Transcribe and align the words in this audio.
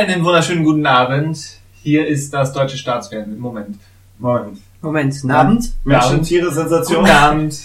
Einen 0.00 0.24
wunderschönen 0.24 0.64
guten 0.64 0.86
Abend. 0.86 1.38
Hier 1.82 2.06
ist 2.06 2.32
das 2.32 2.54
deutsche 2.54 2.78
Staatsfernsehen. 2.78 3.38
Moment. 3.38 3.76
Moment. 4.18 4.56
Moment, 4.80 5.14
guten 5.20 5.30
Abend. 5.30 5.72
Menschen, 5.84 6.12
Abend. 6.12 6.26
Tiere, 6.26 6.50
Sensation. 6.50 7.00
Guten 7.00 7.10
Abend. 7.14 7.60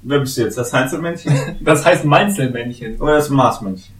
Wer 0.00 0.20
bist 0.20 0.38
du 0.38 0.40
jetzt? 0.40 0.56
Das 0.56 0.72
Heinzelmännchen 0.72 1.34
Das 1.60 1.84
heißt 1.84 2.06
Mainzelmännchen. 2.06 2.96
oder 2.98 3.16
das 3.16 3.28
Marsmännchen? 3.28 3.94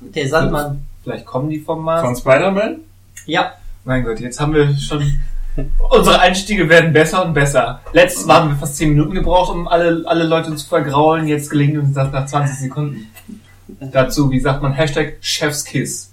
Der 0.00 0.26
Sandmann. 0.26 0.80
Vielleicht 1.04 1.26
kommen 1.26 1.50
die 1.50 1.58
vom 1.58 1.84
Mars. 1.84 2.06
Von 2.06 2.16
Spider-Man? 2.16 2.78
Ja, 3.26 3.52
Mein 3.84 4.02
Gott, 4.04 4.20
jetzt 4.20 4.40
haben 4.40 4.54
wir 4.54 4.74
schon... 4.78 5.18
Unsere 5.90 6.20
Einstiege 6.20 6.70
werden 6.70 6.94
besser 6.94 7.22
und 7.26 7.34
besser. 7.34 7.82
Letztes 7.92 8.24
Mal 8.24 8.36
haben 8.36 8.48
wir 8.48 8.56
fast 8.56 8.78
10 8.78 8.88
Minuten 8.88 9.12
gebraucht, 9.12 9.52
um 9.54 9.68
alle, 9.68 10.04
alle 10.06 10.24
Leute 10.24 10.56
zu 10.56 10.66
vergraulen. 10.66 11.28
Jetzt 11.28 11.50
gelingt 11.50 11.76
uns 11.76 11.92
das 11.92 12.10
nach 12.10 12.24
20 12.24 12.58
Sekunden. 12.58 13.10
Dazu, 13.78 14.30
wie 14.30 14.40
sagt 14.40 14.62
man, 14.62 14.72
Hashtag 14.72 15.18
Chefskiss. 15.20 16.11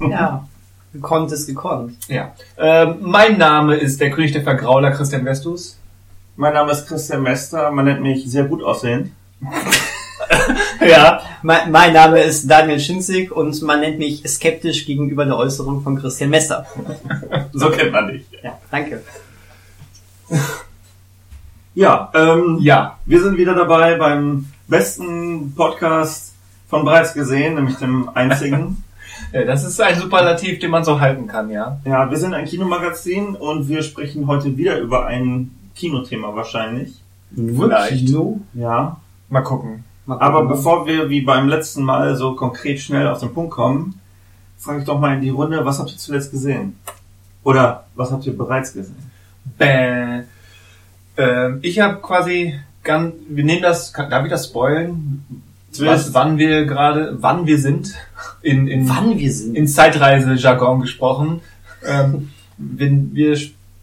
Ja. 0.00 0.46
Gekonnt 0.92 1.30
ist 1.32 1.46
gekonnt. 1.46 1.96
Ja. 2.08 2.32
Ähm, 2.56 2.96
mein 3.00 3.36
Name 3.38 3.76
ist 3.76 4.00
der 4.00 4.10
König 4.10 4.32
der 4.32 4.42
Vergrauler, 4.42 4.90
Christian 4.90 5.24
Westus. 5.24 5.76
Mein 6.36 6.54
Name 6.54 6.72
ist 6.72 6.86
Christian 6.86 7.22
Mester. 7.22 7.70
Man 7.70 7.84
nennt 7.84 8.00
mich 8.00 8.24
sehr 8.30 8.44
gut 8.44 8.62
aussehend. 8.62 9.10
Ja. 10.80 11.20
Mein, 11.42 11.70
mein 11.70 11.92
Name 11.92 12.20
ist 12.20 12.48
Daniel 12.50 12.78
Schinzig 12.80 13.32
und 13.32 13.60
man 13.62 13.80
nennt 13.80 13.98
mich 13.98 14.22
skeptisch 14.28 14.84
gegenüber 14.86 15.24
der 15.24 15.36
Äußerung 15.36 15.82
von 15.82 15.98
Christian 15.98 16.30
Messer. 16.30 16.66
So 17.52 17.70
kennt 17.70 17.92
man 17.92 18.08
dich. 18.08 18.24
Ja, 18.42 18.58
danke. 18.70 19.02
Ja, 21.74 22.10
ähm, 22.14 22.58
Ja. 22.60 22.98
wir 23.06 23.22
sind 23.22 23.36
wieder 23.38 23.54
dabei 23.54 23.96
beim 23.96 24.46
besten 24.66 25.54
Podcast 25.54 26.34
von 26.68 26.84
bereits 26.84 27.14
gesehen, 27.14 27.54
nämlich 27.54 27.76
dem 27.76 28.08
einzigen. 28.14 28.82
Das 29.32 29.64
ist 29.64 29.80
ein 29.80 29.98
Superlativ, 29.98 30.58
den 30.58 30.70
man 30.70 30.84
so 30.84 31.00
halten 31.00 31.26
kann, 31.26 31.50
ja. 31.50 31.78
ja, 31.84 32.10
wir 32.10 32.16
sind 32.16 32.32
ein 32.34 32.46
Kinomagazin 32.46 33.34
und 33.34 33.68
wir 33.68 33.82
sprechen 33.82 34.26
heute 34.26 34.56
wieder 34.56 34.78
über 34.78 35.06
ein 35.06 35.50
Kinothema 35.76 36.34
wahrscheinlich. 36.34 36.94
Vielleicht. 37.34 38.06
Kino? 38.06 38.40
Ja. 38.54 38.96
Mal 39.28 39.42
gucken. 39.42 39.84
Mal 40.06 40.18
Aber 40.18 40.40
gucken. 40.40 40.48
bevor 40.56 40.86
wir 40.86 41.10
wie 41.10 41.20
beim 41.20 41.46
letzten 41.48 41.82
Mal 41.82 42.16
so 42.16 42.34
konkret 42.34 42.80
schnell 42.80 43.06
auf 43.08 43.20
den 43.20 43.34
Punkt 43.34 43.50
kommen, 43.50 44.00
frage 44.56 44.78
ich 44.80 44.84
doch 44.86 44.98
mal 44.98 45.14
in 45.14 45.20
die 45.20 45.28
Runde, 45.28 45.62
was 45.64 45.78
habt 45.78 45.90
ihr 45.92 45.98
zuletzt 45.98 46.30
gesehen? 46.30 46.78
Oder 47.44 47.84
was 47.94 48.10
habt 48.10 48.24
ihr 48.26 48.36
bereits 48.36 48.72
gesehen? 48.72 48.96
Bäh. 49.58 50.22
Ähm, 51.18 51.58
ich 51.62 51.80
habe 51.80 51.96
quasi 52.00 52.58
ganz, 52.82 53.14
wir 53.28 53.44
nehmen 53.44 53.60
das, 53.62 53.92
kann- 53.92 54.08
darf 54.08 54.24
ich 54.24 54.30
das 54.30 54.46
spoilen? 54.46 55.42
Was, 55.86 56.14
wann 56.14 56.38
wir 56.38 56.64
gerade, 56.64 57.16
wann 57.20 57.46
wir 57.46 57.58
sind, 57.58 57.94
in, 58.42 58.66
in, 58.68 58.88
Wann 58.88 59.18
wir 59.18 59.32
sind. 59.32 59.54
in 59.54 59.66
Zeitreise-Jargon 59.66 60.80
gesprochen. 60.80 61.40
Ähm, 61.84 62.30
wenn 62.56 63.14
wir 63.14 63.36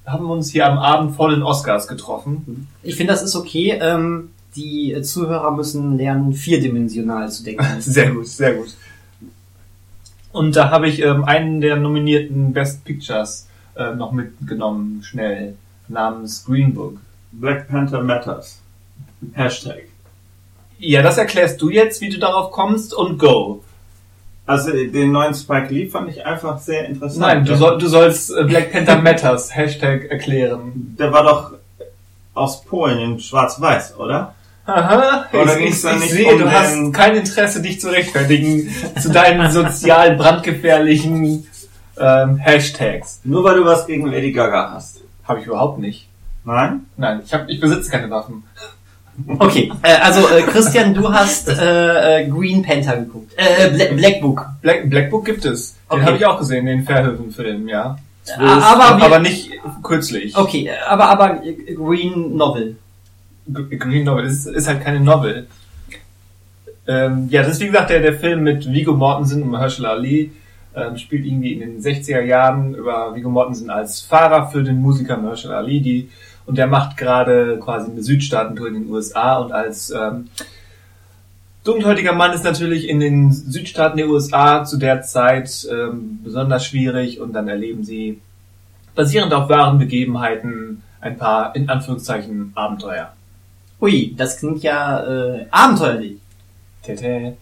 haben 0.05 0.29
uns 0.29 0.51
hier 0.51 0.67
am 0.67 0.77
Abend 0.77 1.15
vor 1.15 1.29
den 1.29 1.41
Oscars 1.41 1.87
getroffen. 1.87 2.67
Ich 2.83 2.95
finde, 2.95 3.13
das 3.13 3.23
ist 3.23 3.35
okay. 3.35 3.77
Ähm, 3.81 4.29
die 4.55 5.01
Zuhörer 5.01 5.51
müssen 5.51 5.97
lernen, 5.97 6.33
vierdimensional 6.33 7.29
zu 7.31 7.43
denken. 7.43 7.65
Sehr 7.79 8.11
gut, 8.11 8.27
sehr 8.27 8.53
gut. 8.53 8.73
Und 10.31 10.55
da 10.55 10.69
habe 10.69 10.87
ich 10.87 11.01
ähm, 11.01 11.23
einen 11.23 11.61
der 11.61 11.77
nominierten 11.77 12.53
Best 12.53 12.83
Pictures 12.83 13.47
äh, 13.75 13.95
noch 13.95 14.11
mitgenommen, 14.11 15.01
schnell, 15.03 15.55
namens 15.87 16.45
Green 16.45 16.73
Book. 16.73 16.99
Black 17.31 17.67
Panther 17.67 18.01
Matters. 18.01 18.59
Hashtag. 19.33 19.87
Ja, 20.87 21.01
das 21.01 21.17
erklärst 21.17 21.61
du 21.61 21.69
jetzt, 21.69 21.99
wie 22.01 22.09
du 22.09 22.19
darauf 22.19 22.51
kommst 22.51 22.93
und 22.93 23.17
go. 23.17 23.63
Also 24.45 24.71
den 24.71 25.11
neuen 25.11 25.33
Spike 25.33 25.73
Lee 25.73 25.87
fand 25.87 26.09
ich 26.09 26.23
einfach 26.23 26.59
sehr 26.59 26.85
interessant. 26.85 27.21
Nein, 27.21 27.45
du, 27.45 27.55
soll, 27.55 27.79
du 27.79 27.87
sollst 27.87 28.29
äh, 28.29 28.43
Black 28.43 28.71
Panther 28.71 29.01
Matters 29.01 29.55
Hashtag 29.55 30.05
erklären. 30.11 30.95
Der 30.99 31.11
war 31.11 31.23
doch 31.23 31.53
aus 32.35 32.63
Polen 32.63 32.99
in 32.99 33.19
Schwarz-Weiß, 33.19 33.97
oder? 33.97 34.35
Aha, 34.67 35.25
Oder 35.33 35.59
ich, 35.59 35.69
ich, 35.69 35.83
ich 35.83 35.99
nicht 35.99 36.11
sehe, 36.11 36.33
um 36.33 36.39
du 36.39 36.51
hast 36.51 36.93
kein 36.93 37.15
Interesse, 37.15 37.61
dich 37.61 37.79
zu 37.79 37.89
rechtfertigen 37.89 38.69
zu 38.99 39.11
deinen 39.11 39.51
sozial 39.51 40.15
brandgefährlichen 40.15 41.47
ähm, 41.97 42.37
Hashtags. 42.37 43.21
Nur 43.23 43.43
weil 43.43 43.57
du 43.57 43.65
was 43.65 43.87
gegen 43.87 44.07
Lady 44.07 44.31
Gaga 44.31 44.71
hast. 44.73 45.01
Habe 45.23 45.39
ich 45.39 45.47
überhaupt 45.47 45.79
nicht. 45.79 46.07
Nein? 46.43 46.85
Nein, 46.97 47.21
ich, 47.25 47.33
hab, 47.33 47.49
ich 47.49 47.59
besitze 47.59 47.89
keine 47.89 48.09
Waffen. 48.09 48.43
Okay, 49.39 49.71
äh, 49.81 49.93
also 50.01 50.27
äh, 50.29 50.41
Christian, 50.43 50.93
du 50.93 51.11
hast 51.11 51.47
äh, 51.49 52.23
äh, 52.23 52.27
Green 52.29 52.61
Panther 52.61 52.97
geguckt. 52.97 53.31
Äh, 53.37 53.69
Bla 53.69 53.85
Black 53.95 54.21
Book. 54.21 54.45
Black, 54.61 54.89
Black 54.89 55.09
Book 55.09 55.25
gibt 55.25 55.45
es. 55.45 55.73
Den 55.73 55.79
Okay. 55.99 56.05
habe 56.05 56.17
ich 56.17 56.25
auch 56.25 56.37
gesehen, 56.39 56.65
den 56.65 56.83
Verhöfen-Film, 56.83 57.67
ja. 57.69 57.97
Ah, 58.37 58.73
aber 58.73 58.97
wir- 58.97 59.05
aber 59.05 59.19
nicht 59.19 59.51
kürzlich. 59.83 60.35
Okay, 60.35 60.67
äh, 60.67 60.71
aber 60.87 61.07
aber 61.09 61.45
äh, 61.45 61.73
Green 61.75 62.35
Novel. 62.35 62.75
Green 63.47 64.03
Novel, 64.03 64.25
es 64.25 64.45
ist, 64.45 64.47
ist 64.47 64.67
halt 64.67 64.83
keine 64.83 64.99
Novel. 64.99 65.47
Ähm, 66.87 67.27
ja, 67.29 67.41
das 67.43 67.53
ist 67.53 67.61
wie 67.61 67.67
gesagt 67.67 67.89
der, 67.89 67.99
der 68.01 68.13
Film 68.19 68.43
mit 68.43 68.71
Vigo 68.71 68.93
Mortensen 68.93 69.43
und 69.43 69.49
Mahershala 69.49 69.89
Ali. 69.91 70.31
Ähm, 70.75 70.97
spielt 70.97 71.25
irgendwie 71.25 71.53
in 71.53 71.59
den 71.61 71.81
60er 71.81 72.19
Jahren 72.21 72.75
über 72.75 73.15
Vigo 73.15 73.29
Mortensen 73.29 73.69
als 73.69 74.01
Fahrer 74.01 74.49
für 74.49 74.61
den 74.63 74.81
Musiker 74.81 75.15
Mahershala 75.17 75.57
Ali. 75.57 75.79
Die, 75.81 76.09
und 76.45 76.57
der 76.57 76.67
macht 76.67 76.97
gerade 76.97 77.59
quasi 77.59 77.91
eine 77.91 78.03
Südstaatentour 78.03 78.67
in 78.67 78.73
den 78.75 78.89
USA 78.89 79.37
und 79.37 79.51
als 79.51 79.91
ähm, 79.91 80.29
dunkelhäutiger 81.63 82.13
Mann 82.13 82.33
ist 82.33 82.43
natürlich 82.43 82.87
in 82.87 82.99
den 82.99 83.31
Südstaaten 83.31 83.97
der 83.97 84.07
USA 84.07 84.63
zu 84.63 84.77
der 84.77 85.01
Zeit 85.01 85.67
ähm, 85.71 86.19
besonders 86.23 86.65
schwierig 86.65 87.19
und 87.19 87.33
dann 87.33 87.47
erleben 87.47 87.83
sie 87.83 88.21
basierend 88.93 89.33
auf 89.33 89.49
wahren 89.49 89.79
Begebenheiten 89.79 90.83
ein 91.01 91.17
paar 91.17 91.55
in 91.55 91.69
Anführungszeichen 91.69 92.51
Abenteuer. 92.55 93.13
Ui, 93.81 94.15
das 94.15 94.37
klingt 94.37 94.63
ja 94.63 95.03
äh, 95.05 95.45
abenteuerlich. 95.51 96.17
Tete. 96.81 97.35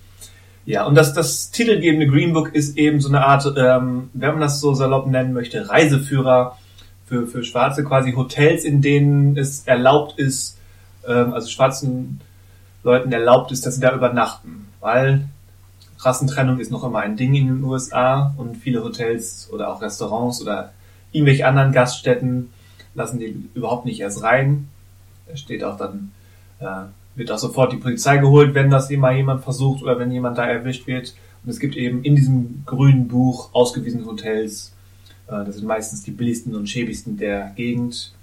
Ja, 0.66 0.86
und 0.86 0.96
das, 0.96 1.14
das 1.14 1.52
titelgebende 1.52 2.08
Green 2.08 2.34
Book 2.34 2.56
ist 2.56 2.78
eben 2.78 3.02
so 3.02 3.10
eine 3.10 3.26
Art, 3.26 3.46
ähm, 3.58 4.10
wenn 4.14 4.32
man 4.32 4.42
das 4.42 4.62
so 4.62 4.74
salopp 4.74 5.08
nennen 5.08 5.34
möchte, 5.34 5.70
Reiseführer 5.70 6.58
für, 7.06 7.28
für 7.28 7.44
Schwarze, 7.44 7.84
quasi 7.84 8.14
Hotels, 8.14 8.64
in 8.64 8.82
denen 8.82 9.38
es 9.38 9.68
erlaubt 9.68 10.18
ist, 10.20 10.58
ähm, 11.08 11.34
also 11.34 11.50
schwarzen 11.50 12.22
Leuten 12.84 13.12
erlaubt 13.12 13.52
ist, 13.52 13.66
dass 13.66 13.76
sie 13.76 13.82
da 13.82 13.96
übernachten. 13.96 14.68
Weil 14.80 15.26
Rassentrennung 16.00 16.60
ist 16.60 16.72
noch 16.72 16.84
immer 16.84 17.00
ein 17.00 17.16
Ding 17.16 17.34
in 17.34 17.48
den 17.48 17.64
USA 17.64 18.34
und 18.38 18.58
viele 18.58 18.84
Hotels 18.84 19.50
oder 19.52 19.70
auch 19.70 19.82
Restaurants 19.82 20.42
oder 20.42 20.74
irgendwelche 21.12 21.48
anderen 21.48 21.72
Gaststätten 21.72 22.50
lassen 22.96 23.20
die 23.20 23.50
überhaupt 23.54 23.86
nicht 23.86 24.00
erst 24.00 24.24
rein. 24.24 24.68
Da 25.28 25.36
steht 25.38 25.64
auch 25.64 25.78
dann, 25.78 26.12
äh, 26.60 26.66
wird 27.16 27.32
auch 27.32 27.38
sofort 27.38 27.72
die 27.72 27.78
Polizei 27.78 28.18
geholt, 28.18 28.54
wenn 28.54 28.70
das 28.70 28.90
mal 28.92 29.16
jemand 29.16 29.44
versucht 29.44 29.84
oder 29.84 29.98
wenn 30.00 30.12
jemand 30.12 30.38
da 30.38 30.46
erwischt 30.46 30.88
wird. 30.88 31.16
Und 31.44 31.50
es 31.50 31.60
gibt 31.60 31.76
eben 31.76 32.04
in 32.04 32.16
diesem 32.16 32.64
grünen 32.66 33.08
Buch 33.08 33.50
ausgewiesene 33.54 34.06
Hotels. 34.06 34.73
Äh, 35.28 35.46
das 35.46 35.56
sind 35.56 35.68
meistens 35.68 36.04
die 36.04 36.12
billigsten 36.12 36.56
und 36.56 36.68
schäbigsten 36.68 37.18
der 37.18 37.52
Gegend, 37.56 38.14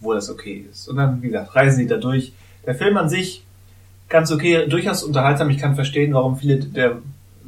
wo 0.00 0.12
das 0.12 0.30
okay 0.30 0.66
ist. 0.70 0.88
Und 0.88 0.96
dann, 0.96 1.22
wie 1.22 1.28
gesagt, 1.28 1.54
reisen 1.54 1.78
sie 1.78 1.86
da 1.86 1.96
durch. 1.96 2.32
Der 2.66 2.74
Film 2.74 2.96
an 2.96 3.08
sich 3.08 3.44
ganz 4.08 4.32
okay, 4.32 4.66
durchaus 4.68 5.02
unterhaltsam. 5.02 5.50
Ich 5.50 5.58
kann 5.58 5.74
verstehen, 5.74 6.14
warum 6.14 6.36
viele, 6.36 6.58
der, 6.58 6.98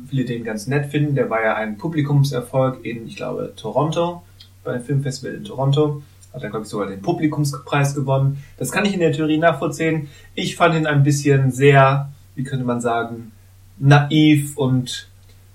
viele 0.08 0.24
den 0.24 0.44
ganz 0.44 0.66
nett 0.66 0.86
finden. 0.86 1.14
Der 1.14 1.30
war 1.30 1.42
ja 1.42 1.54
ein 1.54 1.78
Publikumserfolg 1.78 2.84
in, 2.84 3.06
ich 3.06 3.16
glaube, 3.16 3.52
Toronto, 3.56 4.22
bei 4.64 4.72
einem 4.72 4.84
Filmfestival 4.84 5.34
in 5.34 5.44
Toronto. 5.44 6.02
Hat 6.32 6.42
er, 6.44 6.50
glaube 6.50 6.64
ich, 6.64 6.70
sogar 6.70 6.86
den 6.86 7.02
Publikumspreis 7.02 7.94
gewonnen. 7.94 8.42
Das 8.56 8.70
kann 8.70 8.84
ich 8.84 8.94
in 8.94 9.00
der 9.00 9.12
Theorie 9.12 9.38
nachvollziehen. 9.38 10.08
Ich 10.34 10.54
fand 10.54 10.76
ihn 10.76 10.86
ein 10.86 11.02
bisschen 11.02 11.50
sehr, 11.50 12.10
wie 12.36 12.44
könnte 12.44 12.64
man 12.64 12.80
sagen, 12.80 13.32
naiv 13.78 14.56
und 14.56 15.08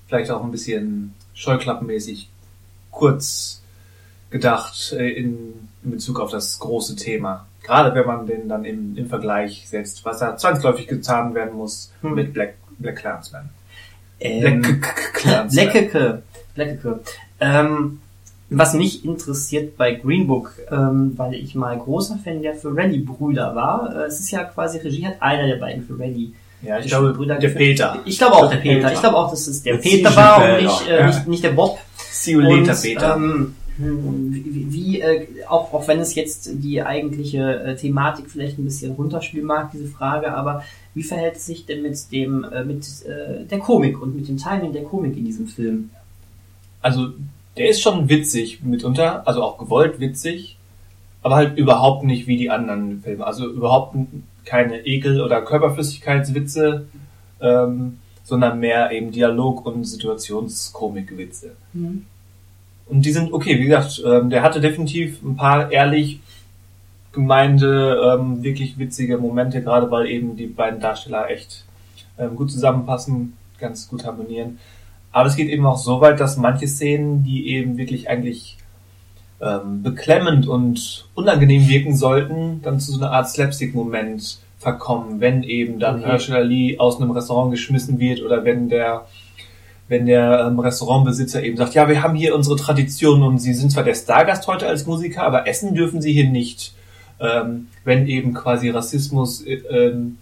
vielleicht 0.07 0.31
auch 0.31 0.43
ein 0.43 0.51
bisschen 0.51 1.13
scheuklappenmäßig 1.33 2.29
kurz 2.95 3.61
gedacht 4.31 4.93
äh, 4.97 5.09
in, 5.09 5.69
in 5.83 5.91
Bezug 5.91 6.19
auf 6.19 6.31
das 6.31 6.57
große 6.59 6.95
Thema. 6.95 7.45
Gerade 7.63 7.93
wenn 7.95 8.05
man 8.05 8.25
den 8.27 8.47
dann 8.47 8.63
im, 8.65 8.95
im 8.97 9.07
Vergleich 9.07 9.65
setzt, 9.67 10.03
was 10.05 10.19
da 10.19 10.37
zwangsläufig 10.37 10.87
getan 10.87 11.33
werden 11.35 11.55
muss 11.55 11.91
Hm. 12.01 12.13
mit 12.15 12.33
Black, 12.33 12.55
Black 12.79 12.97
Clansman. 12.97 13.49
Ähm, 14.19 14.61
Black 14.61 15.13
Clansman. 15.13 15.65
Leckeke. 15.65 16.21
Leckeke. 16.55 16.99
Ähm, 17.39 17.99
was 18.49 18.73
mich 18.75 19.03
interessiert 19.03 19.75
bei 19.77 19.93
Green 19.95 20.27
Book, 20.27 20.53
ähm, 20.71 21.13
weil 21.17 21.33
ich 21.33 21.55
mal 21.55 21.77
großer 21.77 22.19
Fan 22.23 22.41
der 22.43 22.53
Ferrelli-Brüder 22.55 23.55
war, 23.55 23.95
äh, 23.95 24.03
es 24.05 24.19
ist 24.19 24.31
ja 24.31 24.43
quasi 24.43 24.77
Regie 24.77 25.05
hat 25.05 25.15
einer 25.21 25.47
der 25.47 25.55
beiden 25.57 25.83
Ferrelli. 25.85 26.33
Ja, 26.61 26.79
ich 26.79 26.87
glaube, 26.87 27.13
Brüder 27.13 27.35
der. 27.35 27.49
Peter. 27.49 27.99
Ich 28.05 28.17
glaube 28.17 28.35
auch 28.35 28.49
der 28.49 28.57
Peter. 28.57 28.91
Ich 28.91 28.99
glaube 28.99 29.17
auch, 29.17 29.29
dass 29.31 29.47
es 29.47 29.61
der 29.63 29.77
Peter 29.77 30.15
war 30.15 30.43
und 30.43 30.63
nicht, 30.63 30.87
äh, 30.87 30.99
Ja. 30.99 31.07
nicht, 31.07 31.27
nicht 31.27 31.43
der 31.43 31.51
Bob. 31.51 31.77
See 32.15 32.31
you 32.31 32.41
later, 32.41 32.71
Und, 32.71 32.81
Peter. 32.81 33.15
Ähm, 33.15 33.55
wie, 33.77 34.67
wie 34.71 35.01
äh, 35.01 35.27
auch, 35.47 35.73
auch 35.73 35.87
wenn 35.87 35.99
es 35.99 36.15
jetzt 36.15 36.49
die 36.53 36.81
eigentliche 36.81 37.61
äh, 37.61 37.75
Thematik 37.75 38.29
vielleicht 38.29 38.57
ein 38.57 38.63
bisschen 38.63 38.93
runterspielen 38.93 39.45
mag, 39.45 39.71
diese 39.73 39.87
Frage, 39.87 40.33
aber 40.33 40.63
wie 40.93 41.03
verhält 41.03 41.35
es 41.35 41.45
sich 41.45 41.65
denn 41.65 41.81
mit 41.81 42.11
dem, 42.13 42.45
äh, 42.45 42.63
mit 42.63 42.85
äh, 43.05 43.43
der 43.45 43.59
Komik 43.59 44.01
und 44.01 44.15
mit 44.15 44.29
dem 44.29 44.37
Timing 44.37 44.71
der 44.71 44.83
Komik 44.83 45.17
in 45.17 45.25
diesem 45.25 45.47
Film? 45.47 45.89
also 46.85 47.07
der 47.57 47.69
ist 47.69 47.81
schon 47.81 48.09
witzig 48.09 48.61
mitunter, 48.61 49.27
also 49.27 49.41
auch 49.41 49.57
gewollt 49.57 49.99
witzig, 49.99 50.57
aber 51.23 51.35
halt 51.35 51.57
überhaupt 51.57 52.03
nicht 52.03 52.27
wie 52.27 52.37
die 52.37 52.51
anderen 52.51 53.01
Filme. 53.01 53.25
Also 53.25 53.49
überhaupt 53.49 53.95
keine 54.45 54.85
Ekel- 54.85 55.21
oder 55.21 55.41
Körperflüssigkeitswitze, 55.41 56.85
ähm, 57.41 57.97
sondern 58.25 58.59
mehr 58.59 58.91
eben 58.91 59.11
Dialog- 59.11 59.65
und 59.65 59.85
Situationskomik-Witze. 59.85 61.55
Mhm. 61.73 62.05
Und 62.87 63.05
die 63.05 63.11
sind 63.11 63.31
okay, 63.31 63.59
wie 63.59 63.65
gesagt, 63.65 64.03
ähm, 64.05 64.29
der 64.29 64.41
hatte 64.41 64.59
definitiv 64.59 65.23
ein 65.23 65.35
paar 65.35 65.71
ehrlich 65.71 66.19
gemeinte, 67.13 67.97
ähm, 68.03 68.43
wirklich 68.43 68.77
witzige 68.77 69.17
Momente, 69.17 69.61
gerade 69.61 69.89
weil 69.89 70.07
eben 70.07 70.35
die 70.35 70.47
beiden 70.47 70.81
Darsteller 70.81 71.29
echt 71.29 71.63
ähm, 72.17 72.35
gut 72.35 72.51
zusammenpassen, 72.51 73.33
ganz 73.59 73.87
gut 73.87 74.05
harmonieren. 74.05 74.59
Aber 75.11 75.29
es 75.29 75.35
geht 75.35 75.49
eben 75.49 75.65
auch 75.65 75.77
so 75.77 76.01
weit, 76.01 76.19
dass 76.19 76.35
manche 76.35 76.67
Szenen, 76.67 77.23
die 77.23 77.47
eben 77.49 77.77
wirklich 77.77 78.09
eigentlich 78.09 78.57
ähm, 79.39 79.81
beklemmend 79.81 80.47
und 80.47 81.07
unangenehm 81.13 81.67
wirken 81.67 81.95
sollten, 81.95 82.61
dann 82.61 82.79
zu 82.79 82.91
so 82.91 82.99
einer 82.99 83.11
Art 83.11 83.29
Slapstick-Moment 83.29 84.39
verkommen, 84.65 85.21
wenn 85.21 85.43
eben 85.43 85.79
dann 85.79 85.99
Okay. 85.99 86.07
Herschel 86.07 86.35
Ali 86.35 86.77
aus 86.79 86.99
einem 86.99 87.11
Restaurant 87.11 87.51
geschmissen 87.51 87.99
wird 87.99 88.23
oder 88.23 88.43
wenn 88.43 88.67
der 88.67 89.05
wenn 89.87 90.07
der 90.07 90.47
ähm, 90.47 90.59
Restaurantbesitzer 90.59 91.43
eben 91.43 91.57
sagt, 91.57 91.75
ja, 91.75 91.87
wir 91.87 92.01
haben 92.01 92.15
hier 92.15 92.33
unsere 92.33 92.55
Tradition 92.55 93.21
und 93.21 93.37
Sie 93.37 93.53
sind 93.53 93.71
zwar 93.71 93.83
der 93.83 93.93
Stargast 93.93 94.47
heute 94.47 94.65
als 94.67 94.87
Musiker, 94.87 95.21
aber 95.21 95.47
essen 95.47 95.75
dürfen 95.75 96.01
Sie 96.01 96.11
hier 96.11 96.27
nicht. 96.27 96.73
Ähm, 97.19 97.67
wenn 97.83 98.07
eben 98.07 98.33
quasi 98.33 98.71
Rassismus 98.71 99.45
äh, 99.45 99.53
ähm, 99.69 100.17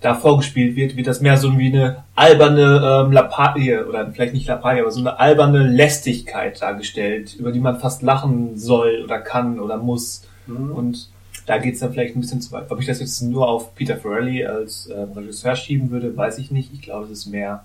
da 0.00 0.14
vorgespielt 0.14 0.76
wird, 0.76 0.96
wird 0.96 1.08
das 1.08 1.20
mehr 1.20 1.36
so 1.38 1.58
wie 1.58 1.72
eine 1.72 2.04
alberne 2.14 3.04
ähm, 3.04 3.10
Lappalie, 3.10 3.84
oder 3.84 4.08
vielleicht 4.12 4.34
nicht 4.34 4.46
Lappalie, 4.46 4.82
aber 4.82 4.92
so 4.92 5.00
eine 5.00 5.18
alberne 5.18 5.64
Lästigkeit 5.64 6.62
dargestellt, 6.62 7.34
über 7.34 7.50
die 7.50 7.58
man 7.58 7.80
fast 7.80 8.02
lachen 8.02 8.56
soll 8.56 9.02
oder 9.02 9.18
kann 9.18 9.58
oder 9.58 9.76
muss. 9.76 10.22
Mhm. 10.46 10.70
Und 10.70 11.08
da 11.46 11.58
geht's 11.58 11.80
dann 11.80 11.92
vielleicht 11.92 12.16
ein 12.16 12.20
bisschen 12.20 12.40
zu 12.40 12.52
weit. 12.52 12.70
Ob 12.70 12.80
ich 12.80 12.86
das 12.86 13.00
jetzt 13.00 13.20
nur 13.22 13.48
auf 13.48 13.74
Peter 13.74 13.96
Farrelly 13.96 14.44
als 14.44 14.88
ähm, 14.94 15.12
Regisseur 15.12 15.56
schieben 15.56 15.90
würde, 15.90 16.16
weiß 16.16 16.38
ich 16.38 16.50
nicht. 16.50 16.72
Ich 16.72 16.82
glaube, 16.82 17.04
es 17.06 17.10
ist 17.10 17.26
mehr 17.26 17.64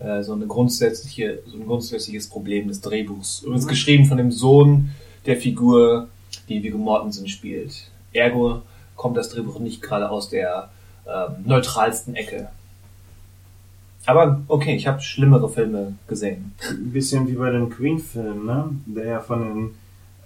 äh, 0.00 0.22
so 0.22 0.32
eine 0.34 0.46
grundsätzliche, 0.46 1.38
so 1.46 1.56
ein 1.56 1.66
grundsätzliches 1.66 2.28
Problem 2.28 2.68
des 2.68 2.80
Drehbuchs. 2.80 3.42
Übrigens 3.42 3.64
Mhm. 3.64 3.68
geschrieben 3.68 4.04
von 4.06 4.16
dem 4.18 4.32
Sohn 4.32 4.90
der 5.26 5.36
Figur, 5.36 6.08
die 6.48 6.62
Viggo 6.62 6.78
Mortensen 6.78 7.28
spielt. 7.28 7.90
Ergo 8.12 8.62
kommt 8.96 9.16
das 9.16 9.28
Drehbuch 9.30 9.58
nicht 9.60 9.80
gerade 9.80 10.10
aus 10.10 10.28
der 10.28 10.70
ähm, 11.06 11.44
neutralsten 11.44 12.14
Ecke. 12.14 12.48
Aber 14.06 14.42
okay, 14.48 14.74
ich 14.76 14.86
habe 14.86 15.00
schlimmere 15.00 15.48
Filme 15.48 15.94
gesehen. 16.08 16.52
Ein 16.68 16.90
bisschen 16.92 17.26
wie 17.26 17.32
bei 17.32 17.50
dem 17.50 17.70
Queen-Film, 17.70 18.44
ne? 18.44 18.68
Der 18.86 19.06
ja 19.06 19.20
von 19.20 19.40
den 19.40 19.70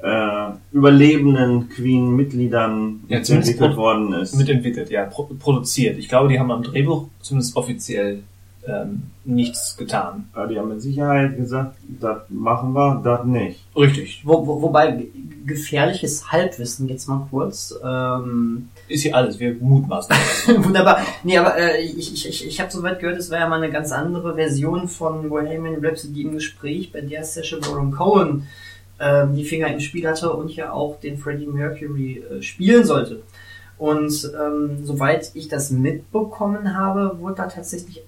äh, 0.02 0.50
überlebenden 0.72 1.68
Queen-Mitgliedern 1.70 3.00
Ja, 3.08 3.18
entwickelt 3.18 3.76
worden 3.76 4.12
ist. 4.12 4.34
Mitentwickelt, 4.36 4.90
ja, 4.90 5.04
pro 5.04 5.24
produziert. 5.24 5.98
Ich 5.98 6.08
glaube, 6.08 6.28
die 6.28 6.38
haben 6.38 6.50
am 6.50 6.62
Drehbuch 6.62 7.06
zumindest 7.20 7.56
offiziell 7.56 8.22
ähm, 8.66 9.04
nichts 9.24 9.76
getan. 9.76 10.28
Aber 10.34 10.46
die 10.46 10.58
haben 10.58 10.68
mit 10.68 10.82
Sicherheit 10.82 11.36
gesagt, 11.36 11.76
das 12.00 12.18
machen 12.28 12.72
wir, 12.74 13.00
das 13.02 13.24
nicht. 13.24 13.64
Richtig. 13.74 14.20
Wo, 14.24 14.46
wo, 14.46 14.60
wobei 14.62 14.90
ge- 14.92 15.08
gefährliches 15.46 16.30
Halbwissen 16.30 16.88
jetzt 16.88 17.08
mal 17.08 17.26
kurz. 17.30 17.74
Ähm, 17.82 18.68
Ist 18.88 19.02
hier 19.02 19.16
alles, 19.16 19.38
wir 19.40 19.54
mutmaßen. 19.58 20.14
wunderbar. 20.64 20.98
Nee, 21.24 21.38
aber 21.38 21.56
äh, 21.56 21.80
ich, 21.80 22.12
ich, 22.12 22.28
ich, 22.28 22.46
ich 22.46 22.60
habe 22.60 22.70
soweit 22.70 23.00
gehört, 23.00 23.18
es 23.18 23.30
war 23.30 23.38
ja 23.38 23.48
mal 23.48 23.60
eine 23.62 23.72
ganz 23.72 23.90
andere 23.90 24.34
Version 24.34 24.86
von 24.88 25.28
Bohemian 25.30 25.82
Rhapsody 25.84 26.22
im 26.22 26.32
Gespräch, 26.34 26.92
bei 26.92 27.00
der 27.00 27.24
Sacha 27.24 27.56
Baron 27.60 27.90
Cohen 27.92 28.46
ähm, 29.00 29.34
die 29.34 29.44
Finger 29.44 29.68
im 29.68 29.80
Spiel 29.80 30.06
hatte 30.06 30.32
und 30.32 30.54
ja 30.54 30.72
auch 30.72 31.00
den 31.00 31.18
Freddie 31.18 31.46
Mercury 31.46 32.24
äh, 32.30 32.42
spielen 32.42 32.84
sollte. 32.84 33.22
Und 33.78 34.32
ähm, 34.40 34.84
soweit 34.84 35.30
ich 35.34 35.48
das 35.48 35.70
mitbekommen 35.70 36.76
habe, 36.76 37.18
wurde 37.20 37.36
da 37.36 37.46
tatsächlich, 37.46 37.98
äh, 37.98 38.02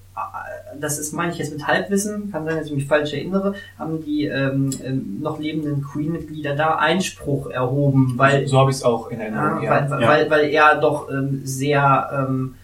das 0.80 0.98
ist, 0.98 1.12
meine 1.12 1.30
ich 1.30 1.38
jetzt 1.38 1.52
mit 1.52 1.64
Halbwissen, 1.66 2.32
kann 2.32 2.44
sein, 2.44 2.56
dass 2.56 2.66
ich 2.66 2.72
mich 2.72 2.86
falsch 2.86 3.12
erinnere, 3.12 3.54
haben 3.78 4.02
die 4.04 4.24
ähm, 4.24 4.70
ähm, 4.82 5.18
noch 5.20 5.38
lebenden 5.38 5.82
Queen-Mitglieder 5.82 6.56
da 6.56 6.74
Einspruch 6.74 7.50
erhoben, 7.50 8.14
weil 8.16 8.48
so 8.48 8.58
habe 8.58 8.72
ich 8.72 8.78
es 8.78 8.82
auch 8.82 9.10
in 9.12 9.20
ja, 9.20 9.26
Erinnerung. 9.26 9.62
Ja, 9.62 9.70
weil, 9.70 9.90
weil, 9.90 10.02
Ja. 10.02 10.08
weil, 10.08 10.30
weil 10.30 10.50
er 10.50 10.80
doch 10.80 11.08
ähm, 11.08 11.42
sehr 11.44 12.26
ähm, 12.28 12.56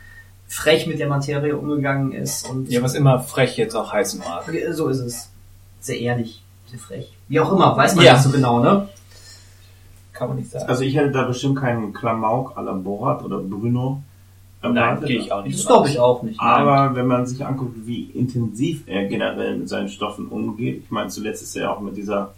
frech 0.48 0.88
mit 0.88 0.98
der 0.98 1.08
Materie 1.08 1.56
umgegangen 1.56 2.10
ist 2.10 2.48
und 2.50 2.68
ja, 2.70 2.82
was 2.82 2.94
immer 2.94 3.20
frech 3.20 3.56
jetzt 3.56 3.76
auch 3.76 3.92
heißen 3.92 4.18
mag. 4.18 4.44
so 4.70 4.88
ist 4.88 5.00
es. 5.00 5.30
Sehr 5.78 6.00
ehrlich, 6.00 6.42
sehr 6.68 6.80
frech. 6.80 7.15
Wie 7.28 7.40
auch 7.40 7.52
immer, 7.52 7.76
weiß 7.76 7.94
man 7.96 8.04
Ja. 8.04 8.12
nicht 8.14 8.22
so 8.22 8.30
genau, 8.30 8.60
ne? 8.62 8.88
Kann 10.12 10.28
man 10.28 10.36
nicht 10.38 10.50
sagen. 10.50 10.66
Also 10.68 10.82
ich 10.84 10.96
hätte 10.96 11.10
da 11.10 11.24
bestimmt 11.24 11.58
keinen 11.58 11.92
Klamauk 11.92 12.56
à 12.56 12.62
la 12.62 12.72
Borat 12.72 13.22
oder 13.24 13.38
Bruno. 13.38 14.02
Nein, 14.62 15.00
gehe 15.04 15.18
ich 15.20 15.30
auch 15.30 15.44
nicht. 15.44 15.58
Das 15.58 15.66
glaube 15.66 15.88
ich 15.88 15.98
auch 16.00 16.22
nicht. 16.22 16.40
nein. 16.40 16.48
Aber 16.66 16.94
wenn 16.96 17.06
man 17.06 17.26
sich 17.26 17.44
anguckt, 17.44 17.86
wie 17.86 18.04
intensiv 18.04 18.82
er 18.86 19.04
generell 19.06 19.56
mit 19.58 19.68
seinen 19.68 19.88
Stoffen 19.88 20.26
umgeht, 20.28 20.82
ich 20.84 20.90
meine, 20.90 21.08
zuletzt 21.10 21.42
ist 21.42 21.56
er 21.56 21.70
auch 21.72 21.80
mit 21.80 21.96
dieser 21.96 22.32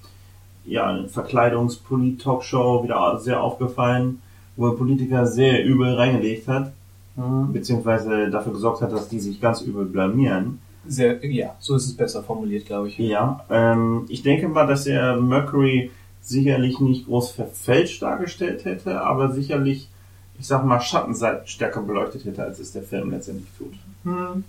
ja, 0.66 0.98
Verkleidungspolit-Talkshow 1.08 2.82
wieder 2.84 3.18
sehr 3.20 3.42
aufgefallen, 3.42 4.20
wo 4.56 4.66
er 4.68 4.76
Politiker 4.76 5.26
sehr 5.26 5.64
übel 5.64 5.94
reingelegt 5.94 6.48
hat, 6.48 6.72
Mhm. 7.16 7.52
beziehungsweise 7.52 8.30
dafür 8.30 8.52
gesorgt 8.52 8.82
hat, 8.82 8.92
dass 8.92 9.08
die 9.08 9.18
sich 9.20 9.40
ganz 9.40 9.60
übel 9.62 9.84
blamieren. 9.86 10.60
Sehr, 10.86 11.24
ja, 11.24 11.54
so 11.58 11.76
ist 11.76 11.86
es 11.86 11.96
besser 11.96 12.22
formuliert, 12.22 12.66
glaube 12.66 12.88
ich. 12.88 12.98
Ja, 12.98 13.44
ähm, 13.50 14.06
ich 14.08 14.22
denke 14.22 14.48
mal, 14.48 14.66
dass 14.66 14.86
er 14.86 15.16
Mercury 15.16 15.90
sicherlich 16.22 16.78
nicht 16.80 17.06
groß 17.06 17.32
verfälscht 17.32 18.02
dargestellt 18.02 18.64
hätte, 18.64 19.00
aber 19.00 19.32
sicherlich, 19.32 19.88
ich 20.38 20.46
sag 20.46 20.64
mal, 20.64 20.80
Schattenseiten 20.80 21.46
stärker 21.46 21.82
beleuchtet 21.82 22.24
hätte, 22.24 22.42
als 22.42 22.58
es 22.58 22.72
der 22.72 22.82
Film 22.82 23.10
letztendlich 23.10 23.48
tut. 23.58 23.74
Hm. 24.04 24.44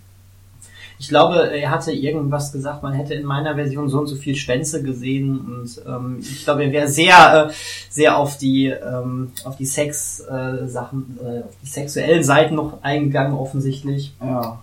Ich 1.00 1.07
glaube, 1.07 1.50
er 1.50 1.71
hatte 1.71 1.94
irgendwas 1.94 2.52
gesagt, 2.52 2.83
man 2.83 2.92
hätte 2.92 3.14
in 3.14 3.26
meiner 3.26 3.56
Version 3.56 3.88
so 3.88 4.00
und 4.00 4.07
so 4.07 4.18
viel 4.18 4.36
Schwänze 4.36 4.83
gesehen 4.83 5.40
und 5.40 5.81
ähm, 5.88 6.18
ich 6.19 6.44
glaube, 6.44 6.66
er 6.66 6.71
wäre 6.74 6.88
sehr, 6.90 7.48
äh, 7.48 7.54
sehr 7.90 8.18
auf 8.18 8.38
die, 8.38 8.66
ähm, 8.66 9.31
auf 9.45 9.56
die 9.56 9.66
Sex 9.66 10.19
äh, 10.19 10.68
Sachen, 10.68 11.18
äh, 11.24 11.44
auf 11.44 11.56
die 11.64 11.69
sexuellen 11.69 12.24
Seiten 12.26 12.56
noch 12.56 12.83
eingegangen 12.83 13.33
offensichtlich. 13.33 14.14
Ja. 14.19 14.59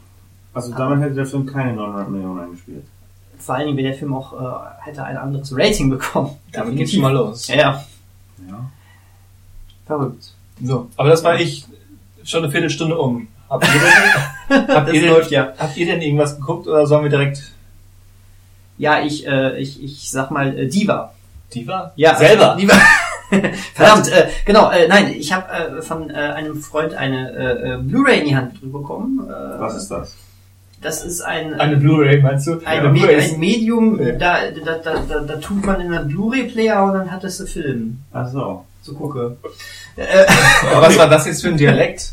Also 0.57 0.73
damit 0.75 1.01
hätte 1.03 1.15
der 1.17 1.27
Film 1.27 1.45
keine 1.45 1.75
900 1.75 2.09
Millionen 2.09 2.41
eingespielt. 2.41 2.85
Vor 3.39 3.55
allen 3.57 3.67
Dingen 3.67 3.77
wäre 3.77 3.89
der 3.89 3.99
Film 3.99 4.15
auch 4.15 4.33
äh, 4.33 4.85
hätte 4.87 5.05
ein 5.05 5.19
anderes 5.19 5.53
Rating 5.55 5.91
bekommen. 5.91 6.31
Damit 6.51 6.77
geht's 6.77 6.93
schon 6.93 7.03
mal 7.03 7.13
los. 7.13 7.47
Ja, 7.49 7.57
ja. 7.57 7.85
Ja. 8.49 8.71
verrückt. 9.87 10.33
So, 10.63 10.89
aber 10.97 11.11
das 11.11 11.23
war 11.23 11.39
ich 11.39 11.67
schon 12.25 12.43
eine 12.43 12.51
Viertelstunde 12.51 12.97
um. 12.97 13.29
Habt 13.51 13.67
ihr 13.67 13.81
denn, 14.49 14.69
habt 14.75 14.93
ihr 14.95 15.11
läuft 15.11 15.31
denn, 15.31 15.35
ja. 15.37 15.53
habt 15.59 15.77
ihr 15.77 15.85
denn 15.85 16.01
irgendwas 16.01 16.37
geguckt 16.37 16.67
oder 16.67 16.87
sollen 16.87 17.03
wir 17.03 17.11
direkt 17.11 17.53
Ja, 18.79 19.03
ich, 19.03 19.27
äh, 19.27 19.59
ich, 19.59 19.85
ich 19.85 20.11
sag 20.11 20.31
mal 20.31 20.57
äh, 20.57 20.69
Diva. 20.69 21.13
Diva? 21.53 21.93
Ja, 21.97 22.17
Selber? 22.17 22.55
äh, 22.55 22.61
Diva. 22.61 22.75
Verdammt, 23.75 24.09
äh, 24.11 24.29
genau, 24.47 24.71
äh, 24.71 24.89
nein, 24.89 25.13
ich 25.13 25.33
habe 25.33 25.53
äh, 25.53 25.83
von 25.83 26.09
äh, 26.09 26.15
einem 26.15 26.57
Freund 26.63 26.95
eine 26.95 27.31
äh, 27.33 27.75
äh, 27.75 27.77
Blu-ray 27.77 28.21
in 28.21 28.25
die 28.29 28.37
Hand 28.37 28.73
bekommen. 28.73 29.21
Äh, 29.29 29.61
Was 29.61 29.77
ist 29.77 29.89
das? 29.91 30.15
Das 30.83 31.03
ist 31.05 31.21
ein, 31.23 31.55
Eine 31.55 31.77
Blu-ray, 31.77 32.21
meinst 32.21 32.47
du? 32.47 32.61
ein, 32.65 32.85
Ja, 32.85 32.91
Me 32.91 33.09
ein 33.09 33.39
Medium, 33.41 33.99
Ja. 34.01 34.13
da, 34.13 34.37
da, 34.65 34.75
da, 34.79 34.95
da, 35.09 35.21
da 35.21 35.37
tut 35.37 35.65
man 35.65 35.81
in 35.81 35.93
einen 35.93 36.09
Blu-ray-Player 36.09 36.83
und 36.85 36.93
dann 36.95 37.11
hat 37.11 37.25
es 37.25 37.41
einen 37.41 37.49
Film. 37.49 37.99
Ach 38.13 38.29
so. 38.31 38.65
So 38.83 38.93
gucke. 38.95 39.37
Äh, 39.97 40.05
Aber 40.73 40.83
was 40.83 40.97
war 40.99 41.09
das 41.09 41.27
jetzt 41.27 41.43
für 41.43 41.49
ein 41.49 41.57
Dialekt? 41.57 42.13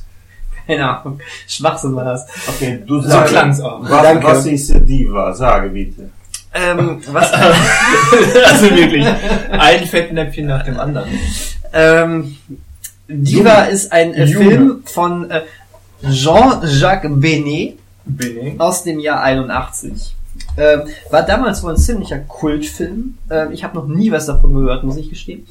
keine 0.66 0.90
Ahnung. 0.98 1.20
Schwachsinn 1.46 1.94
war 1.94 2.06
das. 2.06 2.26
Okay, 2.48 2.80
du 2.88 3.02
So 3.02 3.10
sagst. 3.10 3.34
klang's 3.34 3.60
auch. 3.60 3.82
Was, 3.82 4.02
Danke. 4.02 4.26
was 4.28 4.46
ist 4.46 4.74
Diva? 4.88 5.34
Sage 5.34 5.70
bitte. 5.70 6.10
Ähm, 6.54 7.02
was, 7.12 7.32
also 7.34 8.70
wirklich. 8.76 9.06
Ein 9.52 9.86
Fettnäpfchen 9.86 10.46
nach 10.48 10.64
dem 10.64 10.80
anderen. 10.80 11.10
ähm, 11.74 12.38
Diva 13.10 13.64
ist 13.64 13.92
ein 13.92 14.14
äh. 14.14 14.26
Film 14.28 14.84
von 14.86 15.30
äh, 15.30 15.42
Jean-Jacques 16.10 17.12
Benet. 17.20 17.78
Bin 18.06 18.38
ich. 18.48 18.60
aus 18.60 18.84
dem 18.84 19.00
Jahr 19.00 19.22
81. 19.22 20.16
Ähm, 20.58 20.82
war 21.10 21.24
damals 21.24 21.64
wohl 21.64 21.72
ein 21.72 21.78
ziemlicher 21.78 22.20
Kultfilm. 22.20 23.18
Ähm, 23.30 23.52
ich 23.52 23.64
habe 23.64 23.76
noch 23.76 23.88
nie 23.88 24.12
was 24.12 24.26
davon 24.26 24.54
gehört, 24.54 24.84
muss 24.84 24.98
ich 24.98 25.10
gestehen. 25.10 25.46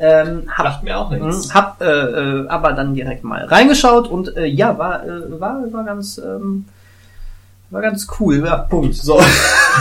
Ähm, 0.00 0.44
hab, 0.48 0.64
Macht 0.64 0.84
mir 0.84 0.96
auch 0.96 1.10
nichts. 1.10 1.48
mh, 1.48 1.54
hab 1.54 1.80
äh, 1.80 1.84
äh, 1.84 2.48
aber 2.48 2.72
dann 2.72 2.94
direkt 2.94 3.24
mal 3.24 3.44
reingeschaut 3.44 4.06
und 4.06 4.36
äh, 4.36 4.46
ja, 4.46 4.78
war, 4.78 5.04
äh, 5.04 5.40
war, 5.40 5.64
war 5.72 5.84
ganz, 5.84 6.18
ähm, 6.18 6.66
War 7.70 7.82
ganz 7.82 8.06
cool, 8.18 8.42
ja, 8.46 8.56
Punkt. 8.56 8.94
So. 8.94 9.20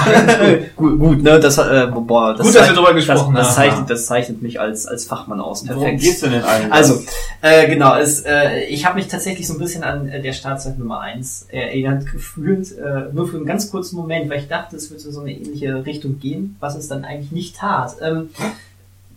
gut, 0.75 0.99
gut, 0.99 1.23
ne, 1.23 1.39
das, 1.39 1.57
äh, 1.57 1.87
boah, 1.89 2.33
das 2.33 2.45
Gut, 2.45 2.53
dass 2.53 2.67
wir 2.67 2.75
drüber 2.75 2.93
gesprochen 2.93 3.33
das, 3.33 3.47
das 3.47 3.57
haben. 3.57 3.63
zeichnet, 3.69 3.89
das 3.89 4.05
zeichnet 4.05 4.41
mich 4.41 4.59
als, 4.59 4.85
als 4.85 5.05
Fachmann 5.05 5.39
aus. 5.39 5.65
Worum 5.65 5.83
Perfekt. 5.83 6.01
geht's 6.01 6.19
denn 6.19 6.33
in 6.33 6.43
einem? 6.43 6.71
Also, 6.73 7.01
äh, 7.41 7.67
genau, 7.67 7.95
es, 7.95 8.21
äh, 8.25 8.65
ich 8.65 8.85
habe 8.85 8.95
mich 8.95 9.07
tatsächlich 9.07 9.47
so 9.47 9.53
ein 9.53 9.59
bisschen 9.59 9.83
an 9.83 10.09
äh, 10.09 10.21
der 10.21 10.33
Startzeit 10.33 10.77
Nummer 10.77 10.99
1 10.99 11.47
erinnert 11.49 12.11
gefühlt, 12.11 12.77
äh, 12.77 13.13
nur 13.13 13.25
für 13.25 13.37
einen 13.37 13.45
ganz 13.45 13.71
kurzen 13.71 13.95
Moment, 13.95 14.29
weil 14.29 14.39
ich 14.39 14.49
dachte, 14.49 14.75
es 14.75 14.91
würde 14.91 15.09
so 15.09 15.21
eine 15.21 15.31
ähnliche 15.31 15.85
Richtung 15.85 16.19
gehen, 16.19 16.57
was 16.59 16.75
es 16.75 16.89
dann 16.89 17.05
eigentlich 17.05 17.31
nicht 17.31 17.55
tat. 17.55 17.95
Ähm, 18.01 18.29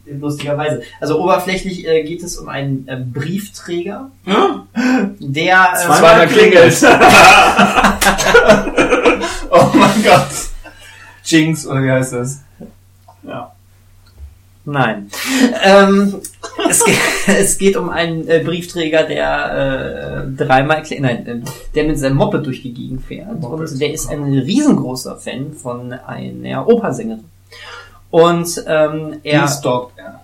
lustigerweise. 0.07 0.83
Also 1.01 1.21
oberflächlich 1.23 1.87
äh, 1.87 2.03
geht 2.05 2.23
es 2.23 2.37
um 2.37 2.49
einen 2.49 2.87
äh, 2.89 2.97
Briefträger, 2.97 4.11
Hm? 4.25 4.63
der 5.19 5.69
äh, 5.75 5.77
Zweimal 5.87 6.27
klingelt. 6.29 6.83
oh 9.51 9.69
mein 9.75 10.03
Gott. 10.03 10.29
Jinx, 11.25 11.67
oder 11.67 11.83
wie 11.83 11.91
heißt 11.91 12.13
das? 12.15 12.41
Ja. 13.23 13.53
Nein. 14.65 15.11
Ähm, 15.63 16.21
es, 16.69 16.85
geht, 16.85 16.99
es 17.27 17.59
geht 17.59 17.77
um 17.77 17.89
einen 17.89 18.29
äh, 18.29 18.43
Briefträger, 18.45 19.05
der 19.05 20.27
äh, 20.27 20.37
dreimal, 20.37 20.83
nein, 20.99 21.27
äh, 21.27 21.41
der 21.75 21.85
mit 21.85 21.99
seinem 21.99 22.17
Moped 22.17 22.45
durch 22.47 22.63
die 22.63 22.75
Gegend 22.75 23.05
fährt. 23.05 23.41
Moped. 23.41 23.71
Und 23.71 23.81
der 23.81 23.93
ist 23.93 24.11
ein 24.11 24.23
riesengroßer 24.23 25.17
Fan 25.17 25.55
von 25.55 25.93
einer 25.93 26.69
Opersängerin. 26.69 27.25
Und 28.11 28.65
ähm, 28.67 29.21
er 29.23 29.43
Die 29.47 29.53
stalkt 29.53 29.93
er. 29.99 30.21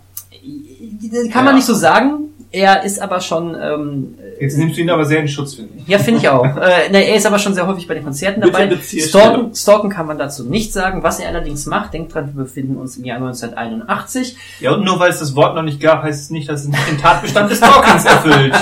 kann 1.32 1.44
man 1.44 1.46
Ja. 1.46 1.52
nicht 1.54 1.66
so 1.66 1.74
sagen. 1.74 2.22
Er 2.52 2.84
ist 2.84 3.02
aber 3.02 3.20
schon, 3.20 3.54
ähm, 3.60 4.14
Jetzt 4.40 4.56
nimmst 4.56 4.76
du 4.78 4.80
ihn 4.80 4.88
aber 4.88 5.04
sehr 5.04 5.18
in 5.20 5.28
Schutz, 5.28 5.54
finde 5.54 5.72
ich. 5.76 5.88
ja, 5.88 5.98
finde 5.98 6.20
ich 6.20 6.28
auch. 6.28 6.44
äh, 6.56 6.88
ne, 6.90 7.04
er 7.06 7.16
ist 7.16 7.26
aber 7.26 7.38
schon 7.38 7.54
sehr 7.54 7.66
häufig 7.66 7.86
bei 7.88 7.94
den 7.94 8.04
Konzerten 8.04 8.40
dabei. 8.40 8.70
Stalken, 8.80 9.54
stalken 9.54 9.90
kann 9.90 10.06
man 10.06 10.16
dazu 10.16 10.44
nicht 10.44 10.72
sagen. 10.72 11.02
Was 11.02 11.18
er 11.18 11.28
allerdings 11.28 11.66
macht, 11.66 11.92
denkt 11.92 12.14
dran, 12.14 12.32
wir 12.34 12.44
befinden 12.44 12.76
uns 12.76 12.96
im 12.96 13.04
Jahr 13.04 13.16
1981. 13.18 14.36
Ja, 14.60 14.72
und 14.72 14.84
nur 14.84 14.98
weil 15.00 15.10
es 15.10 15.18
das 15.18 15.34
Wort 15.34 15.54
noch 15.54 15.62
nicht 15.64 15.80
gab, 15.80 16.02
heißt 16.02 16.22
es 16.22 16.30
nicht, 16.30 16.48
dass 16.48 16.60
es 16.62 16.68
nicht 16.68 16.88
den 16.88 16.98
Tatbestand 16.98 17.50
des 17.50 17.58
Stalkings 17.58 18.04
erfüllt. 18.06 18.54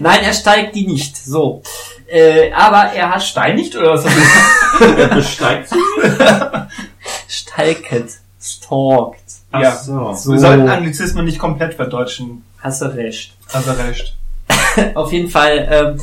Nein, 0.00 0.20
er 0.24 0.32
steigt 0.32 0.74
die 0.76 0.86
nicht. 0.86 1.16
So. 1.16 1.62
Äh, 2.06 2.52
aber 2.52 2.92
er 2.94 3.10
hat 3.10 3.22
Steinigt 3.22 3.76
oder 3.76 3.94
was? 3.94 4.04
Er 4.96 5.08
besteigt 5.08 5.68
sie? 5.70 5.76
stalket, 7.28 8.12
stalkt. 8.40 9.22
Ach 9.50 9.62
Ja. 9.62 9.76
so. 9.76 10.12
So. 10.14 10.32
Wir 10.32 10.38
sollten 10.40 10.68
Anglizismen 10.68 11.24
nicht 11.24 11.38
komplett 11.38 11.74
verdeutschen. 11.74 12.44
Hast 12.60 12.82
du 12.82 12.86
recht. 12.94 13.36
Also 13.52 13.72
recht. 13.72 14.16
Auf 14.94 15.12
jeden 15.12 15.28
Fall, 15.28 15.68
ähm, 15.70 16.00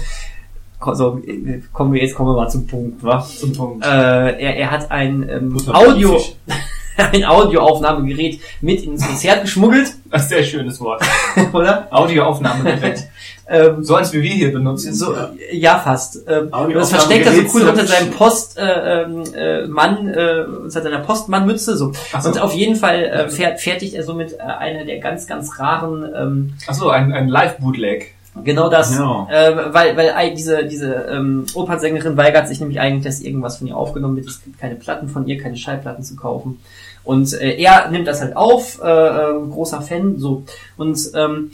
so, 0.93 1.19
äh, 1.25 1.61
kommen 1.73 1.93
wir 1.93 2.01
jetzt 2.01 2.15
kommen 2.15 2.29
wir 2.29 2.35
mal 2.35 2.49
zum 2.49 2.67
Punkt, 2.67 3.03
wa? 3.03 3.21
Zum 3.25 3.53
Punkt. 3.53 3.85
Äh, 3.85 3.89
er, 3.89 4.55
er 4.57 4.71
hat 4.71 4.91
ein 4.91 5.27
ähm, 5.29 5.57
Audio, 5.73 6.21
ein 6.97 7.23
Audioaufnahmegerät 7.25 8.39
mit 8.61 8.83
ins 8.83 9.05
Konzert 9.05 9.41
geschmuggelt, 9.41 9.93
ein 10.11 10.21
sehr 10.21 10.43
schönes 10.43 10.79
Wort. 10.81 11.03
oder? 11.53 11.87
Audioaufnahmegerät. 11.91 13.07
Ähm, 13.47 13.83
So 13.83 13.95
als 13.95 14.11
wie 14.13 14.21
wir 14.23 14.33
hier 14.33 14.51
benutzen. 14.51 14.93
so, 14.93 15.15
ja, 15.51 15.77
fast. 15.79 16.17
Ähm, 16.27 16.49
das 16.73 16.89
versteckt 16.89 17.27
er 17.27 17.33
so 17.33 17.41
cool 17.53 17.67
unter 17.69 17.85
seinem 17.85 18.09
Sch- 18.11 18.17
Post 18.17 18.57
äh, 18.57 19.03
ähm, 19.03 19.23
äh, 19.35 19.67
Mann, 19.67 20.07
äh, 20.07 20.45
unter 20.63 20.81
seiner 20.81 20.99
Postmannmütze. 20.99 21.77
So. 21.77 21.91
So. 22.21 22.29
Und 22.29 22.41
auf 22.41 22.53
jeden 22.53 22.75
Fall 22.75 23.03
äh, 23.03 23.29
fährt, 23.29 23.59
fertigt 23.61 23.93
er 23.93 24.03
somit 24.03 24.33
äh, 24.33 24.37
eine 24.41 24.85
der 24.85 24.99
ganz, 24.99 25.27
ganz 25.27 25.59
raren 25.59 26.05
ähm, 26.15 26.53
Achso, 26.67 26.89
ein, 26.89 27.13
ein 27.13 27.27
Live-Bootleg. 27.27 28.13
Genau 28.43 28.67
das, 28.67 28.93
Ja. 28.97 29.27
äh, 29.31 29.73
weil, 29.73 29.95
weil 29.95 30.11
ei- 30.13 30.31
diese, 30.31 30.65
diese 30.65 30.93
ähm, 31.09 31.45
Opernsängerin 31.53 32.17
weigert 32.17 32.47
sich 32.49 32.59
nämlich 32.59 32.79
eigentlich, 32.81 33.05
dass 33.05 33.21
irgendwas 33.21 33.57
von 33.57 33.67
ihr 33.67 33.77
aufgenommen 33.77 34.17
wird. 34.17 34.27
Es 34.27 34.43
gibt 34.43 34.59
keine 34.59 34.75
Platten 34.75 35.07
von 35.07 35.25
ihr, 35.27 35.37
keine 35.41 35.55
Schallplatten 35.55 36.03
zu 36.03 36.15
kaufen. 36.17 36.59
Und 37.05 37.31
äh, 37.39 37.55
er 37.61 37.89
nimmt 37.91 38.07
das 38.07 38.19
halt 38.21 38.35
auf, 38.35 38.81
äh, 38.83 38.87
äh, 38.87 39.33
großer 39.51 39.81
Fan, 39.81 40.17
so. 40.17 40.43
Und 40.75 40.99
ähm, 41.13 41.51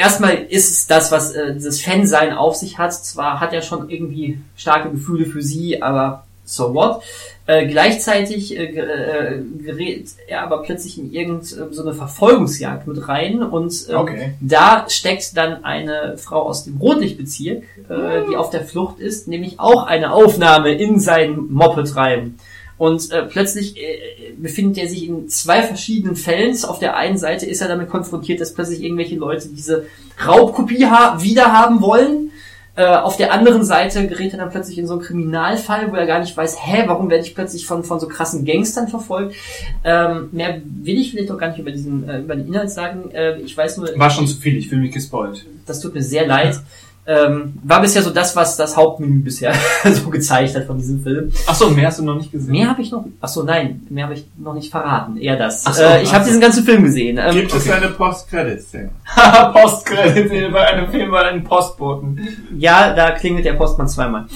erstmal 0.00 0.34
ist 0.48 0.70
es 0.70 0.86
das, 0.86 1.12
was 1.12 1.32
äh, 1.32 1.54
dieses 1.54 1.82
Fansein 1.82 2.32
auf 2.32 2.56
sich 2.56 2.78
hat. 2.78 2.92
Zwar 2.92 3.40
hat 3.40 3.52
er 3.52 3.62
schon 3.62 3.88
irgendwie 3.90 4.38
starke 4.56 4.90
Gefühle 4.90 5.26
für 5.26 5.42
sie, 5.42 5.82
aber 5.82 6.24
so 6.44 6.74
what? 6.74 7.02
Äh, 7.46 7.66
gleichzeitig 7.66 8.56
äh, 8.56 8.64
äh, 8.64 9.42
gerät 9.64 10.08
er 10.28 10.42
aber 10.42 10.62
plötzlich 10.62 10.98
in 10.98 11.12
irgendeine 11.12 11.72
so 11.72 11.82
eine 11.82 11.94
Verfolgungsjagd 11.94 12.86
mit 12.86 13.08
rein 13.08 13.42
und 13.42 13.72
ähm, 13.88 13.96
Okay. 13.96 14.34
da 14.40 14.86
steckt 14.88 15.36
dann 15.36 15.64
eine 15.64 16.16
Frau 16.18 16.42
aus 16.42 16.64
dem 16.64 16.76
Rotlichtbezirk, 16.78 17.62
äh, 17.88 18.22
die 18.30 18.36
auf 18.36 18.50
der 18.50 18.64
Flucht 18.64 18.98
ist, 19.00 19.28
nämlich 19.28 19.58
auch 19.58 19.86
eine 19.86 20.12
Aufnahme 20.12 20.72
in 20.72 21.00
sein 21.00 21.46
Moped 21.50 21.94
rein. 21.96 22.38
Und 22.80 23.10
äh, 23.10 23.24
plötzlich 23.24 23.76
äh, 23.76 24.32
befindet 24.38 24.78
er 24.78 24.88
sich 24.88 25.06
in 25.06 25.28
zwei 25.28 25.62
verschiedenen 25.62 26.16
Fällen. 26.16 26.56
Auf 26.64 26.78
der 26.78 26.96
einen 26.96 27.18
Seite 27.18 27.44
ist 27.44 27.60
er 27.60 27.68
damit 27.68 27.90
konfrontiert, 27.90 28.40
dass 28.40 28.54
plötzlich 28.54 28.82
irgendwelche 28.82 29.16
Leute 29.16 29.48
diese 29.48 29.84
Raubkopie 30.26 30.86
ha 30.86 31.18
wieder 31.20 31.52
haben 31.52 31.82
wollen. 31.82 32.30
Äh, 32.76 32.86
auf 32.86 33.18
der 33.18 33.34
anderen 33.34 33.64
Seite 33.64 34.06
gerät 34.06 34.32
er 34.32 34.38
dann 34.38 34.50
plötzlich 34.50 34.78
in 34.78 34.86
so 34.86 34.94
einen 34.94 35.02
Kriminalfall, 35.02 35.92
wo 35.92 35.96
er 35.96 36.06
gar 36.06 36.20
nicht 36.20 36.34
weiß, 36.34 36.56
hä, 36.58 36.84
warum 36.86 37.10
werde 37.10 37.22
ich 37.22 37.34
plötzlich 37.34 37.66
von, 37.66 37.84
von 37.84 38.00
so 38.00 38.08
krassen 38.08 38.46
Gangstern 38.46 38.88
verfolgt. 38.88 39.34
Ähm, 39.84 40.30
mehr 40.32 40.62
will 40.64 40.98
ich 40.98 41.10
vielleicht 41.10 41.30
auch 41.30 41.36
gar 41.36 41.48
nicht 41.48 41.58
über 41.58 41.72
diesen 41.72 42.08
äh, 42.08 42.20
über 42.20 42.34
den 42.34 42.46
Inhalt 42.46 42.70
sagen. 42.70 43.10
Äh, 43.10 43.40
ich 43.40 43.54
weiß 43.54 43.76
nur, 43.76 43.90
War 43.98 44.08
schon 44.08 44.26
zu 44.26 44.36
viel, 44.36 44.56
ich 44.56 44.70
fühle 44.70 44.80
mich 44.80 44.92
gespoilt. 44.92 45.44
das 45.66 45.80
tut 45.80 45.92
mir 45.92 46.02
sehr 46.02 46.26
leid. 46.26 46.58
Ähm, 47.10 47.54
war 47.64 47.80
bisher 47.80 48.02
so 48.02 48.10
das, 48.10 48.36
was 48.36 48.56
das 48.56 48.76
Hauptmenü 48.76 49.18
bisher 49.18 49.52
so 49.84 50.10
gezeigt 50.10 50.54
hat 50.54 50.66
von 50.66 50.78
diesem 50.78 51.02
Film. 51.02 51.32
Achso, 51.44 51.68
mehr 51.70 51.88
hast 51.88 51.98
du 51.98 52.04
noch 52.04 52.14
nicht 52.14 52.30
gesehen. 52.30 52.52
Mehr 52.52 52.68
habe 52.68 52.82
ich 52.82 52.92
noch. 52.92 53.04
Ach 53.20 53.28
so, 53.28 53.42
nein, 53.42 53.84
mehr 53.90 54.04
habe 54.04 54.14
ich 54.14 54.26
noch 54.38 54.54
nicht 54.54 54.70
verraten. 54.70 55.16
Eher 55.16 55.36
das. 55.36 55.64
Ach 55.66 55.74
so, 55.74 55.82
äh, 55.82 56.02
ich 56.02 56.10
ach 56.10 56.14
habe 56.14 56.24
so. 56.24 56.28
diesen 56.28 56.40
ganzen 56.40 56.62
Film 56.64 56.84
gesehen. 56.84 57.18
Ähm, 57.18 57.34
Gibt 57.34 57.52
es 57.52 57.68
eine 57.68 57.88
Post-Credit-Szene? 57.88 58.90
Postkredit 59.52 60.52
bei 60.52 60.66
einem 60.68 60.88
Film 60.88 61.10
bei 61.10 61.22
einem 61.22 61.42
Postboten. 61.42 62.20
ja, 62.56 62.94
da 62.94 63.10
klingelt 63.10 63.44
der 63.44 63.54
Postmann 63.54 63.88
zweimal. 63.88 64.26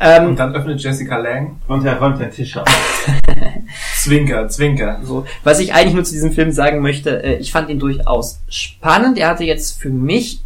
Ähm, 0.00 0.30
Und 0.30 0.38
dann 0.38 0.54
öffnet 0.56 0.82
Jessica 0.82 1.18
Lang. 1.18 1.56
Und 1.68 1.84
er 1.84 1.98
räumt 1.98 2.20
den 2.20 2.32
Tisch 2.32 2.56
auf. 2.56 2.66
Zwinker, 3.96 4.48
Zwinker. 4.48 5.00
so, 5.04 5.24
was 5.44 5.60
ich 5.60 5.72
eigentlich 5.72 5.94
nur 5.94 6.04
zu 6.04 6.12
diesem 6.12 6.32
Film 6.32 6.50
sagen 6.50 6.80
möchte, 6.80 7.22
äh, 7.22 7.36
ich 7.36 7.52
fand 7.52 7.70
ihn 7.70 7.78
durchaus 7.78 8.40
spannend. 8.48 9.18
Er 9.18 9.28
hatte 9.28 9.44
jetzt 9.44 9.80
für 9.80 9.90
mich 9.90 10.40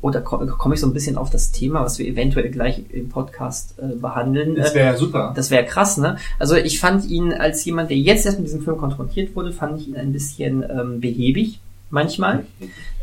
oder 0.00 0.20
komme 0.20 0.46
komm 0.46 0.72
ich 0.72 0.80
so 0.80 0.86
ein 0.86 0.92
bisschen 0.92 1.16
auf 1.16 1.30
das 1.30 1.50
Thema, 1.50 1.82
was 1.82 1.98
wir 1.98 2.06
eventuell 2.06 2.50
gleich 2.50 2.84
im 2.90 3.08
Podcast 3.08 3.74
äh, 3.78 3.96
behandeln. 3.96 4.54
Das 4.54 4.72
Äh, 4.72 4.76
wäre 4.76 4.92
ja 4.92 4.96
super. 4.96 5.32
Das 5.34 5.50
wäre 5.50 5.64
krass, 5.64 5.96
ne? 5.96 6.18
Also 6.38 6.54
ich 6.54 6.78
fand 6.78 7.04
ihn 7.06 7.32
als 7.32 7.64
jemand, 7.64 7.90
der 7.90 7.96
jetzt 7.96 8.24
erst 8.24 8.38
mit 8.38 8.46
diesem 8.46 8.62
Film 8.62 8.78
konfrontiert 8.78 9.34
wurde, 9.34 9.52
fand 9.52 9.80
ich 9.80 9.88
ihn 9.88 9.96
ein 9.96 10.12
bisschen 10.12 10.62
ähm, 10.62 11.00
behäbig, 11.00 11.60
manchmal. 11.90 12.46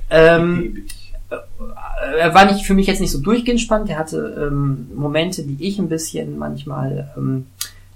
Ähm, 0.10 0.86
äh, 1.30 2.18
er 2.20 2.34
war 2.34 2.46
nicht 2.46 2.66
für 2.66 2.74
mich 2.74 2.88
jetzt 2.88 3.02
nicht 3.02 3.12
so 3.12 3.20
durchgehend 3.20 3.60
spannend. 3.60 3.90
Er 3.90 3.98
hatte 3.98 4.50
ähm, 4.50 4.88
Momente, 4.96 5.44
die 5.44 5.68
ich 5.68 5.80
ein 5.80 5.90
bisschen 5.90 6.38
manchmal 6.38 7.12
ähm, 7.18 7.48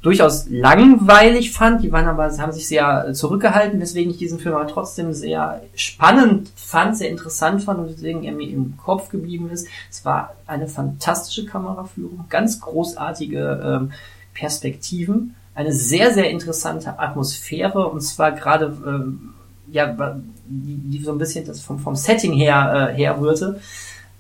durchaus 0.02 0.48
langweilig 0.50 1.52
fand. 1.52 1.84
Die 1.84 1.92
waren 1.92 2.08
aber, 2.08 2.26
haben 2.38 2.52
sich 2.52 2.68
sehr 2.68 3.08
äh, 3.10 3.14
zurückgehalten, 3.14 3.80
weswegen 3.82 4.12
ich 4.12 4.18
diesen 4.18 4.40
Film 4.40 4.56
aber 4.56 4.68
trotzdem 4.68 5.14
sehr 5.14 5.62
spannend 5.76 6.52
fand, 6.56 6.98
sehr 6.98 7.10
interessant 7.10 7.64
fand 7.64 7.80
und 7.80 7.90
deswegen 7.90 8.24
er 8.24 8.32
mir 8.32 8.50
im 8.50 8.78
Kopf 8.78 9.10
geblieben 9.10 9.50
ist. 9.52 9.68
Es 9.90 10.06
war 10.06 10.36
eine 10.48 10.68
fantastische 10.68 11.46
Kameraführung, 11.46 12.26
ganz 12.30 12.62
großartige 12.62 13.62
ähm, 13.82 13.92
Perspektiven, 14.34 15.36
eine 15.54 15.74
sehr, 15.74 16.14
sehr 16.14 16.30
interessante 16.30 16.98
Atmosphäre 16.98 17.88
und 17.88 18.02
zwar 18.02 18.32
gerade 18.32 18.78
ähm, 18.86 19.34
ja, 19.72 20.16
die, 20.46 20.98
die 20.98 21.04
so 21.04 21.12
ein 21.12 21.18
bisschen 21.18 21.46
das 21.46 21.62
vom, 21.62 21.80
vom 21.80 21.96
Setting 21.96 22.34
her 22.34 22.92
äh, 22.92 22.96
herrührte. 22.96 23.60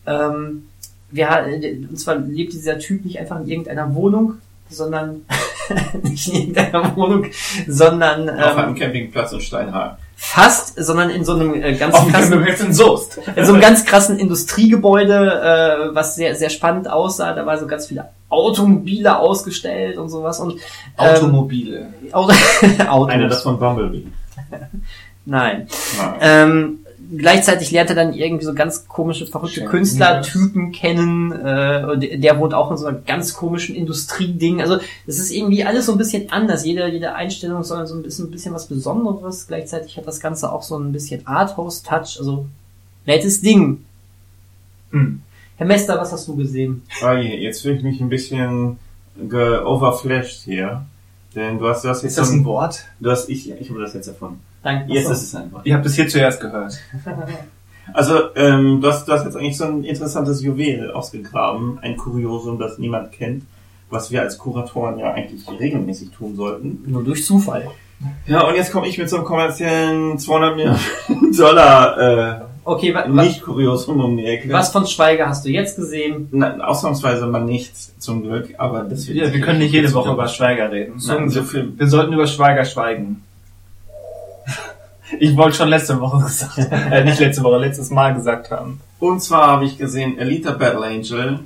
Ähm, 0.05 0.65
wir, 1.11 1.29
äh, 1.29 1.85
und 1.89 1.97
zwar 1.99 2.17
lebt 2.17 2.53
dieser 2.53 2.77
Typ 2.77 3.05
nicht 3.05 3.19
einfach 3.19 3.39
in 3.39 3.47
irgendeiner 3.47 3.95
Wohnung, 3.95 4.35
sondern 4.69 5.25
nicht 6.03 6.27
in 6.27 6.35
irgendeiner 6.35 6.95
Wohnung, 6.95 7.25
sondern 7.67 8.29
Auf 8.29 8.57
einem 8.57 8.69
ähm, 8.69 8.75
Campingplatz 8.75 9.31
in 9.33 9.41
Steinhagen. 9.41 9.97
fast, 10.15 10.81
sondern 10.83 11.09
in 11.09 11.25
so 11.25 11.33
einem 11.33 11.53
äh, 11.53 11.73
ganz 11.73 11.95
Auf 11.95 12.07
krassen, 12.07 12.45
in 12.45 12.73
Soest. 12.73 13.19
in 13.35 13.45
so 13.45 13.53
einem 13.53 13.61
ganz 13.61 13.85
krassen 13.85 14.17
Industriegebäude, 14.19 15.91
äh, 15.91 15.95
was 15.95 16.15
sehr, 16.15 16.35
sehr 16.35 16.49
spannend 16.49 16.89
aussah. 16.89 17.33
Da 17.33 17.45
war 17.45 17.57
so 17.57 17.67
ganz 17.67 17.87
viele 17.87 18.09
Automobile 18.29 19.17
ausgestellt 19.17 19.97
und 19.97 20.09
sowas 20.09 20.39
und 20.39 20.53
ähm, 20.53 20.59
Automobile. 20.97 21.93
Auto 22.11 22.33
Autos. 22.87 23.13
Einer 23.13 23.27
das 23.27 23.43
von 23.43 23.59
Bumblebee. 23.59 24.07
Nein. 25.25 25.67
Nein. 25.97 26.15
Ähm, 26.21 26.79
gleichzeitig 27.15 27.71
lernt 27.71 27.89
er 27.89 27.95
dann 27.95 28.13
irgendwie 28.13 28.45
so 28.45 28.53
ganz 28.53 28.87
komische, 28.87 29.25
verrückte 29.25 29.61
Schön. 29.61 29.69
Künstlertypen 29.69 30.71
kennen. 30.71 31.31
Äh, 31.31 31.85
und 31.91 32.23
der, 32.23 32.39
wohnt 32.39 32.53
auch 32.53 32.71
in 32.71 32.77
so 32.77 32.85
einer 32.85 32.99
ganz 32.99 33.33
komischen 33.33 33.75
Industrieding. 33.75 34.61
Also 34.61 34.77
das 35.07 35.19
ist 35.19 35.31
irgendwie 35.31 35.63
alles 35.63 35.87
so 35.87 35.93
ein 35.93 35.97
bisschen 35.97 36.31
anders. 36.31 36.65
Jede, 36.65 36.87
jede 36.87 37.15
Einstellung 37.15 37.63
soll 37.63 37.87
so 37.87 37.95
ein 37.95 38.03
bisschen, 38.03 38.27
ein 38.27 38.31
bisschen 38.31 38.53
was 38.53 38.67
Besonderes. 38.67 39.47
Gleichzeitig 39.47 39.97
hat 39.97 40.07
das 40.07 40.19
Ganze 40.19 40.51
auch 40.51 40.63
so 40.63 40.77
ein 40.77 40.91
bisschen 40.91 41.25
Arthouse-Touch. 41.25 42.17
Also 42.19 42.45
nettes 43.05 43.41
Ding. 43.41 43.83
Hm. 44.91 45.21
Herr 45.57 45.67
Mester, 45.67 45.97
was 45.99 46.11
hast 46.11 46.27
du 46.27 46.35
gesehen? 46.35 46.83
Oh 47.03 47.13
je, 47.13 47.35
jetzt 47.35 47.61
fühle 47.61 47.75
ich 47.75 47.83
mich 47.83 47.99
ein 47.99 48.09
bisschen 48.09 48.77
overflashed 49.17 50.43
hier. 50.43 50.85
Denn 51.35 51.59
du 51.59 51.67
hast 51.67 51.83
das 51.83 52.01
jetzt 52.01 52.11
Ist 52.11 52.17
das 52.17 52.31
ein 52.31 52.45
Wort? 52.45 52.85
Du 52.99 53.11
hast, 53.11 53.29
ich, 53.29 53.51
ich 53.51 53.69
habe 53.69 53.79
das 53.81 53.93
jetzt 53.93 54.07
erfunden. 54.07 54.41
Danke. 54.63 54.93
Jetzt 54.93 55.09
ist 55.09 55.23
es 55.23 55.35
ein 55.35 55.51
Wort. 55.51 55.65
Ihr 55.65 55.75
habt 55.75 55.85
es 55.85 55.95
hier 55.95 56.07
zuerst 56.07 56.41
gehört. 56.41 56.77
Also, 57.91 58.35
ähm, 58.35 58.81
du, 58.81 58.87
hast, 58.87 59.07
du 59.07 59.13
hast 59.13 59.25
jetzt 59.25 59.35
eigentlich 59.35 59.57
so 59.57 59.65
ein 59.65 59.83
interessantes 59.83 60.43
Juwel 60.43 60.91
ausgegraben, 60.91 61.79
ein 61.81 61.97
Kuriosum, 61.97 62.59
das 62.59 62.77
niemand 62.77 63.11
kennt, 63.11 63.45
was 63.89 64.11
wir 64.11 64.21
als 64.21 64.37
Kuratoren 64.37 64.99
ja 64.99 65.11
eigentlich 65.11 65.41
regelmäßig 65.59 66.11
tun 66.11 66.35
sollten. 66.35 66.83
Nur 66.85 67.03
durch 67.03 67.25
Zufall. 67.25 67.67
Ja, 68.27 68.47
und 68.47 68.55
jetzt 68.55 68.71
komme 68.71 68.87
ich 68.87 68.99
mit 68.99 69.09
so 69.09 69.15
einem 69.15 69.25
kommerziellen 69.25 70.19
200 70.19 70.55
Millionen 70.55 70.79
Dollar 71.35 72.49
Okay, 72.63 72.93
wa 72.93 73.01
äh, 73.01 73.09
wa 73.09 73.23
Nicht-Kuriosum 73.23 73.99
um 73.99 74.15
die 74.15 74.25
Ecke. 74.25 74.53
was 74.53 74.71
von 74.71 74.85
Schweiger 74.85 75.27
hast 75.27 75.43
du 75.43 75.49
jetzt 75.49 75.75
gesehen? 75.75 76.27
Na, 76.31 76.59
ausnahmsweise 76.59 77.25
mal 77.25 77.43
nichts, 77.43 77.95
zum 77.97 78.21
Glück, 78.21 78.53
aber 78.59 78.83
das 78.83 79.07
wird 79.07 79.17
Ja, 79.17 79.33
wir 79.33 79.41
können 79.41 79.59
nicht 79.59 79.73
jede 79.73 79.91
Woche 79.93 80.11
über 80.11 80.27
Schweiger 80.27 80.71
reden. 80.71 81.01
Nein, 81.07 81.29
so 81.29 81.41
viel. 81.43 81.73
Wir 81.75 81.87
sollten 81.87 82.13
über 82.13 82.27
Schweiger 82.27 82.65
schweigen. 82.65 83.23
Ich 85.17 85.35
wollte 85.35 85.57
schon 85.57 85.69
letzte 85.69 85.99
Woche 85.99 86.23
gesagt, 86.23 86.57
äh, 86.71 87.03
nicht 87.03 87.19
letzte 87.19 87.43
Woche, 87.43 87.57
letztes 87.57 87.89
Mal 87.89 88.13
gesagt 88.13 88.51
haben. 88.51 88.79
Und 88.99 89.21
zwar 89.21 89.47
habe 89.47 89.65
ich 89.65 89.77
gesehen 89.77 90.17
Elita 90.17 90.51
Battle 90.51 90.85
Angel, 90.85 91.39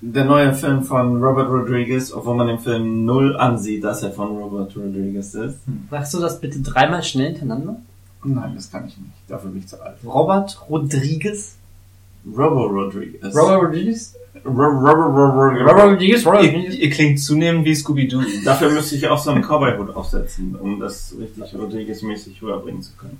der 0.00 0.24
neue 0.24 0.54
Film 0.54 0.82
von 0.82 1.22
Robert 1.22 1.50
Rodriguez, 1.50 2.12
obwohl 2.12 2.34
man 2.36 2.48
im 2.48 2.58
Film 2.58 3.04
null 3.04 3.36
ansieht, 3.36 3.84
dass 3.84 4.02
er 4.02 4.12
von 4.12 4.28
Robert 4.28 4.74
Rodriguez 4.74 5.34
ist. 5.34 5.58
Sagst 5.90 6.14
du 6.14 6.20
das 6.20 6.40
bitte 6.40 6.60
dreimal 6.60 7.02
schnell 7.02 7.26
hintereinander? 7.26 7.76
Nein, 8.24 8.52
das 8.54 8.70
kann 8.70 8.86
ich 8.86 8.96
nicht. 8.96 9.12
Dafür 9.28 9.50
bin 9.50 9.60
ich 9.60 9.68
zu 9.68 9.80
alt. 9.82 9.96
Robert 10.04 10.58
Rodriguez? 10.68 11.56
Robo 12.26 12.66
Rodriguez. 12.66 13.22
Robert 13.34 13.62
Rodriguez? 13.62 14.14
Ro- 14.44 14.50
Robo 14.50 15.26
Rodriguez. 15.26 15.68
Robert 15.68 15.84
Rodriguez? 15.92 16.26
Robert 16.26 16.42
Ihr, 16.44 16.50
Rodriguez? 16.52 16.74
ihr 16.76 16.90
klingt 16.90 17.20
zunehmend 17.20 17.64
wie 17.64 17.74
Scooby-Doo. 17.74 18.22
Dafür 18.44 18.70
müsste 18.70 18.96
ich 18.96 19.08
auch 19.08 19.18
so 19.18 19.30
einen 19.30 19.42
Cowboy-Hut 19.42 19.94
aufsetzen, 19.96 20.54
um 20.56 20.78
das 20.80 21.14
richtig 21.18 21.54
Rodriguez-mäßig 21.58 22.40
rüberbringen 22.42 22.82
zu 22.82 22.92
können. 22.96 23.18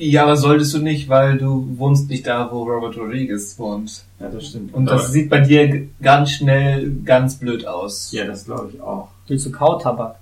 Ja, 0.00 0.22
aber 0.22 0.36
solltest 0.36 0.74
du 0.74 0.78
nicht, 0.78 1.08
weil 1.08 1.38
du 1.38 1.74
wohnst 1.76 2.08
nicht 2.08 2.24
da, 2.26 2.48
wo 2.52 2.62
Robert 2.62 2.96
Rodriguez 2.96 3.58
wohnt. 3.58 4.04
Ja, 4.20 4.28
das 4.28 4.46
stimmt. 4.46 4.72
Und 4.72 4.88
Aber- 4.88 4.98
das 4.98 5.10
sieht 5.12 5.28
bei 5.28 5.40
dir 5.40 5.88
ganz 6.00 6.30
schnell 6.30 6.92
ganz 7.04 7.34
blöd 7.36 7.66
aus. 7.66 8.12
ja, 8.12 8.24
das 8.24 8.44
glaube 8.44 8.70
ich 8.72 8.80
auch. 8.80 9.08
Willst 9.26 9.46
du 9.46 9.50
Kautabak? 9.52 10.16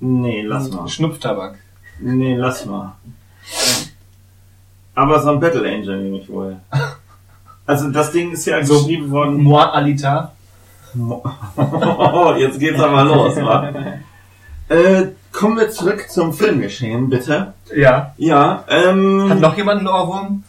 Nee, 0.00 0.42
lass 0.42 0.70
mal. 0.70 0.86
Schnupftabak. 0.86 1.58
Nee, 2.00 2.36
lass 2.36 2.66
mal. 2.66 2.96
Aber 4.94 5.20
so 5.22 5.30
ein 5.30 5.40
Battle 5.40 5.66
Angel 5.66 6.02
nehme 6.02 6.18
ich 6.18 6.28
wohl. 6.28 6.56
Also 7.66 7.90
das 7.90 8.12
Ding 8.12 8.32
ist 8.32 8.46
ja 8.46 8.62
So- 8.64 8.78
geschrieben 8.80 9.10
worden. 9.10 9.42
Moi 9.42 9.62
Alita. 9.64 10.32
Jetzt 12.38 12.58
geht's 12.58 12.80
aber 12.80 13.04
los, 13.04 13.36
wa? 13.36 13.68
Äh, 14.68 15.06
kommen 15.32 15.58
wir 15.58 15.70
zurück 15.70 16.06
zum 16.08 16.32
Filmgeschehen, 16.32 17.08
bitte. 17.10 17.52
Ja. 17.74 18.14
Ja, 18.16 18.64
ähm. 18.68 19.28
Hat 19.30 19.40
noch 19.40 19.56
jemand 19.56 19.78
einen 19.80 19.88
Ohrwurm? 19.88 20.42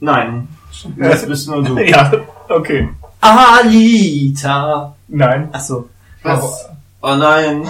Nein. 0.00 0.48
Das 0.96 1.26
bist 1.26 1.48
nur 1.48 1.62
du. 1.62 1.78
Ja, 1.78 2.10
okay. 2.48 2.88
Alita! 3.20 4.94
Nein. 5.08 5.48
Achso, 5.52 5.88
Was? 6.22 6.68
Oh 7.02 7.14
nein. 7.16 7.66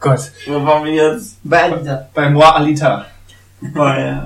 Gott. 0.00 0.32
Wo 0.46 0.64
waren 0.66 0.84
wir 0.84 0.92
jetzt? 0.92 1.36
bei 1.44 1.62
Alita. 1.64 2.08
Bei 2.14 2.28
Moi 2.30 2.44
Alita. 2.46 3.06
Bei. 3.74 4.20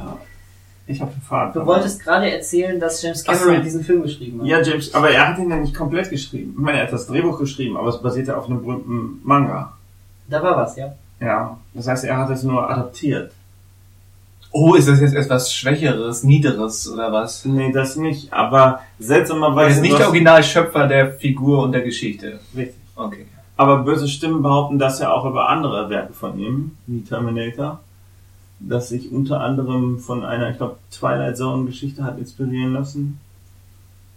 Ich 0.88 1.00
habe 1.00 1.10
den 1.10 1.20
Faden. 1.20 1.52
Du 1.52 1.66
wolltest 1.66 2.02
gerade 2.02 2.30
erzählen, 2.30 2.78
dass 2.78 3.02
James 3.02 3.24
Cameron 3.24 3.56
so. 3.56 3.62
diesen 3.62 3.82
Film 3.84 4.02
geschrieben 4.02 4.40
hat. 4.40 4.46
Ja, 4.46 4.62
James, 4.62 4.94
aber 4.94 5.10
er 5.10 5.28
hat 5.28 5.38
ihn 5.38 5.50
ja 5.50 5.56
nicht 5.56 5.74
komplett 5.74 6.10
geschrieben. 6.10 6.54
Ich 6.56 6.62
meine, 6.62 6.78
er 6.78 6.84
hat 6.84 6.92
das 6.92 7.06
Drehbuch 7.08 7.38
geschrieben, 7.38 7.76
aber 7.76 7.88
es 7.88 8.00
basiert 8.00 8.28
ja 8.28 8.36
auf 8.36 8.46
einem 8.46 8.62
berühmten 8.62 9.20
Manga. 9.24 9.72
Da 10.28 10.42
war 10.42 10.56
was, 10.56 10.76
ja. 10.76 10.94
Ja. 11.20 11.58
Das 11.74 11.88
heißt, 11.88 12.04
er 12.04 12.16
hat 12.18 12.30
es 12.30 12.42
nur 12.44 12.70
adaptiert. 12.70 13.32
Oh, 14.52 14.74
ist 14.74 14.88
das 14.88 15.00
jetzt 15.00 15.14
etwas 15.14 15.52
Schwächeres, 15.52 16.22
Niederes 16.22 16.88
oder 16.90 17.12
was? 17.12 17.44
Nee, 17.44 17.72
das 17.72 17.96
nicht. 17.96 18.32
Aber 18.32 18.80
Er 18.98 19.04
seltsamerweise. 19.04 19.76
ist 19.76 19.82
nicht 19.82 19.98
der 19.98 20.06
Originalschöpfer 20.06 20.86
der 20.86 21.12
Figur 21.14 21.62
und 21.64 21.72
der 21.72 21.82
Geschichte. 21.82 22.38
Richtig. 22.56 22.76
Okay. 22.94 23.26
Aber 23.56 23.78
böse 23.78 24.08
Stimmen 24.08 24.42
behaupten 24.42 24.78
das 24.78 25.00
ja 25.00 25.12
auch 25.12 25.24
über 25.24 25.48
andere 25.48 25.90
Werke 25.90 26.12
von 26.12 26.38
ihm, 26.38 26.76
wie 26.86 27.02
Terminator, 27.02 27.80
das 28.58 28.88
sich 28.88 29.12
unter 29.12 29.40
anderem 29.40 29.98
von 29.98 30.24
einer, 30.24 30.50
ich 30.50 30.56
glaube, 30.56 30.76
Twilight 30.90 31.36
Zone 31.36 31.66
Geschichte 31.66 32.02
hat 32.04 32.18
inspirieren 32.18 32.72
lassen. 32.72 33.20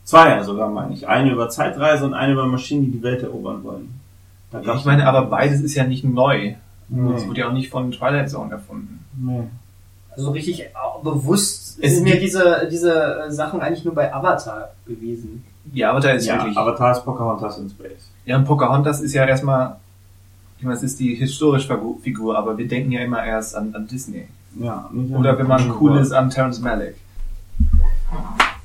Zwei 0.03 0.29
ja 0.29 0.43
sogar, 0.43 0.69
meine 0.69 0.93
ich. 0.93 1.07
Eine 1.07 1.31
über 1.31 1.49
Zeitreise 1.49 2.05
und 2.05 2.13
eine 2.13 2.33
über 2.33 2.47
Maschinen, 2.47 2.85
die 2.85 2.91
die 2.91 3.03
Welt 3.03 3.21
erobern 3.21 3.63
wollen. 3.63 3.99
Da 4.51 4.59
gab's- 4.61 4.79
Ich 4.79 4.85
meine, 4.85 5.05
aber 5.05 5.25
beides 5.25 5.61
ist 5.61 5.75
ja 5.75 5.83
nicht 5.83 6.03
neu. 6.03 6.55
Nee. 6.87 7.13
Das 7.13 7.27
wurde 7.27 7.41
ja 7.41 7.49
auch 7.49 7.53
nicht 7.53 7.69
von 7.69 7.91
Twilight 7.91 8.29
Zone 8.29 8.51
erfunden. 8.51 9.05
Nee. 9.15 9.43
Also 10.15 10.31
richtig 10.31 10.65
bewusst 11.03 11.77
Es 11.81 11.93
sind 11.95 12.03
mir 12.03 12.13
gibt- 12.13 12.23
diese, 12.23 12.67
diese 12.71 13.25
äh, 13.27 13.31
Sachen 13.31 13.61
eigentlich 13.61 13.85
nur 13.85 13.93
bei 13.93 14.11
Avatar 14.13 14.69
gewesen. 14.87 15.43
Ja, 15.71 15.97
da 15.99 16.09
ist 16.11 16.25
Ja, 16.25 16.37
wirklich. 16.37 16.57
Avatar 16.57 16.91
ist 16.93 17.05
Pocahontas 17.05 17.59
in 17.59 17.69
Space. 17.69 18.09
ja, 18.25 18.37
und 18.37 18.45
Pocahontas 18.45 19.01
ist 19.01 19.13
ja 19.13 19.25
erstmal. 19.25 19.75
Ich 20.59 20.63
meine, 20.65 20.75
es 20.75 20.83
ist 20.83 20.99
die 20.99 21.15
historische 21.15 21.73
Figu- 21.73 22.01
Figur, 22.01 22.37
aber 22.37 22.57
wir 22.57 22.67
denken 22.67 22.91
ja 22.91 23.01
immer 23.01 23.23
erst 23.23 23.55
an, 23.55 23.73
an 23.73 23.87
Disney. 23.87 24.25
Ja, 24.59 24.89
Oder 25.17 25.37
wenn 25.37 25.47
man 25.47 25.71
cool 25.79 25.97
ist, 25.97 26.11
an 26.11 26.29
Terrence 26.29 26.59
Malick. 26.59 26.95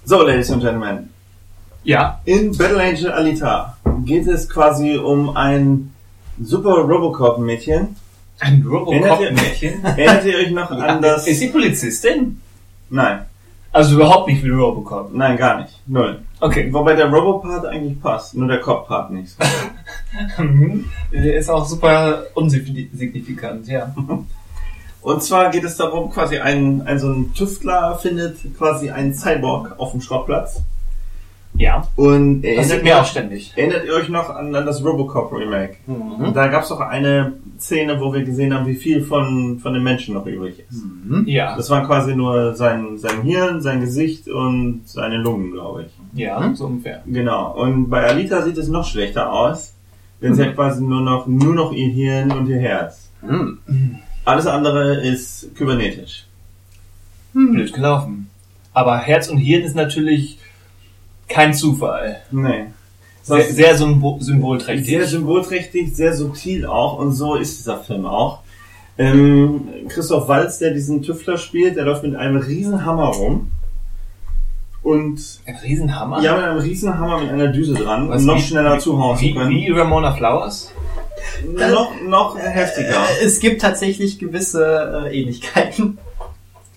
So, 0.04 0.22
Ladies 0.22 0.50
and 0.50 0.62
Gentlemen. 0.62 1.10
Ja. 1.84 2.20
In 2.24 2.56
Battle 2.56 2.82
Angel 2.82 3.12
Alita 3.12 3.76
geht 4.04 4.26
es 4.26 4.48
quasi 4.48 4.96
um 4.96 5.36
ein 5.36 5.92
super 6.42 6.78
Robocop-Mädchen. 6.78 7.94
Ein 8.40 8.52
Erinnert 8.54 8.66
Robocop-Mädchen. 8.72 9.84
Erinnert 9.84 10.24
ihr 10.24 10.36
euch 10.38 10.50
noch 10.50 10.70
an 10.70 11.00
das... 11.02 11.26
Ist 11.28 11.38
sie 11.40 11.48
Polizistin? 11.48 12.40
Nein, 12.90 13.20
Also 13.74 13.96
überhaupt 13.96 14.28
nicht 14.28 14.44
wie 14.44 14.50
Robocop. 14.50 15.12
nein, 15.12 15.36
gar 15.36 15.60
nicht. 15.60 15.80
Null. 15.88 16.20
Okay. 16.38 16.72
Wobei 16.72 16.94
der 16.94 17.10
Robopart 17.10 17.66
eigentlich 17.66 18.00
passt, 18.00 18.36
nur 18.36 18.46
der 18.46 18.60
Cop-Part 18.60 19.10
nicht. 19.10 19.36
Mhm. 20.38 20.84
Der 21.12 21.36
ist 21.36 21.50
auch 21.50 21.66
super 21.66 22.22
unsignifikant, 22.34 23.66
ja. 23.66 23.92
Und 25.02 25.22
zwar 25.24 25.50
geht 25.50 25.64
es 25.64 25.76
darum, 25.76 26.08
quasi 26.08 26.38
ein, 26.38 26.82
ein 26.86 27.00
so 27.00 27.08
ein 27.08 27.34
Tüftler 27.34 27.98
findet 27.98 28.36
quasi 28.56 28.90
einen 28.90 29.12
Cyborg 29.12 29.74
auf 29.76 29.90
dem 29.90 30.00
Schrottplatz. 30.00 30.62
Ja. 31.56 31.86
Und 31.96 32.42
Das 32.42 32.50
erinnert, 32.50 32.78
ihr, 32.78 32.82
mir 32.82 33.00
auch 33.00 33.04
ständig. 33.04 33.52
erinnert 33.56 33.84
ihr 33.86 33.94
euch 33.94 34.08
noch 34.08 34.28
an, 34.30 34.54
an 34.54 34.66
das 34.66 34.84
Robocop 34.84 35.32
Remake? 35.32 35.76
Mhm. 35.86 36.32
Da 36.34 36.48
gab 36.48 36.62
es 36.64 36.68
doch 36.68 36.80
eine 36.80 37.34
Szene, 37.58 38.00
wo 38.00 38.12
wir 38.12 38.24
gesehen 38.24 38.52
haben, 38.52 38.66
wie 38.66 38.74
viel 38.74 39.02
von, 39.02 39.60
von 39.60 39.72
dem 39.72 39.84
Menschen 39.84 40.14
noch 40.14 40.26
übrig 40.26 40.58
ist. 40.68 40.82
Ja. 41.26 41.56
Das 41.56 41.70
waren 41.70 41.86
quasi 41.86 42.16
nur 42.16 42.54
sein, 42.56 42.98
sein 42.98 43.22
Hirn, 43.22 43.60
sein 43.62 43.80
Gesicht 43.80 44.28
und 44.28 44.82
seine 44.86 45.18
Lungen, 45.18 45.52
glaube 45.52 45.84
ich. 45.86 46.18
Ja, 46.18 46.52
so 46.54 46.66
ungefähr. 46.66 47.02
Genau. 47.06 47.52
Und 47.56 47.88
bei 47.88 48.04
Alita 48.04 48.42
sieht 48.42 48.58
es 48.58 48.68
noch 48.68 48.84
schlechter 48.86 49.32
aus, 49.32 49.74
denn 50.20 50.34
sie 50.34 50.42
hat 50.42 50.56
quasi 50.56 50.82
nur 50.82 51.02
noch, 51.02 51.26
nur 51.28 51.54
noch 51.54 51.72
ihr 51.72 51.88
Hirn 51.88 52.32
und 52.32 52.48
ihr 52.48 52.58
Herz. 52.58 53.10
Hm. 53.20 53.58
Alles 54.24 54.46
andere 54.46 55.00
ist 55.06 55.54
kybernetisch. 55.54 56.26
Blöd 57.32 57.72
gelaufen. 57.72 58.28
Aber 58.72 58.98
Herz 58.98 59.28
und 59.28 59.38
Hirn 59.38 59.62
ist 59.62 59.76
natürlich 59.76 60.38
kein 61.34 61.52
Zufall. 61.54 62.16
Nee. 62.30 62.66
Sehr, 63.22 63.42
sehr 63.44 63.76
symbo 63.76 64.18
symbolträchtig. 64.20 64.86
Sehr 64.86 65.06
symbolträchtig, 65.06 65.94
sehr 65.96 66.14
subtil 66.14 66.66
auch 66.66 66.98
und 66.98 67.12
so 67.12 67.36
ist 67.36 67.58
dieser 67.58 67.78
Film 67.78 68.04
auch. 68.06 68.40
Ähm, 68.98 69.62
Christoph 69.88 70.28
Walz, 70.28 70.58
der 70.58 70.70
diesen 70.72 71.02
Tüftler 71.02 71.36
spielt, 71.38 71.76
der 71.76 71.84
läuft 71.84 72.02
mit 72.04 72.14
einem 72.16 72.36
riesen 72.36 72.84
Hammer 72.84 73.06
rum 73.08 73.50
und 74.82 75.40
Ein 75.46 75.56
Riesenhammer. 75.56 76.22
ja, 76.22 76.36
mit 76.36 76.44
einem 76.44 76.58
riesen 76.60 76.98
Hammer 76.98 77.20
mit 77.20 77.30
einer 77.30 77.48
Düse 77.48 77.74
dran, 77.74 78.08
Was, 78.10 78.20
um 78.20 78.26
noch 78.26 78.36
wie- 78.36 78.42
schneller 78.42 78.78
zuhauen 78.78 79.16
zu 79.16 79.22
wie, 79.24 79.34
können. 79.34 79.50
wie 79.50 79.70
Ramona 79.70 80.12
Flowers? 80.12 80.70
Noch, 81.56 81.92
noch 82.06 82.36
heftiger. 82.38 82.90
Äh, 83.20 83.24
Es 83.24 83.40
gibt 83.40 83.62
tatsächlich 83.62 84.18
gewisse 84.18 85.06
äh, 85.08 85.18
Ähnlichkeiten. 85.22 85.96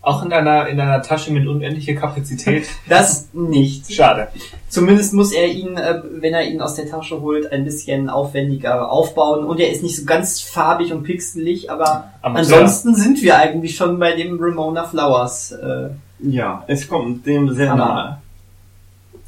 Auch 0.07 0.23
in 0.23 0.31
einer, 0.31 0.67
in 0.69 0.79
einer 0.79 1.01
Tasche 1.01 1.33
mit 1.33 1.45
unendlicher 1.45 1.93
Kapazität. 1.95 2.65
Das 2.87 3.27
nicht. 3.33 3.91
Schade. 3.91 4.29
Zumindest 4.69 5.13
muss 5.13 5.33
er 5.33 5.47
ihn, 5.47 5.75
äh, 5.75 6.01
wenn 6.21 6.33
er 6.33 6.45
ihn 6.47 6.61
aus 6.61 6.75
der 6.75 6.89
Tasche 6.89 7.19
holt, 7.19 7.51
ein 7.51 7.65
bisschen 7.65 8.09
aufwendiger 8.09 8.89
aufbauen. 8.89 9.43
Und 9.43 9.59
er 9.59 9.69
ist 9.69 9.83
nicht 9.83 9.97
so 9.97 10.05
ganz 10.05 10.39
farbig 10.39 10.93
und 10.93 11.03
pixelig, 11.03 11.69
aber 11.69 12.05
Amateur. 12.21 12.57
ansonsten 12.59 12.95
sind 12.95 13.21
wir 13.21 13.37
eigentlich 13.37 13.75
schon 13.75 13.99
bei 13.99 14.13
dem 14.15 14.37
Ramona 14.39 14.85
Flowers. 14.85 15.51
Äh, 15.51 15.89
Ja, 16.19 16.63
es 16.67 16.87
kommt 16.87 17.25
dem 17.25 17.53
sehr 17.53 17.69
Hammer. 17.71 17.85
nahe. 17.85 18.17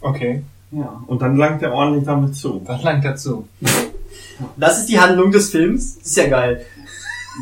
Okay, 0.01 0.43
Ja, 0.71 1.03
und 1.07 1.21
dann 1.21 1.35
langt 1.35 1.61
er 1.61 1.73
ordentlich 1.73 2.05
damit 2.05 2.35
zu. 2.35 2.61
das 2.65 2.81
langt 2.83 3.03
dazu. 3.03 3.47
das 4.55 4.79
ist 4.79 4.87
die 4.89 4.97
Handlung 4.99 5.29
des 5.31 5.49
Films. 5.49 5.97
Das 5.97 6.07
ist 6.07 6.17
ja 6.17 6.27
geil. 6.27 6.65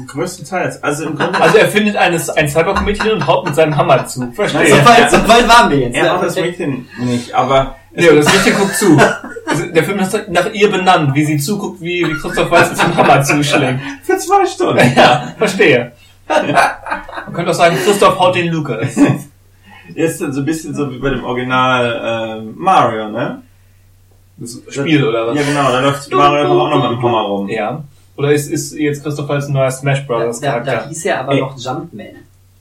Größtenteils. 0.08 0.84
Also 0.84 1.06
im 1.06 1.16
Grunde, 1.16 1.40
Also 1.42 1.58
er 1.58 1.68
findet 1.68 1.96
eines, 1.96 2.30
ein 2.30 2.48
Cyborg-Mädchen 2.48 3.12
und 3.12 3.26
haut 3.28 3.46
mit 3.46 3.56
seinem 3.56 3.76
Hammer 3.76 4.06
zu. 4.06 4.32
Verstehe. 4.32 4.68
So 4.68 4.76
weit, 4.86 5.10
so 5.10 5.18
weit 5.28 5.48
waren 5.48 5.70
wir 5.72 5.80
jetzt. 5.80 5.96
er 5.96 6.06
Ja, 6.06 6.14
hat 6.14 6.24
das. 6.24 6.36
Mädchen 6.36 6.88
nicht, 7.00 7.34
aber 7.34 7.76
Nee, 7.92 8.08
das 8.16 8.32
Mädchen 8.32 8.60
guckt 8.60 8.76
zu. 8.76 8.98
Also, 9.48 9.66
Der 9.68 9.84
Film 9.84 10.00
ist 10.00 10.16
nach 10.30 10.52
ihr 10.54 10.70
benannt, 10.70 11.16
wie 11.16 11.26
sie 11.26 11.38
zuguckt, 11.38 11.82
wie, 11.82 12.06
wie 12.08 12.14
Christoph 12.14 12.52
mit 12.52 12.80
dem 12.80 12.96
Hammer 12.98 13.24
zuschlägt. 13.24 13.80
Für 14.04 14.18
zwei 14.18 14.46
Stunden. 14.46 14.94
Ja, 14.96 15.34
verstehe. 15.38 15.94
Man 16.28 17.34
könnte 17.34 17.52
auch 17.52 17.56
sagen, 17.56 17.78
Christoph 17.84 18.20
haut 18.20 18.36
den 18.36 18.52
Lukas. 18.52 18.96
Ist 19.96 20.22
dann 20.22 20.34
so 20.34 20.42
ein 20.42 20.46
bisschen 20.46 20.76
so 20.76 20.92
wie 20.92 20.98
bei 21.00 21.10
dem 21.12 21.24
Original 21.24 22.38
ähm, 22.40 22.54
Mario, 22.58 23.10
ne? 23.10 23.42
Das 24.38 24.62
Spiel 24.70 25.04
oder 25.04 25.28
was? 25.28 25.36
Ja, 25.38 25.44
genau, 25.44 25.72
da 25.72 25.80
läuft 25.80 26.12
Mario 26.12 26.62
auch 26.62 26.70
noch 26.70 26.90
mit 26.90 27.00
dem 27.00 27.04
Hammer 27.04 27.22
rum. 27.22 27.50
Ja. 27.50 27.84
Oder 28.18 28.34
ist, 28.34 28.50
ist 28.52 28.74
jetzt 28.74 29.04
Christoph 29.04 29.30
ein 29.30 29.54
neuer 29.54 29.72
Smash 29.72 30.06
Da, 30.08 30.18
Bros. 30.26 30.40
da, 30.40 30.60
da 30.60 30.64
Charakter? 30.64 30.90
hieß 30.90 31.06
er 31.06 31.20
aber 31.22 31.34
Ey. 31.34 31.40
noch 31.42 31.58
Jumpman. 31.58 32.08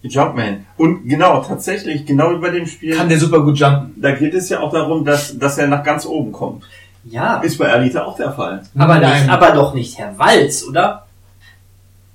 Jumpman. 0.02 0.66
Und 0.76 1.08
genau, 1.08 1.42
tatsächlich, 1.42 2.06
genau 2.06 2.30
wie 2.32 2.38
bei 2.38 2.50
dem 2.50 2.66
Spiel, 2.66 2.94
Kann 2.96 3.08
der 3.08 3.18
super 3.18 3.40
gut 3.42 3.58
jumpen. 3.58 3.94
da 3.96 4.12
geht 4.12 4.34
es 4.34 4.48
ja 4.50 4.60
auch 4.60 4.70
darum, 4.72 5.04
dass, 5.04 5.36
dass 5.38 5.58
er 5.58 5.66
nach 5.66 5.82
ganz 5.82 6.06
oben 6.06 6.30
kommt. 6.30 6.62
Ja, 7.04 7.38
Ist 7.40 7.58
bei 7.58 7.72
Alita 7.72 8.04
auch 8.04 8.16
der 8.16 8.32
Fall. 8.32 8.62
aber, 8.76 8.98
Nein. 8.98 9.22
nicht, 9.22 9.30
aber 9.32 9.50
doch 9.52 9.74
nicht 9.74 9.98
Herr 9.98 10.16
Walz, 10.18 10.64
oder? 10.68 11.06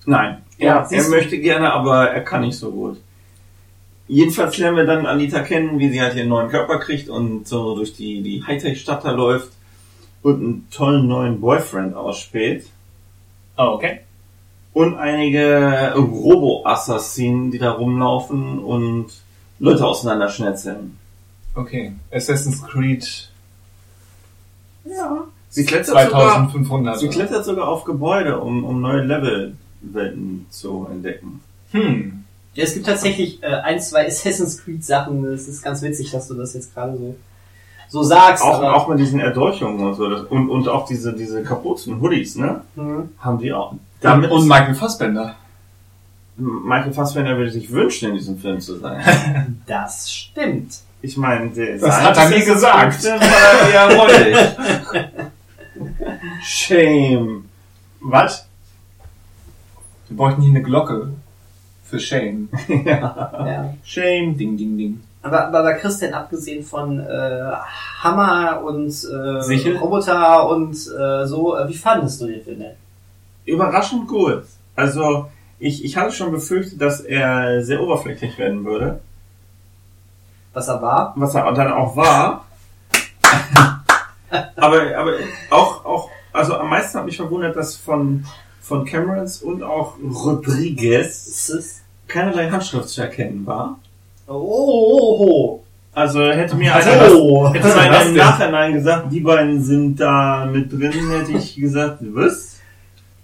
Nein. 0.05 0.37
Ja, 0.57 0.87
er, 0.89 0.91
er 0.91 1.09
möchte 1.09 1.39
gerne, 1.39 1.73
aber 1.73 2.09
er 2.11 2.21
kann 2.21 2.41
nicht 2.41 2.57
so 2.57 2.71
gut. 2.71 2.97
Jedenfalls 4.07 4.57
lernen 4.57 4.77
wir 4.77 4.85
dann 4.85 5.05
Alita 5.05 5.39
kennen, 5.41 5.79
wie 5.79 5.89
sie 5.89 6.01
halt 6.01 6.15
ihren 6.15 6.27
neuen 6.29 6.49
Körper 6.49 6.79
kriegt 6.79 7.09
und 7.09 7.47
so 7.47 7.75
durch 7.75 7.93
die, 7.95 8.21
die 8.21 8.43
Hightech-Stadt 8.45 9.03
da 9.05 9.11
läuft 9.11 9.49
und 10.21 10.35
einen 10.41 10.67
tollen 10.69 11.07
neuen 11.07 11.39
Boyfriend 11.41 11.95
ausspäht. 11.95 12.65
Oh, 13.57 13.73
okay. 13.73 14.01
Und 14.73 14.95
einige 14.95 15.93
Robo-Assassinen, 15.95 17.51
die 17.51 17.59
da 17.59 17.71
rumlaufen 17.71 18.59
und 18.59 19.07
Leute 19.59 19.85
auseinanderschnetzeln. 19.85 20.97
Okay. 21.53 21.93
Assassin's 22.11 22.63
Creed 22.63 23.29
Ja. 24.85 25.25
Sie 25.49 25.65
klettert, 25.65 25.87
sogar, 25.87 26.09
2500. 26.09 26.99
sie 26.99 27.09
klettert 27.09 27.43
sogar 27.43 27.67
auf 27.67 27.83
Gebäude, 27.83 28.39
um, 28.39 28.63
um 28.63 28.79
neue 28.79 29.01
Levelwelten 29.01 30.45
zu 30.49 30.87
entdecken. 30.89 31.41
Hm. 31.71 32.23
Ja, 32.53 32.63
es 32.63 32.73
gibt 32.73 32.85
tatsächlich 32.85 33.43
äh, 33.43 33.47
ein, 33.47 33.81
zwei 33.81 34.07
Assassin's 34.07 34.63
Creed 34.63 34.83
Sachen. 34.85 35.25
Es 35.25 35.49
ist 35.49 35.61
ganz 35.61 35.81
witzig, 35.81 36.11
dass 36.11 36.29
du 36.29 36.35
das 36.35 36.53
jetzt 36.53 36.73
gerade 36.73 36.97
so, 36.97 37.15
so 37.91 38.03
sagst. 38.03 38.41
Auch, 38.41 38.55
aber, 38.55 38.73
auch 38.73 38.87
mit 38.87 38.99
diesen 38.99 39.19
Erdolchungen 39.19 39.85
und 39.85 39.95
so. 39.95 40.09
Das, 40.09 40.23
und, 40.23 40.49
und 40.49 40.67
auch 40.69 40.87
diese, 40.87 41.13
diese 41.13 41.43
kaputten 41.43 41.99
Hoodies, 41.99 42.37
ne? 42.37 42.61
Hm. 42.75 43.09
Haben 43.19 43.37
die 43.37 43.51
auch. 43.51 43.73
Damit 43.99 44.31
und 44.31 44.47
Michael 44.47 44.75
Fassbender. 44.75 45.35
Michael 46.37 46.93
Fassbender 46.93 47.37
würde 47.37 47.51
sich 47.51 47.69
wünschen, 47.69 48.11
in 48.11 48.15
diesem 48.15 48.37
Film 48.37 48.61
zu 48.61 48.77
sein. 48.77 49.57
Das 49.67 50.11
stimmt. 50.11 50.79
Ich 51.01 51.17
meine, 51.17 51.49
der 51.49 51.79
Das 51.79 52.01
hat 52.01 52.15
er 52.17 52.29
nie 52.29 52.45
gesagt. 52.45 53.01
Creed-Film 53.01 53.19
war 53.19 53.69
eher 53.69 53.97
räudig. 53.97 54.37
Shame. 56.43 57.45
Was? 57.99 58.47
Wir 60.07 60.17
bräuchten 60.17 60.41
hier 60.43 60.51
eine 60.51 60.61
Glocke. 60.61 61.09
Für 61.83 61.99
Shame. 61.99 62.47
Ja. 62.85 63.73
Shame. 63.83 64.37
Ding, 64.37 64.55
ding, 64.55 64.77
ding. 64.77 65.01
Aber, 65.23 65.47
aber 65.47 65.63
bei 65.63 65.73
Christian, 65.73 66.13
abgesehen 66.13 66.63
von 66.63 66.99
äh, 66.99 67.51
Hammer 68.01 68.63
und 68.63 68.87
äh, 68.87 69.41
Sichel? 69.41 69.77
Roboter 69.77 70.49
und 70.49 70.71
äh, 70.73 71.27
so, 71.27 71.55
äh, 71.55 71.67
wie 71.67 71.77
fandest 71.77 72.21
du 72.21 72.27
den 72.27 72.43
Film 72.43 72.59
denn? 72.59 72.75
Überraschend 73.45 74.07
gut. 74.07 74.43
Also, 74.75 75.29
ich, 75.59 75.85
ich 75.85 75.95
hatte 75.95 76.11
schon 76.11 76.31
befürchtet, 76.31 76.81
dass 76.81 77.01
er 77.01 77.63
sehr 77.63 77.81
oberflächlich 77.81 78.37
werden 78.39 78.65
würde. 78.65 78.99
Was 80.53 80.67
er 80.67 80.81
war? 80.81 81.13
was 81.15 81.35
er 81.35 81.51
dann 81.53 81.71
auch 81.71 81.95
war. 81.95 82.45
aber, 84.55 84.97
aber 84.97 85.13
auch, 85.51 85.85
auch, 85.85 86.09
also 86.33 86.55
am 86.55 86.69
meisten 86.69 86.97
hat 86.97 87.05
mich 87.05 87.17
verwundert, 87.17 87.55
dass 87.55 87.77
von, 87.77 88.25
von 88.59 88.85
Camerons 88.85 89.43
und 89.43 89.61
auch 89.61 89.95
Rodriguez 90.03 91.83
keinerlei 92.07 92.49
Handschrift 92.49 92.89
zu 92.89 93.01
erkennen 93.01 93.45
war. 93.45 93.77
Oh, 94.27 94.33
oh, 94.33 95.25
oh. 95.25 95.63
Also 95.93 96.21
hätte 96.21 96.55
mir 96.55 96.73
Also 96.73 96.89
einer, 96.89 97.11
Oh. 97.15 97.53
hätte 97.53 97.67
mir 97.67 98.01
im? 98.07 98.15
Nachhinein 98.15 98.73
gesagt, 98.73 99.11
die 99.11 99.19
beiden 99.19 99.61
sind 99.61 99.99
da 99.99 100.45
mit 100.45 100.71
drin, 100.71 100.91
hätte 101.09 101.33
ich 101.33 101.55
gesagt, 101.55 101.97
was? 102.13 102.59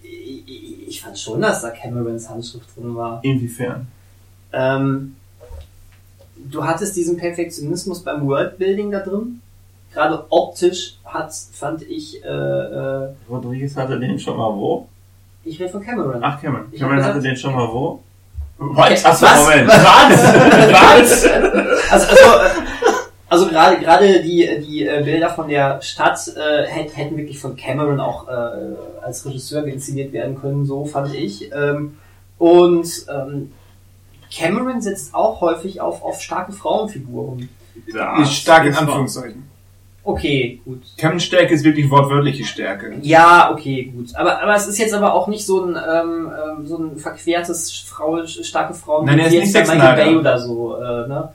Ich, 0.04 0.88
ich 0.90 1.02
fand 1.02 1.18
schon, 1.18 1.42
dass 1.42 1.62
da 1.62 1.70
Camerons 1.70 2.30
Handschrift 2.30 2.76
drin 2.76 2.96
war. 2.96 3.20
Inwiefern? 3.24 3.88
Ähm, 4.52 5.16
du 6.36 6.64
hattest 6.66 6.96
diesen 6.98 7.16
Perfektionismus 7.18 8.04
beim 8.04 8.28
Worldbuilding 8.28 8.92
da 8.92 9.00
drin. 9.00 9.42
Gerade 9.94 10.26
optisch 10.30 10.98
hat, 11.06 11.34
fand 11.54 11.82
ich, 11.84 12.22
äh, 12.24 12.28
äh, 12.28 13.10
Rodriguez 13.30 13.76
hatte 13.78 14.00
den 14.00 14.20
schon 14.20 14.38
mal 14.38 14.54
wo? 14.54 14.88
ich 15.46 15.58
rede 15.62 15.70
von 15.72 15.82
Cameron. 15.82 16.22
Ach, 16.22 16.42
Cameron. 16.42 16.66
Ich 16.74 16.80
Cameron 16.80 16.98
gesagt- 16.98 17.16
hatte 17.16 17.24
den 17.26 17.38
schon 17.38 17.56
mal 17.56 17.70
wo? 17.70 18.02
Was? 18.60 19.06
Achso, 19.06 19.26
Was? 19.26 19.44
Moment. 19.44 19.68
Was? 19.70 21.26
Also, 21.92 22.08
also, 22.08 22.16
äh, 22.16 22.50
also 23.30 23.48
gerade 23.48 23.80
gerade 23.80 24.22
die 24.24 24.60
die 24.66 24.88
äh, 24.88 25.02
Bilder 25.04 25.30
von 25.30 25.48
der 25.48 25.82
Stadt 25.82 26.20
äh, 26.36 26.66
hätt- 26.66 26.96
hätten 26.96 27.18
wirklich 27.18 27.40
von 27.40 27.56
Cameron 27.56 28.00
auch 28.00 28.28
äh, 28.28 28.32
als 29.04 29.26
Regisseur 29.26 29.66
inszeniert 29.66 30.12
werden 30.14 30.40
können, 30.40 30.66
so 30.66 30.86
fand 30.86 31.14
ich. 31.14 31.52
Ähm, 31.54 31.98
und 32.38 32.88
ähm, 33.10 33.52
Cameron 34.34 34.82
setzt 34.82 35.14
auch 35.14 35.42
häufig 35.42 35.82
auf 35.82 36.04
auf 36.04 36.22
starke 36.22 36.52
Frauenfiguren. 36.54 37.50
Ist 38.22 38.34
stark 38.34 38.66
in. 38.66 38.76
Anführungszeichen. 38.76 39.48
Okay, 40.08 40.62
gut. 40.64 40.84
Kevin 40.98 41.20
Stärke 41.20 41.54
ist 41.54 41.66
wirklich 41.66 41.92
wortwörtliche 41.92 42.46
Stärke. 42.46 42.94
Ja, 43.02 43.52
okay, 43.52 43.92
gut. 43.94 44.16
Aber, 44.16 44.42
aber 44.42 44.56
es 44.56 44.66
ist 44.66 44.78
jetzt 44.78 44.94
aber 44.94 45.14
auch 45.14 45.28
nicht 45.28 45.46
so 45.46 45.66
ein, 45.66 45.76
ähm, 45.76 46.32
ähm, 46.32 46.66
so 46.66 46.78
ein 46.78 46.96
verquertes 46.98 47.84
Frau, 47.86 48.26
starke 48.26 48.74
Frauen 48.74 49.06
Nein, 49.06 49.20
er 49.20 49.28
ist 49.28 49.34
nicht 49.34 49.52
Zack 49.52 49.68
Michael. 49.68 50.06
Bay 50.06 50.16
oder 50.16 50.40
so, 50.40 50.78
äh, 50.78 51.08
ne? 51.10 51.34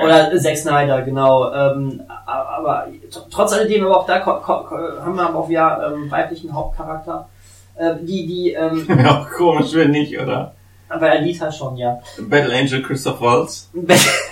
Oder 0.00 0.38
Zack 0.38 0.56
Snyder, 0.56 1.02
genau. 1.02 1.52
Ähm, 1.52 2.02
aber 2.24 2.86
tr- 3.10 3.26
trotz 3.32 3.52
alledem, 3.52 3.84
aber 3.86 3.98
auch 3.98 4.06
da 4.06 4.24
haben 4.24 5.16
wir 5.16 5.26
aber 5.28 5.38
auch 5.40 5.48
wieder 5.48 5.92
ähm, 5.92 6.08
weiblichen 6.08 6.54
Hauptcharakter. 6.54 7.28
Äh, 7.74 7.96
die, 8.02 8.28
die, 8.28 8.52
ähm, 8.52 8.86
auch 9.08 9.28
komisch, 9.30 9.74
wenn 9.74 9.90
nicht, 9.90 10.16
oder? 10.20 10.54
bei 10.88 11.10
Alita 11.18 11.50
schon, 11.50 11.76
ja. 11.76 11.98
Battle 12.20 12.54
Angel 12.56 12.80
Christoph 12.80 13.20
Waltz. 13.20 13.70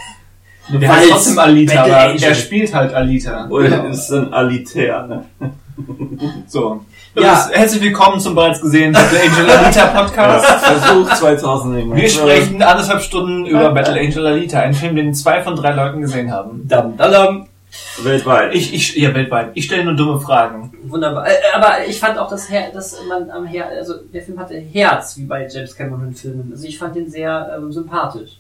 Der 0.69 0.93
heißt 0.93 1.11
trotzdem 1.11 1.39
Alita, 1.39 1.75
Battle 1.77 1.97
aber 1.97 2.11
Angel. 2.11 2.25
er 2.25 2.35
spielt 2.35 2.75
halt 2.75 2.93
Alita. 2.93 3.49
Oder 3.49 3.89
ist 3.89 4.11
ein 4.11 4.33
Alitair, 4.33 5.07
ne? 5.07 5.25
So. 6.49 6.81
Ja. 7.15 7.23
Ja. 7.23 7.49
Herzlich 7.53 7.83
willkommen 7.83 8.19
zum 8.19 8.35
bereits 8.35 8.61
gesehenen 8.61 8.95
Battle 8.95 9.21
Angel 9.21 9.51
Alita 9.51 9.87
Podcast. 9.87 10.47
Versuch 10.47 11.15
2000 11.15 11.95
Wir 11.95 12.09
sprechen 12.09 12.63
anderthalb 12.63 13.01
Stunden 13.01 13.47
über 13.47 13.71
Battle 13.75 14.01
Angel 14.01 14.27
Alita, 14.27 14.61
einen 14.61 14.75
Film, 14.75 14.97
den 14.97 15.15
zwei 15.15 15.43
von 15.43 15.55
drei 15.55 15.73
Leuten 15.73 16.01
gesehen 16.01 16.33
haben. 16.33 16.67
Dam, 16.67 16.97
dam, 16.97 17.47
weltweit. 18.03 18.55
Ich, 18.55 18.75
ich, 18.75 18.97
ja, 18.97 19.15
weltweit. 19.15 19.51
Ich 19.55 19.67
stelle 19.67 19.85
nur 19.85 19.95
dumme 19.95 20.19
Fragen. 20.21 20.73
Wunderbar. 20.85 21.29
Äh, 21.29 21.35
aber 21.55 21.87
ich 21.87 22.01
fand 22.01 22.19
auch, 22.19 22.29
dass, 22.29 22.51
Her 22.51 22.71
dass 22.73 22.97
man 23.09 23.31
am 23.31 23.47
Her 23.47 23.69
also 23.69 23.95
der 24.13 24.23
Film 24.23 24.39
hatte 24.39 24.57
Herz, 24.57 25.17
wie 25.17 25.25
bei 25.25 25.47
James 25.47 25.77
Cameron 25.77 26.13
Filmen. 26.15 26.51
Also 26.53 26.67
ich 26.67 26.79
fand 26.79 26.97
den 26.97 27.09
sehr 27.09 27.55
ähm, 27.57 27.71
sympathisch. 27.71 28.39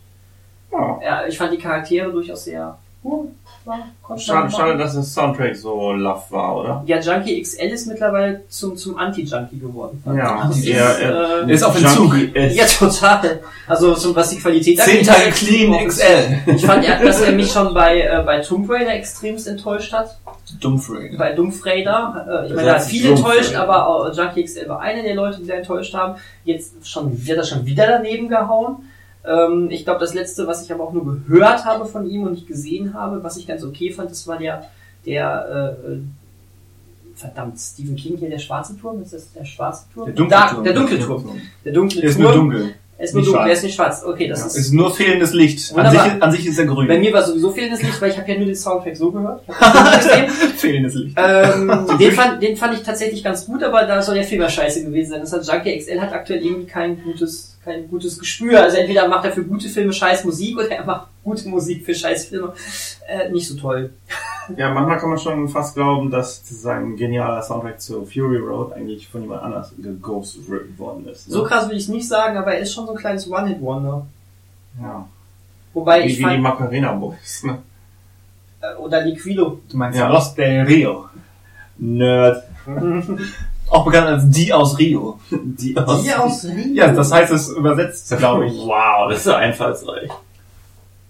Ja. 0.79 1.01
Ja, 1.03 1.27
ich 1.27 1.37
fand 1.39 1.53
die 1.53 1.59
Charaktere 1.59 2.11
durchaus 2.11 2.45
sehr. 2.45 2.77
Oh, 3.03 3.27
war, 3.65 3.79
konnte 4.03 4.21
Schade, 4.23 4.51
schade, 4.51 4.77
dass 4.77 4.95
das 4.97 5.15
Soundtrack 5.15 5.55
so 5.55 5.93
love 5.93 6.23
war, 6.31 6.57
oder? 6.57 6.83
Ja, 6.87 6.99
Junkie 6.99 7.41
XL 7.41 7.67
ist 7.67 7.87
mittlerweile 7.87 8.43
zum, 8.49 8.77
zum 8.77 8.99
Anti-Junkie 8.99 9.61
geworden. 9.61 10.03
Ja, 10.17 10.41
Also 10.41 10.69
er- 10.69 10.91
ist, 10.91 11.01
er- 11.01 11.49
äh, 11.49 11.53
Ist 11.53 11.63
auf 11.63 11.77
Entzug. 11.81 12.17
Ja, 12.35 12.65
total. 12.65 13.41
Also 13.69 13.95
zum, 13.95 14.17
was 14.17 14.31
die 14.31 14.39
Qualität 14.39 14.81
Zehn 14.81 14.99
angeht, 14.99 15.07
Tage 15.07 15.29
ist 15.29 15.37
Clean 15.37 15.87
XL. 15.87 16.39
Ich 16.57 16.67
fand, 16.67 16.85
ja, 16.85 16.99
dass 17.01 17.21
er 17.21 17.31
mich 17.33 17.51
schon 17.53 17.73
bei, 17.73 18.01
äh, 18.01 18.23
bei 18.27 18.41
Tomb 18.41 18.69
Raider 18.69 18.95
extremst 18.95 19.47
enttäuscht 19.47 19.93
hat. 19.93 20.17
Dummfrey. 20.61 21.17
Bei 21.17 21.33
Dumpf 21.33 21.65
Raider. 21.65 22.43
Äh, 22.45 22.47
ich 22.49 22.55
meine, 22.55 22.69
er 22.71 22.75
hat 22.77 22.83
viele 22.83 23.09
Dumpf 23.11 23.21
enttäuscht, 23.21 23.51
Raider. 23.51 23.63
aber 23.63 23.87
auch 23.87 24.13
Junkie 24.17 24.43
XL 24.45 24.69
war 24.69 24.81
einer 24.81 25.03
der 25.03 25.15
Leute, 25.15 25.41
die 25.41 25.47
da 25.47 25.55
enttäuscht 25.55 25.95
haben. 25.95 26.17
Jetzt 26.45 26.75
schon, 26.89 27.25
wird 27.25 27.39
er 27.39 27.45
schon 27.45 27.65
wieder 27.67 27.87
daneben 27.87 28.29
gehauen. 28.29 28.79
Ähm, 29.27 29.69
ich 29.71 29.85
glaube, 29.85 30.01
das 30.01 30.15
letzte, 30.15 30.47
was 30.47 30.65
ich 30.65 30.73
aber 30.73 30.85
auch 30.85 30.93
nur 30.93 31.21
gehört 31.27 31.65
habe 31.65 31.87
von 31.87 32.09
ihm 32.09 32.25
und 32.25 32.33
nicht 32.33 32.47
gesehen 32.47 32.95
habe, 32.95 33.23
was 33.23 33.37
ich 33.37 33.47
ganz 33.47 33.65
okay 33.65 33.93
fand, 33.93 34.11
das 34.11 34.27
war 34.27 34.39
der, 34.39 34.65
der, 35.05 35.77
äh, 35.85 35.93
äh, 35.93 35.99
verdammt, 37.15 37.59
Stephen 37.59 37.97
King 37.97 38.19
hier, 38.19 38.31
der 38.31 38.39
schwarze 38.39 38.79
Turm, 38.79 39.03
ist 39.03 39.13
das 39.13 39.33
der 39.33 39.45
schwarze 39.45 39.87
Turm? 39.93 40.07
Der 40.07 40.15
dunkle 40.15 40.39
Turm. 40.51 40.65
Der 40.65 40.75
dunkle 40.75 40.99
Turm. 40.99 41.41
Der 41.65 41.73
dunkle 41.73 42.01
Der 42.03 42.11
ist 42.11 42.17
Turm. 42.17 42.25
nur 42.25 42.33
dunkel. 42.35 42.75
Er 42.99 43.05
ist 43.05 43.13
nur 43.13 43.21
nicht 43.21 43.29
dunkel, 43.29 43.41
schwarz. 43.43 43.49
er 43.49 43.53
ist 43.55 43.63
nicht 43.65 43.75
schwarz. 43.75 44.03
Okay, 44.07 44.29
das 44.29 44.41
Es 44.41 44.47
ist 44.55 44.57
ist 44.67 44.73
nur 44.73 44.95
fehlendes 44.95 45.33
Licht. 45.35 45.71
An 45.73 45.77
Wunderbar. 45.87 46.05
sich, 46.11 46.23
an 46.23 46.33
sich 46.33 46.47
ist 46.47 46.59
er 46.59 46.67
Bei 46.67 46.73
grün. 46.73 47.01
mir 47.01 47.13
war 47.13 47.23
sowieso 47.23 47.51
fehlendes 47.53 47.83
Licht, 47.83 48.01
weil 48.01 48.11
ich 48.11 48.17
habe 48.19 48.31
ja 48.31 48.37
nur 48.39 48.47
den 48.47 48.55
Soundtrack 48.57 48.97
so 48.97 49.11
gehört. 49.13 49.43
Fehlendes 50.57 50.95
Licht. 50.95 51.15
ähm, 51.19 51.87
den, 52.01 52.13
fand, 52.13 52.43
den 52.43 52.57
fand 52.57 52.75
ich 52.75 52.83
tatsächlich 52.83 53.23
ganz 53.23 53.45
gut, 53.47 53.63
aber 53.63 53.83
da 53.85 54.01
soll 54.01 54.15
der 54.15 54.25
Film 54.25 54.41
ja 54.43 54.49
scheiße 54.49 54.85
gewesen 54.85 55.11
sein. 55.11 55.21
Das 55.21 55.33
hat 55.33 55.47
Junkie 55.47 55.79
XL 55.79 56.01
hat 56.01 56.13
aktuell 56.13 56.43
irgendwie 56.45 56.67
kein 56.67 57.03
gutes, 57.03 57.59
kein 57.65 57.89
gutes 57.89 58.19
Gespür. 58.19 58.63
Also 58.63 58.79
entweder 58.79 59.07
macht 59.09 59.25
er 59.27 59.33
für 59.33 59.45
gute 59.45 59.69
Filme 59.69 59.93
scheiß 59.93 60.25
Musik 60.25 60.57
oder 60.59 60.71
er 60.71 60.85
macht 60.85 61.09
gute 61.23 61.49
Musik 61.49 61.85
für 61.85 61.95
scheiß 61.95 62.27
Filme. 62.27 62.55
Äh, 63.07 63.31
nicht 63.31 63.47
so 63.47 63.57
toll. 63.57 63.91
Ja, 64.57 64.73
manchmal 64.73 64.99
kann 64.99 65.11
man 65.11 65.19
schon 65.19 65.49
fast 65.49 65.75
glauben, 65.75 66.11
dass 66.11 66.43
sein 66.49 66.97
genialer 66.97 67.43
Soundtrack 67.43 67.81
zu 67.81 68.05
Fury 68.07 68.39
Road 68.39 68.73
eigentlich 68.73 69.09
von 69.09 69.23
jemand 69.23 69.43
anders 69.43 69.73
geghostwritten 69.79 70.79
worden 70.79 71.07
ist. 71.09 71.29
ne? 71.29 71.35
So 71.35 71.45
krass 71.45 71.69
will 71.69 71.77
ich 71.77 71.85
es 71.85 71.89
nicht 71.89 72.07
sagen, 72.09 72.37
aber 72.37 72.55
er 72.55 72.61
ist 72.61 72.73
schon 72.73 72.87
so 72.87 72.93
ein 72.93 72.99
kleines 72.99 73.31
One-Hit-Wonder. 73.31 74.07
Ja. 74.81 75.09
Wobei 75.75 76.03
Wie, 76.03 76.07
ich 76.07 76.19
wie 76.19 76.31
die 76.31 76.39
Macarena 76.39 76.93
Boys. 76.93 77.43
Ne? 77.45 77.59
äh, 78.61 78.75
oder 78.77 79.03
Liquido. 79.03 79.61
Du 79.71 79.77
meinst 79.77 79.99
Ja. 79.99 80.09
Los 80.09 80.35
del 80.35 80.65
Rio. 80.65 81.07
Nerd. 81.79 82.45
Auch 83.69 83.85
bekannt 83.85 84.07
als 84.07 84.31
die 84.31 84.53
aus 84.53 84.79
Rio. 84.79 85.19
Die 85.31 85.75
Die 85.75 86.15
aus 86.15 86.45
Rio? 86.45 86.75
Ja, 86.75 86.93
das 86.93 87.13
heißt 87.13 87.33
es 87.33 87.49
übersetzt, 87.49 88.17
glaube 88.17 88.47
ich. 88.47 88.53
Wow, 88.55 89.11
das 89.11 89.21
ist 89.27 89.29
einfallsreich. 89.29 90.09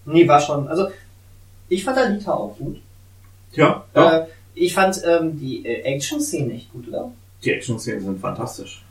Nee, 0.06 0.26
war 0.26 0.40
schon. 0.40 0.66
Also, 0.68 0.88
ich 1.68 1.84
fand 1.84 1.98
Alita 1.98 2.32
auch 2.32 2.56
gut. 2.56 2.80
Ja, 3.56 3.84
doch. 3.94 4.12
Äh, 4.12 4.26
ich 4.54 4.72
fand 4.74 5.02
ähm, 5.06 5.38
die 5.38 5.66
äh, 5.66 5.82
Action-Szenen 5.82 6.52
echt 6.52 6.72
gut, 6.72 6.88
oder? 6.88 7.10
Die 7.44 7.52
Action-Szenen 7.52 8.00
sind 8.04 8.20
fantastisch. 8.20 8.82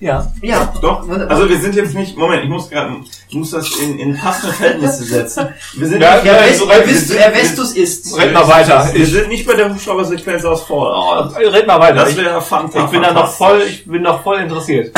Ja. 0.00 0.32
Ja. 0.42 0.74
Doch, 0.82 1.08
also 1.08 1.48
wir 1.48 1.60
sind 1.60 1.76
jetzt 1.76 1.94
nicht, 1.94 2.16
Moment, 2.16 2.42
ich 2.42 2.48
muss 2.48 2.68
gerade, 2.68 2.96
ich 3.28 3.36
muss 3.36 3.52
das 3.52 3.70
in, 3.78 4.00
in 4.00 4.16
passende 4.16 4.52
Verhältnisse 4.52 5.04
setzen. 5.04 5.46
Wir 5.74 5.86
sind 5.86 6.00
Ja, 6.02 6.16
nicht, 6.16 6.24
ja, 6.24 6.40
West, 6.40 6.58
so 6.58 6.68
wer 7.14 7.30
Vestus 7.30 7.76
ist. 7.76 8.18
Red 8.18 8.32
mal 8.32 8.48
weiter. 8.48 8.90
Wir 8.92 9.06
sind 9.06 9.28
nicht 9.28 9.46
bei 9.46 9.54
der 9.54 9.70
Hubschrauber-Sequenz 9.70 10.44
aus 10.44 10.64
Fallout. 10.64 11.36
red 11.36 11.68
mal 11.68 11.78
weiter. 11.78 11.94
Das 12.00 12.10
Ich, 12.10 12.16
wäre 12.16 12.42
fantastisch. 12.42 12.82
ich 12.86 12.90
bin 12.90 13.02
da 13.02 13.12
noch 13.12 13.30
voll, 13.32 13.62
ich 13.62 13.84
bin 13.86 14.02
noch 14.02 14.24
voll 14.24 14.38
interessiert. 14.40 14.92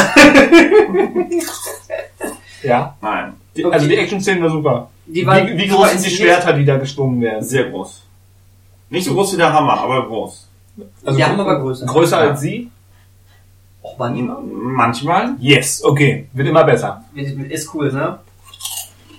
ja. 2.62 2.96
Nein, 3.02 3.34
Die, 3.56 3.64
Okay. 3.64 3.74
Also 3.74 3.88
die 3.88 3.96
Action-Szenen 3.96 4.42
war 4.42 4.50
super. 4.50 4.90
Die 5.06 5.26
waren 5.26 5.46
wie, 5.48 5.58
wie 5.58 5.68
groß 5.68 5.92
sind 5.92 6.06
die. 6.06 6.10
Schwerter, 6.10 6.52
die 6.52 6.64
da 6.64 6.76
geschwungen 6.76 7.20
werden? 7.20 7.42
sehr 7.42 7.70
groß. 7.70 8.02
Nicht 8.90 9.04
so 9.04 9.14
groß 9.14 9.34
wie 9.34 9.36
der 9.38 9.52
Hammer, 9.52 9.80
aber 9.80 10.06
groß. 10.06 10.48
Also 11.04 11.16
Die 11.18 11.24
haben 11.24 11.38
aber 11.38 11.60
größer. 11.60 11.86
Größer 11.86 12.18
als 12.18 12.40
sie? 12.40 12.70
Die 13.82 14.18
immer? 14.18 14.40
Manchmal. 14.40 15.34
Yes, 15.38 15.84
okay. 15.84 16.26
Wird 16.32 16.48
immer 16.48 16.64
besser. 16.64 17.04
Ist 17.14 17.72
cool, 17.74 17.92
ne? 17.92 18.18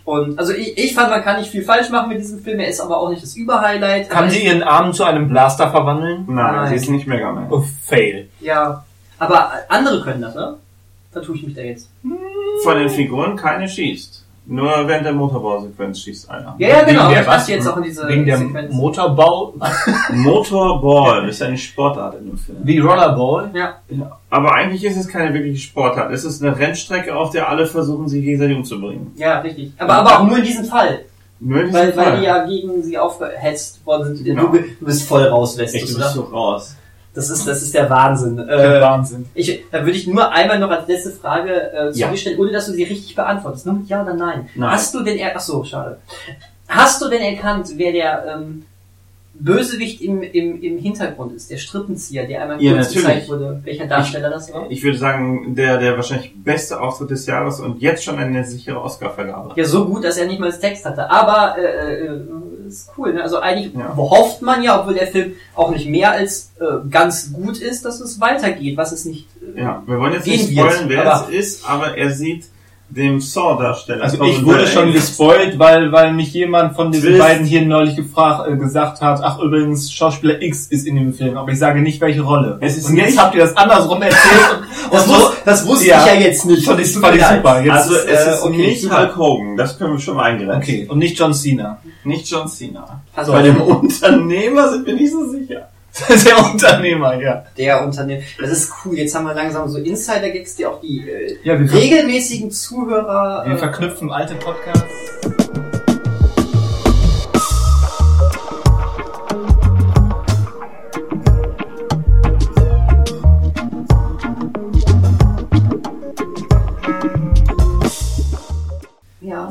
Und, 0.04 0.38
also 0.38 0.54
ich, 0.54 0.78
ich 0.78 0.93
fand, 0.93 1.10
man 1.10 1.24
kann 1.24 1.39
nicht 1.39 1.50
viel 1.50 1.63
falsch 1.63 1.89
machen 1.89 2.10
mit 2.10 2.19
diesem 2.19 2.39
Film, 2.39 2.60
er 2.60 2.67
ist 2.67 2.80
aber 2.80 2.98
auch 2.98 3.10
nicht 3.10 3.24
das 3.24 3.36
Überhighlight. 3.36 4.08
Kann 4.10 4.30
sie 4.30 4.45
ihren 4.45 4.62
Arm 4.62 4.93
zu 4.93 5.04
einem 5.04 5.28
Blaster 5.28 5.71
verwandeln? 5.71 6.26
Nein, 6.28 6.56
Nein. 6.56 6.69
sie 6.69 6.76
ist 6.76 6.89
nicht 6.89 7.08
Mega 7.08 7.32
Man. 7.32 7.52
Oh, 7.52 7.63
fail. 7.84 8.30
Ja. 8.39 8.86
Aber 9.17 9.52
andere 9.69 10.04
können 10.04 10.21
das, 10.21 10.36
ne? 10.36 10.58
Da 11.12 11.21
tue 11.21 11.36
ich 11.38 11.43
mich 11.43 11.56
da 11.56 11.62
jetzt. 11.62 11.89
Von 12.63 12.78
den 12.78 12.89
Figuren 12.89 13.36
keine 13.36 13.67
schießt. 13.67 14.24
Nur 14.47 14.69
während 14.88 15.05
der 15.05 15.13
Motorbausequenz 15.13 16.01
schießt 16.01 16.29
einer. 16.29 16.55
Ja, 16.60 16.67
ja, 16.67 16.84
genau. 16.84 17.03
Wegen 17.05 17.10
der 17.13 17.21
Ich 17.21 17.27
was? 17.27 17.47
jetzt 17.47 17.67
auch 17.67 17.77
in 17.77 17.84
diese 17.84 18.08
Wegen 18.08 18.25
der 18.25 18.38
Sequenz. 18.38 18.73
Motorbau? 18.73 19.53
Motorball 20.13 21.27
ist 21.29 21.41
eine 21.41 21.58
Sportart 21.58 22.19
in 22.19 22.27
dem 22.27 22.38
Film. 22.38 22.58
Wie 22.63 22.79
Rollerball? 22.79 23.49
Ja. 23.53 23.75
Ja. 23.89 24.19
Aber 24.29 24.53
eigentlich 24.53 24.84
ist 24.84 24.97
es 24.97 25.08
keine 25.08 25.34
wirkliche 25.34 25.58
Sportart. 25.60 26.12
Es 26.12 26.23
ist 26.25 26.43
eine 26.43 26.58
Rennstrecke, 26.58 27.15
auf 27.15 27.31
der 27.31 27.49
alle 27.49 27.65
versuchen, 27.65 28.08
sich 28.08 28.23
gegenseitig 28.23 28.58
umzubringen. 28.58 29.12
Ja, 29.15 29.39
richtig. 29.39 29.73
Aber, 29.77 29.93
aber 29.93 30.19
auch 30.19 30.27
nur 30.27 30.38
in 30.38 30.43
diesem 30.43 30.65
Fall. 30.65 31.05
Nur 31.39 31.62
in 31.62 31.65
diesem 31.67 31.81
Weil, 31.81 31.97
weil 31.97 32.05
Fall. 32.05 32.17
die 32.19 32.25
ja 32.25 32.45
gegen 32.45 32.84
sie 32.84 32.97
aufgehetzt 32.97 33.86
worden 33.86 34.15
sind. 34.15 34.25
Genau. 34.25 34.47
Du, 34.47 34.60
bist 34.86 35.03
voll 35.08 35.23
raus, 35.23 35.58
Echt, 35.58 35.71
Vestus, 35.73 35.93
du 35.93 35.97
bist 35.99 36.13
so 36.13 36.21
raus. 36.21 36.74
Das 37.15 37.30
ist, 37.30 37.47
das 37.47 37.62
ist 37.62 37.73
der 37.73 37.89
Wahnsinn. 37.89 38.38
Der 38.38 38.47
Äh, 38.78 38.82
Wahnsinn. 38.82 39.25
ich, 39.34 39.63
da 39.71 39.80
würde 39.86 39.97
ich 39.97 40.06
nur 40.06 40.32
einmal 40.32 40.60
noch 40.60 40.69
als 40.69 40.88
letzte 40.88 41.12
Frage 41.12 41.71
äh, 41.73 41.91
zu 41.91 41.99
Ja. 41.99 42.10
dir 42.12 42.17
stellen, 42.17 42.38
ohne 42.39 42.51
dass 42.51 42.65
du 42.67 42.73
sie 42.73 42.84
richtig 42.84 43.15
beantwortest. 43.15 43.65
Nur 43.65 43.75
mit 43.75 43.88
Ja 43.88 44.04
oder 44.04 44.13
Nein. 44.13 44.49
Nein. 44.56 44.71
Hast 44.71 44.93
du 44.93 45.01
denn, 45.01 45.17
er 45.17 45.32
ach 45.36 45.39
so, 45.39 45.63
schade. 45.63 45.97
Hast 46.67 47.01
du 47.01 47.08
denn 47.10 47.21
erkannt, 47.21 47.69
wer 47.78 47.91
der 47.93 48.25
ähm, 48.36 48.65
Bösewicht 49.38 50.01
im, 50.01 50.23
im, 50.23 50.62
im 50.62 50.78
Hintergrund 50.78 51.34
ist? 51.34 51.51
Der 51.51 51.58
Strippenzieher, 51.58 52.25
der 52.25 52.41
einmal 52.43 52.62
Ja, 52.62 52.73
kurz 52.73 52.88
natürlich. 52.88 53.06
gezeigt 53.08 53.30
wurde. 53.30 53.60
Welcher 53.63 53.86
Darsteller 53.88 54.30
das 54.30 54.54
war? 54.54 54.65
Ich 54.69 54.82
würde 54.84 54.97
sagen, 54.97 55.56
der, 55.56 55.78
der 55.78 55.95
wahrscheinlich 55.97 56.32
beste 56.41 56.80
Auftritt 56.80 57.10
des 57.12 57.25
Jahres 57.25 57.60
und 57.60 57.82
jetzt 57.82 58.04
schon 58.04 58.17
eine 58.17 58.43
sichere 58.45 58.82
Oscar-Vergabe. 58.82 59.54
Ja, 59.56 59.65
so 59.65 59.86
gut, 59.86 60.04
dass 60.06 60.17
er 60.17 60.28
nicht 60.28 60.39
mal 60.39 60.49
das 60.51 60.60
Text 60.60 60.86
hatte. 60.86 61.10
Aber 61.12 61.58
äh, 61.58 62.06
äh, 62.06 62.21
ist 62.67 62.91
cool. 62.97 63.13
Ne? 63.13 63.21
Also 63.23 63.39
eigentlich 63.39 63.73
Ja. 63.73 63.95
hofft 63.95 64.41
man 64.41 64.63
ja, 64.63 64.80
obwohl 64.80 64.93
der 64.95 65.08
Film 65.08 65.34
auch 65.56 65.71
nicht 65.71 65.88
mehr 65.88 66.12
als 66.12 66.51
äh, 66.60 66.88
ganz 66.89 67.32
gut 67.34 67.58
ist, 67.60 67.86
dass 67.86 67.99
es 67.99 68.19
weitergeht, 68.19 68.78
was 68.78 68.91
es 68.91 69.06
nicht. 69.06 69.28
Äh, 69.56 69.62
Ja, 69.62 69.84
wir 69.86 69.99
wollen 69.99 70.13
jetzt 70.13 70.28
nicht 70.28 70.49
jetzt, 70.51 70.88
wer 70.89 71.28
es 71.30 71.30
ist, 71.30 71.69
aber 71.69 71.97
er 71.97 72.12
sieht 72.12 72.45
dem 72.88 73.19
Saw-Darsteller. 73.19 74.04
Also 74.04 74.24
ich 74.24 74.45
wurde 74.45 74.67
schon 74.67 74.93
gespoilt, 74.93 75.58
weil, 75.58 75.91
weil 75.91 76.13
mich 76.13 76.32
jemand 76.34 76.76
von 76.76 76.91
diesen 76.91 77.10
Twist. 77.10 77.19
beiden 77.19 77.45
hier 77.45 77.65
neulich 77.65 77.95
gefragt, 77.95 78.48
äh, 78.50 78.56
gesagt 78.58 79.02
hat, 79.02 79.21
ach 79.24 79.39
übrigens, 79.39 79.91
Schauspieler 79.91 80.41
X 80.41 80.67
ist 80.67 80.86
in 80.86 80.95
dem 80.95 81.13
Film, 81.13 81.36
aber 81.36 81.52
ich 81.52 81.58
sage 81.60 81.82
nicht, 81.82 82.00
welche 82.00 82.21
Rolle. 82.21 82.58
Es 82.62 82.78
ist 82.78 82.86
und 82.89 82.95
jetzt 82.95 83.10
nicht- 83.12 83.19
habt 83.19 83.34
ihr 83.36 83.41
das 83.41 83.58
andersrum 83.58 84.02
erzählt 84.02 84.21
und, 84.60 84.65
Das, 84.93 85.08
und 85.08 85.13
so. 85.13 85.19
wus 85.19 85.32
das 85.43 85.67
wusste 85.67 85.88
Ja. 85.88 86.00
ich 86.02 86.06
ja 86.06 86.13
jetzt 86.28 86.45
nicht. 86.45 86.65
Fand 86.65 86.80
ich, 86.80 86.93
super. 86.93 87.13
Jetzt 87.15 87.71
Also 87.71 87.95
ist, 87.95 88.06
es 88.08 88.26
äh, 88.28 88.32
ist 88.34 88.43
okay, 88.43 88.58
nicht 88.67 88.82
super. 88.82 89.00
Hulk 89.00 89.17
Hogan, 89.17 89.58
das 89.58 89.78
können 89.78 89.93
wir 89.93 90.00
schon 90.00 90.15
mal 90.15 90.24
eingrenzen. 90.24 90.58
Okay, 90.62 90.88
und 90.89 91.00
nicht 91.00 91.17
John 91.17 91.34
Cena. 91.34 91.80
Nicht 92.04 92.30
John 92.30 92.48
Cena. 92.48 93.02
Also 93.15 93.32
Bei 93.32 93.41
dem 93.41 93.60
Unternehmer 93.62 94.69
sind 94.71 94.86
wir 94.86 94.93
nicht 94.93 95.12
so 95.12 95.28
sicher. 95.28 95.69
Der 96.25 96.51
Unternehmer, 96.51 97.15
ja. 97.21 97.45
der 97.58 97.81
Unternehmen. 97.84 98.21
Das 98.38 98.51
ist 98.51 98.71
cool. 98.84 98.97
Jetzt 98.97 99.15
haben 99.15 99.25
wir 99.25 99.34
langsam 99.34 99.69
so 99.69 99.77
Insider-Gags, 99.77 100.55
die 100.55 100.65
auch 100.65 100.81
die 100.81 101.10
äh, 101.10 101.38
Ja, 101.43 101.53
regelmäßigen 101.53 102.51
Zuhörer. 102.51 103.45
wir 103.45 103.55
äh, 103.55 103.58
verknüpfen 103.58 104.12
alte 104.12 104.36
Podcasts. 104.36 105.44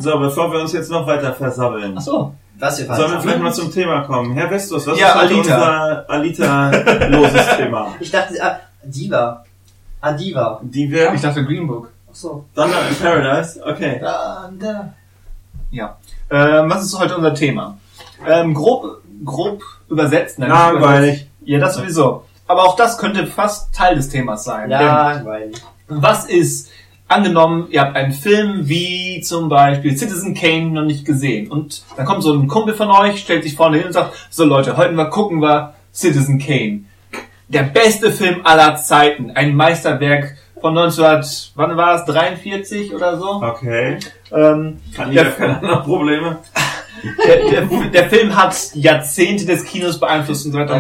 So, 0.05 0.19
bevor 0.19 0.53
wir 0.53 0.61
uns 0.61 0.73
jetzt 0.75 0.91
noch 0.91 1.07
weiter 1.07 1.33
versabbeln, 1.33 1.95
Ach 1.97 2.03
so. 2.03 2.35
Was 2.59 2.79
wir 2.79 2.95
sollen 2.95 3.13
wir 3.13 3.21
vielleicht 3.23 3.41
mal 3.43 3.55
zum 3.55 3.73
Thema 3.73 4.03
kommen. 4.03 4.33
Herr 4.35 4.49
Vestus, 4.51 4.87
was 4.87 4.99
Ja, 4.99 5.09
ist 5.09 5.15
heute 5.15 5.35
Alita. 5.35 5.55
unser 5.55 6.11
Alita-loses 6.11 7.47
Thema? 7.57 7.95
Ich 8.01 8.11
dachte, 8.11 8.35
ah, 8.43 8.61
Diva. 8.85 9.45
Adiva. 10.03 10.61
Die 10.63 10.91
wir... 10.91 11.15
Ich 11.15 11.23
dachte 11.23 11.43
Green 11.43 11.67
Book. 11.67 11.91
Ach 12.11 12.15
so. 12.15 12.45
Thunder 12.55 12.77
in 12.91 12.97
Paradise? 12.97 13.61
Okay. 13.65 13.99
Da. 13.99 14.93
Ja. 15.71 15.97
Ähm, 16.31 16.69
was 16.69 16.85
ist 16.85 16.99
heute 16.99 17.17
unser 17.17 17.33
Thema? 17.33 17.79
Ähm, 18.29 18.53
grob, 18.53 19.01
grob 19.25 19.63
übersetzt. 19.89 20.39
nein, 20.39 20.51
Langweilig. 20.51 21.27
Ja, 21.47 21.59
das 21.61 21.77
sowieso. 21.77 22.27
Aber 22.47 22.65
auch 22.65 22.77
das 22.77 22.99
könnte 22.99 23.27
fast 23.27 23.75
Teil 23.75 23.97
des 23.97 24.11
Themas 24.11 24.45
sein. 24.45 24.69
Langweilig. 24.69 25.57
Was 25.89 26.27
ist, 26.27 26.71
angenommen, 27.09 27.67
ihr 27.71 27.81
habt 27.83 27.97
einen 27.97 28.13
Film 28.13 28.69
wie 28.69 29.21
zum 29.21 29.49
Beispiel 29.49 29.97
Citizen 29.97 30.35
Kane 30.35 30.71
noch 30.71 30.85
nicht 30.85 31.05
gesehen 31.05 31.51
und 31.51 31.83
dann 31.97 32.07
kommt 32.07 32.23
so 32.23 32.33
ein 32.33 32.49
Kumpel 32.49 32.75
von 32.75 32.91
euch, 32.91 33.21
stellt 33.21 33.43
sich 33.45 33.55
vorne 33.55 33.77
hin 33.79 33.87
und 33.87 33.93
sagt, 33.93 34.15
so 34.31 34.45
Leute, 34.45 34.77
heute 34.77 34.93
mal 34.95 35.11
gucken 35.11 35.41
wir 35.41 35.75
Citizen 35.93 36.39
Kane. 36.39 36.81
Der 37.49 37.63
beste 37.65 38.11
Film 38.11 38.41
aller 38.45 38.77
Zeiten. 38.77 39.31
Ein 39.33 39.55
Meisterwerk 39.55 40.37
von 40.61 40.77
1900, 40.77 41.53
wann 41.57 41.77
war 41.77 41.95
es, 41.97 42.05
43 42.07 42.95
oder 42.95 43.19
so? 43.19 43.43
Okay. 43.43 43.99
Ähm, 44.33 44.79
Kann 44.97 45.13
Der- 45.13 45.31
keine 45.33 45.59
anderen 45.61 45.83
Probleme? 45.83 46.39
der, 47.27 47.51
der, 47.51 47.91
der 47.91 48.09
Film 48.09 48.35
hat 48.35 48.57
Jahrzehnte 48.73 49.45
des 49.45 49.65
Kinos 49.67 50.01
beeinflusst 50.01 50.47
und 50.47 50.53
so 50.53 50.59
weiter. 50.59 50.77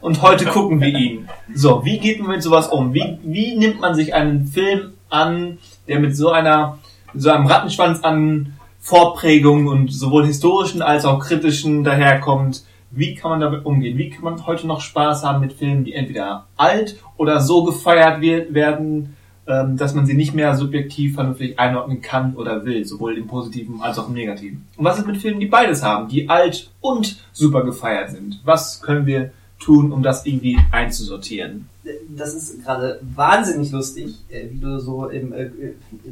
Und 0.00 0.20
heute 0.20 0.46
gucken 0.46 0.80
wir 0.80 0.88
ihn. 0.88 1.28
So, 1.54 1.84
wie 1.84 1.98
geht 1.98 2.20
man 2.20 2.32
mit 2.32 2.42
sowas 2.42 2.66
um? 2.68 2.92
Wie, 2.92 3.18
wie 3.22 3.56
nimmt 3.56 3.80
man 3.80 3.94
sich 3.94 4.14
einen 4.14 4.46
Film 4.48 4.94
an, 5.10 5.58
der 5.86 6.00
mit 6.00 6.16
so 6.16 6.30
einer, 6.30 6.78
mit 7.12 7.22
so 7.22 7.30
einem 7.30 7.46
Rattenschwanz 7.46 8.02
an 8.02 8.54
Vorprägungen 8.80 9.68
und 9.68 9.92
sowohl 9.92 10.26
historischen 10.26 10.82
als 10.82 11.04
auch 11.04 11.20
kritischen 11.20 11.84
daherkommt? 11.84 12.64
Wie 12.90 13.14
kann 13.14 13.32
man 13.32 13.40
damit 13.40 13.66
umgehen? 13.66 13.98
Wie 13.98 14.08
kann 14.10 14.24
man 14.24 14.46
heute 14.46 14.66
noch 14.66 14.80
Spaß 14.80 15.24
haben 15.24 15.40
mit 15.40 15.52
Filmen, 15.52 15.84
die 15.84 15.92
entweder 15.92 16.46
alt 16.56 16.96
oder 17.18 17.40
so 17.40 17.64
gefeiert 17.64 18.22
werden, 18.22 19.16
ähm, 19.46 19.76
dass 19.76 19.94
man 19.94 20.06
sie 20.06 20.14
nicht 20.14 20.34
mehr 20.34 20.54
subjektiv 20.56 21.14
vernünftig 21.14 21.58
einordnen 21.58 22.02
kann 22.02 22.34
oder 22.36 22.64
will, 22.66 22.84
sowohl 22.84 23.16
im 23.16 23.26
Positiven 23.26 23.80
als 23.80 23.98
auch 23.98 24.08
im 24.08 24.14
Negativen. 24.14 24.66
Und 24.76 24.84
was 24.84 24.98
ist 24.98 25.06
mit 25.06 25.16
Filmen, 25.16 25.40
die 25.40 25.46
beides 25.46 25.82
haben, 25.82 26.08
die 26.08 26.28
alt 26.28 26.70
und 26.80 27.16
super 27.32 27.62
gefeiert 27.62 28.10
sind? 28.10 28.40
Was 28.44 28.82
können 28.82 29.06
wir 29.06 29.32
tun, 29.68 29.92
um 29.92 30.02
das 30.02 30.24
irgendwie 30.24 30.58
einzusortieren? 30.72 31.68
Das 32.08 32.34
ist 32.34 32.64
gerade 32.64 33.00
wahnsinnig 33.14 33.70
lustig, 33.70 34.14
äh, 34.30 34.44
wie 34.50 34.58
du 34.58 34.80
so 34.80 35.08
im, 35.08 35.32
äh, 35.34 35.50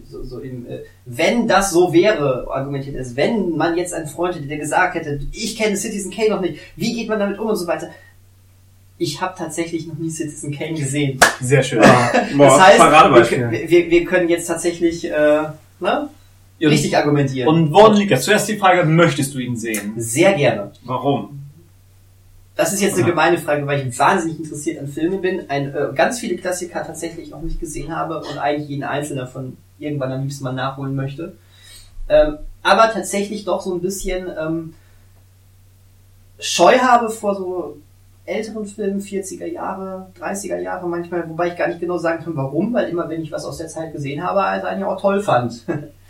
so, 0.09 0.23
so 0.23 0.41
im 0.41 0.67
äh, 0.67 0.81
wenn 1.07 1.49
das 1.49 1.71
so 1.71 1.93
wäre, 1.93 2.47
argumentiert 2.51 2.97
ist. 2.97 3.17
Wenn 3.17 3.57
man 3.57 3.77
jetzt 3.77 3.95
einen 3.95 4.07
Freund 4.07 4.37
hätte, 4.37 4.47
der 4.47 4.59
gesagt 4.59 4.95
hätte, 4.95 5.21
ich 5.33 5.57
kenne 5.57 5.77
Citizen 5.77 6.11
Kane 6.11 6.31
noch 6.31 6.43
nicht, 6.43 6.61
wie 6.77 6.95
geht 6.95 7.09
man 7.09 7.19
damit 7.19 7.39
um 7.39 7.49
und 7.49 7.57
so 7.57 7.67
weiter. 7.67 7.89
Ich 8.99 9.21
habe 9.21 9.35
tatsächlich 9.37 9.87
noch 9.87 9.99
nie 9.99 10.11
Citizen 10.11 10.53
Kane 10.53 10.75
gesehen. 10.75 11.19
Sehr 11.41 11.63
schön. 11.63 11.81
das 11.81 12.61
heißt, 12.61 12.81
wir, 12.81 13.71
wir, 13.71 13.91
wir 13.91 14.05
können 14.05 14.29
jetzt 14.29 14.47
tatsächlich 14.47 15.11
äh, 15.11 15.45
ne, 15.81 16.11
richtig 16.61 16.97
argumentieren. 16.97 17.49
Und 17.49 17.73
woran 17.73 17.97
liegt 17.97 18.13
das? 18.13 18.25
Zuerst 18.25 18.49
die 18.49 18.57
Frage, 18.57 18.85
möchtest 18.85 19.35
du 19.35 19.39
ihn 19.39 19.57
sehen? 19.57 19.95
Sehr 19.97 20.35
gerne. 20.35 20.73
Warum? 20.85 21.36
Das 22.57 22.73
ist 22.73 22.81
jetzt 22.81 22.97
eine 22.97 23.07
gemeine 23.07 23.37
Frage, 23.37 23.67
weil 23.67 23.87
ich 23.87 23.99
wahnsinnig 23.99 24.41
interessiert 24.41 24.79
an 24.81 24.89
Filmen 24.89 25.21
bin, 25.21 25.51
ein, 25.51 25.75
äh, 25.75 25.93
ganz 25.95 26.19
viele 26.19 26.37
Klassiker 26.37 26.85
tatsächlich 26.85 27.35
auch 27.35 27.43
nicht 27.43 27.61
gesehen 27.61 27.95
habe 27.95 28.19
und 28.21 28.39
eigentlich 28.39 28.71
jeden 28.71 28.83
einzelnen 28.83 29.19
davon 29.19 29.59
irgendwann 29.79 30.11
am 30.11 30.23
liebsten 30.23 30.43
mal 30.43 30.53
nachholen 30.53 30.97
möchte. 30.97 31.37
Ähm, 32.09 32.39
aber 32.63 32.91
tatsächlich 32.91 33.45
doch 33.45 33.61
so 33.61 33.75
ein 33.75 33.83
bisschen 33.83 34.29
ähm, 34.39 34.75
Scheu 36.39 36.79
habe 36.79 37.11
vor 37.11 37.35
so 37.35 37.77
älteren 38.25 38.67
Filmen, 38.67 39.01
40er 39.01 39.47
Jahre, 39.47 40.11
30er 40.19 40.59
Jahre 40.59 40.89
manchmal, 40.89 41.29
wobei 41.29 41.49
ich 41.49 41.57
gar 41.57 41.69
nicht 41.69 41.81
genau 41.81 41.99
sagen 41.99 42.25
kann, 42.25 42.37
warum, 42.37 42.73
weil 42.73 42.89
immer 42.89 43.09
wenn 43.09 43.23
ich 43.23 43.33
was 43.33 43.45
aus 43.45 43.59
der 43.59 43.69
Zeit 43.69 43.93
gesehen 43.93 44.23
habe, 44.23 44.43
also 44.43 44.67
eigentlich 44.67 44.85
auch 44.85 45.01
toll 45.01 45.21
fand. 45.21 45.63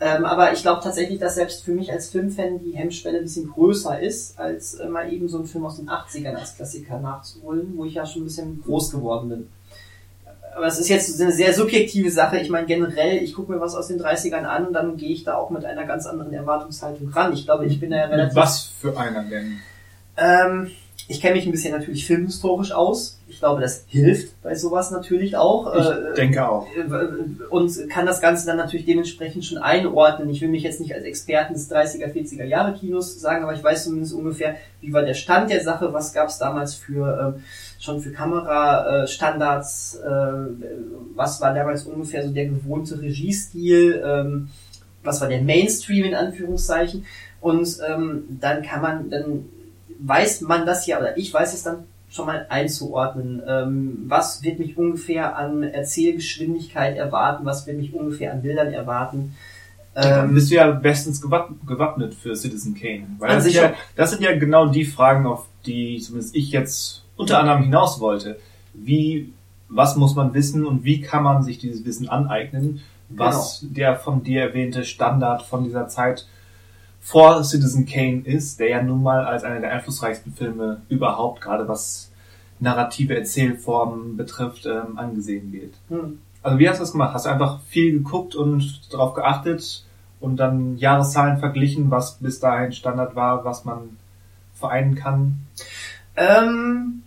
ähm, 0.00 0.24
aber 0.24 0.52
ich 0.52 0.62
glaube 0.62 0.82
tatsächlich, 0.82 1.18
dass 1.18 1.34
selbst 1.34 1.64
für 1.64 1.72
mich 1.72 1.90
als 1.92 2.10
Filmfan 2.10 2.60
die 2.62 2.72
Hemmschwelle 2.72 3.18
ein 3.18 3.24
bisschen 3.24 3.50
größer 3.50 4.00
ist, 4.00 4.38
als 4.38 4.74
äh, 4.74 4.88
mal 4.88 5.12
eben 5.12 5.28
so 5.28 5.38
einen 5.38 5.46
Film 5.46 5.64
aus 5.66 5.76
den 5.76 5.88
80ern 5.88 6.34
als 6.34 6.56
Klassiker 6.56 7.00
nachzuholen, 7.00 7.72
wo 7.76 7.84
ich 7.84 7.94
ja 7.94 8.06
schon 8.06 8.22
ein 8.22 8.26
bisschen 8.26 8.62
groß 8.62 8.90
geworden 8.90 9.28
bin 9.28 9.48
aber 10.58 10.66
es 10.66 10.78
ist 10.78 10.88
jetzt 10.88 11.20
eine 11.20 11.32
sehr 11.32 11.54
subjektive 11.54 12.10
Sache. 12.10 12.38
Ich 12.38 12.50
meine, 12.50 12.66
generell, 12.66 13.22
ich 13.22 13.32
gucke 13.34 13.52
mir 13.52 13.60
was 13.60 13.76
aus 13.76 13.86
den 13.86 14.00
30ern 14.00 14.44
an 14.44 14.66
und 14.66 14.72
dann 14.72 14.96
gehe 14.96 15.10
ich 15.10 15.22
da 15.22 15.36
auch 15.36 15.50
mit 15.50 15.64
einer 15.64 15.86
ganz 15.86 16.04
anderen 16.04 16.32
Erwartungshaltung 16.32 17.08
ran. 17.10 17.32
Ich 17.32 17.44
glaube, 17.44 17.66
ich 17.66 17.78
bin 17.78 17.90
da 17.90 17.96
ja 17.96 18.06
relativ. 18.06 18.34
Was 18.34 18.64
für 18.80 18.96
einer 18.98 19.22
denn? 19.22 19.60
Ähm, 20.16 20.72
ich 21.10 21.22
kenne 21.22 21.36
mich 21.36 21.46
ein 21.46 21.52
bisschen 21.52 21.72
natürlich 21.72 22.06
filmhistorisch 22.06 22.72
aus. 22.72 23.18
Ich 23.28 23.38
glaube, 23.38 23.62
das 23.62 23.84
hilft 23.88 24.42
bei 24.42 24.54
sowas 24.54 24.90
natürlich 24.90 25.36
auch. 25.36 25.74
Ich 25.74 25.86
äh, 25.86 26.14
denke 26.14 26.46
auch. 26.46 26.66
Äh, 26.76 27.46
und 27.48 27.88
kann 27.88 28.04
das 28.04 28.20
Ganze 28.20 28.46
dann 28.46 28.58
natürlich 28.58 28.84
dementsprechend 28.84 29.44
schon 29.44 29.56
einordnen. 29.56 30.28
Ich 30.28 30.42
will 30.42 30.48
mich 30.50 30.64
jetzt 30.64 30.80
nicht 30.80 30.94
als 30.94 31.04
Experten 31.04 31.54
des 31.54 31.70
30er, 31.70 32.12
40er 32.12 32.44
Jahre 32.44 32.74
Kinos 32.74 33.18
sagen, 33.18 33.42
aber 33.42 33.54
ich 33.54 33.64
weiß 33.64 33.84
zumindest 33.84 34.12
ungefähr, 34.12 34.56
wie 34.82 34.92
war 34.92 35.02
der 35.02 35.14
Stand 35.14 35.50
der 35.50 35.62
Sache, 35.62 35.94
was 35.94 36.12
gab 36.12 36.28
es 36.28 36.38
damals 36.38 36.74
für 36.74 37.34
ähm, 37.36 37.42
schon 37.78 38.00
für 38.00 38.12
Kamerastandards, 38.12 40.00
äh, 40.04 40.08
was 41.14 41.40
war 41.40 41.54
damals 41.54 41.84
ungefähr 41.84 42.22
so 42.22 42.34
der 42.34 42.46
gewohnte 42.46 43.00
Regiestil, 43.00 44.02
ähm, 44.04 44.48
was 45.02 45.22
war 45.22 45.28
der 45.28 45.40
Mainstream 45.40 46.04
in 46.04 46.14
Anführungszeichen. 46.14 47.06
Und 47.40 47.78
ähm, 47.88 48.24
dann 48.40 48.62
kann 48.62 48.82
man, 48.82 49.10
dann 49.10 49.44
weiß 49.98 50.42
man 50.42 50.66
das 50.66 50.86
ja, 50.86 50.98
oder 50.98 51.16
ich 51.16 51.32
weiß 51.32 51.54
es 51.54 51.62
dann 51.62 51.84
schon 52.10 52.26
mal 52.26 52.46
einzuordnen. 52.48 53.42
Ähm, 53.46 54.04
was 54.06 54.42
wird 54.42 54.58
mich 54.58 54.78
ungefähr 54.78 55.36
an 55.36 55.62
Erzählgeschwindigkeit 55.62 56.96
erwarten? 56.96 57.44
Was 57.44 57.66
wird 57.66 57.76
mich 57.76 57.92
ungefähr 57.92 58.32
an 58.32 58.42
Bildern 58.42 58.72
erwarten? 58.72 59.34
Dann 59.94 60.28
ähm, 60.28 60.34
bist 60.34 60.50
du 60.50 60.54
ja 60.54 60.70
bestens 60.70 61.20
gewappnet 61.20 62.14
für 62.14 62.34
Citizen 62.36 62.74
Kane. 62.74 63.06
Weil 63.18 63.36
das, 63.36 63.52
ja, 63.52 63.74
das 63.96 64.10
sind 64.10 64.22
ja 64.22 64.36
genau 64.38 64.66
die 64.66 64.84
Fragen, 64.84 65.26
auf 65.26 65.46
die 65.66 65.98
zumindest 65.98 66.34
ich 66.36 66.52
jetzt 66.52 67.04
unter 67.16 67.40
anderem 67.40 67.64
hinaus 67.64 67.98
wollte. 67.98 68.38
Wie, 68.74 69.32
was 69.68 69.96
muss 69.96 70.14
man 70.14 70.32
wissen 70.34 70.64
und 70.64 70.84
wie 70.84 71.00
kann 71.00 71.24
man 71.24 71.42
sich 71.42 71.58
dieses 71.58 71.84
Wissen 71.84 72.08
aneignen? 72.08 72.80
Was 73.08 73.60
genau. 73.60 73.72
der 73.74 73.96
von 73.96 74.22
dir 74.22 74.42
erwähnte 74.42 74.84
Standard 74.84 75.42
von 75.42 75.64
dieser 75.64 75.88
Zeit 75.88 76.26
vor 77.08 77.42
Citizen 77.42 77.86
Kane 77.86 78.20
ist, 78.24 78.60
der 78.60 78.68
ja 78.68 78.82
nun 78.82 79.02
mal 79.02 79.24
als 79.24 79.42
einer 79.42 79.60
der 79.60 79.72
einflussreichsten 79.72 80.34
Filme 80.34 80.82
überhaupt, 80.90 81.40
gerade 81.40 81.66
was 81.66 82.10
narrative 82.60 83.16
Erzählformen 83.16 84.18
betrifft, 84.18 84.66
ähm, 84.66 84.98
angesehen 84.98 85.50
wird. 85.50 85.72
Hm. 85.88 86.18
Also 86.42 86.58
wie 86.58 86.68
hast 86.68 86.76
du 86.76 86.82
das 86.82 86.92
gemacht? 86.92 87.14
Hast 87.14 87.24
du 87.24 87.30
einfach 87.30 87.60
viel 87.62 87.92
geguckt 87.92 88.34
und 88.34 88.92
darauf 88.92 89.14
geachtet 89.14 89.84
und 90.20 90.36
dann 90.36 90.76
Jahreszahlen 90.76 91.38
verglichen, 91.38 91.90
was 91.90 92.18
bis 92.18 92.40
dahin 92.40 92.72
Standard 92.72 93.16
war, 93.16 93.42
was 93.42 93.64
man 93.64 93.96
vereinen 94.54 94.94
kann? 94.94 95.38
Ähm, 96.14 97.04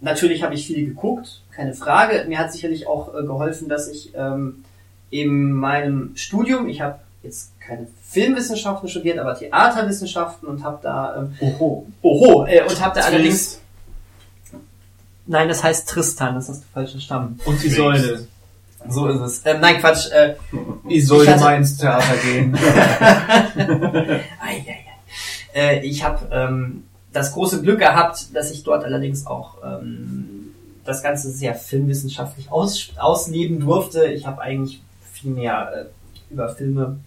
natürlich 0.00 0.42
habe 0.42 0.54
ich 0.54 0.66
viel 0.66 0.84
geguckt, 0.84 1.42
keine 1.52 1.74
Frage. 1.74 2.24
Mir 2.26 2.40
hat 2.40 2.52
sicherlich 2.52 2.88
auch 2.88 3.14
äh, 3.14 3.22
geholfen, 3.22 3.68
dass 3.68 3.88
ich 3.88 4.14
ähm, 4.16 4.64
in 5.10 5.52
meinem 5.52 6.16
Studium, 6.16 6.66
ich 6.66 6.80
habe 6.80 6.98
jetzt 7.22 7.53
keine 7.66 7.86
Filmwissenschaften 8.08 8.88
studiert, 8.88 9.18
aber 9.18 9.36
Theaterwissenschaften 9.36 10.46
und 10.46 10.62
habe 10.62 10.78
da 10.82 11.16
ähm, 11.16 11.34
Oho, 11.40 11.86
Oho 12.02 12.46
äh, 12.46 12.62
und 12.62 12.80
habe 12.80 12.98
da 12.98 13.06
allerdings 13.06 13.60
Nein, 15.26 15.48
das 15.48 15.64
heißt 15.64 15.88
Tristan, 15.88 16.34
das 16.34 16.48
hast 16.48 16.62
du 16.62 16.66
falsch 16.72 16.90
verstanden. 16.90 17.40
Und 17.46 17.64
Isolde. 17.64 18.26
So 18.86 19.08
ist 19.08 19.20
es. 19.20 19.40
Ähm, 19.46 19.60
nein, 19.60 19.80
Quatsch. 19.80 20.10
Äh, 20.12 20.34
Isolde 20.88 21.32
hatte... 21.32 21.42
mal 21.42 21.56
ins 21.56 21.78
Theater 21.78 22.16
gehen. 22.22 22.54
ei, 23.56 24.20
ei, 24.42 24.66
ei. 24.68 24.84
Äh, 25.54 25.86
ich 25.86 26.04
habe 26.04 26.28
ähm, 26.30 26.84
das 27.12 27.32
große 27.32 27.62
Glück 27.62 27.78
gehabt, 27.78 28.34
dass 28.34 28.50
ich 28.50 28.64
dort 28.64 28.84
allerdings 28.84 29.26
auch 29.26 29.56
ähm, 29.64 30.52
das 30.84 31.02
Ganze 31.02 31.30
sehr 31.30 31.54
filmwissenschaftlich 31.54 32.52
aus, 32.52 32.90
ausleben 32.98 33.60
durfte. 33.60 34.04
Ich 34.06 34.26
habe 34.26 34.42
eigentlich 34.42 34.82
viel 35.14 35.30
mehr 35.30 35.72
äh, 35.74 36.32
über 36.32 36.50
Filme 36.50 36.98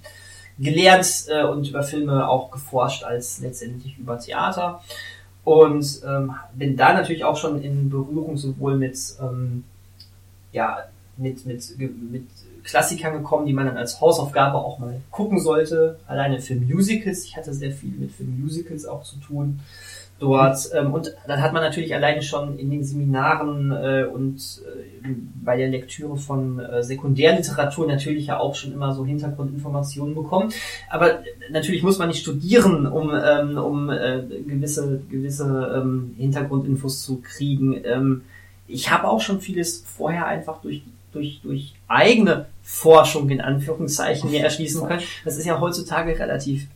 gelernt 0.60 1.26
äh, 1.28 1.44
und 1.44 1.68
über 1.68 1.84
Filme 1.84 2.28
auch 2.28 2.52
geforscht 2.52 3.04
als 3.04 3.40
letztendlich 3.40 3.98
über 3.98 4.20
Theater. 4.20 4.82
Und 5.44 6.02
ähm, 6.06 6.36
bin 6.56 6.76
da 6.76 6.94
natürlich 6.94 7.24
auch 7.24 7.38
schon 7.38 7.62
in 7.62 7.90
Berührung 7.90 8.36
sowohl 8.38 8.76
mit, 8.76 8.98
ähm, 9.22 9.64
ja, 10.52 10.80
mit, 11.16 11.46
mit, 11.46 11.78
mit 11.80 12.28
Klassikern 12.64 13.14
gekommen, 13.14 13.46
die 13.46 13.54
man 13.54 13.66
dann 13.66 13.78
als 13.78 14.02
Hausaufgabe 14.02 14.58
auch 14.58 14.78
mal 14.78 15.00
gucken 15.10 15.40
sollte. 15.40 16.00
Alleine 16.06 16.42
für 16.42 16.56
Musicals. 16.56 17.24
Ich 17.24 17.38
hatte 17.38 17.54
sehr 17.54 17.72
viel 17.72 17.92
mit 17.92 18.12
Filmmusicals 18.12 18.86
auch 18.86 19.04
zu 19.04 19.18
tun 19.18 19.62
dort. 20.20 20.70
Ähm, 20.74 20.94
und 20.94 21.14
dann 21.28 21.42
hat 21.42 21.54
man 21.54 21.62
natürlich 21.62 21.94
alleine 21.94 22.22
schon 22.22 22.58
in 22.58 22.70
den 22.70 22.84
Seminaren 22.84 23.72
äh, 23.72 24.06
und 24.12 24.62
äh, 24.66 25.10
bei 25.44 25.58
der 25.58 25.70
Lektüre 25.70 26.18
von 26.18 26.60
äh, 26.60 26.84
Sekundärliteratur 26.84 27.88
natürlich 27.88 28.28
ja 28.28 28.40
auch 28.40 28.56
schon 28.56 28.74
immer 28.74 28.94
so 28.94 29.06
Hintergrundinformationen 29.06 30.16
bekommen. 30.16 30.52
Aber 30.90 31.20
natürlich 31.52 31.84
muss 31.84 32.00
man 32.00 32.08
nicht 32.08 32.22
studieren, 32.22 32.88
um, 32.88 33.12
ähm, 33.14 33.58
um 33.58 33.90
äh, 33.90 34.24
gewisse, 34.48 35.02
gewisse 35.10 35.76
ähm, 35.78 36.16
Hintergrundinfos 36.18 37.04
zu 37.04 37.22
kriegen. 37.22 37.80
Ähm, 37.86 38.24
ich 38.68 38.92
habe 38.92 39.08
auch 39.08 39.22
schon 39.22 39.40
vieles 39.40 39.84
vorher 39.86 40.26
einfach 40.26 40.62
durch, 40.62 40.82
durch, 41.14 41.40
durch 41.42 41.76
eigene 41.88 42.48
Forschung 42.64 43.30
in 43.30 43.40
Anführungszeichen 43.40 44.30
mir 44.30 44.44
erschließen 44.44 44.86
können. 44.88 45.04
Das 45.24 45.38
ist 45.38 45.46
ja 45.46 45.60
heutzutage 45.60 46.20
relativ 46.20 46.68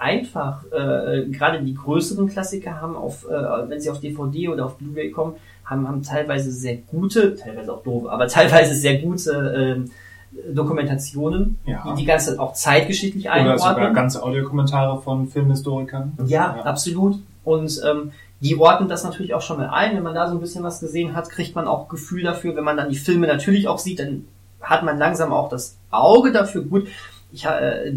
einfach, 0.00 0.64
äh, 0.72 1.26
gerade 1.26 1.62
die 1.62 1.74
größeren 1.74 2.28
Klassiker 2.28 2.80
haben 2.80 2.96
auf, 2.96 3.26
äh, 3.28 3.68
wenn 3.68 3.80
sie 3.80 3.90
auf 3.90 4.00
DVD 4.00 4.48
oder 4.48 4.66
auf 4.66 4.78
Blu-ray 4.78 5.10
kommen, 5.10 5.34
haben, 5.64 5.86
haben 5.86 6.02
teilweise 6.02 6.50
sehr 6.50 6.76
gute, 6.76 7.36
teilweise 7.36 7.72
auch 7.72 7.82
doof, 7.82 8.08
aber 8.08 8.26
teilweise 8.28 8.74
sehr 8.74 8.98
gute 8.98 9.84
äh, 9.86 10.52
Dokumentationen, 10.54 11.58
ja. 11.66 11.84
die 11.88 12.00
die 12.00 12.04
ganze 12.06 12.40
auch 12.40 12.54
zeitgeschichtlich 12.54 13.30
einordnen. 13.30 13.60
Oder 13.60 13.74
sogar 13.74 13.92
ganze 13.92 14.22
Audiokommentare 14.22 15.02
von 15.02 15.28
Filmhistorikern. 15.28 16.12
Ja, 16.26 16.56
ja. 16.56 16.62
absolut. 16.62 17.18
Und 17.44 17.80
ähm, 17.84 18.12
die 18.40 18.56
ordnen 18.56 18.88
das 18.88 19.04
natürlich 19.04 19.34
auch 19.34 19.42
schon 19.42 19.58
mal 19.58 19.68
ein. 19.68 19.96
Wenn 19.96 20.02
man 20.02 20.14
da 20.14 20.28
so 20.28 20.34
ein 20.34 20.40
bisschen 20.40 20.62
was 20.62 20.80
gesehen 20.80 21.14
hat, 21.14 21.28
kriegt 21.28 21.54
man 21.54 21.66
auch 21.66 21.88
Gefühl 21.88 22.22
dafür. 22.22 22.56
Wenn 22.56 22.64
man 22.64 22.76
dann 22.76 22.88
die 22.88 22.96
Filme 22.96 23.26
natürlich 23.26 23.68
auch 23.68 23.78
sieht, 23.78 23.98
dann 23.98 24.24
hat 24.60 24.82
man 24.82 24.98
langsam 24.98 25.32
auch 25.32 25.48
das 25.48 25.76
Auge 25.90 26.32
dafür. 26.32 26.62
Gut, 26.62 26.88
ich, 27.32 27.44
äh, 27.44 27.94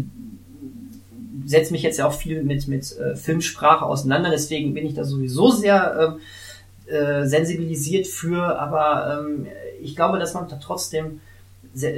setze 1.46 1.72
mich 1.72 1.82
jetzt 1.82 1.98
ja 1.98 2.06
auch 2.06 2.14
viel 2.14 2.42
mit, 2.42 2.68
mit 2.68 2.96
äh, 2.98 3.16
Filmsprache 3.16 3.84
auseinander, 3.84 4.30
deswegen 4.30 4.74
bin 4.74 4.86
ich 4.86 4.94
da 4.94 5.04
sowieso 5.04 5.50
sehr 5.50 6.16
ähm, 6.16 6.20
äh, 6.92 7.26
sensibilisiert 7.26 8.06
für, 8.06 8.58
aber 8.58 9.20
ähm, 9.20 9.46
ich 9.82 9.96
glaube, 9.96 10.18
dass 10.18 10.34
man 10.34 10.48
da 10.48 10.56
trotzdem 10.56 11.20
sehr, 11.72 11.94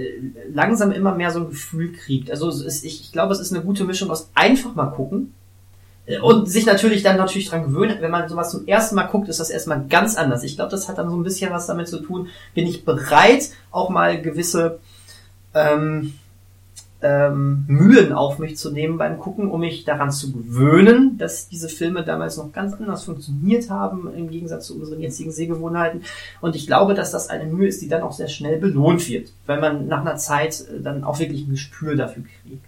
langsam 0.52 0.92
immer 0.92 1.14
mehr 1.14 1.30
so 1.30 1.40
ein 1.40 1.48
Gefühl 1.48 1.92
kriegt. 1.92 2.30
Also 2.30 2.48
ist, 2.50 2.84
ich, 2.84 3.00
ich 3.00 3.12
glaube, 3.12 3.32
es 3.32 3.40
ist 3.40 3.52
eine 3.52 3.64
gute 3.64 3.84
Mischung 3.84 4.10
aus 4.10 4.30
einfach 4.34 4.74
mal 4.74 4.86
gucken 4.86 5.34
äh, 6.06 6.18
und 6.18 6.48
sich 6.48 6.66
natürlich 6.66 7.02
dann 7.02 7.16
natürlich 7.16 7.48
dran 7.48 7.64
gewöhnen. 7.64 7.98
Wenn 8.00 8.10
man 8.10 8.28
sowas 8.28 8.50
zum 8.50 8.66
ersten 8.66 8.94
Mal 8.94 9.04
guckt, 9.04 9.28
ist 9.28 9.40
das 9.40 9.50
erstmal 9.50 9.84
ganz 9.88 10.16
anders. 10.16 10.42
Ich 10.44 10.56
glaube, 10.56 10.70
das 10.70 10.88
hat 10.88 10.98
dann 10.98 11.10
so 11.10 11.16
ein 11.16 11.24
bisschen 11.24 11.50
was 11.50 11.66
damit 11.66 11.88
zu 11.88 12.00
tun. 12.00 12.28
Bin 12.54 12.66
ich 12.66 12.84
bereit, 12.84 13.50
auch 13.70 13.90
mal 13.90 14.20
gewisse 14.20 14.78
ähm, 15.54 16.14
ähm, 17.06 17.64
Mühen 17.68 18.12
auf 18.12 18.38
mich 18.38 18.56
zu 18.56 18.72
nehmen 18.72 18.98
beim 18.98 19.18
Gucken, 19.18 19.50
um 19.50 19.60
mich 19.60 19.84
daran 19.84 20.10
zu 20.10 20.32
gewöhnen, 20.32 21.18
dass 21.18 21.48
diese 21.48 21.68
Filme 21.68 22.04
damals 22.04 22.36
noch 22.36 22.52
ganz 22.52 22.74
anders 22.74 23.04
funktioniert 23.04 23.70
haben, 23.70 24.12
im 24.14 24.28
Gegensatz 24.28 24.66
zu 24.66 24.78
unseren 24.78 25.00
jetzigen 25.00 25.30
Sehgewohnheiten. 25.30 26.02
Und 26.40 26.56
ich 26.56 26.66
glaube, 26.66 26.94
dass 26.94 27.12
das 27.12 27.30
eine 27.30 27.44
Mühe 27.44 27.68
ist, 27.68 27.80
die 27.80 27.88
dann 27.88 28.02
auch 28.02 28.12
sehr 28.12 28.28
schnell 28.28 28.58
belohnt 28.58 29.08
wird, 29.08 29.32
weil 29.46 29.60
man 29.60 29.86
nach 29.86 30.00
einer 30.00 30.16
Zeit 30.16 30.66
äh, 30.68 30.80
dann 30.82 31.04
auch 31.04 31.18
wirklich 31.20 31.46
ein 31.46 31.50
Gespür 31.50 31.94
dafür 31.94 32.24
kriegt. 32.24 32.64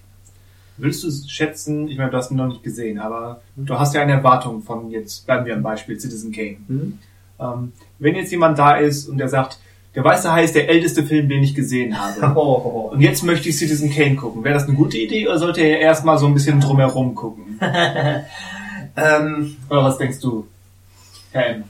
Willst 0.77 1.03
du 1.03 1.11
schätzen, 1.29 1.89
ich 1.89 1.99
meine, 1.99 2.13
du 2.13 2.17
hast 2.17 2.31
ihn 2.31 2.37
noch 2.37 2.47
nicht 2.47 2.63
gesehen, 2.63 3.01
aber 3.01 3.41
mhm. 3.57 3.67
du 3.67 3.79
hast 3.79 3.95
ja 3.95 4.03
eine 4.03 4.13
Erwartung 4.13 4.63
von, 4.63 4.91
jetzt 4.91 5.27
bleiben 5.27 5.45
wir 5.47 5.55
am 5.55 5.63
Beispiel 5.63 5.99
Citizen 5.99 6.31
Kane. 6.31 6.59
Mhm. 6.69 6.99
Ähm, 7.41 7.73
wenn 7.99 8.15
jetzt 8.15 8.31
jemand 8.31 8.59
da 8.59 8.77
ist 8.77 9.09
und 9.09 9.19
der 9.19 9.29
sagt, 9.29 9.59
der 9.95 10.05
Weiße 10.05 10.31
Hai 10.33 10.45
ist 10.45 10.55
der 10.55 10.69
älteste 10.69 11.03
Film, 11.05 11.29
den 11.29 11.43
ich 11.43 11.55
gesehen 11.55 11.99
habe. 11.99 12.39
Und 12.41 13.01
jetzt 13.01 13.25
möchte 13.25 13.49
ich 13.49 13.57
Citizen 13.57 13.91
Kane 13.91 14.17
gucken. 14.17 14.45
Wäre 14.45 14.55
das 14.55 14.67
eine 14.67 14.77
gute 14.77 14.99
Idee 14.99 15.27
oder 15.27 15.39
sollte 15.39 15.63
er 15.63 15.81
erstmal 15.81 16.19
so 16.19 16.27
ein 16.27 16.35
bisschen 16.35 16.61
drumherum 16.61 17.15
gucken? 17.15 17.59
Ähm, 18.99 19.57
Oder 19.71 19.85
was 19.85 19.99
denkst 19.99 20.19
du, 20.21 20.47
Herr 21.31 21.47
M? 21.51 21.65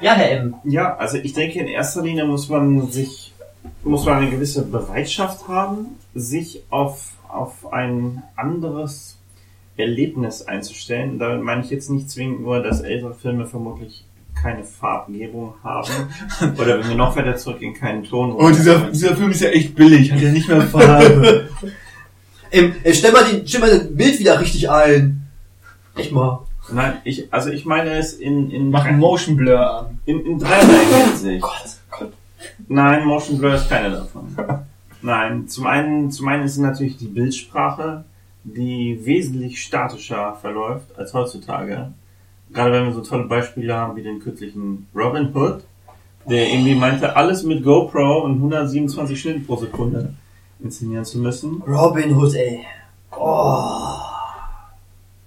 ja, 0.00 0.14
Herr 0.14 0.30
M. 0.32 0.54
Ja, 0.64 0.96
also 0.96 1.18
ich 1.18 1.32
denke, 1.32 1.60
in 1.60 1.68
erster 1.68 2.02
Linie 2.02 2.24
muss 2.24 2.48
man 2.48 2.90
sich, 2.90 3.32
muss 3.84 4.04
man 4.04 4.16
eine 4.18 4.30
gewisse 4.30 4.66
Bereitschaft 4.66 5.46
haben, 5.46 5.96
sich 6.14 6.64
auf, 6.70 7.12
auf 7.28 7.72
ein 7.72 8.22
anderes 8.36 9.16
Erlebnis 9.76 10.42
einzustellen. 10.42 11.18
Damit 11.18 11.42
meine 11.42 11.62
ich 11.62 11.70
jetzt 11.70 11.90
nicht 11.90 12.10
zwingend 12.10 12.40
nur, 12.40 12.62
dass 12.62 12.80
ältere 12.80 13.14
Filme 13.14 13.46
vermutlich 13.46 14.04
keine 14.44 14.62
Farbgebung 14.62 15.54
haben. 15.64 15.90
Oder 16.58 16.78
wenn 16.78 16.88
wir 16.90 16.96
noch 16.96 17.16
weiter 17.16 17.34
zurückgehen, 17.36 17.72
keinen 17.72 18.04
Ton. 18.04 18.32
Oh, 18.32 18.50
dieser 18.50 19.16
Film 19.16 19.30
ist 19.30 19.40
ja 19.40 19.48
echt 19.48 19.74
billig, 19.74 20.12
hat 20.12 20.20
ja 20.20 20.30
nicht 20.30 20.48
mehr 20.48 20.62
Farbe. 20.62 21.48
Ähm, 22.52 22.72
äh, 22.84 22.94
stell 22.94 23.10
mal, 23.10 23.24
die, 23.24 23.42
stell 23.48 23.60
mal 23.62 23.70
das 23.70 23.96
Bild 23.96 24.16
wieder 24.20 24.40
richtig 24.40 24.70
ein. 24.70 25.26
Echt 25.96 26.12
mal. 26.12 26.46
Nein, 26.72 26.98
ich, 27.02 27.32
also 27.32 27.50
ich 27.50 27.64
meine 27.64 27.90
es 27.94 28.12
in, 28.12 28.48
in, 28.48 28.70
Mach 28.70 28.84
einen 28.84 29.00
Motion 29.00 29.36
Blur 29.36 29.58
an. 29.58 29.98
in, 30.04 30.24
in 30.24 30.38
dreierlei 30.38 30.84
Hinsicht. 31.04 31.42
Gott, 31.42 31.76
Gott. 31.90 32.12
Nein, 32.68 33.06
Motion 33.06 33.38
Blur 33.38 33.54
ist 33.54 33.68
keine 33.68 33.90
davon. 33.90 34.36
Nein, 35.02 35.48
zum 35.48 35.66
einen, 35.66 36.12
zum 36.12 36.28
einen 36.28 36.44
ist 36.44 36.52
es 36.52 36.58
natürlich 36.58 36.96
die 36.96 37.08
Bildsprache, 37.08 38.04
die 38.44 39.00
wesentlich 39.02 39.60
statischer 39.60 40.38
verläuft 40.40 40.96
als 40.96 41.12
heutzutage. 41.12 41.92
Gerade 42.52 42.72
wenn 42.72 42.86
wir 42.86 42.92
so 42.92 43.00
tolle 43.00 43.24
Beispiele 43.24 43.74
haben 43.74 43.96
wie 43.96 44.02
den 44.02 44.20
kürzlichen 44.20 44.86
Robin 44.94 45.34
Hood, 45.34 45.64
der 46.28 46.50
irgendwie 46.50 46.74
meinte, 46.74 47.16
alles 47.16 47.42
mit 47.42 47.64
GoPro 47.64 48.22
und 48.24 48.36
127 48.36 49.20
Schnitten 49.20 49.46
pro 49.46 49.56
Sekunde 49.56 50.14
inszenieren 50.60 51.04
zu 51.04 51.18
müssen. 51.18 51.62
Robin 51.66 52.16
Hood, 52.16 52.34
ey. 52.34 52.60
Oh. 53.10 54.04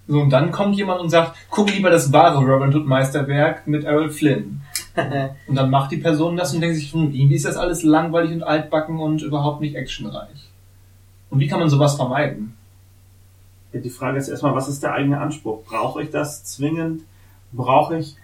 So, 0.08 0.22
und 0.22 0.30
dann 0.30 0.52
kommt 0.52 0.76
jemand 0.78 1.02
und 1.02 1.10
sagt, 1.10 1.36
guck 1.50 1.70
lieber 1.74 1.90
das 1.90 2.14
wahre 2.14 2.40
Robin 2.40 2.74
Hood 2.74 2.86
Meisterwerk 2.86 3.68
mit 3.68 3.84
Errol 3.84 4.10
Flynn. 4.10 4.62
Und 5.48 5.56
dann 5.56 5.70
macht 5.70 5.92
die 5.92 5.98
Person 5.98 6.38
das 6.38 6.56
und 6.56 6.62
denkt 6.62 6.76
sich, 6.76 6.92
hm, 6.92 7.12
irgendwie 7.14 7.36
ist 7.36 7.46
das 7.46 7.56
alles 7.56 7.84
langweilig 7.84 8.32
und 8.32 8.42
altbacken 8.42 9.00
und 9.00 9.22
überhaupt 9.22 9.62
nicht 9.62 9.76
actionreich. 9.76 10.50
Und 11.30 11.40
wie 11.40 11.48
kann 11.48 11.60
man 11.60 11.70
sowas 11.70 11.94
vermeiden? 11.96 12.57
Ja, 13.74 13.80
Die 13.80 13.90
Frage 13.90 14.18
ist 14.18 14.28
erstmal, 14.30 14.56
was 14.56 14.68
ist 14.68 14.84
der 14.84 14.94
eigene 14.94 15.20
Anspruch? 15.20 15.64
Brauche 15.66 16.02
ich 16.04 16.10
das 16.10 16.44
zwingend? 16.44 17.04
Brauche 17.52 17.98
ich 17.98 18.16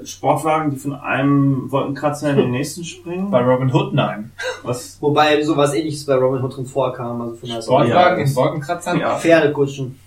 äh, 0.00 0.06
Sportwagen, 0.06 0.70
die 0.70 0.76
von 0.76 0.94
einem 0.94 1.70
Wolkenkratzer 1.70 2.30
in 2.30 2.36
den 2.36 2.50
nächsten 2.52 2.84
springen? 2.84 3.30
Bei 3.30 3.40
Robin 3.42 3.72
Hood 3.72 3.92
nein. 3.94 4.32
Was? 4.62 4.98
Wobei 5.00 5.42
sowas 5.42 5.74
ähnliches 5.74 6.04
bei 6.06 6.14
Robin 6.14 6.42
Hood 6.42 6.56
drin 6.56 6.66
vorkam. 6.66 7.20
Also 7.22 7.36
von 7.36 7.48
der 7.48 7.62
Sportwagen 7.62 8.18
Ja, 8.20 8.24
in 8.24 8.36
Wolkenkratzern? 8.36 8.98
Ja. 9.00 9.16
Pferdekutschen. 9.18 9.98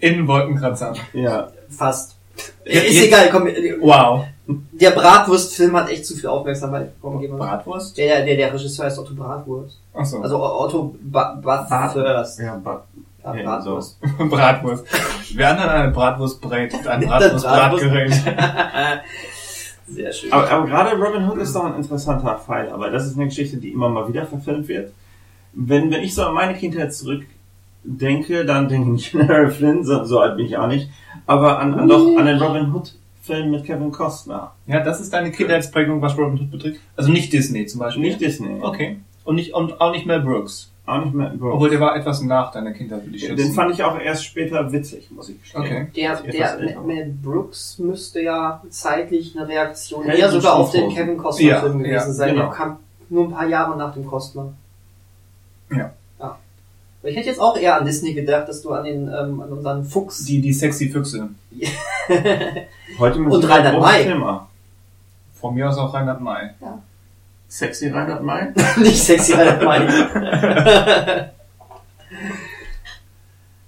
In 0.00 0.26
Wolkenkratzern. 0.26 0.96
Ja. 1.12 1.48
Fast. 1.68 2.16
Ja, 2.64 2.80
ist 2.80 2.94
jetzt- 2.94 3.06
egal, 3.08 3.28
komm. 3.30 3.46
Wow. 3.80 4.24
Der 4.72 4.90
Bratwurst-Film 4.90 5.76
hat 5.76 5.90
echt 5.90 6.06
zu 6.06 6.14
viel 6.16 6.28
Aufmerksamkeit. 6.28 6.92
Mal. 7.02 7.28
Bratwurst? 7.28 7.96
Der, 7.98 8.24
der, 8.24 8.36
der 8.36 8.52
Regisseur 8.52 8.86
heißt 8.86 8.98
Otto 8.98 9.14
Bratwurst. 9.14 9.78
Achso. 9.94 10.20
Also 10.22 10.42
Otto 10.42 10.96
ba 11.02 11.38
Bathurst. 11.40 12.40
Ja, 12.40 12.56
but, 12.56 12.80
Ja, 13.24 13.32
Bratwurst. 13.32 14.00
Bratwurst. 14.18 14.86
Wer 15.34 15.54
denn 15.54 15.68
eine 15.68 15.92
Bratwurstbrät 15.92 16.74
und 16.74 16.86
ein 16.86 17.00
Das 17.08 17.42
Bratwurstbratgerät? 17.42 18.12
Sehr 19.86 20.12
schön. 20.12 20.32
Aber, 20.32 20.50
aber 20.50 20.66
gerade 20.66 20.96
Robin 20.96 21.28
Hood 21.28 21.38
ist 21.38 21.54
doch 21.54 21.64
ein 21.64 21.74
interessanter 21.74 22.36
Fall, 22.36 22.70
aber 22.70 22.90
das 22.90 23.06
ist 23.06 23.16
eine 23.16 23.26
Geschichte, 23.26 23.56
die 23.56 23.70
immer 23.70 23.88
mal 23.88 24.08
wieder 24.08 24.24
verfilmt 24.24 24.68
wird. 24.68 24.92
Wenn, 25.52 25.90
wenn 25.90 26.02
ich 26.02 26.14
so 26.14 26.24
an 26.24 26.34
meine 26.34 26.54
Kindheit 26.54 26.94
zurückdenke, 26.94 28.44
dann 28.44 28.68
denke 28.68 28.94
ich 28.94 29.12
nicht 29.12 29.14
an 29.16 29.28
Harry 29.28 29.50
Flynn, 29.50 29.84
so, 29.84 30.04
so 30.04 30.20
alt 30.20 30.36
bin 30.36 30.46
ich 30.46 30.56
auch 30.56 30.68
nicht, 30.68 30.88
aber 31.26 31.58
an, 31.58 31.74
an, 31.74 31.88
doch, 31.88 32.16
an 32.16 32.26
den 32.26 32.38
Robin 32.38 32.72
Hood 32.72 32.94
Film 33.22 33.50
mit 33.50 33.64
Kevin 33.64 33.90
Costner. 33.90 34.52
Ja, 34.66 34.80
das 34.80 35.00
ist 35.00 35.12
deine 35.12 35.30
Kindheitsprägung, 35.30 36.00
was 36.00 36.16
Robin 36.16 36.40
Hood 36.40 36.50
betrifft. 36.50 36.80
Also 36.96 37.10
nicht 37.10 37.32
Disney 37.32 37.66
zum 37.66 37.80
Beispiel. 37.80 38.02
Nicht 38.02 38.20
Disney. 38.20 38.60
Okay. 38.62 38.98
Und 39.24 39.34
nicht, 39.34 39.52
und 39.54 39.80
auch 39.80 39.92
nicht 39.92 40.06
Mel 40.06 40.20
Brooks. 40.20 40.72
Auch 40.90 41.04
nicht 41.04 41.14
mehr 41.14 41.28
Bro. 41.30 41.54
Obwohl 41.54 41.70
der 41.70 41.80
war 41.80 41.96
etwas 41.96 42.20
nach 42.22 42.50
deiner 42.52 42.72
Kindheit, 42.72 43.04
würde 43.04 43.16
ich 43.16 43.22
schätzen. 43.22 43.36
Den 43.36 43.52
fand 43.52 43.72
ich 43.72 43.82
auch 43.84 43.98
erst 43.98 44.24
später 44.24 44.72
witzig, 44.72 45.10
muss 45.10 45.28
ich 45.28 45.40
gestehen. 45.40 45.62
Okay. 45.62 45.86
Der, 45.94 46.16
der 46.16 46.58
älter. 46.58 46.80
Mel 46.82 47.14
Brooks 47.22 47.78
müsste 47.78 48.20
ja 48.22 48.62
zeitlich 48.70 49.36
eine 49.36 49.46
Reaktion 49.48 50.04
Helden 50.04 50.20
eher 50.20 50.30
sogar 50.30 50.56
auf 50.56 50.72
den. 50.72 50.90
Kevin 50.90 51.16
Costner-Film 51.16 51.80
Ja, 51.80 51.86
gewesen 51.86 51.92
ja, 51.92 52.12
sein. 52.12 52.34
genau. 52.34 52.46
Der 52.46 52.54
kam 52.54 52.76
nur 53.08 53.24
ein 53.28 53.30
paar 53.30 53.46
Jahre 53.46 53.76
nach 53.76 53.94
dem 53.94 54.06
Costner. 54.06 54.52
Ja. 55.70 55.76
ja. 55.76 55.92
Aber 56.18 57.08
Ich 57.10 57.16
hätte 57.16 57.28
jetzt 57.28 57.40
auch 57.40 57.56
eher 57.56 57.76
an 57.78 57.84
Disney 57.84 58.12
gedacht, 58.12 58.48
dass 58.48 58.62
du 58.62 58.70
an 58.72 58.84
den 58.84 59.02
ähm, 59.08 59.40
an 59.40 59.52
unseren 59.52 59.84
Fuchs. 59.84 60.24
Die, 60.24 60.40
die 60.40 60.52
sexy 60.52 60.88
Füchse. 60.88 61.28
Heute 62.98 63.18
mit 63.20 63.32
Und 63.32 63.44
Reinhard 63.48 63.80
May. 63.80 64.04
Thema. 64.04 64.48
Von 65.40 65.54
mir 65.54 65.68
aus 65.68 65.78
auch 65.78 65.94
Reinhard 65.94 66.20
May. 66.20 66.50
Sexy 67.50 67.88
Reinhard 67.88 68.22
May? 68.22 68.52
nicht 68.78 69.02
sexy, 69.02 69.32
halt 69.32 69.62
meine. 69.64 71.30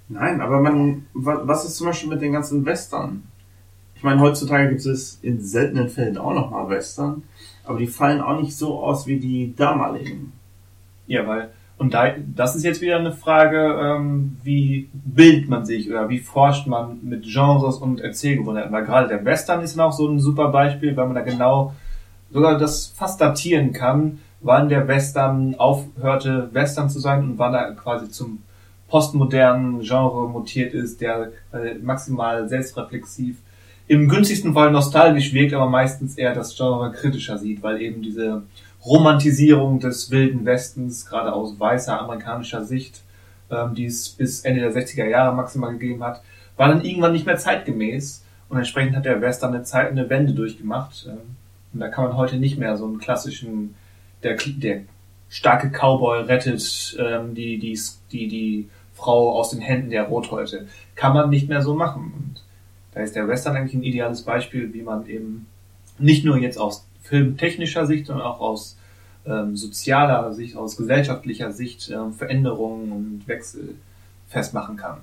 Nein, 0.09 0.41
aber 0.41 0.61
man, 0.61 1.05
wa- 1.13 1.41
was 1.43 1.65
ist 1.65 1.75
zum 1.75 1.87
Beispiel 1.87 2.09
mit 2.09 2.21
den 2.21 2.31
ganzen 2.33 2.65
Western? 2.65 3.23
Ich 3.95 4.03
meine, 4.03 4.21
heutzutage 4.21 4.69
gibt 4.69 4.85
es 4.85 5.19
in 5.21 5.41
seltenen 5.41 5.89
Fällen 5.89 6.17
auch 6.17 6.33
nochmal 6.33 6.69
Western, 6.69 7.23
aber 7.65 7.77
die 7.79 7.87
fallen 7.87 8.21
auch 8.21 8.39
nicht 8.39 8.55
so 8.55 8.79
aus 8.81 9.05
wie 9.07 9.19
die 9.19 9.53
damaligen. 9.55 10.33
Ja, 11.07 11.27
weil, 11.27 11.49
und 11.77 11.93
da, 11.93 12.11
das 12.35 12.55
ist 12.55 12.63
jetzt 12.63 12.81
wieder 12.81 12.97
eine 12.97 13.11
Frage, 13.13 13.79
ähm, 13.81 14.37
wie 14.43 14.89
bildet 14.93 15.49
man 15.49 15.65
sich 15.65 15.89
oder 15.89 16.07
wie 16.09 16.19
forscht 16.19 16.67
man 16.67 16.99
mit 17.03 17.23
Genres 17.23 17.77
und 17.77 17.99
Erzählgewohnheiten? 18.01 18.71
Weil 18.71 18.85
gerade 18.85 19.07
der 19.09 19.25
Western 19.25 19.61
ist 19.61 19.75
noch 19.75 19.91
so 19.91 20.07
ein 20.07 20.19
super 20.19 20.49
Beispiel, 20.49 20.95
weil 20.95 21.05
man 21.05 21.15
da 21.15 21.21
genau 21.21 21.73
sogar 22.33 22.57
das 22.57 22.87
fast 22.87 23.21
datieren 23.21 23.71
kann, 23.71 24.19
wann 24.41 24.67
der 24.67 24.87
Western 24.87 25.55
aufhörte, 25.55 26.49
Western 26.51 26.89
zu 26.89 26.99
sein 26.99 27.23
und 27.23 27.39
wann 27.39 27.53
er 27.53 27.73
quasi 27.75 28.09
zum 28.09 28.43
postmodernen 28.89 29.81
Genre 29.81 30.27
mutiert 30.29 30.73
ist, 30.73 31.01
der 31.01 31.31
äh, 31.53 31.75
maximal 31.81 32.47
selbstreflexiv 32.49 33.37
im 33.87 34.07
günstigsten 34.07 34.53
Fall 34.53 34.71
nostalgisch 34.71 35.33
wirkt, 35.33 35.53
aber 35.53 35.69
meistens 35.69 36.17
eher 36.17 36.33
das 36.33 36.55
Genre 36.55 36.91
kritischer 36.91 37.37
sieht, 37.37 37.63
weil 37.63 37.81
eben 37.81 38.01
diese 38.01 38.43
Romantisierung 38.85 39.79
des 39.79 40.11
wilden 40.11 40.45
Westens, 40.45 41.05
gerade 41.05 41.33
aus 41.33 41.59
weißer 41.59 41.99
amerikanischer 41.99 42.63
Sicht, 42.63 43.01
ähm, 43.49 43.75
die 43.75 43.85
es 43.85 44.09
bis 44.09 44.41
Ende 44.41 44.61
der 44.61 44.73
60er 44.73 45.05
Jahre 45.05 45.35
maximal 45.35 45.73
gegeben 45.73 46.03
hat, 46.03 46.21
war 46.57 46.67
dann 46.67 46.83
irgendwann 46.83 47.13
nicht 47.13 47.25
mehr 47.25 47.37
zeitgemäß 47.37 48.23
und 48.49 48.57
entsprechend 48.57 48.95
hat 48.95 49.05
der 49.05 49.21
Western 49.21 49.53
eine 49.53 49.63
Zeit, 49.63 49.89
eine 49.89 50.09
Wende 50.09 50.33
durchgemacht. 50.33 51.09
Und 51.73 51.79
da 51.79 51.89
kann 51.89 52.05
man 52.05 52.17
heute 52.17 52.37
nicht 52.37 52.57
mehr 52.57 52.77
so 52.77 52.85
einen 52.85 52.99
klassischen, 52.99 53.75
der, 54.21 54.37
der 54.37 54.81
starke 55.29 55.69
Cowboy 55.69 56.21
rettet 56.21 56.95
ähm, 56.99 57.33
die, 57.33 57.57
die, 57.57 57.79
die, 58.11 58.27
die 58.27 58.69
Frau 58.93 59.37
aus 59.37 59.49
den 59.49 59.61
Händen 59.61 59.89
der 59.89 60.03
Rothäute. 60.03 60.67
Kann 60.95 61.13
man 61.13 61.29
nicht 61.29 61.49
mehr 61.49 61.61
so 61.61 61.73
machen. 61.73 62.13
Und 62.15 62.43
da 62.93 63.01
ist 63.01 63.15
der 63.15 63.27
Western 63.27 63.55
eigentlich 63.55 63.73
ein 63.73 63.83
ideales 63.83 64.21
Beispiel, 64.21 64.73
wie 64.73 64.83
man 64.83 65.07
eben 65.07 65.47
nicht 65.97 66.23
nur 66.25 66.37
jetzt 66.37 66.57
aus 66.57 66.85
filmtechnischer 67.01 67.85
Sicht, 67.87 68.07
sondern 68.07 68.25
auch 68.25 68.39
aus 68.39 68.77
ähm, 69.25 69.55
sozialer 69.55 70.33
Sicht, 70.33 70.55
aus 70.55 70.77
gesellschaftlicher 70.77 71.51
Sicht 71.51 71.89
ähm, 71.89 72.13
Veränderungen 72.13 72.91
und 72.91 73.27
Wechsel 73.27 73.75
festmachen 74.27 74.77
kann. 74.77 75.01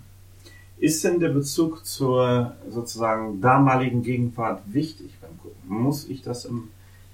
Ist 0.80 1.04
denn 1.04 1.20
der 1.20 1.28
Bezug 1.28 1.84
zur 1.84 2.52
sozusagen 2.70 3.40
damaligen 3.40 4.02
Gegenwart 4.02 4.62
wichtig 4.66 5.10
beim 5.20 5.30
Gucken? 5.38 5.82
Muss 5.82 6.08
ich 6.08 6.22
das 6.22 6.46
im 6.46 6.68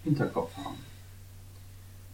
Hinterkopf 0.05 0.57
haben? 0.57 0.77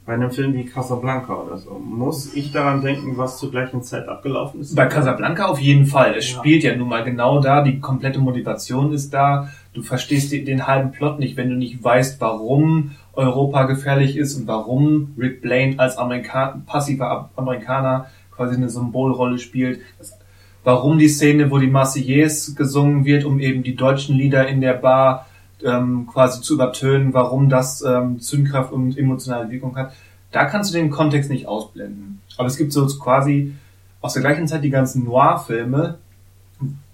Bei 0.06 0.14
einem 0.14 0.30
Film 0.32 0.54
wie 0.54 0.64
Casablanca 0.64 1.34
oder 1.34 1.58
so, 1.58 1.78
muss 1.78 2.34
ich 2.34 2.50
daran 2.50 2.80
denken, 2.80 3.16
was 3.18 3.38
zur 3.38 3.50
gleichen 3.52 3.82
Zeit 3.82 4.08
abgelaufen 4.08 4.60
ist? 4.60 4.74
Bei 4.74 4.86
Casablanca 4.86 5.44
auf 5.46 5.60
jeden 5.60 5.86
Fall. 5.86 6.16
Es 6.16 6.28
Ja. 6.32 6.38
spielt 6.38 6.64
ja 6.64 6.74
nun 6.74 6.88
mal 6.88 7.04
genau 7.04 7.38
da, 7.40 7.62
die 7.62 7.78
komplette 7.78 8.18
Motivation 8.18 8.92
ist 8.92 9.12
da. 9.14 9.48
Du 9.74 9.82
verstehst 9.82 10.32
den, 10.32 10.66
halben 10.66 10.90
Plot 10.90 11.18
nicht, 11.20 11.36
wenn 11.36 11.50
du 11.50 11.54
nicht 11.56 11.84
weißt, 11.84 12.20
warum 12.20 12.92
Europa 13.12 13.64
gefährlich 13.64 14.16
ist 14.16 14.34
und 14.36 14.46
warum 14.48 15.14
Rick 15.18 15.42
Blaine 15.42 15.78
als 15.78 15.98
Amerika 15.98 16.60
passiver 16.66 17.30
Amerikaner 17.36 18.06
quasi 18.34 18.56
eine 18.56 18.70
Symbolrolle 18.70 19.38
spielt. 19.38 19.80
Das, 19.98 20.18
warum 20.64 20.98
die 20.98 21.08
Szene, 21.08 21.50
wo 21.50 21.58
die 21.58 21.66
Marseillaise 21.66 22.54
gesungen 22.54 23.04
wird, 23.04 23.24
um 23.24 23.40
eben 23.40 23.62
die 23.62 23.76
deutschen 23.76 24.16
Lieder 24.16 24.48
in 24.48 24.60
der 24.60 24.74
Bar 24.74 25.26
ähm, 25.64 26.06
quasi 26.06 26.40
zu 26.40 26.54
übertönen, 26.54 27.14
warum 27.14 27.48
das 27.48 27.82
ähm, 27.82 28.20
Zündkraft 28.20 28.72
und 28.72 28.98
emotionale 28.98 29.50
Wirkung 29.50 29.76
hat. 29.76 29.92
Da 30.30 30.44
kannst 30.44 30.72
du 30.72 30.78
den 30.78 30.90
Kontext 30.90 31.30
nicht 31.30 31.46
ausblenden. 31.46 32.20
Aber 32.36 32.46
es 32.46 32.56
gibt 32.56 32.72
so 32.72 32.86
quasi 32.86 33.54
aus 34.00 34.14
der 34.14 34.22
gleichen 34.22 34.48
Zeit 34.48 34.64
die 34.64 34.70
ganzen 34.70 35.04
Noir-Filme, 35.04 35.98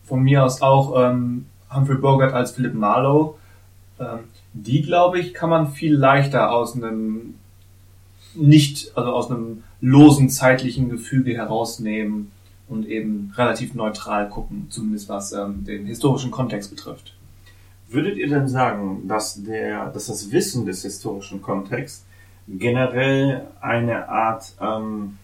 von 0.05 0.23
mir 0.23 0.45
aus 0.45 0.63
auch 0.63 0.95
ähm, 0.99 1.47
Humphrey 1.73 1.99
Bogart 1.99 2.33
als 2.33 2.53
Philip 2.53 2.75
Marlowe, 2.75 3.35
Ähm, 4.01 4.21
die, 4.53 4.83
glaube 4.83 5.19
ich, 5.19 5.35
kann 5.35 5.51
man 5.51 5.73
viel 5.73 5.95
leichter 5.95 6.53
aus 6.53 6.75
einem 6.77 7.35
nicht, 8.35 8.93
also 8.97 9.13
aus 9.13 9.31
einem 9.31 9.65
losen 9.81 10.29
zeitlichen 10.29 10.89
Gefüge 10.89 11.35
herausnehmen 11.35 12.31
und 12.69 12.87
eben 12.87 13.33
relativ 13.37 13.75
neutral 13.75 14.29
gucken, 14.29 14.67
zumindest 14.71 15.09
was 15.09 15.33
ähm, 15.33 15.65
den 15.65 15.87
historischen 15.87 16.31
Kontext 16.31 16.71
betrifft. 16.71 17.15
Würdet 17.89 18.19
ihr 18.19 18.29
denn 18.29 18.49
sagen, 18.49 19.09
dass 19.09 19.43
der, 19.43 19.91
dass 19.91 20.07
das 20.07 20.31
Wissen 20.31 20.67
des 20.67 20.83
historischen 20.83 21.41
Kontexts 21.41 22.05
generell 22.47 23.47
eine 23.61 24.09
Art 24.09 24.55
ähm, 24.61 25.17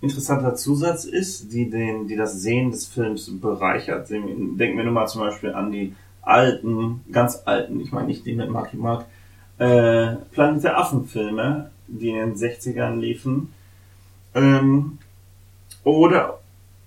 interessanter 0.00 0.54
Zusatz 0.54 1.04
ist, 1.04 1.52
die 1.52 1.70
den, 1.70 2.06
die 2.06 2.16
das 2.16 2.40
Sehen 2.40 2.70
des 2.70 2.86
Films 2.86 3.28
bereichert? 3.40 4.10
Denken 4.10 4.58
wir 4.76 4.84
nur 4.84 4.92
mal 4.92 5.08
zum 5.08 5.22
Beispiel 5.22 5.52
an 5.52 5.72
die 5.72 5.94
alten, 6.22 7.00
ganz 7.10 7.42
alten, 7.44 7.80
ich 7.80 7.90
meine 7.90 8.06
nicht 8.06 8.24
die 8.26 8.34
mit 8.34 8.48
Marky 8.48 8.76
Mark, 8.76 9.06
äh, 9.58 10.14
Planet 10.30 10.62
der 10.62 10.78
Affen 10.78 11.06
Filme, 11.06 11.70
die 11.88 12.10
in 12.10 12.16
den 12.16 12.34
60ern 12.34 13.00
liefen. 13.00 13.52
Ähm, 14.34 14.98
oder 15.84 16.38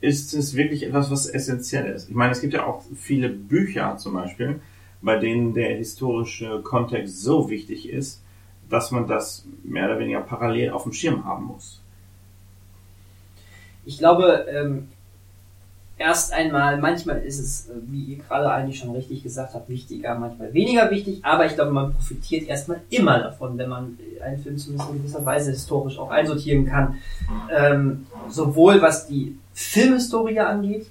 ist 0.01 0.33
es 0.33 0.55
wirklich 0.55 0.83
etwas, 0.83 1.09
was 1.11 1.27
essentiell 1.27 1.87
ist? 1.87 2.09
Ich 2.09 2.15
meine, 2.15 2.31
es 2.31 2.41
gibt 2.41 2.53
ja 2.53 2.65
auch 2.65 2.83
viele 2.95 3.29
Bücher 3.29 3.97
zum 3.97 4.13
Beispiel, 4.13 4.61
bei 5.01 5.17
denen 5.17 5.53
der 5.53 5.75
historische 5.77 6.61
Kontext 6.61 7.21
so 7.21 7.49
wichtig 7.49 7.89
ist, 7.89 8.21
dass 8.69 8.91
man 8.91 9.07
das 9.07 9.45
mehr 9.63 9.85
oder 9.85 9.99
weniger 9.99 10.21
parallel 10.21 10.71
auf 10.71 10.83
dem 10.83 10.93
Schirm 10.93 11.25
haben 11.25 11.45
muss. 11.45 11.81
Ich 13.85 13.99
glaube, 13.99 14.47
ähm, 14.49 14.87
erst 15.97 16.33
einmal, 16.33 16.77
manchmal 16.77 17.19
ist 17.19 17.39
es, 17.39 17.69
äh, 17.69 17.73
wie 17.87 18.03
ihr 18.03 18.17
gerade 18.17 18.49
eigentlich 18.51 18.79
schon 18.79 18.91
richtig 18.91 19.23
gesagt 19.23 19.53
habt, 19.53 19.69
wichtiger, 19.69 20.15
manchmal 20.15 20.53
weniger 20.53 20.89
wichtig, 20.91 21.23
aber 21.23 21.45
ich 21.45 21.55
glaube, 21.55 21.71
man 21.71 21.93
profitiert 21.93 22.47
erstmal 22.47 22.81
immer 22.89 23.19
davon, 23.19 23.57
wenn 23.57 23.69
man 23.69 23.97
einen 24.23 24.41
Film 24.41 24.57
zumindest 24.57 24.89
in 24.89 24.97
gewisser 24.97 25.25
Weise 25.25 25.51
historisch 25.51 25.97
auch 25.97 26.09
einsortieren 26.09 26.65
kann. 26.65 26.97
Ähm, 27.55 28.07
sowohl 28.29 28.81
was 28.81 29.07
die 29.07 29.37
Filmhistorie 29.53 30.39
angeht, 30.39 30.87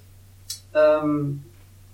ähm, 0.73 1.43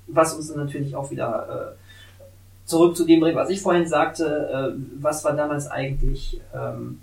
was 0.07 0.33
uns 0.33 0.47
dann 0.47 0.65
natürlich 0.65 0.95
auch 0.95 1.11
wieder 1.11 1.75
äh, 1.77 2.67
zurück 2.67 2.95
zu 2.95 3.05
dem 3.05 3.19
bringt, 3.19 3.35
was 3.35 3.49
ich 3.49 3.61
vorhin 3.61 3.87
sagte, 3.87 4.25
äh, 4.75 4.81
was 5.01 5.23
war 5.23 5.33
damals 5.33 5.69
eigentlich, 5.69 6.39
ähm, 6.53 7.01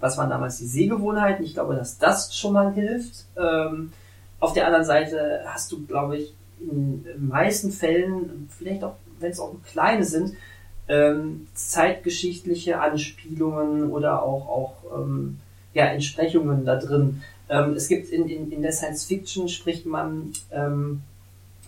was 0.00 0.16
waren 0.16 0.30
damals 0.30 0.58
die 0.58 0.66
Sehgewohnheiten. 0.66 1.44
Ich 1.44 1.54
glaube, 1.54 1.74
dass 1.74 1.98
das 1.98 2.36
schon 2.36 2.52
mal 2.52 2.72
hilft. 2.72 3.24
Ähm, 3.36 3.92
auf 4.40 4.52
der 4.52 4.66
anderen 4.66 4.84
Seite 4.84 5.42
hast 5.46 5.72
du, 5.72 5.84
glaube 5.86 6.18
ich, 6.18 6.34
in 6.60 7.04
den 7.04 7.28
meisten 7.28 7.70
Fällen, 7.70 8.48
vielleicht 8.56 8.84
auch, 8.84 8.96
wenn 9.20 9.30
es 9.30 9.40
auch 9.40 9.54
kleine 9.64 10.04
sind, 10.04 10.34
ähm, 10.88 11.46
zeitgeschichtliche 11.54 12.80
Anspielungen 12.80 13.90
oder 13.90 14.22
auch, 14.22 14.48
auch 14.48 14.98
ähm, 14.98 15.38
ja, 15.74 15.86
Entsprechungen 15.86 16.64
da 16.64 16.76
drin. 16.76 17.22
Ähm, 17.48 17.74
es 17.74 17.88
gibt 17.88 18.10
in, 18.10 18.28
in, 18.28 18.50
in 18.50 18.62
der 18.62 18.72
Science 18.72 19.04
Fiction 19.04 19.48
spricht 19.48 19.86
man 19.86 20.32
ähm, 20.50 21.02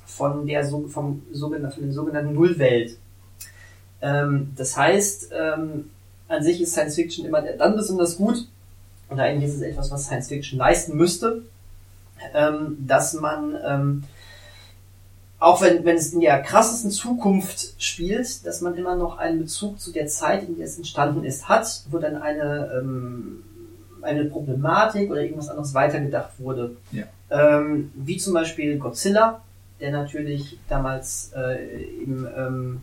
von 0.07 0.47
der 0.47 0.67
so, 0.67 0.87
vom 0.89 1.23
sogenannten, 1.33 1.75
von 1.75 1.85
der 1.85 1.93
sogenannten 1.93 2.35
Nullwelt. 2.35 2.97
Ähm, 4.01 4.53
das 4.57 4.77
heißt, 4.77 5.31
ähm, 5.33 5.91
an 6.29 6.43
sich 6.43 6.61
ist 6.61 6.73
Science 6.73 6.95
Fiction 6.95 7.27
immer 7.27 7.43
dann 7.43 7.77
besonders 7.77 8.17
gut, 8.17 8.47
und 9.09 9.19
eigentlich 9.19 9.51
ist 9.51 9.57
es 9.57 9.63
etwas, 9.63 9.91
was 9.91 10.05
Science 10.05 10.29
Fiction 10.29 10.59
leisten 10.59 10.97
müsste, 10.97 11.43
ähm, 12.35 12.79
dass 12.87 13.15
man, 13.15 13.57
ähm, 13.65 14.05
auch 15.39 15.63
wenn, 15.63 15.85
wenn 15.85 15.97
es 15.97 16.13
in 16.13 16.21
der 16.21 16.43
krassesten 16.43 16.91
Zukunft 16.91 17.81
spielt, 17.83 18.47
dass 18.47 18.61
man 18.61 18.75
immer 18.75 18.97
noch 18.97 19.19
einen 19.19 19.39
Bezug 19.39 19.81
zu 19.81 19.93
der 19.93 20.07
Zeit, 20.07 20.49
in 20.49 20.57
der 20.57 20.67
es 20.67 20.77
entstanden 20.77 21.25
ist, 21.25 21.49
hat, 21.49 21.85
wo 21.91 21.99
dann 21.99 22.17
eine, 22.17 22.71
ähm, 22.79 23.43
eine 24.03 24.25
Problematik 24.27 25.11
oder 25.11 25.23
irgendwas 25.23 25.49
anderes 25.49 25.75
weitergedacht 25.75 26.33
wurde. 26.39 26.77
Ja. 26.93 27.05
Ähm, 27.31 27.93
wie 27.95 28.17
zum 28.17 28.35
Beispiel 28.35 28.79
Godzilla, 28.79 29.41
der 29.81 29.93
natürlich 29.93 30.59
damals 30.69 31.33
äh, 31.35 31.85
im 32.05 32.29
ähm, 32.37 32.83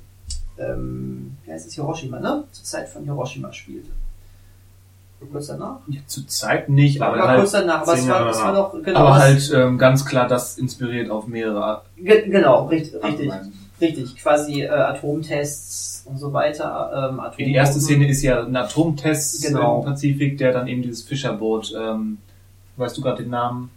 ähm, 0.58 1.38
wie 1.46 1.52
heißt 1.52 1.68
es, 1.68 1.74
Hiroshima, 1.74 2.20
ne? 2.20 2.44
Zur 2.52 2.66
Zeit 2.66 2.90
von 2.90 3.04
Hiroshima 3.04 3.52
spielte. 3.54 3.90
Kurz 5.32 5.48
danach? 5.48 5.80
Ja, 5.88 6.00
zur 6.06 6.28
Zeit 6.28 6.70
nicht, 6.70 7.02
aber, 7.02 7.18
war 7.18 7.28
halt, 7.28 7.40
kurz 7.40 7.52
danach, 7.52 7.82
aber 7.82 7.94
es 7.94 8.08
war, 8.08 8.30
es 8.30 8.40
war 8.40 8.54
doch, 8.54 8.84
genau. 8.84 9.00
aber 9.00 9.16
halt 9.16 9.52
ähm, 9.54 9.78
ganz 9.78 10.06
klar 10.06 10.28
das 10.28 10.58
inspiriert 10.60 11.10
auf 11.10 11.26
mehrere 11.28 11.82
ge 11.98 12.30
genau, 12.30 12.68
richtig, 12.68 13.04
richtig, 13.04 13.32
richtig, 13.82 14.16
quasi 14.18 14.62
äh, 14.62 14.70
Atomtests 14.70 16.06
und 16.06 16.18
so 16.20 16.32
weiter. 16.34 17.10
Ähm, 17.12 17.20
Atom 17.20 17.38
Die 17.38 17.54
erste 17.54 17.80
Szene 17.80 18.08
ist 18.08 18.22
ja 18.22 18.44
ein 18.44 18.56
Atomtest 18.56 19.44
Genau. 19.44 19.80
im 19.80 19.86
Pazifik, 19.86 20.38
der 20.38 20.54
dann 20.54 20.68
eben 20.68 20.84
dieses 20.84 21.02
Fischerboot, 21.02 21.74
ähm, 21.78 22.20
weißt 22.78 22.96
du 22.96 23.02
gerade 23.02 23.24
den 23.24 23.32
Namen, 23.32 23.72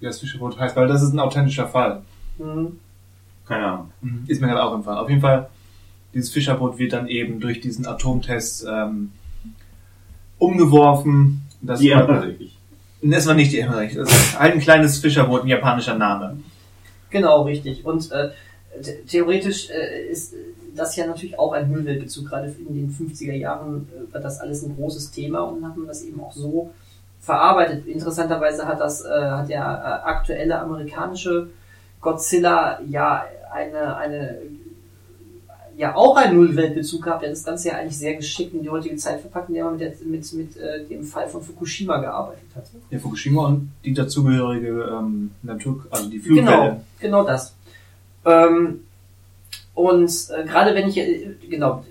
wie 0.00 0.06
das 0.06 0.20
Fischerboot 0.20 0.58
heißt, 0.58 0.76
weil 0.76 0.86
das 0.86 1.02
ist 1.02 1.12
ein 1.14 1.18
authentischer 1.18 1.66
Fall. 1.66 2.02
Mhm. 2.38 2.78
Keine 3.48 3.66
Ahnung. 3.66 3.92
Ist 4.28 4.40
mir 4.40 4.48
gerade 4.48 4.62
auch 4.62 4.74
im 4.74 4.84
Fall. 4.84 4.98
Auf 4.98 5.08
jeden 5.08 5.22
Fall, 5.22 5.48
dieses 6.14 6.30
Fischerboot 6.30 6.78
wird 6.78 6.92
dann 6.92 7.08
eben 7.08 7.40
durch 7.40 7.60
diesen 7.60 7.86
Atomtest 7.86 8.66
ähm, 8.70 9.12
umgeworfen. 10.40 11.42
Das 11.62 11.78
Die 11.80 11.90
war, 11.90 12.08
Emmerich. 12.08 12.56
das 13.02 13.26
war 13.26 13.34
nicht 13.34 13.52
die 13.52 13.60
Emmerich. 13.60 13.94
Das 13.94 14.10
ist 14.10 14.38
halt 14.38 14.54
ein 14.54 14.60
kleines 14.60 14.98
Fischerboot, 14.98 15.42
ein 15.42 15.48
japanischer 15.48 15.94
Name. 15.94 16.38
Genau, 17.10 17.42
richtig. 17.42 17.84
Und 17.84 18.10
äh, 18.10 18.30
the- 18.80 19.02
theoretisch 19.08 19.68
äh, 19.70 20.10
ist 20.10 20.34
das 20.74 20.96
ja 20.96 21.06
natürlich 21.06 21.38
auch 21.38 21.52
ein 21.52 21.70
Müllweltbezug. 21.70 22.28
Gerade 22.28 22.54
in 22.68 22.74
den 22.74 22.90
50er 22.90 23.34
Jahren 23.34 23.88
äh, 23.94 24.12
war 24.14 24.20
das 24.20 24.40
alles 24.40 24.62
ein 24.64 24.74
großes 24.76 25.10
Thema 25.10 25.40
und 25.40 25.64
hat 25.66 25.76
man 25.76 25.86
das 25.86 26.02
eben 26.02 26.20
auch 26.20 26.32
so 26.32 26.70
verarbeitet. 27.20 27.86
Interessanterweise 27.86 28.66
hat 28.66 28.80
das, 28.80 29.04
äh, 29.04 29.08
hat 29.08 29.48
der 29.50 29.60
äh, 29.60 30.08
aktuelle 30.08 30.58
amerikanische 30.58 31.48
Godzilla 32.00 32.80
ja 32.88 33.24
eine, 33.52 33.96
eine 33.96 34.38
ja 35.80 35.94
auch 35.96 36.14
einen 36.16 36.36
Nullweltbezug 36.36 37.02
gehabt, 37.04 37.22
der 37.22 37.30
das 37.30 37.42
Ganze 37.44 37.68
ja 37.68 37.74
eigentlich 37.76 37.96
sehr 37.98 38.14
geschickt 38.14 38.52
in 38.54 38.62
die 38.62 38.68
heutige 38.70 38.96
Zeit 38.96 39.20
verpackt, 39.20 39.48
indem 39.48 39.64
man 39.64 39.72
mit, 39.78 39.80
der, 39.80 39.92
mit, 40.04 40.32
mit 40.34 40.56
äh, 40.56 40.84
dem 40.84 41.02
Fall 41.04 41.26
von 41.28 41.42
Fukushima 41.42 41.98
gearbeitet 41.98 42.44
hat. 42.54 42.64
Ja, 42.90 42.98
Fukushima 42.98 43.46
und 43.46 43.70
die 43.84 43.94
dazugehörige 43.94 44.88
ähm, 44.98 45.30
Natur, 45.42 45.86
also 45.90 46.08
die 46.10 46.18
Genau, 46.20 46.50
Flugwelle. 46.52 46.80
genau 47.00 47.24
das. 47.24 47.54
Ähm, 48.26 48.80
und 49.74 50.10
äh, 50.36 50.44
gerade 50.44 50.74
wenn 50.74 50.88
ich, 50.88 50.98
äh, 50.98 51.30
genau, 51.48 51.82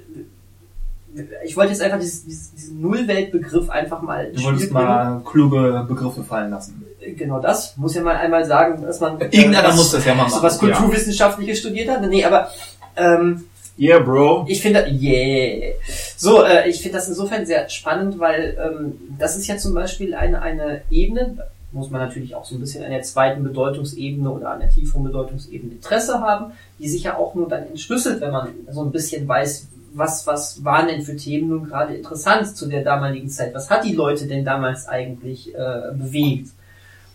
ich 1.43 1.57
wollte 1.57 1.71
jetzt 1.71 1.81
einfach 1.81 1.99
dieses, 1.99 2.23
dieses, 2.23 2.51
diesen 2.53 2.81
Nullweltbegriff 2.81 3.69
einfach 3.71 4.01
mal 4.03 4.31
Du 4.31 4.43
wolltest 4.43 4.71
mal 4.71 5.21
kluge 5.25 5.83
Begriffe 5.87 6.23
fallen 6.23 6.51
lassen. 6.51 6.85
Äh, 7.01 7.13
Genau 7.13 7.39
das, 7.39 7.75
muss 7.77 7.95
ja 7.95 8.03
mal 8.03 8.15
einmal 8.17 8.45
sagen, 8.45 8.83
dass 8.83 8.99
man 8.99 9.19
Irgendeiner 9.19 9.69
was, 9.69 9.75
muss 9.77 9.91
das 9.91 10.05
ja 10.05 10.13
mal 10.13 10.23
machen. 10.29 10.43
was 10.43 10.59
Kulturwissenschaftliches 10.59 11.57
studiert 11.59 11.89
hat. 11.89 12.07
Nee, 12.07 12.23
aber 12.23 12.49
ähm, 12.95 13.45
Yeah, 13.79 13.99
Bro. 13.99 14.45
ich 14.49 14.61
finde, 14.61 14.85
yeah. 14.91 15.73
So, 16.17 16.43
äh, 16.43 16.69
ich 16.69 16.81
finde 16.81 16.97
das 16.97 17.07
insofern 17.07 17.45
sehr 17.45 17.69
spannend, 17.69 18.19
weil 18.19 18.57
ähm, 18.61 18.99
das 19.17 19.37
ist 19.37 19.47
ja 19.47 19.57
zum 19.57 19.73
Beispiel 19.73 20.13
eine, 20.13 20.41
eine 20.41 20.81
Ebene, 20.91 21.37
muss 21.71 21.89
man 21.89 22.01
natürlich 22.01 22.35
auch 22.35 22.43
so 22.43 22.55
ein 22.55 22.59
bisschen 22.59 22.83
an 22.83 22.91
der 22.91 23.03
zweiten 23.03 23.43
Bedeutungsebene 23.43 24.29
oder 24.29 24.49
an 24.49 24.59
der 24.59 24.69
tieferen 24.69 25.03
Bedeutungsebene 25.03 25.73
Interesse 25.73 26.19
haben, 26.19 26.51
die 26.79 26.89
sich 26.89 27.03
ja 27.03 27.17
auch 27.17 27.35
nur 27.35 27.47
dann 27.47 27.67
entschlüsselt, 27.67 28.21
wenn 28.21 28.31
man 28.31 28.49
so 28.69 28.83
ein 28.83 28.91
bisschen 28.91 29.27
weiß, 29.27 29.67
was, 29.93 30.27
was 30.27 30.63
waren 30.63 30.87
denn 30.87 31.01
für 31.01 31.15
Themen 31.15 31.49
nun 31.49 31.63
gerade 31.65 31.95
interessant 31.95 32.55
zu 32.55 32.67
der 32.67 32.83
damaligen 32.83 33.29
Zeit? 33.29 33.53
Was 33.53 33.69
hat 33.69 33.85
die 33.85 33.93
Leute 33.93 34.27
denn 34.27 34.45
damals 34.45 34.87
eigentlich 34.87 35.53
äh, 35.55 35.93
bewegt? 35.93 36.49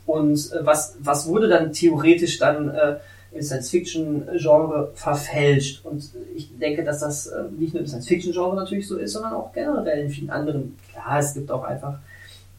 Und 0.06 0.52
äh, 0.52 0.64
was, 0.64 0.96
was 1.00 1.26
wurde 1.26 1.48
dann 1.48 1.72
theoretisch 1.72 2.38
dann 2.38 2.68
äh, 2.70 2.96
im 3.35 3.43
Science-Fiction-Genre 3.43 4.93
verfälscht. 4.95 5.85
Und 5.85 6.11
ich 6.35 6.57
denke, 6.59 6.85
dass 6.85 7.01
das 7.01 7.26
äh, 7.26 7.45
nicht 7.59 7.74
nur 7.74 7.82
im 7.82 7.87
Science-Fiction-Genre 7.87 8.55
natürlich 8.55 8.87
so 8.87 8.97
ist, 8.97 9.12
sondern 9.12 9.32
auch 9.35 9.53
generell 9.53 10.05
in 10.05 10.11
vielen 10.11 10.30
anderen. 10.30 10.76
Klar, 10.93 11.18
es 11.18 11.35
gibt 11.35 11.51
auch 11.51 11.64
einfach 11.64 11.95
ein 11.95 12.01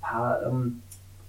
paar 0.01 0.43
ähm, 0.45 0.81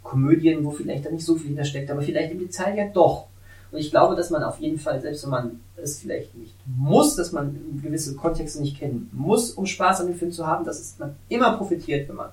Komödien, 0.03 0.65
wo 0.65 0.71
vielleicht 0.71 1.07
da 1.07 1.11
nicht 1.11 1.25
so 1.25 1.37
viel 1.37 1.49
hintersteckt, 1.49 1.91
aber 1.91 2.03
vielleicht 2.03 2.33
im 2.33 2.41
Detail 2.41 2.77
ja 2.77 2.89
doch. 2.89 3.27
Und 3.71 3.79
ich 3.79 3.91
glaube, 3.91 4.17
dass 4.17 4.31
man 4.31 4.43
auf 4.43 4.59
jeden 4.61 4.79
Fall, 4.79 5.01
selbst 5.01 5.25
wenn 5.25 5.31
man 5.31 5.61
es 5.77 5.99
vielleicht 5.99 6.35
nicht 6.37 6.55
muss, 6.67 7.17
dass 7.17 7.33
man 7.33 7.81
gewisse 7.83 8.15
Kontexte 8.15 8.61
nicht 8.61 8.79
kennen 8.79 9.11
muss, 9.13 9.51
um 9.51 9.67
Spaß 9.67 10.01
an 10.01 10.07
dem 10.07 10.17
Film 10.17 10.33
zu 10.33 10.47
haben, 10.47 10.65
dass 10.65 10.97
man 10.99 11.17
immer 11.29 11.57
profitiert, 11.57 12.09
wenn 12.09 12.17
man 12.17 12.31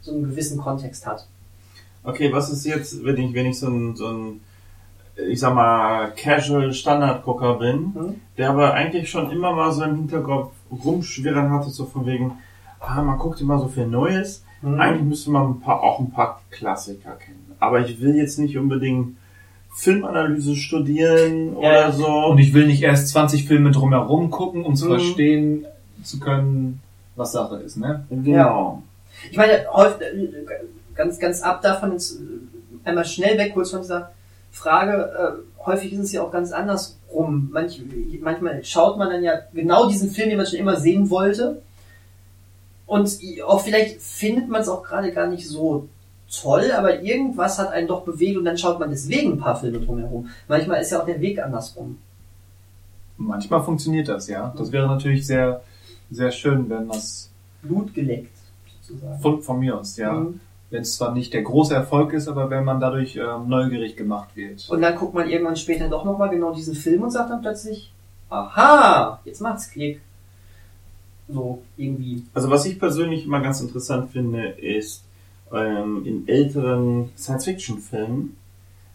so 0.00 0.12
einen 0.12 0.24
gewissen 0.24 0.58
Kontext 0.58 1.06
hat. 1.06 1.26
Okay, 2.02 2.32
was 2.32 2.50
ist 2.50 2.64
jetzt, 2.64 3.04
wenn 3.04 3.16
ich, 3.18 3.34
wenn 3.34 3.46
ich 3.46 3.58
so 3.58 3.68
ein, 3.68 3.94
so 3.94 4.08
ein 4.08 4.40
ich 5.16 5.40
sag 5.40 5.54
mal, 5.54 6.12
Casual 6.16 6.72
Standardgucker 6.72 7.54
bin, 7.58 7.76
Mhm. 7.94 8.14
der 8.38 8.50
aber 8.50 8.74
eigentlich 8.74 9.10
schon 9.10 9.30
immer 9.30 9.52
mal 9.52 9.70
so 9.72 9.82
im 9.84 9.96
Hinterkopf 9.96 10.52
rumschwirren 10.84 11.50
hatte, 11.50 11.70
so 11.70 11.84
von 11.86 12.06
wegen, 12.06 12.32
ah, 12.80 13.02
man 13.02 13.18
guckt 13.18 13.40
immer 13.40 13.58
so 13.58 13.68
viel 13.68 13.86
Neues. 13.86 14.44
Mhm. 14.62 14.80
Eigentlich 14.80 15.04
müsste 15.04 15.30
man 15.30 15.50
ein 15.50 15.60
paar, 15.60 15.82
auch 15.82 16.00
ein 16.00 16.10
paar 16.10 16.40
Klassiker 16.50 17.12
kennen. 17.16 17.52
Aber 17.58 17.80
ich 17.80 18.00
will 18.00 18.16
jetzt 18.16 18.38
nicht 18.38 18.56
unbedingt 18.56 19.16
Filmanalyse 19.72 20.56
studieren 20.56 21.52
Ja, 21.54 21.58
oder 21.88 21.92
so. 21.92 22.06
Und 22.26 22.38
ich 22.38 22.52
will 22.54 22.66
nicht 22.66 22.82
erst 22.82 23.08
20 23.08 23.46
Filme 23.46 23.70
drumherum 23.70 24.30
gucken, 24.30 24.64
um 24.64 24.74
zu 24.74 24.86
Mhm. 24.86 24.90
verstehen 24.90 25.66
zu 26.02 26.18
können, 26.18 26.80
was 27.16 27.32
Sache 27.32 27.56
ist, 27.56 27.76
ne? 27.76 28.04
genau. 28.10 28.82
Ich 29.30 29.36
meine, 29.36 29.64
häufig, 29.70 30.06
ganz, 30.94 31.18
ganz 31.18 31.42
ab 31.42 31.60
davon 31.60 31.92
jetzt 31.92 32.12
äh, 32.16 32.88
einmal 32.88 33.04
schnell 33.04 33.36
weg 33.36 33.52
kurz 33.52 33.70
von 33.70 33.82
dieser 33.82 34.10
Frage, 34.50 35.42
äh, 35.58 35.64
häufig 35.64 35.92
ist 35.92 36.00
es 36.00 36.12
ja 36.12 36.22
auch 36.22 36.32
ganz 36.32 36.52
andersrum. 36.52 37.50
Manch, 37.52 37.80
manchmal 38.20 38.64
schaut 38.64 38.98
man 38.98 39.10
dann 39.10 39.22
ja 39.22 39.34
genau 39.52 39.88
diesen 39.88 40.10
Film, 40.10 40.28
den 40.28 40.38
man 40.38 40.46
schon 40.46 40.58
immer 40.58 40.76
sehen 40.76 41.10
wollte. 41.10 41.62
Und 42.86 43.18
auch 43.46 43.60
vielleicht 43.60 44.00
findet 44.02 44.48
man 44.48 44.62
es 44.62 44.68
auch 44.68 44.82
gerade 44.82 45.12
gar 45.12 45.28
nicht 45.28 45.46
so 45.48 45.88
toll, 46.30 46.72
aber 46.72 47.02
irgendwas 47.02 47.58
hat 47.58 47.70
einen 47.72 47.88
doch 47.88 48.02
bewegt 48.02 48.36
und 48.36 48.44
dann 48.44 48.58
schaut 48.58 48.78
man 48.80 48.90
deswegen 48.90 49.32
ein 49.32 49.38
paar 49.38 49.58
Filme 49.58 49.80
drumherum. 49.80 50.28
Manchmal 50.48 50.80
ist 50.80 50.90
ja 50.90 51.00
auch 51.00 51.06
der 51.06 51.20
Weg 51.20 51.40
andersrum. 51.40 51.98
Manchmal 53.16 53.62
funktioniert 53.62 54.08
das, 54.08 54.28
ja. 54.28 54.52
Das 54.56 54.72
wäre 54.72 54.86
natürlich 54.86 55.26
sehr, 55.26 55.62
sehr 56.10 56.30
schön, 56.30 56.68
wenn 56.70 56.88
das 56.88 57.30
Blut 57.62 57.92
geleckt, 57.94 58.36
sozusagen. 58.82 59.20
von, 59.20 59.42
von 59.42 59.60
mir 59.60 59.78
aus, 59.78 59.96
ja. 59.96 60.12
Mhm. 60.12 60.40
Wenn 60.70 60.82
es 60.82 60.96
zwar 60.96 61.12
nicht 61.12 61.34
der 61.34 61.42
große 61.42 61.74
Erfolg 61.74 62.12
ist, 62.12 62.28
aber 62.28 62.48
wenn 62.48 62.64
man 62.64 62.78
dadurch 62.78 63.16
ähm, 63.16 63.48
neugierig 63.48 63.96
gemacht 63.96 64.36
wird. 64.36 64.68
Und 64.70 64.82
dann 64.82 64.96
guckt 64.96 65.14
man 65.14 65.28
irgendwann 65.28 65.56
später 65.56 65.88
doch 65.88 66.04
nochmal 66.04 66.30
genau 66.30 66.54
diesen 66.54 66.74
Film 66.74 67.02
und 67.02 67.10
sagt 67.10 67.30
dann 67.30 67.40
plötzlich, 67.40 67.92
aha, 68.28 69.20
jetzt 69.24 69.40
macht's 69.40 69.70
Klick. 69.70 70.00
So, 71.28 71.62
irgendwie. 71.76 72.24
Also 72.34 72.50
was 72.50 72.66
ich 72.66 72.78
persönlich 72.78 73.24
immer 73.24 73.40
ganz 73.40 73.60
interessant 73.60 74.10
finde, 74.10 74.48
ist 74.48 75.04
ähm, 75.52 76.02
in 76.04 76.28
älteren 76.28 77.10
Science-Fiction-Filmen, 77.16 78.36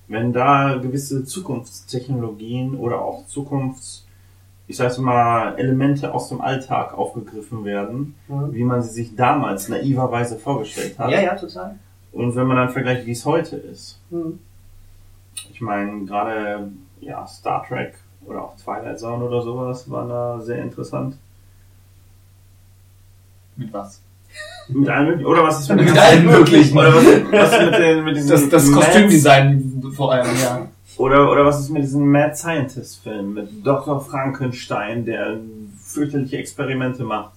wenn 0.07 0.33
da 0.33 0.75
gewisse 0.75 1.25
Zukunftstechnologien 1.25 2.75
oder 2.75 3.01
auch 3.01 3.25
Zukunfts, 3.27 4.04
ich 4.67 4.77
sag's 4.77 4.97
mal, 4.97 5.57
Elemente 5.57 6.13
aus 6.13 6.29
dem 6.29 6.41
Alltag 6.41 6.93
aufgegriffen 6.97 7.65
werden, 7.65 8.15
wie 8.27 8.63
man 8.63 8.81
sie 8.81 8.89
sich 8.89 9.15
damals 9.15 9.69
naiverweise 9.69 10.37
vorgestellt 10.37 10.97
hat. 10.97 11.11
Ja, 11.11 11.21
ja, 11.21 11.35
total. 11.35 11.75
Und 12.11 12.35
wenn 12.35 12.47
man 12.47 12.57
dann 12.57 12.69
vergleicht, 12.69 13.05
wie 13.05 13.11
es 13.11 13.25
heute 13.25 13.57
ist. 13.57 13.99
Mhm. 14.09 14.39
Ich 15.51 15.61
meine, 15.61 16.05
gerade 16.05 16.71
ja, 17.01 17.27
Star 17.27 17.65
Trek 17.67 17.95
oder 18.25 18.43
auch 18.43 18.55
Twilight 18.55 18.99
Zone 18.99 19.23
oder 19.23 19.41
sowas 19.41 19.89
waren 19.89 20.09
da 20.09 20.39
sehr 20.41 20.63
interessant. 20.63 21.17
Mit 23.57 23.71
was? 23.71 24.01
Mit 24.67 24.89
allen 24.89 25.07
möglichen, 25.07 25.27
oder 25.27 25.43
was 25.43 25.59
ist 25.59 25.69
mit, 25.75 25.77
Mit 25.77 25.89
den 25.89 25.97
allen 25.97 26.25
möglichen. 26.25 26.77
Oder 26.77 26.95
was, 26.95 27.05
was 27.05 27.53
ist 27.53 27.65
mit 27.65 27.79
den, 27.79 28.03
mit 28.03 28.15
diesen 28.15 28.29
Das, 28.29 28.49
das 28.49 28.71
Kostümdesign 28.71 29.83
vor 29.95 30.11
allem, 30.11 30.35
ja. 30.41 30.67
Oder, 30.97 31.29
oder 31.29 31.45
was 31.45 31.59
ist 31.59 31.69
mit 31.69 31.83
diesem 31.83 32.09
Mad 32.09 32.35
Scientist 32.35 33.03
Film 33.03 33.33
mit 33.33 33.65
Dr. 33.65 33.99
Frankenstein, 33.99 35.03
der 35.05 35.39
fürchterliche 35.77 36.37
Experimente 36.37 37.03
macht? 37.03 37.33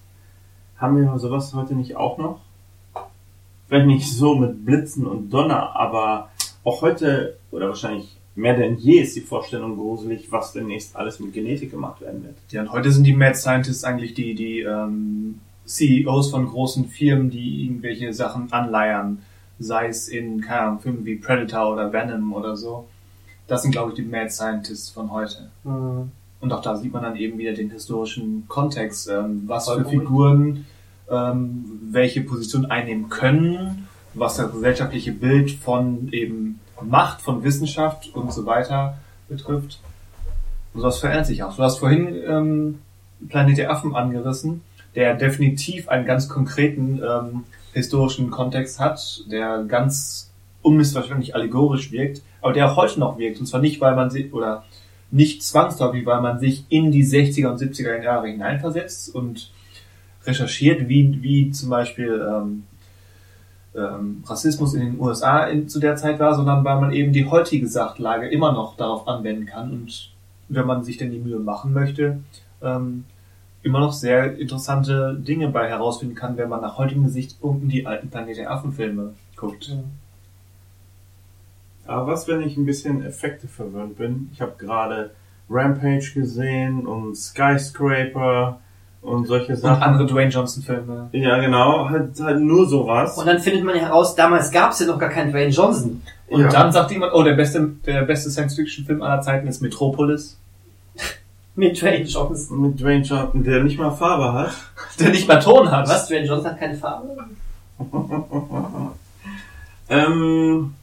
Haben 0.76 0.96
wir 0.96 1.18
sowas 1.18 1.52
heute 1.54 1.74
nicht 1.74 1.96
auch 1.96 2.18
noch? 2.18 2.40
Vielleicht 3.66 3.86
nicht 3.86 4.12
so 4.12 4.36
mit 4.36 4.64
Blitzen 4.64 5.06
und 5.06 5.30
Donner, 5.30 5.74
aber 5.74 6.30
auch 6.62 6.82
heute, 6.82 7.36
oder 7.50 7.68
wahrscheinlich 7.68 8.16
mehr 8.36 8.56
denn 8.56 8.76
je 8.76 9.00
ist 9.00 9.16
die 9.16 9.20
Vorstellung 9.20 9.76
gruselig, 9.76 10.30
was 10.30 10.52
demnächst 10.52 10.94
alles 10.94 11.18
mit 11.18 11.32
Genetik 11.32 11.72
gemacht 11.72 12.00
werden 12.00 12.22
wird. 12.22 12.36
Ja, 12.50 12.60
und 12.60 12.70
heute 12.70 12.92
sind 12.92 13.04
die 13.04 13.12
Mad 13.12 13.34
Scientists 13.34 13.82
eigentlich 13.82 14.14
die, 14.14 14.36
die 14.36 14.60
ähm, 14.60 15.40
CEOs 15.66 16.30
von 16.30 16.46
großen 16.46 16.86
Firmen, 16.86 17.30
die 17.30 17.64
irgendwelche 17.64 18.12
Sachen 18.12 18.52
anleiern. 18.52 19.18
Sei 19.58 19.88
es 19.88 20.06
in, 20.06 20.40
keine 20.40 20.60
Ahnung, 20.60 20.80
Filmen 20.80 21.04
wie 21.04 21.16
Predator 21.16 21.72
oder 21.72 21.92
Venom 21.92 22.32
oder 22.32 22.56
so. 22.56 22.86
Das 23.48 23.62
sind, 23.62 23.72
glaube 23.72 23.90
ich, 23.90 23.96
die 23.96 24.02
Mad 24.02 24.30
Scientists 24.30 24.90
von 24.90 25.10
heute. 25.10 25.50
Mhm. 25.64 26.12
Und 26.40 26.52
auch 26.52 26.62
da 26.62 26.76
sieht 26.76 26.92
man 26.92 27.02
dann 27.02 27.16
eben 27.16 27.38
wieder 27.38 27.52
den 27.52 27.70
historischen 27.70 28.46
Kontext, 28.46 29.08
ähm, 29.08 29.42
was 29.46 29.68
für. 29.68 29.84
Figuren 29.84 30.66
ähm, 31.10 31.64
welche 31.90 32.20
Position 32.20 32.66
einnehmen 32.66 33.08
können, 33.08 33.88
was 34.14 34.36
das 34.36 34.52
gesellschaftliche 34.52 35.12
Bild 35.12 35.50
von 35.50 36.08
eben 36.12 36.60
Macht, 36.80 37.22
von 37.22 37.42
Wissenschaft 37.42 38.14
und 38.14 38.32
so 38.32 38.46
weiter 38.46 38.98
betrifft. 39.28 39.80
Und 40.74 40.82
das 40.82 40.98
verändert 40.98 41.26
sich 41.26 41.42
auch. 41.42 41.56
Du 41.56 41.62
hast 41.62 41.78
vorhin 41.78 42.14
ähm, 42.26 42.78
Planet 43.28 43.58
der 43.58 43.72
Affen 43.72 43.96
angerissen, 43.96 44.62
der 44.94 45.14
definitiv 45.14 45.88
einen 45.88 46.06
ganz 46.06 46.28
konkreten 46.28 47.00
ähm, 47.02 47.44
historischen 47.72 48.30
Kontext 48.30 48.78
hat, 48.78 49.24
der 49.30 49.64
ganz 49.64 50.30
unmissverständlich 50.62 51.34
allegorisch 51.34 51.90
wirkt, 51.90 52.22
aber 52.40 52.52
der 52.52 52.70
auch 52.70 52.76
heute 52.76 53.00
noch 53.00 53.18
wirkt. 53.18 53.40
Und 53.40 53.46
zwar 53.46 53.60
nicht, 53.60 53.80
weil 53.80 53.94
man 53.94 54.10
sich, 54.10 54.32
oder 54.32 54.64
nicht 55.10 55.42
zwangsläufig, 55.42 56.04
weil 56.06 56.20
man 56.20 56.38
sich 56.38 56.64
in 56.68 56.90
die 56.90 57.04
60er 57.04 57.48
und 57.48 57.60
70er 57.60 58.02
Jahre 58.02 58.28
hineinversetzt 58.28 59.14
und 59.14 59.50
recherchiert, 60.24 60.88
wie, 60.88 61.22
wie 61.22 61.50
zum 61.50 61.70
Beispiel 61.70 62.26
ähm, 62.28 62.64
ähm, 63.74 64.22
Rassismus 64.26 64.74
in 64.74 64.80
den 64.80 65.00
USA 65.00 65.44
in, 65.44 65.68
zu 65.68 65.80
der 65.80 65.96
Zeit 65.96 66.18
war, 66.18 66.34
sondern 66.34 66.64
weil 66.64 66.80
man 66.80 66.92
eben 66.92 67.12
die 67.12 67.26
heutige 67.26 67.68
Sachlage 67.68 68.28
immer 68.28 68.52
noch 68.52 68.76
darauf 68.76 69.08
anwenden 69.08 69.46
kann 69.46 69.72
und 69.72 70.10
wenn 70.48 70.66
man 70.66 70.84
sich 70.84 70.96
denn 70.96 71.10
die 71.10 71.18
Mühe 71.18 71.38
machen 71.38 71.72
möchte, 71.72 72.20
ähm, 72.62 73.04
immer 73.62 73.80
noch 73.80 73.92
sehr 73.92 74.38
interessante 74.38 75.14
Dinge 75.18 75.48
bei 75.48 75.68
herausfinden 75.68 76.14
kann, 76.14 76.36
wenn 76.36 76.48
man 76.48 76.60
nach 76.60 76.78
heutigen 76.78 77.04
Gesichtspunkten 77.04 77.68
die 77.68 77.86
alten 77.86 78.08
Planet 78.08 78.38
der 78.38 78.50
Affen-Filme 78.50 79.14
guckt. 79.36 79.76
Aber 81.88 82.06
was, 82.06 82.28
wenn 82.28 82.42
ich 82.42 82.56
ein 82.56 82.66
bisschen 82.66 83.02
Effekte 83.04 83.48
verwöhnt 83.48 83.96
bin? 83.96 84.28
Ich 84.32 84.40
habe 84.40 84.52
gerade 84.58 85.10
Rampage 85.50 86.12
gesehen 86.14 86.86
und 86.86 87.16
Skyscraper 87.16 88.60
und 89.00 89.26
solche 89.26 89.52
Und 89.52 89.58
Sachen. 89.58 89.82
andere 89.82 90.06
Dwayne 90.06 90.30
Johnson-Filme. 90.30 91.08
Ja, 91.12 91.38
genau, 91.38 91.88
halt, 91.88 92.20
halt 92.20 92.40
nur 92.40 92.68
sowas. 92.68 93.16
Und 93.16 93.26
dann 93.26 93.38
findet 93.38 93.64
man 93.64 93.74
heraus, 93.76 94.14
damals 94.14 94.50
gab 94.50 94.72
es 94.72 94.80
ja 94.80 94.86
noch 94.86 94.98
gar 94.98 95.08
keinen 95.08 95.30
Dwayne 95.32 95.50
Johnson. 95.50 96.02
Und 96.28 96.42
Ja. 96.42 96.48
dann 96.48 96.72
sagt 96.72 96.90
jemand, 96.90 97.14
oh, 97.14 97.22
der 97.22 97.34
beste, 97.34 97.66
der 97.86 98.02
beste 98.02 98.28
Science-Fiction-Film 98.30 99.00
aller 99.00 99.22
Zeiten 99.22 99.46
ist 99.48 99.62
Metropolis, 99.62 100.36
Mit 101.54 101.80
Dwayne 101.80 102.04
Johnson. 102.04 102.60
Mit 102.60 102.80
Dwayne 102.80 103.02
Johnson, 103.02 103.42
der 103.42 103.64
nicht 103.64 103.78
mal 103.78 103.90
Farbe 103.92 104.32
hat. 104.32 104.50
der 105.00 105.08
nicht 105.10 105.26
mal 105.26 105.40
Ton 105.40 105.70
hat. 105.70 105.88
Was? 105.88 106.06
Dwayne 106.08 106.26
Johnson 106.26 106.50
hat 106.50 106.58
keine 106.60 106.76
Farbe? 106.76 107.08
Ähm, 109.90 110.74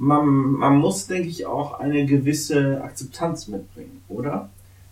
man, 0.00 0.52
man 0.52 0.78
muss, 0.78 1.06
denke 1.06 1.28
ich, 1.28 1.44
auch 1.44 1.78
eine 1.78 2.06
gewisse 2.06 2.82
Akzeptanz 2.82 3.48
mitbringen, 3.48 4.00
oder? 4.08 4.48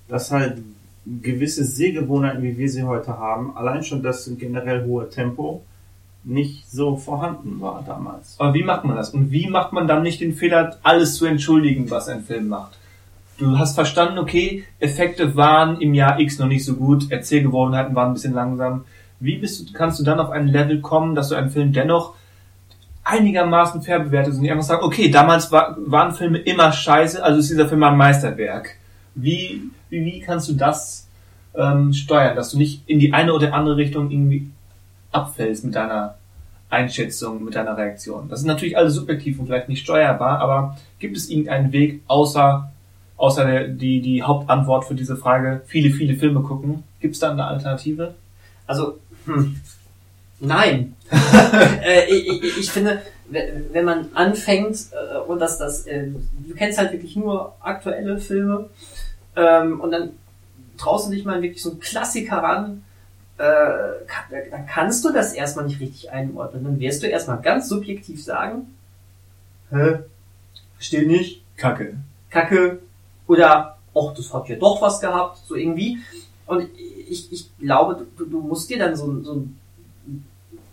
Dass 0.07 0.31
halt 0.31 0.59
gewisse 1.07 1.65
Sehgewohnheiten, 1.65 2.43
wie 2.43 2.59
wir 2.59 2.69
sie 2.69 2.83
heute 2.83 3.19
haben, 3.19 3.57
allein 3.57 3.83
schon 3.83 4.03
das 4.03 4.31
generell 4.39 4.85
hohe 4.85 5.09
Tempo, 5.09 5.63
nicht 6.25 6.71
so 6.71 6.97
vorhanden 6.97 7.59
war 7.63 7.83
damals. 7.87 8.35
Aber 8.39 8.53
wie 8.53 8.63
macht 8.63 8.85
man 8.85 8.97
das? 8.97 9.11
Und 9.11 9.31
wie 9.31 9.49
macht 9.49 9.73
man 9.73 9.89
dann 9.89 10.03
nicht 10.03 10.21
den 10.21 10.35
Fehler, 10.35 10.77
alles 10.83 11.15
zu 11.15 11.25
entschuldigen, 11.25 11.91
was 11.91 12.09
ein 12.09 12.23
Film 12.23 12.49
macht? 12.49 12.77
Du 13.39 13.57
hast 13.57 13.77
verstanden, 13.77 14.19
okay, 14.19 14.65
Effekte 14.79 15.37
waren 15.37 15.81
im 15.81 15.95
Jahr 15.95 16.21
X 16.21 16.39
noch 16.39 16.49
nicht 16.49 16.67
so 16.67 16.75
gut, 16.75 17.11
Erzählgewohnheiten 17.11 17.95
waren 17.95 18.09
ein 18.09 18.15
bisschen 18.15 18.35
langsam. 18.35 18.85
Wie 19.21 19.39
bist 19.39 19.61
du, 19.61 19.73
kannst 19.73 19.99
du 20.01 20.05
dann 20.05 20.21
auf 20.21 20.31
ein 20.31 20.49
Level 20.49 20.83
kommen, 20.83 21.15
dass 21.15 21.31
du 21.31 21.35
einen 21.35 21.51
Film 21.51 21.73
dennoch 21.73 22.15
einigermaßen 23.09 23.83
fair 23.83 24.01
bewertest 24.01 24.37
und 24.37 24.43
nicht 24.43 24.53
einfach 24.53 24.65
sagen, 24.65 24.85
okay, 24.85 25.11
damals 25.11 25.51
war, 25.51 25.77
waren 25.79 26.15
Filme 26.15 26.39
immer 26.39 26.73
scheiße, 26.73 27.23
also 27.23 27.41
ist 27.41 27.51
dieser 27.51 27.69
Film 27.69 27.83
ein 27.83 27.97
Meisterwerk. 27.97 28.77
Wie, 29.15 29.63
wie, 29.89 30.05
wie 30.05 30.21
kannst 30.21 30.49
du 30.49 30.55
das 30.55 31.09
ähm, 31.55 31.93
steuern, 31.93 32.37
dass 32.37 32.51
du 32.51 32.59
nicht 32.59 32.83
in 32.87 32.99
die 32.99 33.13
eine 33.13 33.33
oder 33.33 33.55
andere 33.55 33.77
Richtung 33.77 34.11
irgendwie 34.11 34.51
abfällst 35.11 35.65
mit 35.65 35.75
deiner 35.75 36.17
Einschätzung, 36.71 37.45
mit 37.45 37.55
deiner 37.55 37.77
Reaktion. 37.77 38.29
Das 38.29 38.41
ist 38.41 38.47
natürlich 38.47 38.77
alles 38.77 38.95
subjektiv 38.95 39.39
und 39.39 39.47
vielleicht 39.47 39.69
nicht 39.69 39.83
steuerbar, 39.83 40.39
aber 40.41 40.77
gibt 40.99 41.17
es 41.17 41.31
irgendeinen 41.31 41.73
Weg, 41.73 42.03
außer, 42.07 42.71
außer 43.17 43.47
der, 43.47 43.69
die, 43.69 44.03
die 44.03 44.23
Hauptantwort 44.23 44.85
für 44.85 44.95
diese 44.95 45.17
Frage, 45.17 45.63
viele, 45.67 45.91
viele 45.91 46.15
Filme 46.17 46.41
gucken? 46.41 46.85
Gibt 47.01 47.15
es 47.15 47.21
da 47.21 47.31
eine 47.31 47.47
Alternative? 47.47 48.15
Also, 48.67 48.99
hm. 49.25 49.59
Nein. 50.41 50.95
äh, 51.85 52.05
ich, 52.07 52.43
ich, 52.45 52.59
ich 52.59 52.71
finde, 52.71 53.03
we- 53.29 53.65
wenn 53.73 53.85
man 53.85 54.09
anfängt 54.15 54.77
äh, 54.93 55.19
und 55.19 55.39
das, 55.41 55.59
das, 55.59 55.87
äh, 55.87 56.09
du 56.47 56.55
kennst 56.55 56.79
halt 56.79 56.93
wirklich 56.93 57.17
nur 57.17 57.55
aktuelle 57.61 58.19
Filme 58.19 58.69
ähm, 59.37 59.81
und 59.81 59.91
dann 59.91 60.11
traust 60.79 61.09
du 61.09 61.13
dich 61.13 61.25
mal 61.25 61.43
wirklich 61.43 61.63
so 61.63 61.71
einen 61.73 61.81
Klassiker 61.81 62.39
ran, 62.39 62.85
äh, 63.39 63.45
kann, 64.07 64.25
dann 64.51 64.67
kannst 64.67 65.05
du 65.05 65.13
das 65.13 65.33
erstmal 65.33 65.67
nicht 65.67 65.81
richtig 65.81 66.11
einordnen. 66.13 66.65
Dann 66.65 66.81
wirst 66.81 67.03
du 67.03 67.07
erstmal 67.09 67.41
ganz 67.41 67.69
subjektiv 67.69 68.23
sagen, 68.25 68.75
hä, 69.71 69.99
versteh 70.77 71.07
nicht, 71.07 71.43
Kacke. 71.57 71.97
Kacke 72.31 72.81
oder 73.27 73.79
ach, 73.95 74.15
das 74.17 74.33
hat 74.35 74.49
ja 74.49 74.57
doch 74.57 74.81
was 74.83 75.01
gehabt, 75.01 75.41
so 75.47 75.55
irgendwie. 75.57 75.99
Und 76.47 76.69
ich, 77.09 77.33
ich 77.33 77.51
glaube, 77.59 78.07
du, 78.17 78.25
du 78.27 78.41
musst 78.41 78.71
dir 78.71 78.79
dann 78.79 78.97
so, 78.97 79.23
so 79.23 79.45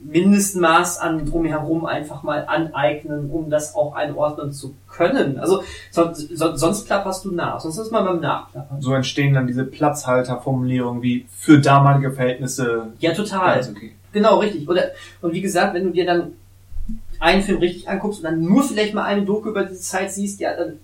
Mindestmaß 0.07 0.99
an 0.99 1.25
drumherum 1.25 1.85
einfach 1.85 2.21
mal 2.23 2.45
aneignen, 2.45 3.29
um 3.31 3.49
das 3.49 3.75
auch 3.75 3.95
einordnen 3.95 4.51
zu 4.51 4.75
können. 4.87 5.39
Also 5.39 5.63
sonst, 5.89 6.29
sonst, 6.37 6.59
sonst 6.59 6.85
klapperst 6.85 7.25
du 7.25 7.31
nach, 7.31 7.59
sonst 7.59 7.77
ist 7.77 7.91
man 7.91 8.05
beim 8.05 8.19
Nachklappern. 8.19 8.81
So 8.81 8.93
entstehen 8.93 9.33
dann 9.33 9.47
diese 9.47 9.63
Platzhalterformulierungen 9.63 11.01
wie 11.01 11.25
für 11.31 11.59
damalige 11.59 12.11
Verhältnisse. 12.11 12.93
Ja, 12.99 13.13
total. 13.13 13.55
ganz 13.55 13.69
okay. 13.69 13.93
Genau, 14.13 14.39
richtig. 14.39 14.69
Oder, 14.69 14.91
und 15.21 15.33
wie 15.33 15.41
gesagt, 15.41 15.73
wenn 15.73 15.85
du 15.85 15.89
dir 15.89 16.05
dann 16.05 16.33
einen 17.19 17.41
Film 17.41 17.59
richtig 17.59 17.89
anguckst 17.89 18.19
und 18.19 18.25
dann 18.25 18.41
nur 18.41 18.63
vielleicht 18.63 18.93
mal 18.93 19.03
eine 19.03 19.23
Doku 19.23 19.49
über 19.49 19.63
diese 19.63 19.81
Zeit 19.81 20.11
siehst, 20.11 20.39
ja, 20.39 20.55
dann 20.55 20.79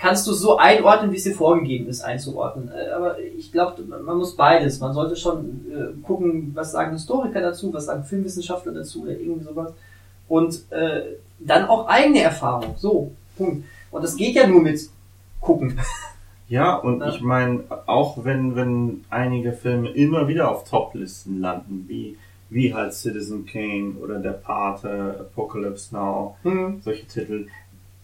kannst 0.00 0.26
du 0.26 0.32
so 0.32 0.56
einordnen, 0.56 1.12
wie 1.12 1.16
es 1.16 1.24
dir 1.24 1.34
vorgegeben 1.34 1.86
ist, 1.88 2.00
einzuordnen. 2.02 2.70
Äh, 2.72 2.90
Aber 2.90 3.18
ich 3.20 3.52
glaube, 3.52 3.82
man 3.82 4.16
muss 4.16 4.34
beides. 4.36 4.80
Man 4.80 4.94
sollte 4.94 5.16
schon 5.16 5.66
äh, 5.70 6.02
gucken, 6.06 6.52
was 6.54 6.72
sagen 6.72 6.92
Historiker 6.92 7.40
dazu, 7.40 7.72
was 7.72 7.86
sagen 7.86 8.04
Filmwissenschaftler 8.04 8.72
dazu 8.72 9.02
oder 9.02 9.12
irgendwie 9.12 9.44
sowas. 9.44 9.72
Und 10.28 10.60
äh, 10.70 11.02
dann 11.40 11.66
auch 11.68 11.86
eigene 11.88 12.20
Erfahrung. 12.22 12.74
So, 12.78 13.12
Punkt. 13.36 13.64
Und 13.90 14.02
das 14.04 14.16
geht 14.16 14.34
ja 14.36 14.46
nur 14.46 14.62
mit 14.62 14.80
gucken. 15.40 15.78
Ja, 16.48 16.74
und 16.74 16.98
Ja. 16.98 17.10
ich 17.10 17.20
meine, 17.20 17.60
auch 17.86 18.24
wenn, 18.24 18.56
wenn 18.56 19.04
einige 19.08 19.52
Filme 19.52 19.90
immer 19.90 20.26
wieder 20.26 20.50
auf 20.50 20.68
Top-Listen 20.68 21.40
landen, 21.40 21.84
wie, 21.86 22.18
wie 22.48 22.74
halt 22.74 22.92
Citizen 22.92 23.46
Kane 23.46 23.92
oder 24.02 24.18
Der 24.18 24.32
Pate, 24.32 25.16
Apocalypse 25.20 25.94
Now, 25.94 26.34
Hm. 26.42 26.80
solche 26.84 27.06
Titel, 27.06 27.46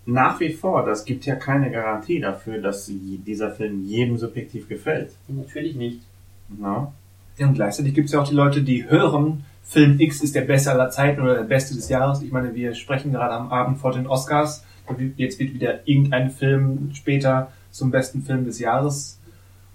nach 0.06 0.38
wie 0.40 0.52
vor, 0.52 0.86
das 0.86 1.04
gibt 1.04 1.26
ja 1.26 1.34
keine 1.34 1.70
Garantie 1.70 2.20
dafür, 2.20 2.58
dass 2.58 2.86
dieser 2.88 3.50
Film 3.50 3.84
jedem 3.84 4.16
subjektiv 4.16 4.68
gefällt. 4.68 5.10
Natürlich 5.28 5.74
nicht. 5.74 6.00
Na? 6.48 6.92
Ja, 7.36 7.48
und 7.48 7.54
gleichzeitig 7.54 7.92
gibt 7.92 8.06
es 8.06 8.12
ja 8.12 8.20
auch 8.20 8.28
die 8.28 8.34
Leute, 8.34 8.62
die 8.62 8.88
hören, 8.88 9.44
Film 9.64 9.98
X 9.98 10.22
ist 10.22 10.34
der 10.36 10.42
beste 10.42 10.70
aller 10.70 10.90
Zeiten 10.90 11.20
oder 11.20 11.34
der 11.34 11.42
beste 11.42 11.74
des 11.74 11.88
Jahres. 11.88 12.22
Ich 12.22 12.30
meine, 12.30 12.54
wir 12.54 12.74
sprechen 12.74 13.12
gerade 13.12 13.34
am 13.34 13.50
Abend 13.50 13.78
vor 13.78 13.92
den 13.92 14.06
Oscars. 14.06 14.64
Und 14.86 15.18
Jetzt 15.18 15.40
wird 15.40 15.54
wieder 15.54 15.86
irgendein 15.88 16.30
Film 16.30 16.90
später 16.94 17.50
zum 17.72 17.90
besten 17.90 18.22
Film 18.22 18.44
des 18.44 18.60
Jahres 18.60 19.18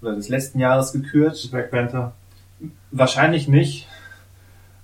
oder 0.00 0.14
des 0.14 0.30
letzten 0.30 0.58
Jahres 0.58 0.92
gekürt. 0.92 1.46
Black 1.50 1.70
Panther. 1.70 2.12
Wahrscheinlich 2.90 3.48
nicht. 3.48 3.86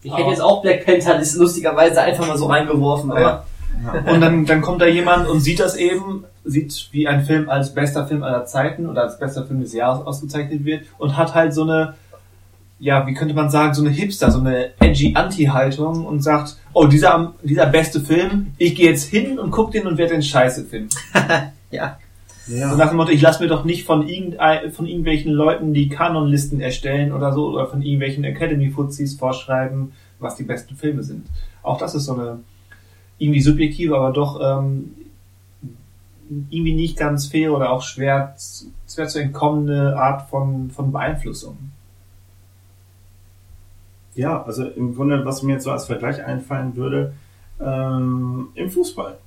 Ich 0.03 0.15
hätte 0.15 0.29
jetzt 0.29 0.43
auch 0.43 0.61
Black 0.61 0.85
Panther 0.85 1.17
das 1.19 1.35
lustigerweise 1.37 2.03
einfach 2.03 2.29
mal 2.29 2.37
so 2.37 2.47
reingeworfen, 2.47 3.11
aber 3.11 3.21
Ja. 3.21 3.45
Und 4.07 4.21
dann, 4.21 4.45
dann 4.45 4.61
kommt 4.61 4.81
da 4.83 4.87
jemand 4.87 5.29
und 5.29 5.41
sieht 5.41 5.61
das 5.61 5.77
eben, 5.77 6.25
sieht, 6.45 6.89
wie 6.93 7.07
ein 7.07 7.25
Film 7.25 7.49
als 7.49 7.75
bester 7.75 8.07
Film 8.07 8.23
aller 8.23 8.45
Zeiten 8.45 8.89
oder 8.89 9.03
als 9.03 9.19
bester 9.19 9.47
Film 9.47 9.61
des 9.61 9.73
Jahres 9.73 10.07
ausgezeichnet 10.07 10.65
wird 10.65 10.85
und 10.99 11.17
hat 11.17 11.35
halt 11.35 11.55
so 11.55 11.63
eine, 11.63 11.95
ja, 12.79 13.07
wie 13.07 13.15
könnte 13.15 13.35
man 13.35 13.51
sagen, 13.51 13.75
so 13.75 13.83
eine 13.83 13.91
Hipster, 13.91 14.31
so 14.31 14.41
eine 14.41 14.71
edgy 14.81 15.15
Anti-Haltung 15.15 16.07
und 16.07 16.23
sagt, 16.23 16.57
oh, 16.73 16.87
dieser, 16.87 17.35
dieser 17.43 17.67
beste 17.67 18.01
Film, 18.01 18.53
ich 18.59 18.75
gehe 18.75 18.91
jetzt 18.91 19.09
hin 19.09 19.39
und 19.39 19.51
guck 19.51 19.73
den 19.73 19.87
und 19.87 19.99
werde 19.99 20.13
den 20.13 20.23
scheiße 20.23 20.65
finden. 20.65 20.91
ja. 21.71 21.99
Ja. 22.47 22.73
Und 22.73 22.79
nach 22.79 22.89
dem 22.89 22.97
Motto, 22.97 23.13
ich 23.13 23.21
lasse 23.21 23.43
mir 23.43 23.49
doch 23.49 23.65
nicht 23.65 23.85
von, 23.85 24.09
irgendein, 24.09 24.73
von 24.73 24.87
irgendwelchen 24.87 25.33
Leuten, 25.33 25.75
die 25.75 25.91
Kanonlisten 25.91 26.61
erstellen 26.61 27.13
oder 27.13 27.33
so, 27.33 27.49
oder 27.49 27.67
von 27.67 27.83
irgendwelchen 27.83 28.25
Academy-Fuzis 28.25 29.17
vorschreiben, 29.17 29.93
was 30.19 30.37
die 30.37 30.45
besten 30.45 30.75
Filme 30.75 31.03
sind. 31.03 31.27
Auch 31.63 31.77
das 31.77 31.95
ist 31.95 32.07
so 32.07 32.15
eine 32.15 32.39
irgendwie 33.19 33.41
subjektive, 33.41 33.97
aber 33.97 34.13
doch 34.13 34.41
ähm, 34.41 34.95
irgendwie 36.51 36.75
nicht 36.75 36.97
ganz 36.97 37.27
fair 37.27 37.53
oder 37.53 37.71
auch 37.73 37.83
schwer, 37.83 38.35
zu- 38.37 38.67
schwer 38.89 39.09
zu 39.09 39.21
entkommene 39.21 39.97
Art 39.97 40.29
von, 40.29 40.71
von 40.71 40.93
Beeinflussung. 40.93 41.57
Ja, 44.15 44.43
also 44.43 44.65
im 44.65 44.95
Grunde, 44.95 45.25
was 45.25 45.43
mir 45.43 45.55
jetzt 45.55 45.65
so 45.65 45.71
als 45.71 45.87
Vergleich 45.87 46.25
einfallen 46.25 46.75
würde, 46.77 47.13
ähm, 47.61 48.49
im 48.55 48.71
Fußball. 48.71 49.19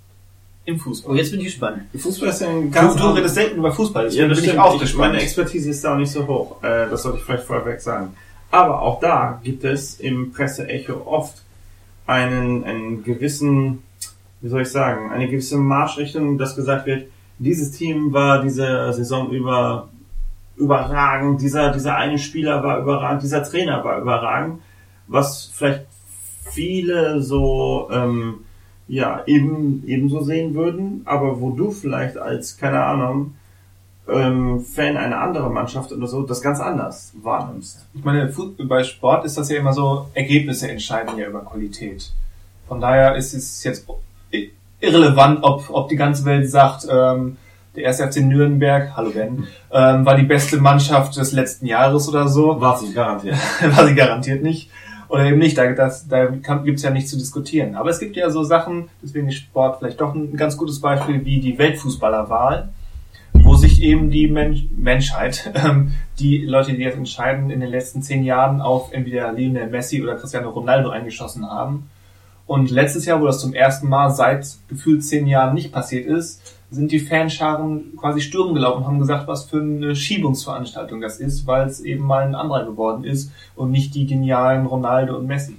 Im 0.65 0.75
Oh, 0.75 0.79
Fußball. 0.79 1.17
jetzt 1.17 1.31
bin 1.31 1.39
ich 1.39 1.47
gespannt. 1.47 1.83
Im 1.91 1.99
Fußball 1.99 2.29
ist 2.29 2.41
ja 2.41 2.49
ein 2.49 2.63
Du, 2.63 2.69
ganz 2.71 2.93
du 2.93 2.99
anderes- 2.99 3.17
redest 3.17 3.35
selten 3.35 3.57
über 3.57 3.71
Fußball, 3.71 4.03
deswegen 4.05 4.21
Ja, 4.23 4.27
das 4.29 4.37
bin 4.37 4.43
stimmt. 4.49 4.55
ich 4.59 4.61
auch 4.69 4.75
Ich, 4.75 4.81
gespannt. 4.81 5.13
meine 5.13 5.23
Expertise 5.23 5.69
ist 5.69 5.83
da 5.83 5.93
auch 5.93 5.97
nicht 5.97 6.11
so 6.11 6.27
hoch. 6.27 6.61
Äh, 6.63 6.89
das 6.89 7.03
sollte 7.03 7.17
ich 7.19 7.23
vielleicht 7.23 7.45
vorweg 7.45 7.81
sagen. 7.81 8.13
Aber 8.51 8.81
auch 8.81 8.99
da 8.99 9.39
gibt 9.43 9.63
es 9.63 9.99
im 9.99 10.31
Presseecho 10.33 11.01
oft 11.05 11.41
einen, 12.05 12.63
einen 12.63 13.03
gewissen, 13.03 13.83
wie 14.41 14.49
soll 14.49 14.61
ich 14.61 14.69
sagen, 14.69 15.11
eine 15.11 15.27
gewisse 15.27 15.57
Marschrichtung, 15.57 16.37
dass 16.37 16.55
gesagt 16.55 16.85
wird, 16.85 17.07
dieses 17.39 17.71
Team 17.71 18.13
war 18.13 18.41
diese 18.41 18.93
Saison 18.93 19.31
über 19.31 19.89
überragend, 20.57 21.41
dieser, 21.41 21.71
dieser 21.71 21.95
eine 21.95 22.19
Spieler 22.19 22.63
war 22.63 22.79
überragend, 22.79 23.23
dieser 23.23 23.43
Trainer 23.43 23.83
war 23.83 23.99
überragend, 23.99 24.61
was 25.07 25.51
vielleicht 25.53 25.85
viele 26.51 27.21
so 27.21 27.89
ähm, 27.91 28.45
ja 28.87 29.23
eben 29.25 29.83
ebenso 29.87 30.21
sehen 30.21 30.53
würden, 30.53 31.01
aber 31.05 31.41
wo 31.41 31.51
du 31.51 31.71
vielleicht 31.71 32.17
als 32.17 32.57
keine 32.57 32.83
Ahnung 32.83 33.33
ähm, 34.11 34.61
Fan 34.61 34.97
einer 34.97 35.19
anderen 35.19 35.53
Mannschaft 35.53 35.91
oder 35.91 36.07
so 36.07 36.23
das 36.23 36.41
ganz 36.41 36.59
anders 36.59 37.13
wahrnimmst. 37.21 37.85
Ich 37.93 38.03
meine, 38.03 38.33
bei 38.63 38.83
Sport 38.83 39.25
ist 39.25 39.37
das 39.37 39.49
ja 39.49 39.57
immer 39.57 39.73
so, 39.73 40.07
Ergebnisse 40.13 40.69
entscheiden 40.69 41.17
ja 41.17 41.27
über 41.27 41.41
Qualität. 41.41 42.11
Von 42.67 42.81
daher 42.81 43.15
ist 43.15 43.33
es 43.33 43.63
jetzt 43.63 43.87
irrelevant, 44.79 45.39
ob, 45.43 45.69
ob 45.69 45.89
die 45.89 45.95
ganze 45.95 46.25
Welt 46.25 46.49
sagt, 46.49 46.87
ähm, 46.89 47.37
der 47.75 47.83
erste 47.83 48.11
FC 48.11 48.17
Nürnberg, 48.17 48.95
hallo 48.97 49.11
Ben, 49.11 49.47
ähm, 49.71 50.05
war 50.05 50.15
die 50.15 50.23
beste 50.23 50.57
Mannschaft 50.57 51.15
des 51.15 51.31
letzten 51.31 51.65
Jahres 51.65 52.09
oder 52.09 52.27
so. 52.27 52.59
War 52.59 52.77
sie 52.77 52.93
garantiert. 52.93 53.37
war 53.75 53.87
sie 53.87 53.95
garantiert 53.95 54.43
nicht. 54.43 54.69
Oder 55.07 55.25
eben 55.25 55.39
nicht, 55.39 55.57
da, 55.57 55.71
das, 55.73 56.07
da 56.07 56.25
gibt's 56.25 56.83
ja 56.83 56.89
nichts 56.89 57.11
zu 57.11 57.17
diskutieren. 57.17 57.75
Aber 57.75 57.89
es 57.89 57.99
gibt 57.99 58.15
ja 58.15 58.29
so 58.29 58.43
Sachen, 58.43 58.89
deswegen 59.03 59.27
ist 59.27 59.35
Sport 59.35 59.79
vielleicht 59.79 59.99
doch 59.99 60.13
ein 60.15 60.35
ganz 60.37 60.55
gutes 60.55 60.79
Beispiel, 60.79 61.25
wie 61.25 61.41
die 61.41 61.57
Weltfußballerwahl, 61.57 62.69
sich 63.81 63.89
eben 63.89 64.09
die 64.09 64.27
Mensch, 64.27 64.65
Menschheit, 64.75 65.51
ähm, 65.65 65.91
die 66.19 66.45
Leute, 66.45 66.73
die 66.73 66.83
jetzt 66.83 66.97
entscheiden, 66.97 67.49
in 67.49 67.59
den 67.59 67.69
letzten 67.69 68.01
zehn 68.01 68.23
Jahren 68.23 68.61
auf 68.61 68.93
entweder 68.93 69.31
Lionel 69.33 69.69
Messi 69.69 70.01
oder 70.01 70.15
Cristiano 70.15 70.49
Ronaldo 70.49 70.89
eingeschossen 70.89 71.49
haben. 71.49 71.89
Und 72.47 72.69
letztes 72.69 73.05
Jahr, 73.05 73.21
wo 73.21 73.25
das 73.25 73.39
zum 73.39 73.53
ersten 73.53 73.87
Mal 73.87 74.09
seit 74.09 74.45
gefühlt 74.67 75.03
zehn 75.03 75.27
Jahren 75.27 75.53
nicht 75.53 75.71
passiert 75.71 76.05
ist, 76.05 76.57
sind 76.69 76.91
die 76.91 76.99
Fanscharen 76.99 77.97
quasi 77.97 78.21
Sturm 78.21 78.53
gelaufen 78.53 78.79
und 78.79 78.87
haben 78.87 78.99
gesagt, 78.99 79.27
was 79.27 79.45
für 79.45 79.61
eine 79.61 79.95
Schiebungsveranstaltung 79.95 81.01
das 81.01 81.19
ist, 81.19 81.45
weil 81.45 81.67
es 81.67 81.81
eben 81.81 82.05
mal 82.05 82.23
ein 82.23 82.35
anderer 82.35 82.65
geworden 82.65 83.03
ist 83.03 83.31
und 83.55 83.71
nicht 83.71 83.93
die 83.95 84.05
genialen 84.05 84.65
Ronaldo 84.65 85.17
und 85.17 85.27
Messi. 85.27 85.57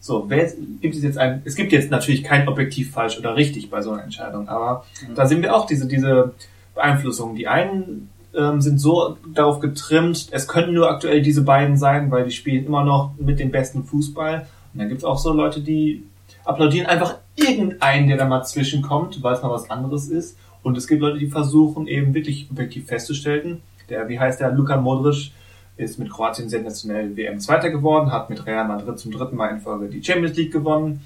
So, 0.00 0.24
wer 0.28 0.50
gibt 0.80 0.96
es 0.96 1.02
jetzt 1.04 1.18
ein, 1.18 1.42
es 1.44 1.54
gibt 1.54 1.70
jetzt 1.70 1.90
natürlich 1.90 2.24
kein 2.24 2.48
objektiv 2.48 2.90
falsch 2.90 3.16
oder 3.18 3.36
richtig 3.36 3.70
bei 3.70 3.82
so 3.82 3.92
einer 3.92 4.02
Entscheidung, 4.02 4.48
aber 4.48 4.84
da 5.14 5.26
sehen 5.26 5.42
wir 5.42 5.54
auch 5.54 5.66
diese, 5.66 5.86
diese 5.86 6.32
Beeinflussung. 6.74 7.34
Die 7.34 7.48
einen 7.48 8.10
ähm, 8.34 8.60
sind 8.60 8.78
so 8.78 9.16
darauf 9.34 9.60
getrimmt, 9.60 10.28
es 10.30 10.48
können 10.48 10.74
nur 10.74 10.90
aktuell 10.90 11.22
diese 11.22 11.42
beiden 11.42 11.76
sein, 11.76 12.10
weil 12.10 12.24
die 12.24 12.30
spielen 12.30 12.66
immer 12.66 12.84
noch 12.84 13.12
mit 13.18 13.38
dem 13.38 13.50
besten 13.50 13.84
Fußball. 13.84 14.46
Und 14.72 14.78
dann 14.78 14.88
gibt 14.88 15.00
es 15.00 15.04
auch 15.04 15.18
so 15.18 15.32
Leute, 15.32 15.60
die 15.60 16.04
applaudieren 16.44 16.86
einfach 16.86 17.16
irgendeinen, 17.36 18.08
der 18.08 18.16
da 18.16 18.24
mal 18.26 18.42
zwischenkommt, 18.42 19.22
weil 19.22 19.34
es 19.34 19.42
mal 19.42 19.50
was 19.50 19.70
anderes 19.70 20.08
ist. 20.08 20.38
Und 20.62 20.76
es 20.76 20.86
gibt 20.86 21.02
Leute, 21.02 21.18
die 21.18 21.26
versuchen 21.26 21.86
eben 21.86 22.14
wirklich 22.14 22.48
objektiv 22.50 22.86
festzustellen, 22.86 23.62
der, 23.88 24.08
wie 24.08 24.18
heißt 24.18 24.40
der, 24.40 24.52
Luka 24.52 24.76
Modric, 24.76 25.32
ist 25.76 25.98
mit 25.98 26.10
Kroatien 26.10 26.48
sensationell 26.48 27.16
WM 27.16 27.40
Zweiter 27.40 27.70
geworden, 27.70 28.12
hat 28.12 28.30
mit 28.30 28.46
Real 28.46 28.66
Madrid 28.68 28.98
zum 28.98 29.10
dritten 29.10 29.36
Mal 29.36 29.48
in 29.48 29.60
Folge 29.60 29.88
die 29.88 30.02
Champions 30.02 30.36
League 30.36 30.52
gewonnen. 30.52 31.04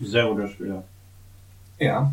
Sehr 0.00 0.26
guter 0.26 0.48
Spieler. 0.48 0.84
Ja. 1.78 2.12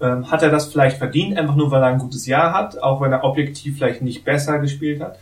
Ähm, 0.00 0.30
hat 0.30 0.42
er 0.42 0.50
das 0.50 0.70
vielleicht 0.70 0.98
verdient, 0.98 1.38
einfach 1.38 1.56
nur 1.56 1.70
weil 1.70 1.82
er 1.82 1.88
ein 1.88 1.98
gutes 1.98 2.26
Jahr 2.26 2.52
hat, 2.52 2.82
auch 2.82 3.00
wenn 3.00 3.12
er 3.12 3.24
objektiv 3.24 3.76
vielleicht 3.76 4.02
nicht 4.02 4.24
besser 4.24 4.58
gespielt 4.58 5.00
hat? 5.00 5.18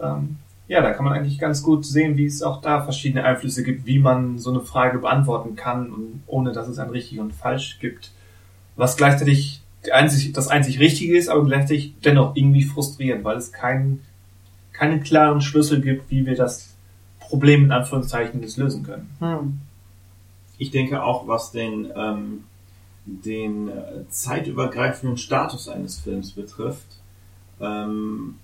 Ähm, 0.00 0.36
ja, 0.68 0.82
da 0.82 0.90
kann 0.90 1.04
man 1.06 1.14
eigentlich 1.14 1.38
ganz 1.38 1.62
gut 1.62 1.86
sehen, 1.86 2.18
wie 2.18 2.26
es 2.26 2.42
auch 2.42 2.60
da 2.60 2.82
verschiedene 2.82 3.24
Einflüsse 3.24 3.62
gibt, 3.62 3.86
wie 3.86 3.98
man 3.98 4.38
so 4.38 4.50
eine 4.50 4.60
Frage 4.60 4.98
beantworten 4.98 5.56
kann, 5.56 5.90
und 5.90 6.22
ohne 6.26 6.52
dass 6.52 6.68
es 6.68 6.78
ein 6.78 6.90
richtig 6.90 7.20
und 7.20 7.32
falsch 7.32 7.78
gibt. 7.80 8.12
Was 8.76 8.98
gleichzeitig 8.98 9.62
einzig, 9.90 10.32
das 10.34 10.48
einzig 10.48 10.78
Richtige 10.78 11.16
ist, 11.16 11.28
aber 11.30 11.44
gleichzeitig 11.44 11.94
dennoch 12.04 12.36
irgendwie 12.36 12.64
frustrierend, 12.64 13.24
weil 13.24 13.38
es 13.38 13.50
keinen, 13.50 14.02
keinen 14.72 15.02
klaren 15.02 15.40
Schlüssel 15.40 15.80
gibt, 15.80 16.10
wie 16.10 16.26
wir 16.26 16.36
das 16.36 16.76
Problem 17.18 17.64
in 17.64 17.72
Anführungszeichen 17.72 18.42
jetzt 18.42 18.58
lösen 18.58 18.82
können. 18.82 19.10
Hm. 19.20 19.60
Ich 20.58 20.70
denke 20.70 21.02
auch, 21.02 21.26
was 21.28 21.50
den, 21.50 21.88
ähm, 21.96 22.44
den 23.24 23.68
äh, 23.68 24.08
zeitübergreifenden 24.08 25.16
Status 25.16 25.68
eines 25.68 25.98
Films 25.98 26.32
betrifft, 26.32 26.98
ähm, 27.60 28.36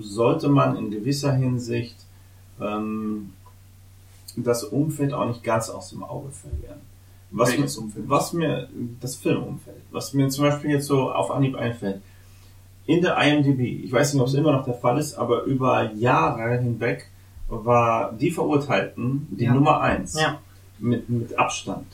sollte 0.00 0.48
man 0.48 0.76
in 0.76 0.90
gewisser 0.90 1.32
Hinsicht 1.32 1.96
ähm, 2.60 3.32
das 4.36 4.64
Umfeld 4.64 5.12
auch 5.12 5.26
nicht 5.26 5.42
ganz 5.42 5.68
aus 5.70 5.90
dem 5.90 6.02
Auge 6.02 6.30
verlieren. 6.30 6.80
Was, 7.30 7.56
mir, 7.58 7.82
Umfeld? 7.82 8.08
was 8.08 8.32
mir, 8.32 8.68
das 9.00 9.16
Filmumfeld, 9.16 9.82
was 9.90 10.14
mir 10.14 10.28
zum 10.28 10.44
Beispiel 10.44 10.70
jetzt 10.70 10.86
so 10.86 11.10
auf 11.10 11.30
Anhieb 11.32 11.56
einfällt, 11.56 12.00
in 12.86 13.02
der 13.02 13.16
IMDb, 13.18 13.84
ich 13.84 13.90
weiß 13.90 14.12
nicht, 14.14 14.20
ob 14.22 14.28
es 14.28 14.34
immer 14.34 14.52
noch 14.52 14.64
der 14.64 14.74
Fall 14.74 14.98
ist, 14.98 15.14
aber 15.14 15.42
über 15.44 15.92
Jahre 15.94 16.58
hinweg 16.58 17.10
war 17.48 18.12
die 18.12 18.30
Verurteilten 18.30 19.26
die 19.30 19.44
Ja. 19.44 19.54
Nummer 19.54 19.80
eins. 19.80 20.20
Ja. 20.20 20.40
Mit, 20.78 21.08
mit 21.08 21.38
Abstand. 21.38 21.86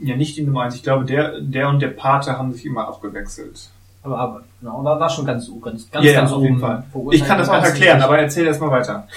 Ja, 0.00 0.16
nicht 0.16 0.36
die 0.36 0.42
Nummer 0.42 0.62
eins. 0.62 0.76
Ich 0.76 0.82
glaube, 0.82 1.04
der, 1.04 1.40
der 1.40 1.68
und 1.68 1.80
der 1.80 1.88
Pate 1.88 2.38
haben 2.38 2.52
sich 2.52 2.64
immer 2.64 2.86
abgewechselt. 2.86 3.70
Aber, 4.02 4.18
aber, 4.18 4.44
genau, 4.60 4.84
war, 4.84 5.00
war 5.00 5.10
schon 5.10 5.26
ganz, 5.26 5.50
ganz, 5.60 5.90
ganz, 5.90 6.04
Ja, 6.04 6.12
ja, 6.12 6.20
ganz 6.20 6.32
auf 6.32 6.42
jeden 6.42 6.54
oben 6.54 6.60
Fall. 6.60 6.84
Ich 7.10 7.24
kann 7.24 7.38
das 7.38 7.48
auch 7.48 7.62
erklären, 7.62 8.00
aber 8.00 8.18
erzähl 8.18 8.46
erst 8.46 8.60
mal 8.60 8.70
weiter. 8.70 9.08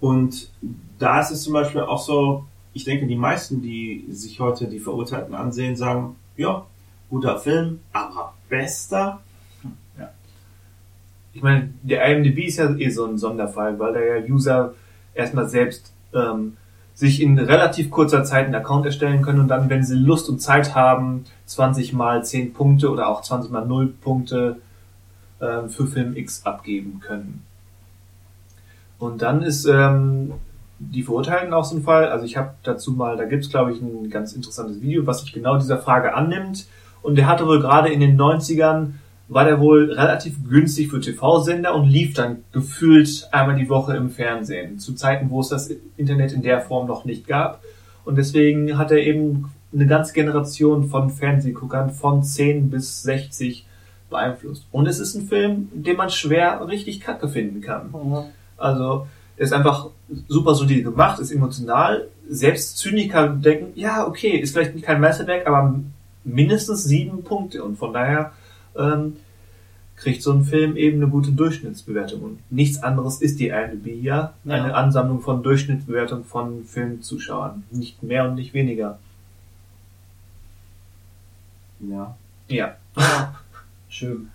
Und 0.00 0.50
da 0.98 1.20
ist 1.20 1.30
es 1.30 1.42
zum 1.42 1.52
Beispiel 1.52 1.82
auch 1.82 2.00
so, 2.00 2.44
ich 2.72 2.84
denke, 2.84 3.06
die 3.06 3.16
meisten, 3.16 3.62
die 3.62 4.06
sich 4.10 4.40
heute 4.40 4.66
die 4.66 4.80
Verurteilten 4.80 5.34
ansehen, 5.34 5.76
sagen, 5.76 6.16
ja, 6.36 6.66
guter 7.08 7.38
Film, 7.38 7.80
aber 7.92 8.34
bester. 8.48 9.20
Ich 11.32 11.42
meine, 11.42 11.72
der 11.82 12.04
IMDb 12.06 12.46
ist 12.46 12.58
ja 12.58 12.74
eh 12.74 12.88
so 12.88 13.06
ein 13.06 13.16
Sonderfall, 13.16 13.78
weil 13.78 13.94
ja 13.94 14.34
User 14.34 14.74
erstmal 15.14 15.48
selbst 15.48 15.92
ähm, 16.12 16.56
sich 17.00 17.22
in 17.22 17.38
relativ 17.38 17.90
kurzer 17.90 18.24
Zeit 18.24 18.44
einen 18.44 18.54
Account 18.54 18.84
erstellen 18.84 19.22
können 19.22 19.40
und 19.40 19.48
dann, 19.48 19.70
wenn 19.70 19.82
sie 19.82 19.96
Lust 19.96 20.28
und 20.28 20.38
Zeit 20.38 20.74
haben, 20.74 21.24
20 21.46 21.94
mal 21.94 22.22
10 22.22 22.52
Punkte 22.52 22.90
oder 22.90 23.08
auch 23.08 23.22
20 23.22 23.50
mal 23.50 23.64
0 23.64 23.94
Punkte 24.02 24.56
ähm, 25.40 25.70
für 25.70 25.86
Film 25.86 26.14
X 26.14 26.44
abgeben 26.44 27.00
können. 27.00 27.42
Und 28.98 29.22
dann 29.22 29.42
ist 29.42 29.64
ähm, 29.64 30.34
die 30.78 31.02
Verurteilten 31.02 31.54
auch 31.54 31.64
so 31.64 31.76
ein 31.76 31.82
Fall. 31.82 32.10
Also 32.10 32.26
ich 32.26 32.36
habe 32.36 32.50
dazu 32.64 32.92
mal, 32.92 33.16
da 33.16 33.24
gibt's 33.24 33.48
glaube 33.48 33.72
ich 33.72 33.80
ein 33.80 34.10
ganz 34.10 34.34
interessantes 34.34 34.82
Video, 34.82 35.06
was 35.06 35.22
sich 35.22 35.32
genau 35.32 35.56
dieser 35.56 35.78
Frage 35.78 36.12
annimmt. 36.12 36.66
Und 37.00 37.16
der 37.16 37.26
hatte 37.26 37.46
wohl 37.46 37.60
gerade 37.60 37.88
in 37.88 38.00
den 38.00 38.20
90ern 38.20 38.90
war 39.30 39.44
der 39.44 39.60
wohl 39.60 39.92
relativ 39.92 40.36
günstig 40.48 40.90
für 40.90 41.00
TV-Sender 41.00 41.74
und 41.74 41.88
lief 41.88 42.14
dann 42.14 42.44
gefühlt 42.52 43.28
einmal 43.30 43.56
die 43.56 43.68
Woche 43.68 43.96
im 43.96 44.10
Fernsehen, 44.10 44.80
zu 44.80 44.92
Zeiten, 44.94 45.30
wo 45.30 45.40
es 45.40 45.48
das 45.48 45.70
Internet 45.96 46.32
in 46.32 46.42
der 46.42 46.60
Form 46.60 46.88
noch 46.88 47.04
nicht 47.04 47.28
gab. 47.28 47.62
Und 48.04 48.18
deswegen 48.18 48.76
hat 48.76 48.90
er 48.90 48.98
eben 48.98 49.52
eine 49.72 49.86
ganze 49.86 50.14
Generation 50.14 50.88
von 50.88 51.10
Fernsehguckern 51.10 51.90
von 51.90 52.24
10 52.24 52.70
bis 52.70 53.04
60 53.04 53.66
beeinflusst. 54.10 54.66
Und 54.72 54.88
es 54.88 54.98
ist 54.98 55.14
ein 55.14 55.28
Film, 55.28 55.68
den 55.72 55.96
man 55.96 56.10
schwer 56.10 56.66
richtig 56.66 57.00
kacke 57.00 57.28
finden 57.28 57.60
kann. 57.60 57.92
Mhm. 57.92 58.24
Also, 58.56 59.06
er 59.36 59.44
ist 59.44 59.52
einfach 59.52 59.90
super 60.26 60.56
solide 60.56 60.82
gemacht, 60.82 61.20
ist 61.20 61.30
emotional. 61.30 62.08
Selbst 62.28 62.78
Zyniker 62.78 63.28
denken, 63.28 63.78
ja, 63.78 64.08
okay, 64.08 64.36
ist 64.36 64.54
vielleicht 64.54 64.82
kein 64.82 65.00
Meisterwerk, 65.00 65.46
aber 65.46 65.80
mindestens 66.24 66.82
sieben 66.82 67.22
Punkte. 67.22 67.62
Und 67.62 67.76
von 67.76 67.92
daher 67.92 68.32
ähm, 68.80 69.16
kriegt 70.00 70.22
so 70.22 70.32
ein 70.32 70.44
Film 70.44 70.76
eben 70.76 71.02
eine 71.02 71.10
gute 71.10 71.32
Durchschnittsbewertung. 71.32 72.22
Und 72.22 72.38
nichts 72.50 72.82
anderes 72.82 73.20
ist 73.20 73.38
die 73.38 73.48
IMDb 73.48 74.02
ja. 74.02 74.32
Ja. 74.44 74.54
Eine 74.54 74.74
Ansammlung 74.74 75.20
von 75.20 75.42
Durchschnittsbewertung 75.42 76.24
von 76.24 76.64
Filmzuschauern. 76.64 77.64
Nicht 77.70 78.02
mehr 78.02 78.28
und 78.28 78.34
nicht 78.34 78.54
weniger. 78.54 78.98
Ja. 81.80 82.16
Ja. 82.48 82.76
Ja. 82.96 83.34
Schön. 83.88 84.30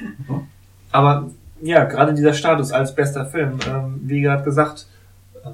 Aber 0.92 1.30
ja, 1.60 1.84
gerade 1.84 2.14
dieser 2.14 2.32
Status 2.32 2.72
als 2.72 2.94
bester 2.94 3.26
Film, 3.26 3.58
ähm, 3.68 4.00
wie 4.04 4.22
gerade 4.22 4.44
gesagt, 4.44 4.86
ähm, 5.44 5.52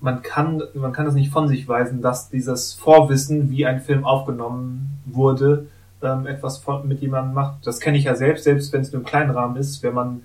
man 0.00 0.22
kann, 0.22 0.62
man 0.74 0.92
kann 0.92 1.06
es 1.06 1.14
nicht 1.14 1.30
von 1.30 1.48
sich 1.48 1.68
weisen, 1.68 2.02
dass 2.02 2.28
dieses 2.28 2.74
Vorwissen, 2.74 3.50
wie 3.50 3.66
ein 3.66 3.80
Film 3.80 4.04
aufgenommen 4.04 5.00
wurde, 5.06 5.66
ähm, 6.02 6.26
etwas 6.26 6.62
mit 6.84 7.00
jemandem 7.00 7.34
macht. 7.34 7.66
Das 7.66 7.80
kenne 7.80 7.98
ich 7.98 8.04
ja 8.04 8.14
selbst, 8.14 8.44
selbst 8.44 8.72
wenn 8.72 8.82
es 8.82 8.92
nur 8.92 9.00
im 9.00 9.06
kleinen 9.06 9.30
Rahmen 9.30 9.56
ist, 9.56 9.82
wenn 9.82 9.94
man 9.94 10.22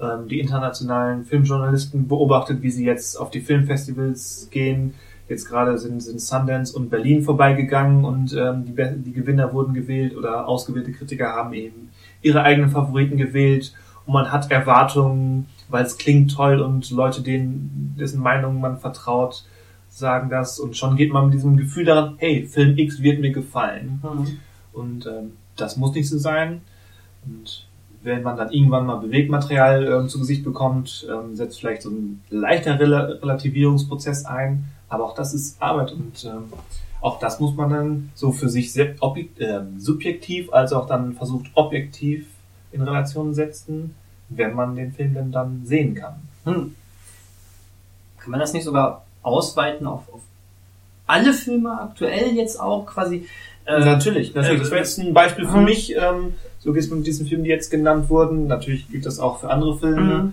ähm, 0.00 0.28
die 0.28 0.40
internationalen 0.40 1.24
Filmjournalisten 1.24 2.08
beobachtet, 2.08 2.62
wie 2.62 2.70
sie 2.70 2.84
jetzt 2.84 3.16
auf 3.16 3.30
die 3.30 3.40
Filmfestivals 3.40 4.48
gehen. 4.50 4.94
Jetzt 5.28 5.48
gerade 5.48 5.78
sind, 5.78 6.02
sind 6.02 6.20
Sundance 6.20 6.76
und 6.76 6.90
Berlin 6.90 7.22
vorbeigegangen 7.22 8.04
und 8.04 8.34
ähm, 8.34 8.64
die, 8.66 9.02
die 9.02 9.12
Gewinner 9.12 9.54
wurden 9.54 9.72
gewählt 9.72 10.14
oder 10.16 10.46
ausgewählte 10.46 10.92
Kritiker 10.92 11.28
haben 11.28 11.54
eben 11.54 11.90
ihre 12.20 12.42
eigenen 12.42 12.70
Favoriten 12.70 13.16
gewählt 13.16 13.72
und 14.04 14.12
man 14.12 14.30
hat 14.30 14.50
Erwartungen, 14.50 15.46
weil 15.68 15.84
es 15.84 15.96
klingt 15.96 16.34
toll 16.34 16.60
und 16.60 16.90
Leute, 16.90 17.22
denen, 17.22 17.94
dessen 17.98 18.20
Meinung 18.20 18.60
man 18.60 18.78
vertraut, 18.78 19.44
sagen 19.88 20.28
das 20.28 20.58
und 20.58 20.76
schon 20.76 20.96
geht 20.96 21.12
man 21.12 21.26
mit 21.26 21.34
diesem 21.34 21.56
Gefühl 21.56 21.86
daran, 21.86 22.14
hey, 22.18 22.46
Film 22.46 22.76
X 22.76 23.00
wird 23.00 23.20
mir 23.20 23.32
gefallen. 23.32 24.02
Mhm. 24.02 24.38
Und 24.74 25.06
ähm, 25.06 25.36
das 25.56 25.76
muss 25.76 25.94
nicht 25.94 26.08
so 26.08 26.18
sein. 26.18 26.60
Und 27.24 27.66
wenn 28.02 28.22
man 28.22 28.36
dann 28.36 28.52
irgendwann 28.52 28.86
mal 28.86 28.96
Bewegmaterial 28.96 29.86
ähm, 29.86 30.08
zu 30.08 30.18
Gesicht 30.18 30.44
bekommt, 30.44 31.06
ähm, 31.10 31.34
setzt 31.34 31.60
vielleicht 31.60 31.82
so 31.82 31.90
ein 31.90 32.22
leichter 32.28 32.78
Rel 32.78 32.94
Relativierungsprozess 32.94 34.26
ein. 34.26 34.64
Aber 34.88 35.04
auch 35.04 35.14
das 35.14 35.32
ist 35.32 35.60
Arbeit 35.60 35.92
und 35.92 36.24
ähm, 36.24 36.52
auch 37.00 37.18
das 37.18 37.40
muss 37.40 37.54
man 37.54 37.70
dann 37.70 38.12
so 38.14 38.32
für 38.32 38.48
sich 38.48 38.74
ähm, 38.78 39.78
subjektiv 39.78 40.52
als 40.52 40.72
auch 40.72 40.86
dann 40.86 41.14
versucht 41.14 41.50
objektiv 41.54 42.26
in 42.72 42.82
Relation 42.82 43.34
setzen, 43.34 43.94
wenn 44.28 44.54
man 44.54 44.76
den 44.76 44.92
Film 44.92 45.14
denn 45.14 45.32
dann 45.32 45.62
sehen 45.64 45.94
kann. 45.94 46.14
Hm. 46.44 46.74
Kann 48.18 48.30
man 48.30 48.40
das 48.40 48.52
nicht 48.52 48.64
sogar 48.64 49.04
ausweiten 49.22 49.86
auf, 49.86 50.02
auf 50.12 50.22
alle 51.06 51.34
Filme 51.34 51.78
aktuell 51.78 52.34
jetzt 52.34 52.58
auch 52.58 52.86
quasi? 52.86 53.26
Äh, 53.66 53.84
natürlich, 53.84 54.34
natürlich. 54.34 54.60
Das 54.60 54.70
wäre 54.70 54.80
jetzt 54.80 54.98
ein 54.98 55.14
Beispiel 55.14 55.46
für 55.46 55.60
mich. 55.60 55.94
Ähm, 55.96 56.34
so 56.60 56.72
geht 56.72 56.82
es 56.84 56.90
mit 56.90 57.06
diesen 57.06 57.26
Filmen, 57.26 57.44
die 57.44 57.50
jetzt 57.50 57.70
genannt 57.70 58.08
wurden. 58.10 58.46
Natürlich 58.46 58.88
gilt 58.90 59.06
das 59.06 59.18
auch 59.18 59.40
für 59.40 59.50
andere 59.50 59.76
Filme. 59.78 60.00
Mhm. 60.02 60.32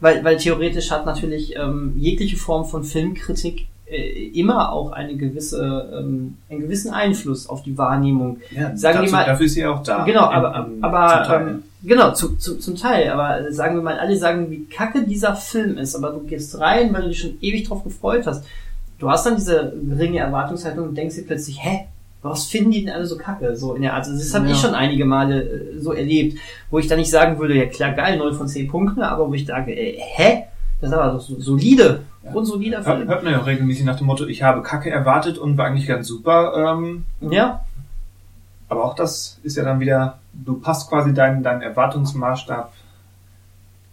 Weil, 0.00 0.24
weil 0.24 0.36
theoretisch 0.38 0.90
hat 0.90 1.04
natürlich 1.04 1.56
ähm, 1.56 1.94
jegliche 1.98 2.36
Form 2.36 2.64
von 2.64 2.84
Filmkritik 2.84 3.66
äh, 3.86 4.28
immer 4.28 4.72
auch 4.72 4.92
eine 4.92 5.14
gewisse, 5.16 5.90
ähm, 5.98 6.36
einen 6.48 6.60
gewissen 6.60 6.92
Einfluss 6.92 7.48
auf 7.48 7.62
die 7.62 7.76
Wahrnehmung. 7.76 8.38
Ja, 8.50 8.74
Sagen 8.76 8.98
wir 8.98 9.02
dazu, 9.02 9.12
mal- 9.14 9.26
dafür 9.26 9.46
ist 9.46 9.54
sie 9.54 9.66
auch 9.66 9.82
da. 9.82 10.04
genau, 10.04 10.22
aber, 10.22 10.54
am- 10.54 10.74
zum 10.74 10.84
aber 10.84 11.24
Teil. 11.24 11.48
ähm, 11.48 11.62
genau, 11.82 12.12
zu, 12.12 12.36
zu, 12.36 12.56
zum 12.58 12.76
Teil. 12.76 13.10
Aber 13.10 13.40
äh, 13.46 13.52
sagen 13.52 13.74
wir 13.76 13.82
mal, 13.82 13.98
alle 13.98 14.16
sagen, 14.16 14.50
wie 14.50 14.64
kacke 14.66 15.02
dieser 15.04 15.34
Film 15.34 15.76
ist, 15.76 15.94
aber 15.94 16.10
du 16.12 16.20
gehst 16.20 16.58
rein, 16.58 16.94
weil 16.94 17.02
du 17.02 17.08
dich 17.08 17.20
schon 17.20 17.36
ewig 17.42 17.68
drauf 17.68 17.84
gefreut 17.84 18.26
hast. 18.26 18.44
Du 18.98 19.10
hast 19.10 19.26
dann 19.26 19.36
diese 19.36 19.72
geringe 19.88 20.20
Erwartungshaltung 20.20 20.88
und 20.88 20.94
denkst 20.96 21.16
dir 21.16 21.24
plötzlich, 21.26 21.58
hä? 21.62 21.86
Was 22.22 22.46
finden 22.46 22.70
die 22.70 22.84
denn 22.84 22.94
alle 22.94 23.06
so 23.06 23.16
kacke? 23.16 23.56
So 23.56 23.74
in 23.74 23.82
der 23.82 23.94
Art. 23.94 24.04
Also 24.06 24.18
das 24.18 24.34
habe 24.34 24.46
Ja. 24.46 24.52
ich 24.52 24.58
schon 24.60 24.74
einige 24.74 25.04
Male 25.06 25.42
äh, 25.42 25.78
so 25.80 25.92
erlebt, 25.92 26.38
wo 26.70 26.78
ich 26.78 26.86
dann 26.86 26.98
nicht 26.98 27.10
sagen 27.10 27.38
würde, 27.38 27.56
ja 27.56 27.66
klar, 27.66 27.92
geil, 27.92 28.18
0 28.18 28.34
von 28.34 28.46
10 28.46 28.68
Punkten, 28.68 29.02
aber 29.02 29.28
wo 29.28 29.32
ich 29.34 29.46
sage, 29.46 29.72
äh, 29.72 29.96
hä? 29.98 30.44
Das 30.80 30.90
ist 30.90 30.96
aber 30.96 31.12
doch 31.12 31.20
so 31.20 31.40
solide, 31.40 32.02
Ja. 32.22 32.32
grundsolider 32.32 32.84
Hört, 32.84 32.96
Film. 32.98 33.08
hört 33.08 33.22
man 33.24 33.32
ja 33.32 33.40
auch 33.40 33.46
regelmäßig 33.46 33.84
nach 33.84 33.96
dem 33.96 34.06
Motto, 34.06 34.26
ich 34.26 34.42
habe 34.42 34.62
Kacke 34.62 34.90
erwartet 34.90 35.38
und 35.38 35.56
war 35.56 35.66
eigentlich 35.66 35.86
ganz 35.86 36.06
super. 36.08 36.74
Ähm, 36.78 37.04
Ja, 37.20 37.64
aber 38.68 38.84
auch 38.84 38.94
das 38.94 39.38
ist 39.42 39.56
ja 39.56 39.64
dann 39.64 39.80
wieder, 39.80 40.18
du 40.32 40.60
passt 40.60 40.88
quasi 40.90 41.12
deinen, 41.14 41.42
deinen 41.42 41.62
Erwartungsmaßstab 41.62 42.72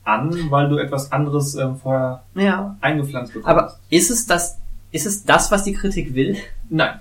an, 0.04 0.50
weil 0.52 0.70
du 0.70 0.78
etwas 0.78 1.12
anderes 1.12 1.56
ähm, 1.56 1.76
vorher 1.78 2.24
ja. 2.36 2.76
eingepflanzt 2.82 3.34
bekommst. 3.34 3.50
Aber 3.50 3.76
ist 3.90 4.10
es 4.10 4.26
das, 4.26 4.58
ist 4.92 5.06
es 5.06 5.24
das, 5.26 5.52
was 5.52 5.64
die 5.64 5.74
Kritik 5.74 6.14
will? 6.14 6.38
Nein. 6.70 7.00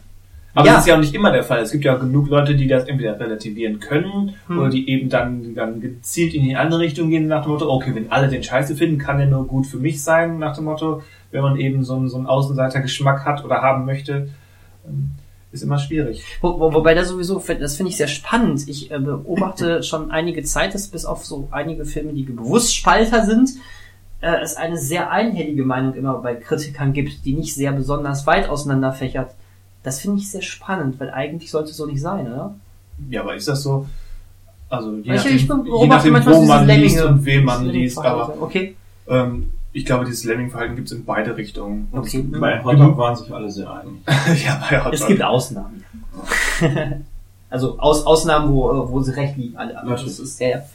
Aber 0.56 0.66
Ja. 0.66 0.72
das 0.72 0.82
ist 0.82 0.88
ja 0.88 0.94
auch 0.96 1.00
nicht 1.00 1.14
immer 1.14 1.30
der 1.30 1.42
Fall. 1.44 1.60
Es 1.60 1.70
gibt 1.70 1.84
ja 1.84 1.94
auch 1.94 2.00
genug 2.00 2.28
Leute, 2.28 2.56
die 2.56 2.66
das 2.66 2.84
entweder 2.84 3.20
relativieren 3.20 3.78
können 3.78 4.34
Hm. 4.48 4.58
oder 4.58 4.70
die 4.70 4.88
eben 4.88 5.08
dann, 5.10 5.54
dann 5.54 5.80
gezielt 5.80 6.32
in 6.34 6.42
die 6.44 6.56
andere 6.56 6.80
Richtung 6.80 7.10
gehen 7.10 7.28
nach 7.28 7.42
dem 7.44 7.52
Motto, 7.52 7.70
okay, 7.70 7.94
wenn 7.94 8.10
alle 8.10 8.28
den 8.28 8.42
Scheiße 8.42 8.74
finden, 8.74 8.98
kann 8.98 9.18
der 9.18 9.26
nur 9.26 9.46
gut 9.46 9.66
für 9.66 9.76
mich 9.76 10.02
sein, 10.02 10.38
nach 10.38 10.56
dem 10.56 10.64
Motto, 10.64 11.02
wenn 11.30 11.42
man 11.42 11.56
eben 11.58 11.84
so 11.84 11.94
einen, 11.94 12.08
so 12.08 12.16
einen 12.16 12.26
Außenseitergeschmack 12.26 13.24
hat 13.26 13.44
oder 13.44 13.60
haben 13.60 13.84
möchte, 13.84 14.30
ähm, 14.86 15.10
ist 15.52 15.62
immer 15.62 15.78
schwierig. 15.78 16.24
Wo, 16.40 16.58
wo, 16.58 16.72
wobei 16.72 16.94
das 16.94 17.08
sowieso, 17.08 17.42
das 17.60 17.76
finde 17.76 17.90
ich 17.90 17.96
sehr 17.98 18.08
spannend. 18.08 18.66
Ich 18.66 18.90
äh, 18.90 18.98
beobachte 18.98 19.82
schon 19.84 20.10
einige 20.10 20.42
Zeit, 20.42 20.74
dass 20.74 20.88
bis 20.88 21.04
auf 21.04 21.24
so 21.24 21.48
einige 21.50 21.84
Filme, 21.84 22.14
die 22.14 22.22
bewusst 22.24 22.74
Spalter 22.74 23.24
sind, 23.26 23.50
äh, 24.22 24.36
es 24.42 24.56
eine 24.56 24.78
sehr 24.78 25.10
einhellige 25.10 25.64
Meinung 25.64 25.92
immer 25.94 26.14
bei 26.14 26.34
Kritikern 26.34 26.94
gibt, 26.94 27.26
die 27.26 27.34
nicht 27.34 27.54
sehr 27.54 27.72
besonders 27.72 28.26
weit 28.26 28.48
auseinanderfächert. 28.48 29.34
Das 29.86 30.00
finde 30.00 30.18
ich 30.18 30.28
sehr 30.28 30.42
spannend, 30.42 30.98
weil 30.98 31.10
eigentlich 31.12 31.48
sollte 31.48 31.70
es 31.70 31.76
so 31.76 31.86
nicht 31.86 32.00
sein, 32.00 32.26
oder? 32.26 32.56
Ja, 33.08 33.20
aber 33.22 33.36
ist 33.36 33.46
das 33.46 33.62
so? 33.62 33.86
Also 34.68 34.94
je 34.96 35.02
Ich, 35.02 35.06
nachdem, 35.06 35.36
ich 35.36 35.42
je 35.42 35.48
beobachte 35.48 36.10
nachdem 36.10 36.34
wo 36.34 36.42
man 36.42 36.66
liest 36.66 36.96
Lemminge- 36.96 37.06
und 37.06 37.24
wem 37.24 37.44
man 37.44 37.66
liest, 37.66 37.98
aber. 37.98 38.42
Okay. 38.42 38.74
ähm, 39.06 39.52
ich 39.72 39.84
glaube, 39.84 40.04
dieses 40.04 40.24
Lemming-Verhalten 40.24 40.74
gibt 40.74 40.90
es 40.90 40.96
in 40.98 41.04
beide 41.04 41.36
Richtungen. 41.36 41.86
Und 41.92 42.00
Okay. 42.00 42.22
Bei 42.22 42.64
Hotdog 42.64 42.98
waren 42.98 43.14
sich 43.14 43.32
alle 43.32 43.48
sehr 43.48 43.70
einig. 43.70 44.00
ja, 44.44 44.60
bei 44.68 44.84
Hot 44.84 44.92
Es 44.92 45.06
gibt 45.06 45.22
Ausnahmen. 45.22 45.84
also 47.48 47.78
Aus, 47.78 48.04
Ausnahmen, 48.06 48.52
wo, 48.52 48.70
äh, 48.70 48.90
wo 48.90 49.00
sie 49.00 49.14
recht 49.16 49.36
liegen, 49.36 49.56
alle. 49.56 49.74
Natürlich. 49.74 50.04
das 50.04 50.18
ist 50.18 50.36
sehr. 50.36 50.66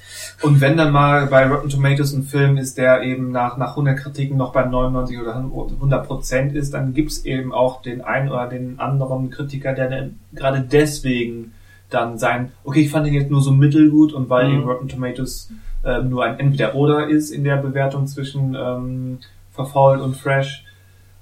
Und 0.42 0.62
wenn 0.62 0.78
dann 0.78 0.92
mal 0.92 1.28
bei 1.28 1.46
Rotten 1.48 1.70
Tomatoes 1.70 2.14
ein 2.14 2.24
Film 2.24 2.58
ist, 2.58 2.78
der 2.78 3.04
eben 3.04 3.32
nach, 3.32 3.58
nach 3.58 3.72
100 3.72 3.98
Kritiken 3.98 4.38
noch 4.38 4.54
bei 4.54 4.64
99 4.66 5.20
oder 5.20 5.36
100 5.36 6.08
Prozent 6.08 6.56
ist, 6.56 6.74
dann 6.74 6.94
gibt's 6.94 7.26
eben 7.26 7.54
auch 7.54 7.82
den 7.82 8.02
einen 8.02 8.30
oder 8.30 8.48
den 8.48 8.80
anderen 8.80 9.30
Kritiker, 9.30 9.74
der 9.74 9.90
dann 9.90 10.20
gerade 10.34 10.62
deswegen 10.62 11.54
dann 11.90 12.18
sein, 12.18 12.52
okay, 12.64 12.82
ich 12.82 12.90
fand 12.90 13.06
den 13.06 13.14
jetzt 13.14 13.30
nur 13.30 13.42
so 13.42 13.52
mittelgut 13.52 14.14
und 14.14 14.30
weil 14.30 14.48
Mhm. 14.48 14.54
eben 14.54 14.64
Rotten 14.64 14.88
Tomatoes 14.88 15.52
ähm, 15.84 16.10
nur 16.10 16.24
ein 16.24 16.40
Entweder-Oder 16.40 17.10
ist 17.10 17.32
in 17.32 17.44
der 17.44 17.58
Bewertung 17.58 18.08
zwischen 18.08 18.56
ähm, 18.56 19.20
verfault 19.52 20.00
und 20.00 20.16
fresh, 20.16 20.64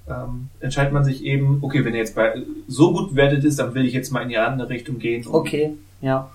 ähm, 0.09 0.49
entscheidet 0.59 0.93
man 0.93 1.03
sich 1.03 1.23
eben, 1.23 1.59
okay, 1.61 1.85
wenn 1.85 1.93
er 1.93 1.99
jetzt 1.99 2.15
bei 2.15 2.43
so 2.67 2.93
gut 2.93 3.11
bewertet 3.11 3.43
ist, 3.43 3.59
dann 3.59 3.73
will 3.73 3.85
ich 3.85 3.93
jetzt 3.93 4.11
mal 4.11 4.21
in 4.21 4.29
die 4.29 4.37
andere 4.37 4.69
Richtung 4.69 4.99
gehen. 4.99 5.25
Okay, 5.27 5.73
ja. 6.01 6.29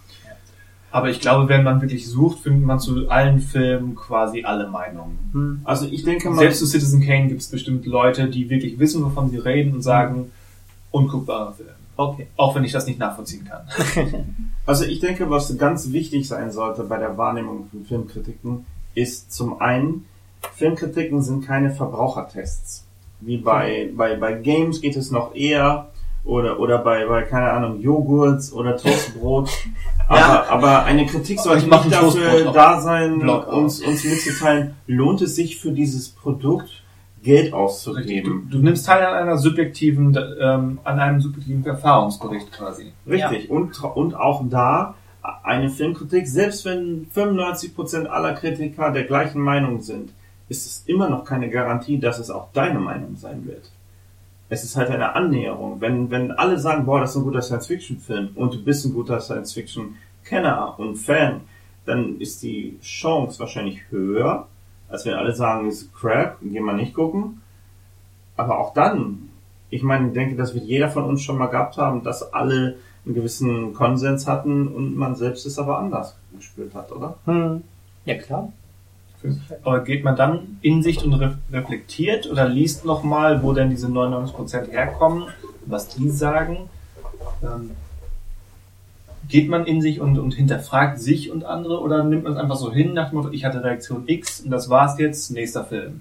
Aber 0.90 1.10
ich 1.10 1.18
glaube, 1.18 1.48
wenn 1.48 1.64
man 1.64 1.80
wirklich 1.80 2.08
sucht, 2.08 2.38
findet 2.38 2.64
man 2.64 2.78
zu 2.78 3.08
allen 3.10 3.40
Filmen 3.40 3.96
quasi 3.96 4.44
alle 4.44 4.68
Meinungen. 4.68 5.18
Hm. 5.32 5.60
Also 5.64 5.86
ich 5.86 6.04
denke 6.04 6.30
mal, 6.30 6.38
Selbst 6.38 6.60
zu 6.60 6.66
Citizen 6.66 7.04
Kane 7.04 7.26
gibt 7.26 7.40
es 7.40 7.48
bestimmt 7.48 7.84
Leute, 7.84 8.28
die 8.28 8.48
wirklich 8.48 8.78
wissen, 8.78 9.04
wovon 9.04 9.28
sie 9.28 9.38
reden 9.38 9.74
und 9.74 9.82
sagen, 9.82 10.30
unguckbarer 10.92 11.52
Film. 11.54 11.70
Okay. 11.96 12.28
Auch 12.36 12.54
wenn 12.54 12.62
ich 12.62 12.72
das 12.72 12.86
nicht 12.86 12.98
nachvollziehen 12.98 13.44
kann. 13.44 13.66
Also 14.66 14.86
ich 14.86 15.00
denke, 15.00 15.28
was 15.28 15.58
ganz 15.58 15.92
wichtig 15.92 16.26
sein 16.26 16.50
sollte 16.50 16.84
bei 16.84 16.96
der 16.96 17.18
Wahrnehmung 17.18 17.68
von 17.70 17.84
Filmkritiken, 17.84 18.64
ist 18.94 19.30
zum 19.30 19.60
einen, 19.60 20.06
Filmkritiken 20.54 21.22
sind 21.22 21.44
keine 21.44 21.70
Verbrauchertests. 21.70 22.83
Wie 23.24 23.38
bei, 23.38 23.90
bei, 23.96 24.16
bei 24.16 24.34
Games 24.34 24.80
geht 24.80 24.96
es 24.96 25.10
noch 25.10 25.34
eher, 25.34 25.90
oder, 26.24 26.58
oder 26.58 26.78
bei, 26.78 27.06
bei, 27.06 27.22
keine 27.22 27.50
Ahnung, 27.50 27.80
Joghurts 27.80 28.52
oder 28.52 28.76
Toastbrot. 28.76 29.50
Aber, 30.08 30.18
Ja. 30.18 30.44
aber 30.50 30.84
eine 30.84 31.06
Kritik 31.06 31.40
sollte 31.40 31.66
nicht 31.66 31.90
dafür 31.92 32.52
da 32.52 32.78
sein, 32.78 33.20
Blog 33.20 33.50
uns, 33.50 33.80
uns 33.80 34.04
mitzuteilen, 34.04 34.74
lohnt 34.86 35.22
es 35.22 35.34
sich 35.34 35.58
für 35.58 35.72
dieses 35.72 36.10
Produkt 36.10 36.68
Geld 37.22 37.44
Richtig. 37.44 37.50
Du, 37.52 37.56
auszugeben. 37.56 38.48
du 38.50 38.58
nimmst 38.58 38.84
teil 38.86 39.02
an 39.02 39.14
einer 39.14 39.38
subjektiven, 39.38 40.14
ähm, 40.38 40.78
an 40.84 41.00
einem 41.00 41.22
subjektiven 41.22 41.64
Erfahrungsbericht 41.64 42.52
quasi. 42.52 42.92
Richtig. 43.08 43.48
Und, 43.48 43.82
und 43.82 44.14
auch 44.14 44.42
da 44.50 44.94
eine 45.42 45.70
Filmkritik, 45.70 46.26
selbst 46.28 46.66
wenn 46.66 47.06
95% 47.14 48.04
aller 48.04 48.34
Kritiker 48.34 48.90
der 48.90 49.04
gleichen 49.04 49.40
Meinung 49.40 49.80
sind, 49.80 50.12
ist 50.48 50.66
es 50.66 50.84
immer 50.86 51.08
noch 51.08 51.24
keine 51.24 51.48
Garantie, 51.50 51.98
dass 51.98 52.18
es 52.18 52.30
auch 52.30 52.48
deine 52.52 52.78
Meinung 52.78 53.16
sein 53.16 53.46
wird. 53.46 53.70
Es 54.48 54.62
ist 54.62 54.76
halt 54.76 54.90
eine 54.90 55.14
Annäherung. 55.14 55.80
Wenn, 55.80 56.10
wenn 56.10 56.30
alle 56.30 56.58
sagen, 56.58 56.84
boah, 56.84 57.00
das 57.00 57.10
ist 57.10 57.16
ein 57.16 57.24
guter 57.24 57.42
Science-Fiction-Film 57.42 58.30
und 58.34 58.54
du 58.54 58.62
bist 58.62 58.84
ein 58.84 58.92
guter 58.92 59.20
Science-Fiction-Kenner 59.20 60.78
und 60.78 60.96
Fan, 60.96 61.40
dann 61.86 62.20
ist 62.20 62.42
die 62.42 62.78
Chance 62.82 63.38
wahrscheinlich 63.40 63.80
höher, 63.90 64.46
als 64.88 65.04
wenn 65.06 65.14
alle 65.14 65.34
sagen, 65.34 65.68
es 65.68 65.82
ist 65.82 65.94
Crap, 65.94 66.38
gehen 66.40 66.64
wir 66.64 66.74
nicht 66.74 66.94
gucken. 66.94 67.40
Aber 68.36 68.58
auch 68.58 68.74
dann, 68.74 69.30
ich 69.70 69.82
meine, 69.82 70.08
ich 70.08 70.12
denke, 70.14 70.36
das 70.36 70.54
wird 70.54 70.64
jeder 70.64 70.90
von 70.90 71.04
uns 71.04 71.22
schon 71.22 71.38
mal 71.38 71.46
gehabt 71.46 71.78
haben, 71.78 72.02
dass 72.02 72.32
alle 72.32 72.76
einen 73.04 73.14
gewissen 73.14 73.74
Konsens 73.74 74.26
hatten 74.26 74.68
und 74.68 74.96
man 74.96 75.14
selbst 75.14 75.46
es 75.46 75.58
aber 75.58 75.78
anders 75.78 76.16
gespürt 76.36 76.74
hat, 76.74 76.92
oder? 76.92 77.16
Hm. 77.26 77.62
Ja, 78.04 78.14
klar. 78.16 78.52
Aber 79.62 79.84
geht 79.84 80.04
man 80.04 80.16
dann 80.16 80.58
in 80.60 80.82
sich 80.82 81.04
und 81.04 81.14
re 81.14 81.38
reflektiert 81.52 82.30
oder 82.30 82.48
liest 82.48 82.84
nochmal, 82.84 83.42
wo 83.42 83.52
denn 83.52 83.70
diese 83.70 83.86
99% 83.86 84.70
herkommen, 84.70 85.24
was 85.66 85.88
die 85.88 86.10
sagen? 86.10 86.68
Ähm, 87.42 87.70
geht 89.28 89.48
man 89.48 89.66
in 89.66 89.80
sich 89.80 90.00
und, 90.00 90.18
und 90.18 90.34
hinterfragt 90.34 90.98
sich 90.98 91.30
und 91.30 91.44
andere 91.44 91.80
oder 91.80 92.04
nimmt 92.04 92.24
man 92.24 92.32
es 92.34 92.38
einfach 92.38 92.56
so 92.56 92.72
hin 92.72 92.92
nach 92.92 93.10
dem 93.10 93.18
Motto, 93.18 93.30
ich 93.30 93.44
hatte 93.44 93.64
Reaktion 93.64 94.04
X 94.06 94.40
und 94.40 94.50
das 94.50 94.68
war's 94.68 94.98
jetzt, 94.98 95.30
nächster 95.30 95.64
Film? 95.64 96.00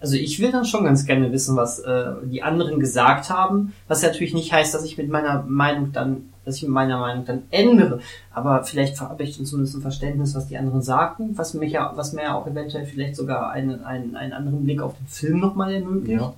Also 0.00 0.16
ich 0.16 0.40
will 0.40 0.50
dann 0.50 0.64
schon 0.64 0.84
ganz 0.84 1.04
gerne 1.04 1.30
wissen, 1.30 1.56
was 1.56 1.80
äh, 1.80 2.12
die 2.24 2.42
anderen 2.42 2.80
gesagt 2.80 3.28
haben, 3.28 3.74
was 3.86 4.02
natürlich 4.02 4.32
nicht 4.32 4.52
heißt, 4.52 4.72
dass 4.72 4.84
ich 4.84 4.96
mit 4.96 5.10
meiner 5.10 5.42
Meinung 5.46 5.92
dann, 5.92 6.30
dass 6.50 6.56
ich 6.62 6.68
meiner 6.68 6.98
Meinung 6.98 7.24
dann 7.24 7.42
ändere. 7.50 8.00
Aber 8.32 8.64
vielleicht 8.64 9.00
habe 9.00 9.22
ich 9.22 9.44
zumindest 9.44 9.76
ein 9.76 9.82
Verständnis, 9.82 10.34
was 10.34 10.48
die 10.48 10.58
anderen 10.58 10.82
sagten, 10.82 11.38
was 11.38 11.54
mich 11.54 11.72
ja, 11.72 11.92
was 11.94 12.12
mir 12.12 12.24
ja 12.24 12.34
auch 12.34 12.46
eventuell 12.46 12.84
vielleicht 12.84 13.16
sogar 13.16 13.50
einen, 13.50 13.84
einen, 13.84 14.16
einen 14.16 14.32
anderen 14.32 14.64
Blick 14.64 14.82
auf 14.82 14.96
den 14.96 15.06
Film 15.06 15.38
nochmal 15.38 15.72
ermöglicht. 15.72 16.20
Ja. 16.20 16.34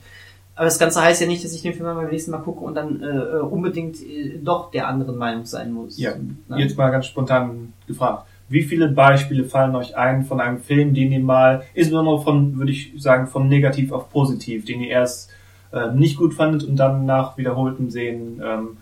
Aber 0.54 0.66
das 0.66 0.78
Ganze 0.78 1.00
heißt 1.00 1.20
ja 1.22 1.26
nicht, 1.26 1.42
dass 1.42 1.54
ich 1.54 1.62
den 1.62 1.72
Film 1.72 1.86
beim 1.86 2.10
nächsten 2.10 2.30
Mal 2.30 2.38
gucke 2.38 2.62
und 2.62 2.74
dann 2.74 3.02
äh, 3.02 3.38
unbedingt 3.38 4.02
äh, 4.02 4.38
doch 4.42 4.70
der 4.70 4.86
anderen 4.86 5.16
Meinung 5.16 5.46
sein 5.46 5.72
muss. 5.72 5.98
Ja, 5.98 6.12
Nein. 6.48 6.60
jetzt 6.60 6.76
mal 6.76 6.90
ganz 6.90 7.06
spontan 7.06 7.72
gefragt. 7.86 8.26
Wie 8.50 8.62
viele 8.62 8.88
Beispiele 8.88 9.44
fallen 9.44 9.74
euch 9.74 9.96
ein 9.96 10.26
von 10.26 10.40
einem 10.40 10.58
Film, 10.58 10.92
den 10.92 11.10
ihr 11.10 11.20
mal, 11.20 11.62
insbesondere 11.72 12.20
von, 12.20 12.58
würde 12.58 12.70
ich 12.70 12.92
sagen, 12.98 13.28
von 13.28 13.48
negativ 13.48 13.92
auf 13.92 14.10
positiv, 14.10 14.66
den 14.66 14.82
ihr 14.82 14.90
erst 14.90 15.30
äh, 15.72 15.90
nicht 15.94 16.18
gut 16.18 16.34
fandet 16.34 16.64
und 16.64 16.76
dann 16.76 17.06
nach 17.06 17.38
wiederholtem 17.38 17.88
Sehen 17.88 18.42
ähm, 18.44 18.76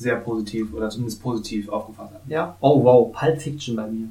sehr 0.00 0.16
positiv 0.16 0.72
oder 0.74 0.88
zumindest 0.90 1.22
positiv 1.22 1.68
aufgefasst 1.68 2.12
habt? 2.14 2.28
Ja. 2.28 2.56
Oh 2.60 2.82
wow, 2.82 3.12
Pulp 3.12 3.40
Fiction 3.40 3.76
bei 3.76 3.86
mir. 3.86 4.08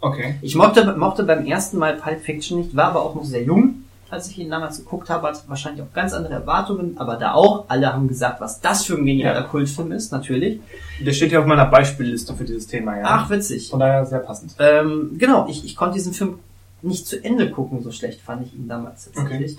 Okay. 0.00 0.36
Ich 0.42 0.54
mochte, 0.54 0.94
mochte 0.96 1.22
beim 1.24 1.46
ersten 1.46 1.78
Mal 1.78 1.96
Pulp 1.96 2.20
Fiction 2.20 2.58
nicht, 2.58 2.74
war 2.74 2.86
aber 2.90 3.02
auch 3.04 3.14
noch 3.14 3.24
sehr 3.24 3.42
jung, 3.42 3.84
als 4.10 4.28
ich 4.28 4.38
ihn 4.38 4.50
damals 4.50 4.78
geguckt 4.78 5.10
habe, 5.10 5.26
hatte 5.26 5.40
wahrscheinlich 5.48 5.82
auch 5.82 5.92
ganz 5.92 6.12
andere 6.12 6.34
Erwartungen, 6.34 6.96
aber 6.98 7.16
da 7.16 7.32
auch, 7.34 7.64
alle 7.68 7.92
haben 7.92 8.06
gesagt, 8.08 8.40
was 8.40 8.60
das 8.60 8.84
für 8.84 8.94
ein 8.94 9.04
genialer 9.04 9.40
Ja. 9.40 9.46
Kultfilm 9.46 9.92
ist, 9.92 10.12
natürlich. 10.12 10.60
Der 11.04 11.12
steht 11.12 11.32
ja 11.32 11.40
auf 11.40 11.46
meiner 11.46 11.66
Beispielliste 11.66 12.34
für 12.34 12.44
dieses 12.44 12.66
Thema, 12.66 12.96
ja. 12.96 13.02
Ach, 13.04 13.30
witzig. 13.30 13.70
Von 13.70 13.80
daher 13.80 14.06
sehr 14.06 14.20
passend. 14.20 14.54
Ähm, 14.58 15.16
genau, 15.18 15.46
ich, 15.48 15.64
ich 15.64 15.74
konnte 15.76 15.94
diesen 15.94 16.12
Film 16.12 16.38
nicht 16.82 17.06
zu 17.06 17.22
Ende 17.24 17.50
gucken, 17.50 17.82
so 17.82 17.90
schlecht 17.90 18.20
fand 18.20 18.46
ich 18.46 18.54
ihn 18.54 18.68
damals 18.68 19.10
tatsächlich. 19.12 19.56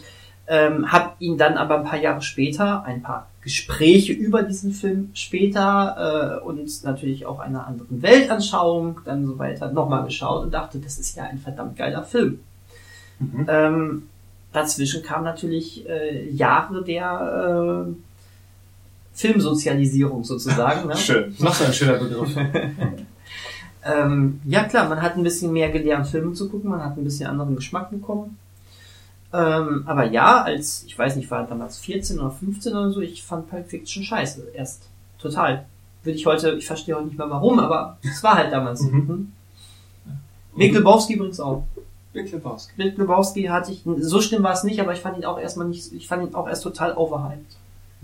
Ähm, 0.50 0.92
hab 0.92 1.18
ihn 1.20 1.38
dann 1.38 1.58
aber 1.58 1.80
ein 1.80 1.84
paar 1.84 2.00
Jahre 2.00 2.22
später, 2.22 2.84
ein 2.86 3.02
paar 3.02 3.28
Gespräche 3.42 4.14
über 4.14 4.44
diesen 4.44 4.72
Film 4.72 5.10
später 5.14 6.40
äh, 6.42 6.46
und 6.46 6.84
natürlich 6.84 7.26
auch 7.26 7.40
einer 7.40 7.68
anderen 7.68 8.02
Weltanschauung 8.02 9.02
dann 9.04 9.26
so 9.26 9.38
weiter 9.40 9.72
nochmal 9.72 10.06
geschaut 10.06 10.44
und 10.44 10.54
dachte, 10.54 10.80
das 10.80 10.98
ist 10.98 11.16
ja 11.18 11.24
ein 11.24 11.38
verdammt 11.38 11.78
geiler 11.78 12.04
Film. 12.04 12.40
Mhm. 13.20 13.46
Ähm, 13.50 14.04
dazwischen 14.54 15.04
kamen 15.04 15.26
natürlich 15.26 15.88
äh, 15.88 16.30
Jahre 16.30 16.84
der 16.84 17.86
äh, 17.88 17.94
Filmsozialisierung 19.14 20.24
sozusagen. 20.24 20.88
Ne? 20.88 20.96
Schön. 20.96 21.36
Noch 21.40 21.54
so 21.54 21.66
ein 21.66 21.74
schöner 21.74 21.98
Begriff. 21.98 22.30
Ähm, 23.88 24.42
ja 24.46 24.64
klar, 24.66 24.90
man 24.90 25.02
hat 25.02 25.16
ein 25.16 25.24
bisschen 25.24 25.54
mehr 25.54 25.70
gelernt, 25.70 26.08
Filme 26.08 26.34
zu 26.34 26.50
gucken, 26.50 26.70
man 26.70 26.84
hat 26.84 26.98
ein 26.98 27.04
bisschen 27.04 27.30
anderen 27.30 27.56
Geschmack 27.56 27.90
bekommen. 27.90 28.38
Ähm, 29.34 29.84
aber 29.86 30.06
ja, 30.06 30.42
als, 30.42 30.84
ich 30.86 30.98
weiß 30.98 31.16
nicht, 31.16 31.26
ich 31.26 31.32
war 31.32 31.46
damals 31.46 31.78
14 31.80 32.20
oder 32.20 32.32
15 32.32 32.74
oder 32.74 32.92
so, 32.92 33.02
ich 33.02 33.24
fand 33.24 33.50
Pulp 33.50 33.70
Fiction 33.70 34.04
scheiße. 34.04 34.48
Erst. 34.54 34.88
Total. 35.20 35.66
Würde 36.04 36.18
ich 36.18 36.26
heute, 36.26 36.52
ich 36.52 36.68
verstehe 36.68 36.96
heute 36.96 37.08
nicht 37.08 37.18
mehr 37.18 37.30
warum, 37.30 37.60
aber 37.60 37.98
es 38.04 38.24
war 38.24 38.36
halt 38.36 38.52
damals. 38.52 38.80
so. 38.80 38.88
Mhm. 38.88 39.00
Mhm. 39.00 39.34
Big 40.56 40.74
Lebowski 40.74 41.14
übrigens 41.16 41.40
auch. 41.40 41.64
Big 42.14 42.32
Lebowski. 42.32 42.74
Big 42.78 42.98
Lebowski 42.98 43.44
hatte 43.44 43.72
ich, 43.72 43.84
so 44.00 44.22
schlimm 44.22 44.44
war 44.44 44.54
es 44.54 44.64
nicht, 44.64 44.80
aber 44.80 44.94
ich 44.94 45.00
fand 45.00 45.18
ihn 45.18 45.26
auch 45.26 45.40
erstmal 45.40 45.68
nicht, 45.68 45.92
ich 45.94 46.08
fand 46.08 46.24
ihn 46.24 46.36
auch 46.36 46.48
erst 46.48 46.64
total 46.64 46.96
overhyped. 46.96 47.58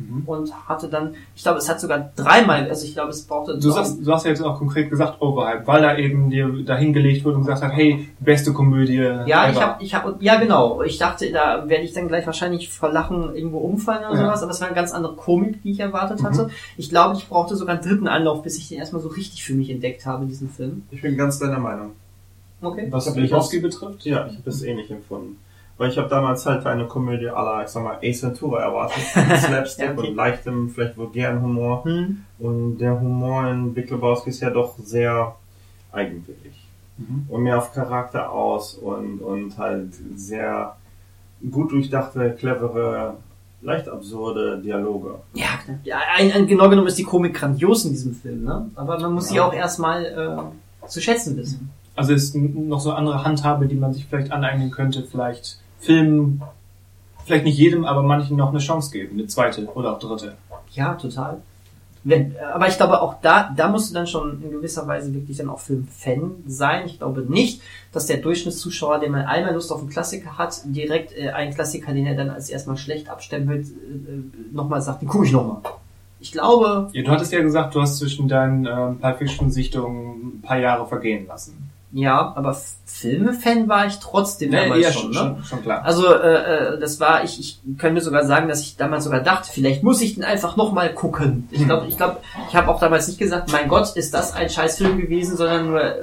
Mhm. 0.10 0.24
Und 0.26 0.54
hatte 0.68 0.88
dann, 0.88 1.16
ich 1.36 1.43
glaube, 1.43 1.60
es 1.60 1.70
hat 1.70 1.80
sogar 1.80 2.12
dreimal, 2.16 2.68
also 2.70 2.86
ich 2.86 2.93
glaube, 2.93 3.10
es 3.12 3.24
brauchte 3.24 3.58
Du, 3.58 3.72
sagst, 3.72 3.97
du 4.06 4.12
hast 4.12 4.24
ja 4.26 4.32
jetzt 4.32 4.41
auch 4.43 4.58
konkret 4.58 4.89
gesagt 4.89 5.22
Overhype, 5.22 5.66
weil 5.68 5.82
da 5.82 5.97
eben 5.97 6.30
dir 6.30 6.49
dahingelegt 6.66 7.24
wurde 7.26 7.38
und 7.38 7.43
gesagt 7.43 7.64
hat, 7.64 7.72
hey, 7.74 8.10
beste 8.20 8.54
Komödie. 8.54 8.95
Ja, 8.95 9.49
ich 9.49 9.56
ever. 9.58 9.62
habe, 9.62 9.84
ich 9.84 9.95
hab, 9.95 10.22
ja 10.22 10.36
genau. 10.39 10.82
Ich 10.84 10.97
dachte, 10.97 11.32
da 11.32 11.68
werde 11.68 11.84
ich 11.84 11.93
dann 11.93 12.08
gleich 12.08 12.26
wahrscheinlich 12.26 12.70
vor 12.70 12.89
Lachen 12.89 13.36
irgendwo 13.36 13.60
umfallen 13.60 14.06
oder 14.10 14.20
Ja. 14.20 14.26
sowas, 14.28 14.43
aber 14.43 14.51
es 14.51 14.60
war 14.62 14.68
eine 14.68 14.76
ganz 14.76 14.91
andere 14.91 15.16
Komik, 15.16 15.62
die 15.64 15.72
ich 15.72 15.80
erwartet 15.80 16.22
Mhm. 16.22 16.26
hatte. 16.26 16.49
Ich 16.78 16.89
glaube, 16.89 17.16
ich 17.18 17.28
brauchte 17.28 17.56
sogar 17.56 17.76
einen 17.76 17.84
dritten 17.84 18.08
Anlauf, 18.08 18.43
bis 18.43 18.58
ich 18.58 18.70
den 18.70 18.80
erstmal 18.80 19.01
so 19.01 19.10
richtig 19.10 19.43
für 19.43 19.54
mich 19.54 19.70
entdeckt 19.70 20.06
habe, 20.06 20.26
diesen 20.26 20.49
Film. 20.49 20.84
Ich 20.91 21.01
bin 21.01 21.18
ganz 21.18 21.39
deiner 21.39 21.60
Meinung. 21.60 21.91
Okay. 22.62 22.88
Was 22.91 23.08
Ich 23.08 23.16
Lebowski 23.16 23.60
betrifft? 23.60 24.06
Ja, 24.06 24.26
ich 24.28 24.38
habe 24.38 24.49
es 24.49 24.64
ähnlich 24.64 24.89
empfunden. 24.89 25.38
Weil 25.78 25.89
ich 25.89 25.97
habe 25.97 26.07
damals 26.07 26.45
halt 26.45 26.65
eine 26.65 26.86
Komödie 26.86 27.26
la, 27.26 27.63
ich 27.63 27.69
sag 27.69 27.84
mal, 27.84 27.97
Ace 28.03 28.24
Ventura 28.24 28.61
erwartet. 28.61 29.03
Mit 29.28 29.38
Slapstick 29.39 29.86
Ja, 29.86 29.91
okay. 29.93 30.09
und 30.09 30.15
leichtem, 30.15 30.69
vielleicht 30.69 30.97
vulgären 30.97 31.41
Humor. 31.41 31.84
Hm. 31.84 32.24
Und 32.39 32.78
der 32.78 32.99
Humor 32.99 33.47
in 33.49 33.74
Big 33.74 33.89
Lebowski 33.89 34.30
ist 34.30 34.41
ja 34.41 34.49
doch 34.51 34.76
sehr 34.78 35.36
eigenwillig. 35.91 36.67
Mhm. 36.97 37.26
Und 37.28 37.43
mehr 37.43 37.57
auf 37.57 37.74
Charakter 37.74 38.32
aus 38.32 38.76
und, 38.76 39.19
und 39.19 39.57
halt 39.57 39.93
sehr 40.15 40.76
gut 41.49 41.71
durchdachte, 41.71 42.36
clevere, 42.38 43.15
leicht 43.63 43.89
absurde 43.89 44.59
Dialoge. 44.61 45.15
Ja, 45.34 45.45
ja 45.84 45.97
ein, 46.15 46.32
ein, 46.32 46.45
genau 46.47 46.69
genommen 46.69 46.88
ist 46.88 46.97
die 46.99 47.03
Komik 47.03 47.34
grandios 47.34 47.86
in 47.86 47.91
diesem 47.91 48.13
Film, 48.13 48.43
ne? 48.43 48.69
Aber 48.76 48.99
man 48.99 49.13
muss 49.13 49.30
sie 49.30 49.36
Ja. 49.38 49.47
auch 49.47 49.53
erstmal 49.53 50.05
äh, 50.84 50.88
zu 50.88 51.01
schätzen 51.01 51.36
wissen. 51.36 51.71
Also 51.95 52.13
ist 52.13 52.36
noch 52.36 52.80
so 52.80 52.89
eine 52.91 52.99
andere 52.99 53.24
Handhabe, 53.24 53.67
die 53.67 53.76
man 53.76 53.93
sich 53.93 54.05
vielleicht 54.05 54.32
aneignen 54.32 54.71
könnte, 54.71 55.03
vielleicht 55.03 55.59
Filmen, 55.84 56.41
vielleicht 57.25 57.45
nicht 57.45 57.57
jedem, 57.57 57.86
aber 57.86 58.03
manchen 58.03 58.38
noch 58.38 58.49
eine 58.49 58.59
Chance 58.59 58.91
geben, 58.91 59.17
eine 59.17 59.27
zweite 59.27 59.65
oder 59.73 59.93
auch 59.93 59.99
dritte. 59.99 60.36
Ja, 60.71 60.93
total. 60.95 61.41
Wenn, 62.05 62.36
aber 62.53 62.67
ich 62.67 62.75
glaube 62.75 63.01
auch 63.01 63.15
da, 63.21 63.53
da 63.55 63.69
musst 63.69 63.89
du 63.89 63.93
dann 63.93 64.07
schon 64.07 64.43
in 64.43 64.51
gewisser 64.51 64.86
Weise 64.88 65.13
wirklich 65.13 65.38
dann 65.38 65.49
auch 65.49 65.59
Filmfan 65.59 66.31
sein. 66.45 66.86
Ich 66.86 66.97
glaube 66.97 67.21
nicht, 67.21 67.61
dass 67.93 68.07
der 68.07 68.17
Durchschnittszuschauer, 68.17 68.99
der 68.99 69.09
mal 69.09 69.25
einmal 69.25 69.53
Lust 69.53 69.71
auf 69.71 69.79
einen 69.79 69.89
Klassiker 69.89 70.38
hat, 70.38 70.61
direkt 70.65 71.17
äh, 71.17 71.29
einen 71.29 71.53
Klassiker, 71.53 71.93
den 71.93 72.05
er 72.05 72.15
dann 72.15 72.29
als 72.29 72.49
erstmal 72.49 72.75
schlecht 72.75 73.09
abstempelt, 73.09 73.67
äh, 73.67 73.69
äh, 73.69 74.23
nochmal 74.51 74.81
sagt, 74.81 75.01
den 75.01 75.07
gucke 75.07 75.25
ich 75.25 75.31
nochmal. 75.31 75.61
Ich 76.19 76.34
glaube, 76.34 76.89
Ja, 76.91 77.03
du 77.03 77.11
hattest 77.11 77.31
ja 77.31 77.41
gesagt, 77.41 77.73
du 77.73 77.81
hast 77.81 77.97
zwischen 77.97 78.27
deinen 78.27 78.65
ähm, 78.65 78.99
Pulp 78.99 79.17
Fiction 79.19 79.51
Sichtungen 79.51 80.39
ein 80.39 80.41
paar 80.41 80.59
Jahre 80.59 80.86
vergehen 80.86 81.27
lassen. 81.27 81.69
Ja, 81.96 82.34
aber 82.36 82.58
Filme-Fan 82.88 83.68
war 83.70 83.86
ich 83.86 84.00
trotzdem 84.00 84.50
Nee, 84.50 84.64
damals 84.64 84.82
ja, 84.84 84.91
schon, 84.91 85.12
ne? 85.12 85.16
schon, 85.16 85.44
schon 85.44 85.62
klar. 85.62 85.86
Also 85.86 86.12
äh, 86.12 86.74
äh, 86.74 86.80
das 86.80 87.00
war, 87.00 87.24
ich, 87.24 87.39
ich 87.39 87.60
könnte 87.78 88.02
sogar 88.02 88.26
sagen, 88.26 88.48
dass 88.48 88.62
ich 88.62 88.78
damals 88.78 89.04
sogar 89.04 89.20
dachte, 89.20 89.50
vielleicht 89.54 89.84
muss 89.84 90.02
ich 90.02 90.16
den 90.16 90.24
einfach 90.24 90.56
nochmal 90.56 90.91
gucken. 90.94 91.48
Ich 91.52 91.66
glaube, 91.66 91.86
ich 91.88 91.96
glaube, 91.96 92.18
ich 92.50 92.56
habe 92.56 92.70
auch 92.70 92.80
damals 92.80 93.08
nicht 93.08 93.20
gesagt, 93.20 93.52
mein 93.52 93.68
Gott, 93.68 93.96
ist 93.96 94.12
das 94.12 94.34
ein 94.34 94.50
Scheißfilm 94.50 94.98
gewesen, 94.98 95.38
sondern 95.38 95.68
nur 95.68 95.84
äh, 95.84 95.94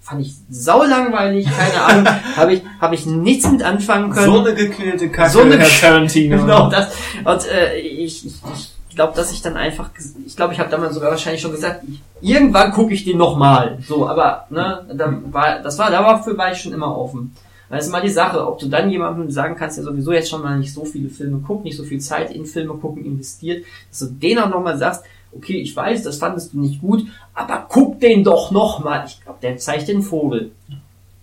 fand 0.00 0.22
ich 0.22 0.34
saulangweilig, 0.50 1.46
keine 1.46 1.82
Ahnung, 1.84 2.06
habe 2.36 2.54
ich 2.54 2.62
habe 2.80 2.94
ich 2.96 3.06
nichts 3.06 3.48
mit 3.48 3.62
anfangen 3.62 4.10
können. 4.10 4.26
So 4.26 4.40
eine 4.40 4.54
gekühlte 4.54 5.08
Kacke, 5.08 5.30
So 5.30 5.42
eine 5.42 5.56
Herr 5.56 5.68
Tarantino. 5.68 6.36
Genau 6.40 6.68
das. 6.68 6.92
Und 7.24 7.46
äh, 7.46 7.76
ich, 7.78 8.26
ich, 8.26 8.34
ich 8.54 8.72
glaube, 8.96 9.14
dass 9.14 9.32
ich 9.32 9.42
dann 9.42 9.56
einfach, 9.56 9.90
ich 10.26 10.36
glaube, 10.36 10.52
ich 10.52 10.60
habe 10.60 10.70
damals 10.70 10.94
sogar 10.94 11.10
wahrscheinlich 11.10 11.40
schon 11.40 11.52
gesagt, 11.52 11.84
irgendwann 12.20 12.72
gucke 12.72 12.92
ich 12.92 13.04
den 13.04 13.18
nochmal. 13.18 13.78
So, 13.86 14.08
aber 14.08 14.46
ne, 14.50 14.84
da 14.92 15.14
war, 15.30 15.60
das 15.60 15.78
war, 15.78 15.90
dafür 15.90 16.36
war 16.36 16.52
ich 16.52 16.58
schon 16.58 16.72
immer 16.72 16.96
offen. 16.96 17.34
Weil 17.68 17.78
es 17.78 17.86
ist 17.86 17.92
mal 17.92 18.02
die 18.02 18.08
Sache, 18.08 18.44
ob 18.44 18.58
du 18.58 18.66
dann 18.66 18.90
jemandem 18.90 19.30
sagen 19.30 19.54
kannst, 19.56 19.76
der 19.76 19.84
sowieso 19.84 20.12
jetzt 20.12 20.28
schon 20.28 20.42
mal 20.42 20.58
nicht 20.58 20.74
so 20.74 20.84
viele 20.84 21.08
Filme 21.08 21.38
guckt, 21.38 21.64
nicht 21.64 21.76
so 21.76 21.84
viel 21.84 22.00
Zeit 22.00 22.34
in 22.34 22.44
Filme 22.44 22.74
gucken 22.74 23.04
investiert, 23.04 23.64
dass 23.90 24.00
du 24.00 24.06
den 24.06 24.40
auch 24.40 24.48
nochmal 24.48 24.76
sagst, 24.76 25.04
okay, 25.32 25.60
ich 25.60 25.74
weiß, 25.74 26.02
das 26.02 26.18
fandest 26.18 26.52
du 26.52 26.60
nicht 26.60 26.80
gut, 26.80 27.06
aber 27.32 27.66
guck 27.68 28.00
den 28.00 28.24
doch 28.24 28.50
nochmal. 28.50 29.04
Ich 29.06 29.20
glaube, 29.22 29.38
der 29.40 29.56
zeigt 29.56 29.86
den 29.86 30.02
Vogel. 30.02 30.50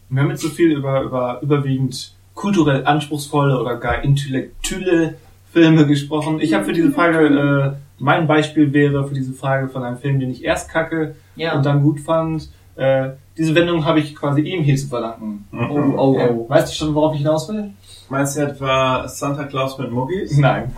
Wir 0.09 0.21
haben 0.21 0.29
jetzt 0.29 0.41
so 0.41 0.47
viel 0.47 0.71
über, 0.71 1.01
über 1.01 1.41
überwiegend 1.41 2.13
kulturell 2.33 2.85
anspruchsvolle 2.85 3.59
oder 3.59 3.75
gar 3.75 4.03
intellektuelle 4.03 5.15
Filme 5.51 5.85
gesprochen. 5.87 6.39
Ich 6.41 6.53
habe 6.53 6.65
für 6.65 6.73
diese 6.73 6.91
Frage, 6.91 7.25
äh, 7.27 7.71
mein 7.99 8.27
Beispiel 8.27 8.73
wäre 8.73 9.07
für 9.07 9.13
diese 9.15 9.33
Frage 9.33 9.69
von 9.69 9.83
einem 9.83 9.97
Film, 9.97 10.19
den 10.19 10.29
ich 10.29 10.43
erst 10.43 10.69
kacke 10.69 11.15
Ja. 11.35 11.53
und 11.55 11.65
dann 11.65 11.81
gut 11.81 11.99
fand. 11.99 12.49
Äh, 12.75 13.11
diese 13.37 13.55
Wendung 13.55 13.85
habe 13.85 13.99
ich 13.99 14.15
quasi 14.15 14.41
ihm 14.41 14.63
hier 14.63 14.75
zu 14.75 14.87
verdanken. 14.87 15.47
Oh, 15.51 15.57
oh, 15.97 16.17
Ja. 16.19 16.29
oh. 16.29 16.45
Weißt 16.49 16.71
du 16.71 16.75
schon, 16.75 16.93
worauf 16.95 17.13
ich 17.13 17.19
hinaus 17.21 17.49
will? 17.49 17.71
Meinst 18.09 18.37
du 18.37 18.41
etwa 18.41 19.07
Santa 19.07 19.45
Claus 19.45 19.77
mit 19.79 19.91
Muggis? 19.91 20.37
Nein. 20.37 20.73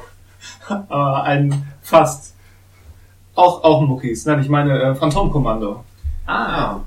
Aber 0.68 1.24
ein 1.24 1.64
fast. 1.82 2.36
Auch, 3.36 3.64
auch 3.64 3.82
Muckis. 3.82 4.26
Nein, 4.26 4.40
ich 4.42 4.50
meine 4.50 4.82
äh, 4.82 4.96
Phantomkommando. 4.96 5.84
Ah. 6.26 6.80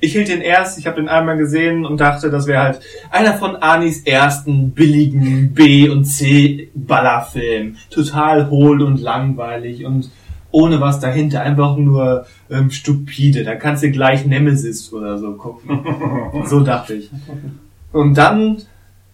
Ich 0.00 0.12
hielt 0.12 0.28
den 0.28 0.42
erst, 0.42 0.78
ich 0.78 0.86
habe 0.86 0.96
den 0.96 1.08
einmal 1.08 1.36
gesehen 1.36 1.84
und 1.84 2.00
dachte, 2.00 2.30
das 2.30 2.46
wäre 2.46 2.62
halt 2.62 2.80
einer 3.10 3.34
von 3.34 3.56
Anis 3.56 4.02
ersten 4.04 4.70
billigen 4.70 5.54
B- 5.54 5.88
und 5.88 6.04
C-Ballerfilm. 6.04 7.76
Total 7.90 8.48
hohl 8.48 8.82
und 8.82 9.00
langweilig 9.00 9.84
und 9.84 10.10
ohne 10.52 10.80
was 10.80 11.00
dahinter, 11.00 11.42
einfach 11.42 11.76
nur 11.76 12.26
ähm, 12.48 12.70
stupide. 12.70 13.42
Da 13.42 13.56
kannst 13.56 13.82
du 13.82 13.90
gleich 13.90 14.24
Nemesis 14.24 14.92
oder 14.92 15.18
so 15.18 15.32
gucken. 15.32 15.84
so 16.46 16.60
dachte 16.60 16.94
ich. 16.94 17.10
Und 17.92 18.16
dann 18.16 18.62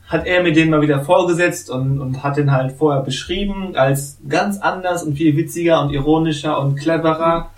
hat 0.06 0.26
er 0.26 0.42
mir 0.42 0.52
den 0.52 0.68
mal 0.68 0.82
wieder 0.82 1.00
vorgesetzt 1.00 1.70
und, 1.70 1.98
und 1.98 2.22
hat 2.22 2.36
den 2.36 2.52
halt 2.52 2.72
vorher 2.72 3.02
beschrieben 3.02 3.74
als 3.74 4.18
ganz 4.28 4.58
anders 4.58 5.02
und 5.02 5.16
viel 5.16 5.34
witziger 5.34 5.80
und 5.80 5.94
ironischer 5.94 6.60
und 6.60 6.76
cleverer. 6.76 7.50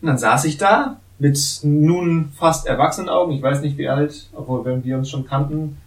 Und 0.00 0.08
dann 0.08 0.18
saß 0.18 0.44
ich 0.46 0.58
da 0.58 0.98
mit 1.18 1.60
nun 1.62 2.30
fast 2.34 2.66
erwachsenen 2.66 3.08
Augen, 3.08 3.32
ich 3.32 3.42
weiß 3.42 3.62
nicht 3.62 3.78
wie 3.78 3.88
alt, 3.88 4.28
obwohl 4.34 4.64
wenn 4.64 4.84
wir 4.84 4.98
uns 4.98 5.10
schon 5.10 5.26
kannten, 5.26 5.78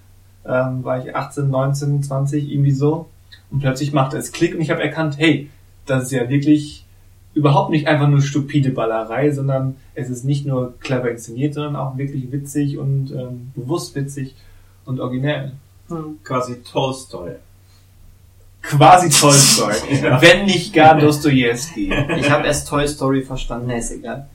ähm, 0.45 0.83
war 0.83 1.03
ich 1.05 1.15
18, 1.15 1.49
19, 1.49 2.03
20, 2.03 2.51
irgendwie 2.51 2.71
so. 2.71 3.07
Und 3.51 3.59
plötzlich 3.59 3.93
machte 3.93 4.17
es 4.17 4.31
Klick 4.31 4.55
und 4.55 4.61
ich 4.61 4.71
habe 4.71 4.81
erkannt, 4.81 5.17
hey, 5.17 5.49
das 5.85 6.03
ist 6.05 6.11
ja 6.11 6.29
wirklich 6.29 6.85
überhaupt 7.33 7.69
nicht 7.69 7.87
einfach 7.87 8.07
nur 8.07 8.21
stupide 8.21 8.71
Ballerei, 8.71 9.31
sondern 9.31 9.75
es 9.93 10.09
ist 10.09 10.25
nicht 10.25 10.45
nur 10.45 10.73
clever 10.79 11.11
inszeniert, 11.11 11.53
sondern 11.53 11.75
auch 11.75 11.97
wirklich 11.97 12.31
witzig 12.31 12.77
und 12.77 13.11
ähm, 13.11 13.51
bewusst 13.55 13.95
witzig 13.95 14.35
und 14.85 14.99
originell. 14.99 15.51
Hm. 15.89 16.19
Quasi 16.23 16.61
Tolstoy. 16.63 17.31
Quasi 18.61 19.09
Tolstoy, 19.09 19.73
Ja. 20.03 20.21
wenn 20.21 20.45
nicht 20.45 20.73
gar 20.73 20.97
Dostoevsky. 20.99 21.93
Ich 22.17 22.29
habe 22.29 22.45
erst 22.47 22.67
Toy 22.67 22.87
Story 22.87 23.21
verstanden, 23.21 23.67
nee, 23.67 23.79
ist 23.79 23.91
egal. 23.91 24.27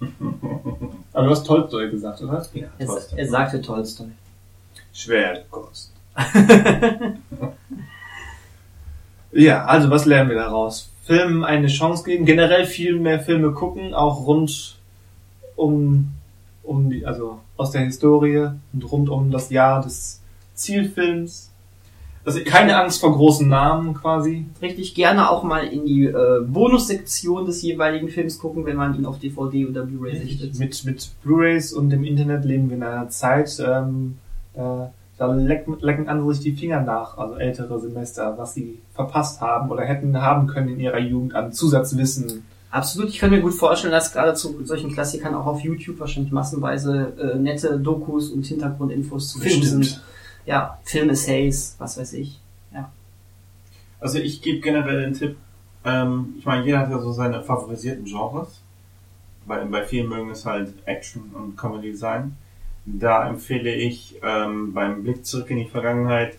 Aber 1.12 1.24
du 1.24 1.30
hast 1.30 1.44
Tolstoy 1.46 1.90
gesagt, 1.90 2.22
oder? 2.22 2.46
Ja, 2.54 2.68
Er, 2.78 2.86
Tolstoy. 2.86 3.18
er 3.18 3.28
sagte 3.28 3.60
Tolstoy. 3.62 4.08
Schwertkost. 4.92 5.92
ja, 9.32 9.64
also 9.64 9.90
was 9.90 10.04
lernen 10.04 10.30
wir 10.30 10.36
daraus? 10.36 10.90
Filmen 11.04 11.44
eine 11.44 11.68
Chance 11.68 12.04
geben, 12.04 12.24
generell 12.26 12.66
viel 12.66 12.98
mehr 12.98 13.20
Filme 13.20 13.52
gucken, 13.52 13.94
auch 13.94 14.26
rund 14.26 14.76
um, 15.56 16.12
um 16.62 16.90
die, 16.90 17.06
also 17.06 17.40
aus 17.56 17.70
der 17.70 17.82
Historie 17.82 18.48
und 18.72 18.92
rund 18.92 19.08
um 19.08 19.30
das 19.30 19.50
Jahr 19.50 19.82
des 19.82 20.20
Zielfilms. 20.54 21.47
Also 22.28 22.40
Keine 22.44 22.78
Angst 22.78 23.00
vor 23.00 23.14
großen 23.14 23.48
Namen 23.48 23.94
quasi. 23.94 24.44
Richtig 24.60 24.94
gerne 24.94 25.30
auch 25.30 25.44
mal 25.44 25.64
in 25.64 25.86
die 25.86 26.04
äh, 26.04 26.42
Bonussektion 26.46 27.46
des 27.46 27.62
jeweiligen 27.62 28.10
Films 28.10 28.38
gucken, 28.38 28.66
wenn 28.66 28.76
man 28.76 28.94
ihn 28.94 29.06
auf 29.06 29.18
DVD 29.18 29.64
oder 29.64 29.86
Blu-ray 29.86 30.18
sichtet. 30.18 30.58
Mit, 30.58 30.84
mit 30.84 31.08
Blu-rays 31.22 31.72
und 31.72 31.90
im 31.90 32.04
Internet 32.04 32.44
leben 32.44 32.68
wir 32.68 32.76
in 32.76 32.82
einer 32.82 33.08
Zeit, 33.08 33.58
ähm, 33.66 34.18
da, 34.52 34.92
da 35.16 35.32
lecken, 35.32 35.78
lecken 35.80 36.06
andere 36.10 36.34
sich 36.34 36.44
die 36.44 36.52
Finger 36.52 36.82
nach, 36.82 37.16
also 37.16 37.36
ältere 37.36 37.80
Semester, 37.80 38.34
was 38.36 38.52
sie 38.52 38.78
verpasst 38.92 39.40
haben 39.40 39.70
oder 39.70 39.84
hätten 39.84 40.20
haben 40.20 40.48
können 40.48 40.68
in 40.68 40.80
ihrer 40.80 40.98
Jugend 40.98 41.34
an 41.34 41.54
Zusatzwissen. 41.54 42.44
Absolut, 42.70 43.08
ich 43.08 43.20
kann 43.20 43.30
mir 43.30 43.40
gut 43.40 43.54
vorstellen, 43.54 43.92
dass 43.92 44.12
gerade 44.12 44.34
zu 44.34 44.66
solchen 44.66 44.92
Klassikern 44.92 45.34
auch 45.34 45.46
auf 45.46 45.60
YouTube 45.60 45.98
wahrscheinlich 45.98 46.30
massenweise 46.30 47.14
äh, 47.18 47.38
nette 47.38 47.80
Dokus 47.80 48.28
und 48.28 48.44
Hintergrundinfos 48.44 49.30
zu 49.32 49.38
finden 49.38 49.64
sind. 49.64 50.02
Ja, 50.48 50.78
Film-Essays, 50.84 51.76
was 51.78 51.98
weiß 51.98 52.14
ich. 52.14 52.40
Also 54.00 54.18
ich 54.18 54.40
gebe 54.40 54.60
generell 54.60 55.02
den 55.02 55.12
Tipp, 55.12 55.36
ähm, 55.84 56.36
ich 56.38 56.46
meine, 56.46 56.64
jeder 56.64 56.78
hat 56.78 56.90
ja 56.90 56.98
so 57.00 57.12
seine 57.12 57.42
favorisierten 57.42 58.06
Genres. 58.06 58.62
Bei, 59.46 59.62
bei 59.66 59.84
vielen 59.84 60.08
mögen 60.08 60.30
es 60.30 60.46
halt 60.46 60.72
Action 60.86 61.32
und 61.34 61.58
Comedy 61.58 61.94
sein. 61.94 62.36
Da 62.86 63.28
empfehle 63.28 63.74
ich 63.74 64.16
ähm, 64.22 64.72
beim 64.72 65.02
Blick 65.02 65.26
zurück 65.26 65.50
in 65.50 65.58
die 65.58 65.66
Vergangenheit 65.66 66.38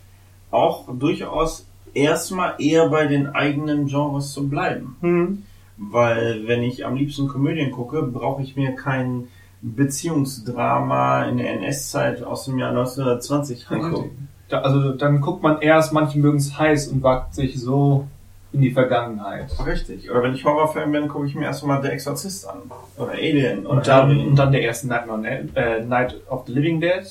auch 0.49 0.87
durchaus 0.91 1.67
erstmal 1.93 2.55
eher 2.57 2.89
bei 2.89 3.05
den 3.05 3.27
eigenen 3.27 3.85
Genres 3.85 4.33
zu 4.33 4.49
bleiben. 4.49 4.97
Hm. 5.01 5.43
Weil 5.77 6.47
wenn 6.47 6.63
ich 6.63 6.83
am 6.83 6.95
liebsten 6.95 7.27
Komödien 7.27 7.69
gucke, 7.69 8.01
brauche 8.01 8.41
ich 8.41 8.55
mir 8.55 8.73
kein 8.73 9.27
Beziehungsdrama 9.61 11.25
in 11.25 11.37
der 11.37 11.51
NS-Zeit 11.61 12.23
aus 12.23 12.45
dem 12.45 12.57
Jahr 12.59 12.69
1920 12.69 13.69
angucken. 13.69 14.27
Da, 14.49 14.61
also 14.61 14.93
dann 14.93 15.21
guckt 15.21 15.43
man 15.43 15.61
erst, 15.61 15.93
manche 15.93 16.17
mögen 16.19 16.37
es 16.37 16.57
heiß 16.57 16.87
und 16.87 17.03
wagt 17.03 17.35
sich 17.35 17.59
so 17.61 18.07
in 18.51 18.61
die 18.61 18.71
Vergangenheit. 18.71 19.51
Richtig. 19.65 20.09
Oder 20.09 20.23
wenn 20.23 20.33
ich 20.33 20.43
Horrorfan 20.43 20.91
bin, 20.91 21.07
gucke 21.07 21.27
ich 21.27 21.35
mir 21.35 21.45
erstmal 21.45 21.81
Der 21.81 21.93
Exorzist 21.93 22.47
an. 22.47 22.57
Oder 22.97 23.11
Alien. 23.11 23.65
Oder 23.67 23.77
Und 23.77 23.87
dann, 23.87 24.09
Alien. 24.09 24.27
und 24.29 24.35
dann 24.37 24.51
der 24.51 24.61
erste 24.61 24.87
Nightmare 24.87 25.19
on, 25.19 25.25
El- 25.25 25.49
äh, 25.55 25.85
Night 25.85 26.15
of 26.29 26.43
the 26.47 26.53
Living 26.53 26.81
Dead 26.81 27.03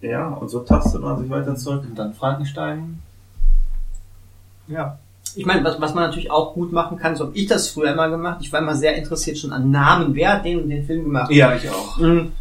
Ja, 0.00 0.28
und 0.28 0.48
so 0.48 0.60
tastet 0.60 1.00
man 1.02 1.18
sich 1.18 1.28
weiter 1.28 1.56
zurück. 1.56 1.82
und 1.88 1.98
dann 1.98 2.12
Frankenstein. 2.14 3.00
Ja. 4.68 4.98
Ich 5.36 5.46
meine, 5.46 5.64
was, 5.64 5.80
was 5.80 5.94
man 5.94 6.04
natürlich 6.04 6.30
auch 6.30 6.54
gut 6.54 6.72
machen 6.72 6.98
kann, 6.98 7.16
so 7.16 7.26
habe 7.26 7.36
ich 7.36 7.46
das 7.46 7.68
früher 7.68 7.92
immer 7.92 8.08
gemacht. 8.08 8.38
Ich 8.40 8.52
war 8.52 8.60
immer 8.60 8.74
sehr 8.74 8.96
interessiert 8.96 9.38
schon 9.38 9.52
an 9.52 9.70
Namen. 9.70 10.14
Wer 10.14 10.34
hat 10.34 10.44
den 10.44 10.62
und 10.62 10.68
den 10.68 10.84
Film 10.84 11.04
gemacht? 11.04 11.30
Ja, 11.30 11.54
ich 11.54 11.68
auch. 11.68 11.98
Mhm. 11.98 12.32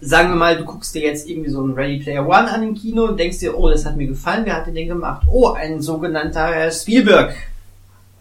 Sagen 0.00 0.30
wir 0.30 0.36
mal, 0.36 0.56
du 0.56 0.64
guckst 0.64 0.94
dir 0.94 1.02
jetzt 1.02 1.28
irgendwie 1.28 1.50
so 1.50 1.62
einen 1.62 1.74
Ready 1.74 1.98
Player 2.00 2.26
One 2.26 2.50
an 2.50 2.62
im 2.62 2.74
Kino 2.74 3.04
und 3.04 3.18
denkst 3.18 3.38
dir, 3.38 3.56
oh, 3.56 3.70
das 3.70 3.86
hat 3.86 3.96
mir 3.96 4.06
gefallen, 4.06 4.44
wer 4.44 4.56
hat 4.56 4.66
denn 4.66 4.74
den 4.74 4.88
gemacht? 4.88 5.26
Oh, 5.30 5.52
ein 5.52 5.80
sogenannter 5.80 6.70
Spielberg. 6.70 7.34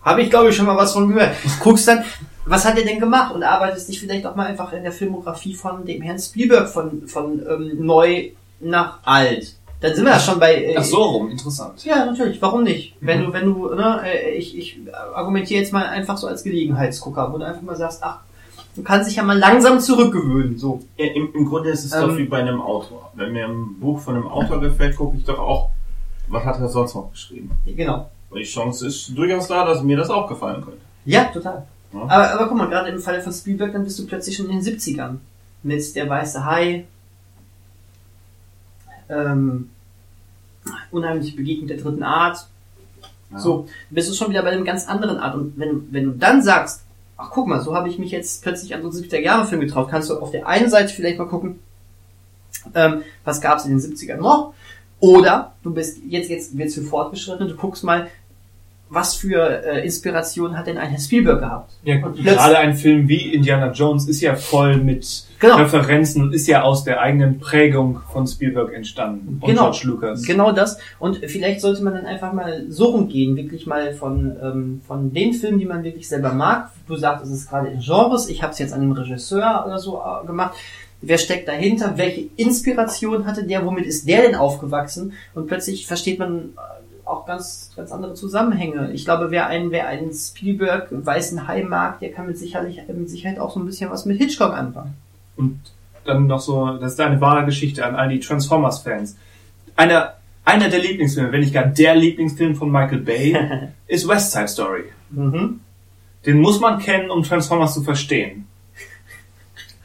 Habe 0.02 0.22
ich, 0.22 0.30
glaube 0.30 0.50
ich, 0.50 0.56
schon 0.56 0.68
mal 0.68 0.78
was 0.78 0.94
von 0.94 1.10
gehört. 1.10 1.36
Guckst 1.60 1.88
dann, 1.88 2.04
was 2.46 2.64
hat 2.64 2.78
er 2.78 2.86
denn 2.86 3.00
gemacht? 3.00 3.34
Und 3.34 3.44
arbeitest 3.44 3.90
dich 3.90 4.00
vielleicht 4.00 4.26
auch 4.26 4.36
mal 4.36 4.46
einfach 4.46 4.72
in 4.72 4.84
der 4.84 4.92
Filmografie 4.92 5.56
von 5.56 5.86
dem 5.86 6.02
Herrn 6.02 6.20
Spielberg 6.20 6.70
von, 6.70 7.08
von 7.08 7.42
ähm, 7.50 7.86
neu 7.86 8.30
nach 8.60 9.00
alt. 9.04 9.55
Dann 9.82 9.94
sind 9.94 10.06
wir 10.06 10.12
ja 10.14 10.20
schon 10.20 10.40
bei... 10.40 10.56
Äh, 10.64 10.76
Ach 10.78 10.84
so 10.84 11.02
rum, 11.04 11.30
interessant. 11.30 11.84
Ja, 11.84 12.06
natürlich. 12.06 12.42
Warum 12.42 12.64
nicht? 12.64 12.96
Wenn 13.02 13.22
Mhm. 13.22 13.26
du, 13.26 13.34
wenn 13.34 13.46
du, 13.46 13.76
ne, 13.76 14.02
äh, 14.06 14.32
ich, 14.36 14.58
ich 14.58 14.80
argumentiere 15.14 15.62
jetzt 15.62 15.74
mal 15.74 15.86
einfach 15.86 16.18
so 16.18 16.28
als 16.28 16.44
Gelegenheitsgucker, 16.44 17.32
wo 17.34 17.38
du 17.38 17.46
einfach 17.46 17.62
mal 17.62 17.76
sagst, 17.76 18.00
ach, 18.02 18.20
du 18.76 18.82
kannst 18.84 19.10
dich 19.10 19.18
ja 19.18 19.24
mal 19.24 19.38
langsam 19.38 19.80
zurückgewöhnen, 19.80 20.58
so. 20.58 20.82
Ja, 20.98 21.06
Im, 21.08 21.34
Im 21.34 21.46
Grunde 21.46 21.70
ist 21.70 21.84
es 21.86 21.94
Ähm. 21.94 22.02
doch 22.10 22.18
wie 22.18 22.24
bei 22.26 22.40
einem 22.40 22.62
Autor. 22.62 23.12
Wenn 23.16 23.34
mir 23.34 23.46
ein 23.48 23.80
Buch 23.80 24.00
von 24.00 24.16
einem 24.16 24.28
Autor 24.28 24.60
gefällt, 24.62 24.96
gucke 24.96 25.18
ich 25.18 25.26
doch 25.26 25.40
auch, 25.40 25.70
was 26.28 26.44
hat 26.46 26.60
er 26.60 26.70
sonst 26.70 26.96
noch 26.96 27.12
geschrieben. 27.12 27.52
Genau. 27.66 28.10
Und 28.32 28.40
die 28.40 28.44
Chance 28.46 28.88
ist 28.88 29.16
durchaus 29.16 29.48
da, 29.48 29.66
dass 29.66 29.84
mir 29.84 29.98
das 29.98 30.10
auch 30.10 30.28
gefallen 30.28 30.62
könnte. 30.64 30.80
Ja, 31.06 31.26
total. 31.26 31.66
Ja. 31.94 32.02
Aber, 32.02 32.32
aber 32.34 32.48
guck 32.48 32.58
mal, 32.58 32.68
gerade 32.70 32.90
im 32.90 33.00
Falle 33.00 33.22
von 33.22 33.32
Spielberg, 33.32 33.72
dann 33.74 33.84
bist 33.84 34.00
du 34.00 34.08
plötzlich 34.08 34.36
schon 34.36 34.50
in 34.50 34.60
den 34.60 34.62
70ern. 34.62 35.18
Mit 35.64 35.96
Der 35.96 36.10
Weiße 36.10 36.46
Hai, 36.46 36.86
ähm, 39.10 39.70
Unheimliche 40.92 41.36
Begegnung 41.36 41.68
der 41.68 41.78
dritten 41.78 42.04
Art. 42.04 42.48
Ja. 43.32 43.40
So, 43.40 43.68
bist 43.90 44.10
du 44.10 44.16
schon 44.16 44.30
wieder 44.30 44.42
bei 44.42 44.50
einem 44.50 44.66
ganz 44.66 44.88
anderen 44.88 45.18
Art. 45.18 45.36
Und 45.36 45.58
wenn, 45.58 45.88
wenn 45.92 46.06
du 46.06 46.12
dann 46.12 46.42
sagst, 46.42 46.86
ach 47.18 47.30
guck 47.32 47.48
mal, 47.48 47.62
so 47.62 47.76
habe 47.76 47.90
ich 47.90 48.00
mich 48.00 48.12
jetzt 48.12 48.42
plötzlich 48.44 48.74
an 48.74 48.82
so 48.82 48.90
einen 48.90 48.98
70er 48.98 49.20
Jahre 49.20 49.46
Film 49.46 49.62
getraut. 49.62 49.90
Kannst 49.90 50.10
du 50.10 50.20
auf 50.20 50.32
der 50.32 50.48
einen 50.48 50.70
Seite 50.70 50.94
vielleicht 50.94 51.20
mal 51.20 51.28
gucken, 51.28 51.60
ähm, 52.74 53.04
was 53.24 53.42
gab 53.42 53.60
es 53.60 53.66
in 53.66 53.78
den 53.78 53.80
70ern 53.80 54.18
noch? 54.18 54.54
Oder 55.00 55.54
du 55.62 55.74
bist 55.74 56.00
jetzt 56.08 56.30
jetzt 56.30 56.58
wird's 56.58 56.76
für 56.76 56.82
fortgeschritten, 56.82 57.48
du 57.48 57.56
guckst 57.56 57.84
mal, 57.84 58.08
was 58.90 59.16
für 59.16 59.64
äh, 59.66 59.84
Inspiration 59.84 60.58
hat 60.58 60.68
denn 60.68 60.78
ein 60.78 60.90
Herr 60.90 61.00
Spielberg 61.00 61.40
gehabt? 61.40 61.74
Ja, 61.84 62.06
Und 62.06 62.18
gerade 62.24 62.58
ein 62.58 62.76
Film 62.76 63.08
wie 63.08 63.34
Indiana 63.34 63.72
Jones 63.72 64.08
ist 64.08 64.22
ja 64.22 64.36
voll 64.36 64.78
mit 64.78 65.26
Genau. 65.40 65.58
Referenzen 65.58 66.22
und 66.24 66.34
ist 66.34 66.48
ja 66.48 66.62
aus 66.62 66.84
der 66.86 67.02
eigenen 67.02 67.40
Prägung 67.40 68.00
von 68.14 68.26
Spielberg 68.26 68.74
entstanden. 68.74 69.40
Und 69.42 69.48
Genau. 69.50 69.72
George 69.72 69.82
Lucas. 69.86 70.24
Genau 70.24 70.52
das. 70.52 70.78
Und 71.00 71.18
vielleicht 71.28 71.62
sollte 71.62 71.84
man 71.84 71.94
dann 71.94 72.06
einfach 72.06 72.32
mal 72.32 72.66
so 72.70 72.86
rumgehen, 72.92 73.36
wirklich 73.36 73.68
mal 73.68 73.94
von, 73.94 74.36
ähm, 74.42 74.82
von 74.88 75.12
den 75.14 75.34
Filmen, 75.34 75.60
die 75.60 75.66
man 75.66 75.84
wirklich 75.84 76.08
selber 76.08 76.32
mag. 76.34 76.70
Du 76.88 76.96
sagst, 76.96 77.26
es 77.26 77.32
ist 77.32 77.50
gerade 77.50 77.68
in 77.68 77.80
Genres. 77.80 78.30
Ich 78.30 78.44
habe 78.44 78.54
es 78.54 78.60
jetzt 78.60 78.74
an 78.74 78.82
einem 78.82 78.92
Regisseur 78.94 79.64
oder 79.68 79.78
so 79.80 80.00
äh, 80.02 80.26
gemacht. 80.26 80.56
Wer 81.02 81.18
steckt 81.18 81.48
dahinter? 81.48 81.98
Welche 81.98 82.28
Inspiration 82.38 83.26
hatte 83.28 83.44
der? 83.46 83.66
Womit 83.66 83.86
ist 83.86 84.08
der 84.08 84.22
denn 84.22 84.36
aufgewachsen? 84.36 85.14
Und 85.34 85.48
plötzlich 85.48 85.86
versteht 85.86 86.18
man 86.20 86.38
äh, 86.38 86.40
auch 87.06 87.26
ganz, 87.26 87.72
ganz 87.76 87.92
andere 87.92 88.14
Zusammenhänge. 88.16 88.92
Ich 88.92 89.06
glaube, 89.06 89.32
wer 89.32 89.48
einen, 89.48 89.72
wer 89.72 89.88
einen 89.88 90.12
Spielberg 90.14 90.88
weißen 90.92 91.48
Hai 91.48 91.64
mag, 91.64 92.00
der 92.00 92.12
kann 92.12 92.28
mit 92.28 92.38
Sicherheit, 92.38 92.88
mit 92.90 93.10
Sicherheit 93.10 93.40
auch 93.40 93.54
so 93.54 93.60
ein 93.60 93.66
bisschen 93.66 93.90
was 93.92 94.06
mit 94.06 94.18
Hitchcock 94.18 94.54
anfangen. 94.54 94.96
Und 95.38 95.60
dann 96.06 96.28
noch 96.28 96.40
so, 96.40 96.78
das 96.78 96.94
ist 96.94 97.00
eine 97.02 97.20
wahre 97.22 97.46
Geschichte 97.46 97.86
an 97.86 97.96
all 97.96 98.10
die 98.10 98.20
Transformers-Fans. 98.20 99.16
Einer, 99.76 100.14
einer 100.46 100.70
der 100.70 100.80
Lieblingsfilme, 100.80 101.32
wenn 101.32 101.40
nicht 101.42 101.54
gar 101.54 101.66
der 101.66 101.96
Lieblingsfilm 101.96 102.56
von 102.56 102.72
Michael 102.72 103.00
Bay, 103.00 103.38
ist 103.88 104.08
West 104.08 104.32
Side 104.32 104.48
Story. 104.48 104.84
Mhm. 105.10 105.60
Den 106.26 106.40
muss 106.42 106.60
man 106.60 106.80
kennen, 106.80 107.10
um 107.12 107.24
Transformers 107.24 107.74
zu 107.74 107.82
verstehen. 107.84 108.48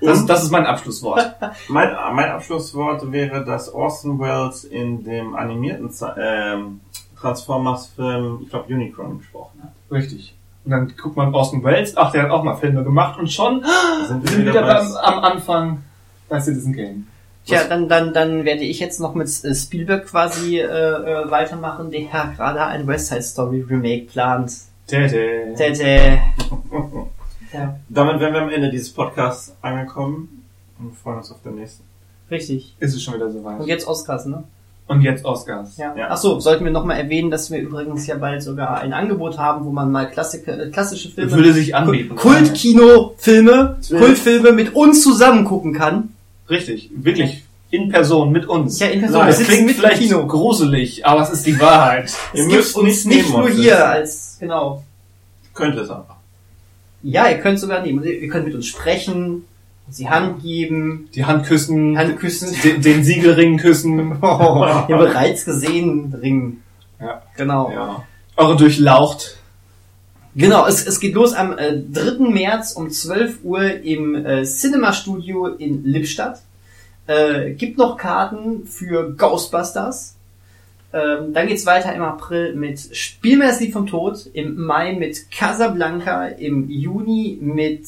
Das, 0.03 0.25
das 0.25 0.45
ist 0.45 0.51
mein 0.51 0.65
Abschlusswort. 0.65 1.37
Mein, 1.69 1.91
mein 2.15 2.31
Abschlusswort 2.31 3.13
wäre, 3.13 3.45
dass 3.45 3.71
Orson 3.71 4.19
Welles 4.19 4.65
in 4.65 5.05
dem 5.05 5.35
animierten 5.35 5.91
Ze- 5.91 6.15
ähm, 6.19 6.81
Transformers-Film, 7.21 8.41
ich 8.43 8.51
glaube, 8.51 8.73
Unicron 8.75 9.19
gesprochen 9.19 9.61
hat. 9.63 9.73
Richtig. 9.91 10.35
Und 10.65 10.71
dann 10.73 10.93
guckt 11.01 11.17
man 11.17 11.35
Orson 11.35 11.63
Welles, 11.65 11.97
ach, 11.97 12.13
der 12.13 12.25
hat 12.25 12.31
auch 12.31 12.43
mal 12.45 12.55
Filme 12.57 12.85
gemacht 12.85 13.19
und 13.19 13.31
schon 13.33 13.65
sind 14.07 14.23
wir 14.23 14.31
sind 14.31 14.47
wieder 14.47 14.63
beim, 14.63 14.93
bei- 14.93 15.01
am 15.01 15.19
Anfang 15.25 15.83
bei 16.29 16.39
Citizen 16.41 16.75
Kane. 16.77 17.03
Tja, 17.47 17.65
dann, 17.69 17.89
dann, 17.89 18.13
dann 18.13 18.45
werde 18.45 18.63
ich 18.63 18.79
jetzt 18.81 19.01
noch 19.01 19.15
mit 19.15 19.29
äh, 19.45 19.55
Spielberg 19.55 20.07
quasi 20.07 20.59
äh, 20.59 20.63
äh, 20.65 21.31
weitermachen, 21.31 21.91
der 21.91 22.01
ja 22.03 22.33
gerade 22.37 22.63
ein 22.67 22.87
West 22.87 23.09
Side 23.09 23.23
Story 23.23 23.63
Remake 23.69 24.07
plant. 24.07 24.53
Täte. 24.87 25.55
Tätä. 25.57 26.19
Ja, 27.53 27.77
Damit 27.89 28.21
wären 28.21 28.33
wir 28.33 28.43
am 28.43 28.49
Ende 28.51 28.71
dieses 28.71 28.93
Podcasts 28.93 29.57
angekommen 29.61 30.45
und 30.79 30.97
freuen 30.97 31.19
uns 31.19 31.33
auf 31.33 31.43
den 31.43 31.57
nächsten. 31.57 31.83
richtig. 32.31 32.77
Ist 32.79 32.95
es 32.95 33.03
schon 33.03 33.15
wieder 33.15 33.27
Und 33.27 33.33
soweit. 33.33 33.67
jetzt 33.67 33.89
Oscars, 33.89 34.27
ne? 34.27 34.45
Und 34.91 35.03
jetzt 35.03 35.25
Oscars. 35.25 35.77
Ja. 35.77 35.95
Ja. 35.97 36.09
Ach 36.11 36.17
so, 36.17 36.41
sollten 36.41 36.65
wir 36.65 36.73
nochmal 36.73 36.99
erwähnen, 36.99 37.31
dass 37.31 37.49
wir 37.53 37.61
übrigens 37.61 38.09
ja 38.09 38.17
bald 38.17 38.43
sogar 38.43 38.81
ein 38.81 38.93
Angebot 38.93 39.39
haben, 39.39 39.65
wo 39.65 39.71
man 39.71 39.93
mal 39.93 40.11
Klassike, 40.11 40.51
äh, 40.51 40.69
klassische 40.71 41.11
Filme, 41.11 41.31
Würde 41.31 41.53
sich 41.53 41.77
anbieten. 41.77 42.17
Kultkino-Filme. 42.17 43.77
Kultfilme 43.89 44.51
mit 44.53 44.75
uns 44.75 45.03
zusammen 45.03 45.45
gucken 45.45 45.75
kann. 45.75 46.09
Richtig. 46.49 46.91
Wirklich. 46.95 47.45
In 47.71 47.89
Person, 47.89 48.33
mit 48.33 48.47
uns. 48.49 48.81
Ja, 48.81 48.89
in 48.89 49.01
Person. 49.01 49.27
Das 49.29 49.39
klingt 49.39 49.71
vielleicht 49.71 50.03
Kino. 50.03 50.27
gruselig, 50.27 51.07
aber 51.07 51.23
es 51.23 51.31
ist 51.31 51.47
die 51.47 51.61
Wahrheit. 51.61 52.13
Ihr 52.35 52.43
Es 52.43 52.53
müsst 52.53 52.77
uns 52.77 53.05
nicht 53.05 53.31
nur 53.31 53.49
hier 53.49 53.63
sitzen. 53.77 53.83
als, 53.83 54.37
genau. 54.41 54.83
Könnte 55.55 55.83
es 55.83 55.91
einfach. 55.91 56.17
Ja, 57.05 57.29
ihr 57.29 57.39
könnt 57.39 57.61
sogar 57.61 57.81
nehmen. 57.83 58.03
Ihr 58.03 58.29
könnt 58.29 58.45
mit 58.47 58.57
uns 58.57 58.67
sprechen, 58.67 59.45
uns 59.91 59.97
die 59.97 60.09
Hand 60.09 60.43
geben, 60.43 61.09
Die 61.15 61.25
Hand 61.25 61.47
küssen, 61.47 61.99
Hand 61.99 62.19
küssen. 62.19 62.57
den, 62.65 62.81
den 62.81 63.05
Siegelring 63.05 63.59
küssen, 63.59 64.19
Oh, 64.23 64.65
ihr 64.89 64.97
bereits 64.97 65.45
gesehen, 65.45 66.15
Ring. 66.21 66.59
Ja. 67.01 67.23
Genau. 67.37 67.71
Ja. 67.71 68.05
eure 68.37 68.57
durchlaucht. 68.57 69.37
Genau, 70.37 70.67
es, 70.67 70.87
es 70.87 71.01
geht 71.01 71.15
los 71.15 71.35
am 71.35 71.59
äh, 71.59 71.77
3. 71.77 72.31
März 72.31 72.73
um 72.73 72.91
12 72.91 73.39
Uhr 73.43 73.83
im 73.83 74.15
äh, 74.15 74.45
Cinema 74.45 74.93
Studio 74.93 75.47
in 75.47 75.85
Lippstadt. 75.85 76.41
Äh, 77.09 77.53
gibt 77.55 77.79
noch 77.79 77.97
Karten 77.97 78.65
für 78.67 79.13
Ghostbusters. 79.17 80.15
Ähm, 80.93 81.33
dann 81.33 81.49
geht's 81.49 81.67
weiter 81.67 81.93
im 81.95 82.03
April 82.03 82.55
mit 82.55 82.95
Spiel 82.97 83.39
mir 83.39 83.49
das 83.49 83.61
Lied 83.61 83.73
vom 83.73 83.87
Tod, 83.87 84.27
im 84.33 84.61
Mai 84.61 84.93
mit 84.93 85.31
Casablanca, 85.33 86.27
im 86.27 86.69
Juni 86.71 87.39
mit 87.41 87.87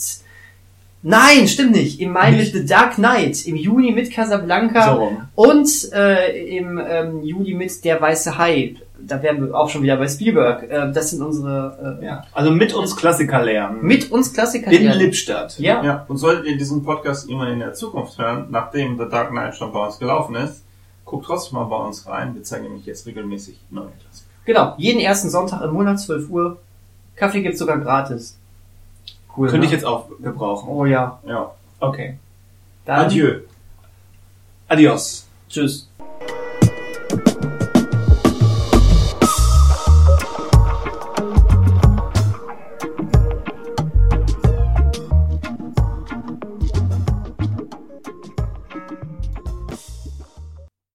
Nein, 1.02 1.48
stimmt 1.48 1.72
nicht. 1.72 2.00
Im 2.00 2.12
Mai 2.12 2.30
Nicht? 2.30 2.54
mit 2.54 2.62
The 2.62 2.68
Dark 2.72 2.94
Knight, 2.94 3.44
im 3.46 3.56
Juni 3.56 3.90
mit 3.90 4.12
Casablanca 4.12 4.94
So 4.94 5.12
und 5.34 5.68
äh, 5.92 6.56
im 6.56 6.80
ähm, 6.84 7.22
Juli 7.24 7.54
mit 7.54 7.84
Der 7.84 8.00
Weiße 8.00 8.38
Hai. 8.38 8.76
Da 9.04 9.20
wären 9.20 9.44
wir 9.44 9.52
auch 9.52 9.68
schon 9.68 9.82
wieder 9.82 9.96
bei 9.96 10.06
Spielberg. 10.06 10.62
Äh, 10.70 10.92
das 10.92 11.10
sind 11.10 11.22
unsere 11.22 11.98
äh, 12.00 12.06
Ja. 12.06 12.24
Also 12.32 12.52
mit 12.52 12.72
uns 12.72 12.94
Klassiker 12.96 13.42
lernen. 13.42 13.78
mit 13.82 14.12
uns 14.12 14.32
Klassiker. 14.32 14.70
in 14.70 14.84
lernen. 14.84 15.00
Lippstadt. 15.00 15.58
Ja. 15.58 15.82
Ja, 15.84 16.04
und 16.06 16.18
solltet 16.18 16.46
ihr 16.46 16.56
diesen 16.56 16.84
Podcast 16.84 17.28
irgendwann 17.28 17.52
in 17.52 17.58
der 17.58 17.74
Zukunft 17.74 18.16
hören, 18.18 18.46
nachdem 18.50 18.96
The 18.96 19.06
Dark 19.10 19.30
Knight 19.30 19.56
schon 19.56 19.72
bei 19.72 19.84
uns 19.84 19.98
gelaufen 19.98 20.36
ist, 20.36 20.62
guckt 21.04 21.26
trotzdem 21.26 21.58
mal 21.58 21.64
bei 21.64 21.76
uns 21.84 22.06
rein. 22.06 22.32
Wir 22.36 22.44
zeigen 22.44 22.62
nämlich 22.64 22.86
jetzt 22.86 23.04
regelmäßig 23.06 23.58
neue 23.70 23.88
Klassiker. 24.00 24.30
Genau. 24.44 24.74
Jeden 24.78 25.00
ersten 25.00 25.30
Sonntag 25.30 25.62
im 25.62 25.72
Monat, 25.72 25.98
12 25.98 26.30
Uhr. 26.30 26.58
Kaffee 27.16 27.42
gibt's 27.42 27.58
sogar 27.58 27.78
gratis. 27.78 28.38
Cool. 29.36 29.48
Könnte 29.48 29.60
ne? 29.60 29.66
ich 29.66 29.72
jetzt 29.72 29.84
auch 29.84 30.08
gebrauchen. 30.20 30.68
Oh 30.68 30.84
ja. 30.84 31.20
Ja. 31.26 31.52
Okay. 31.80 32.18
Dann 32.84 33.06
Adieu. 33.06 33.40
Adios. 34.68 35.26
Tschüss. 35.48 35.88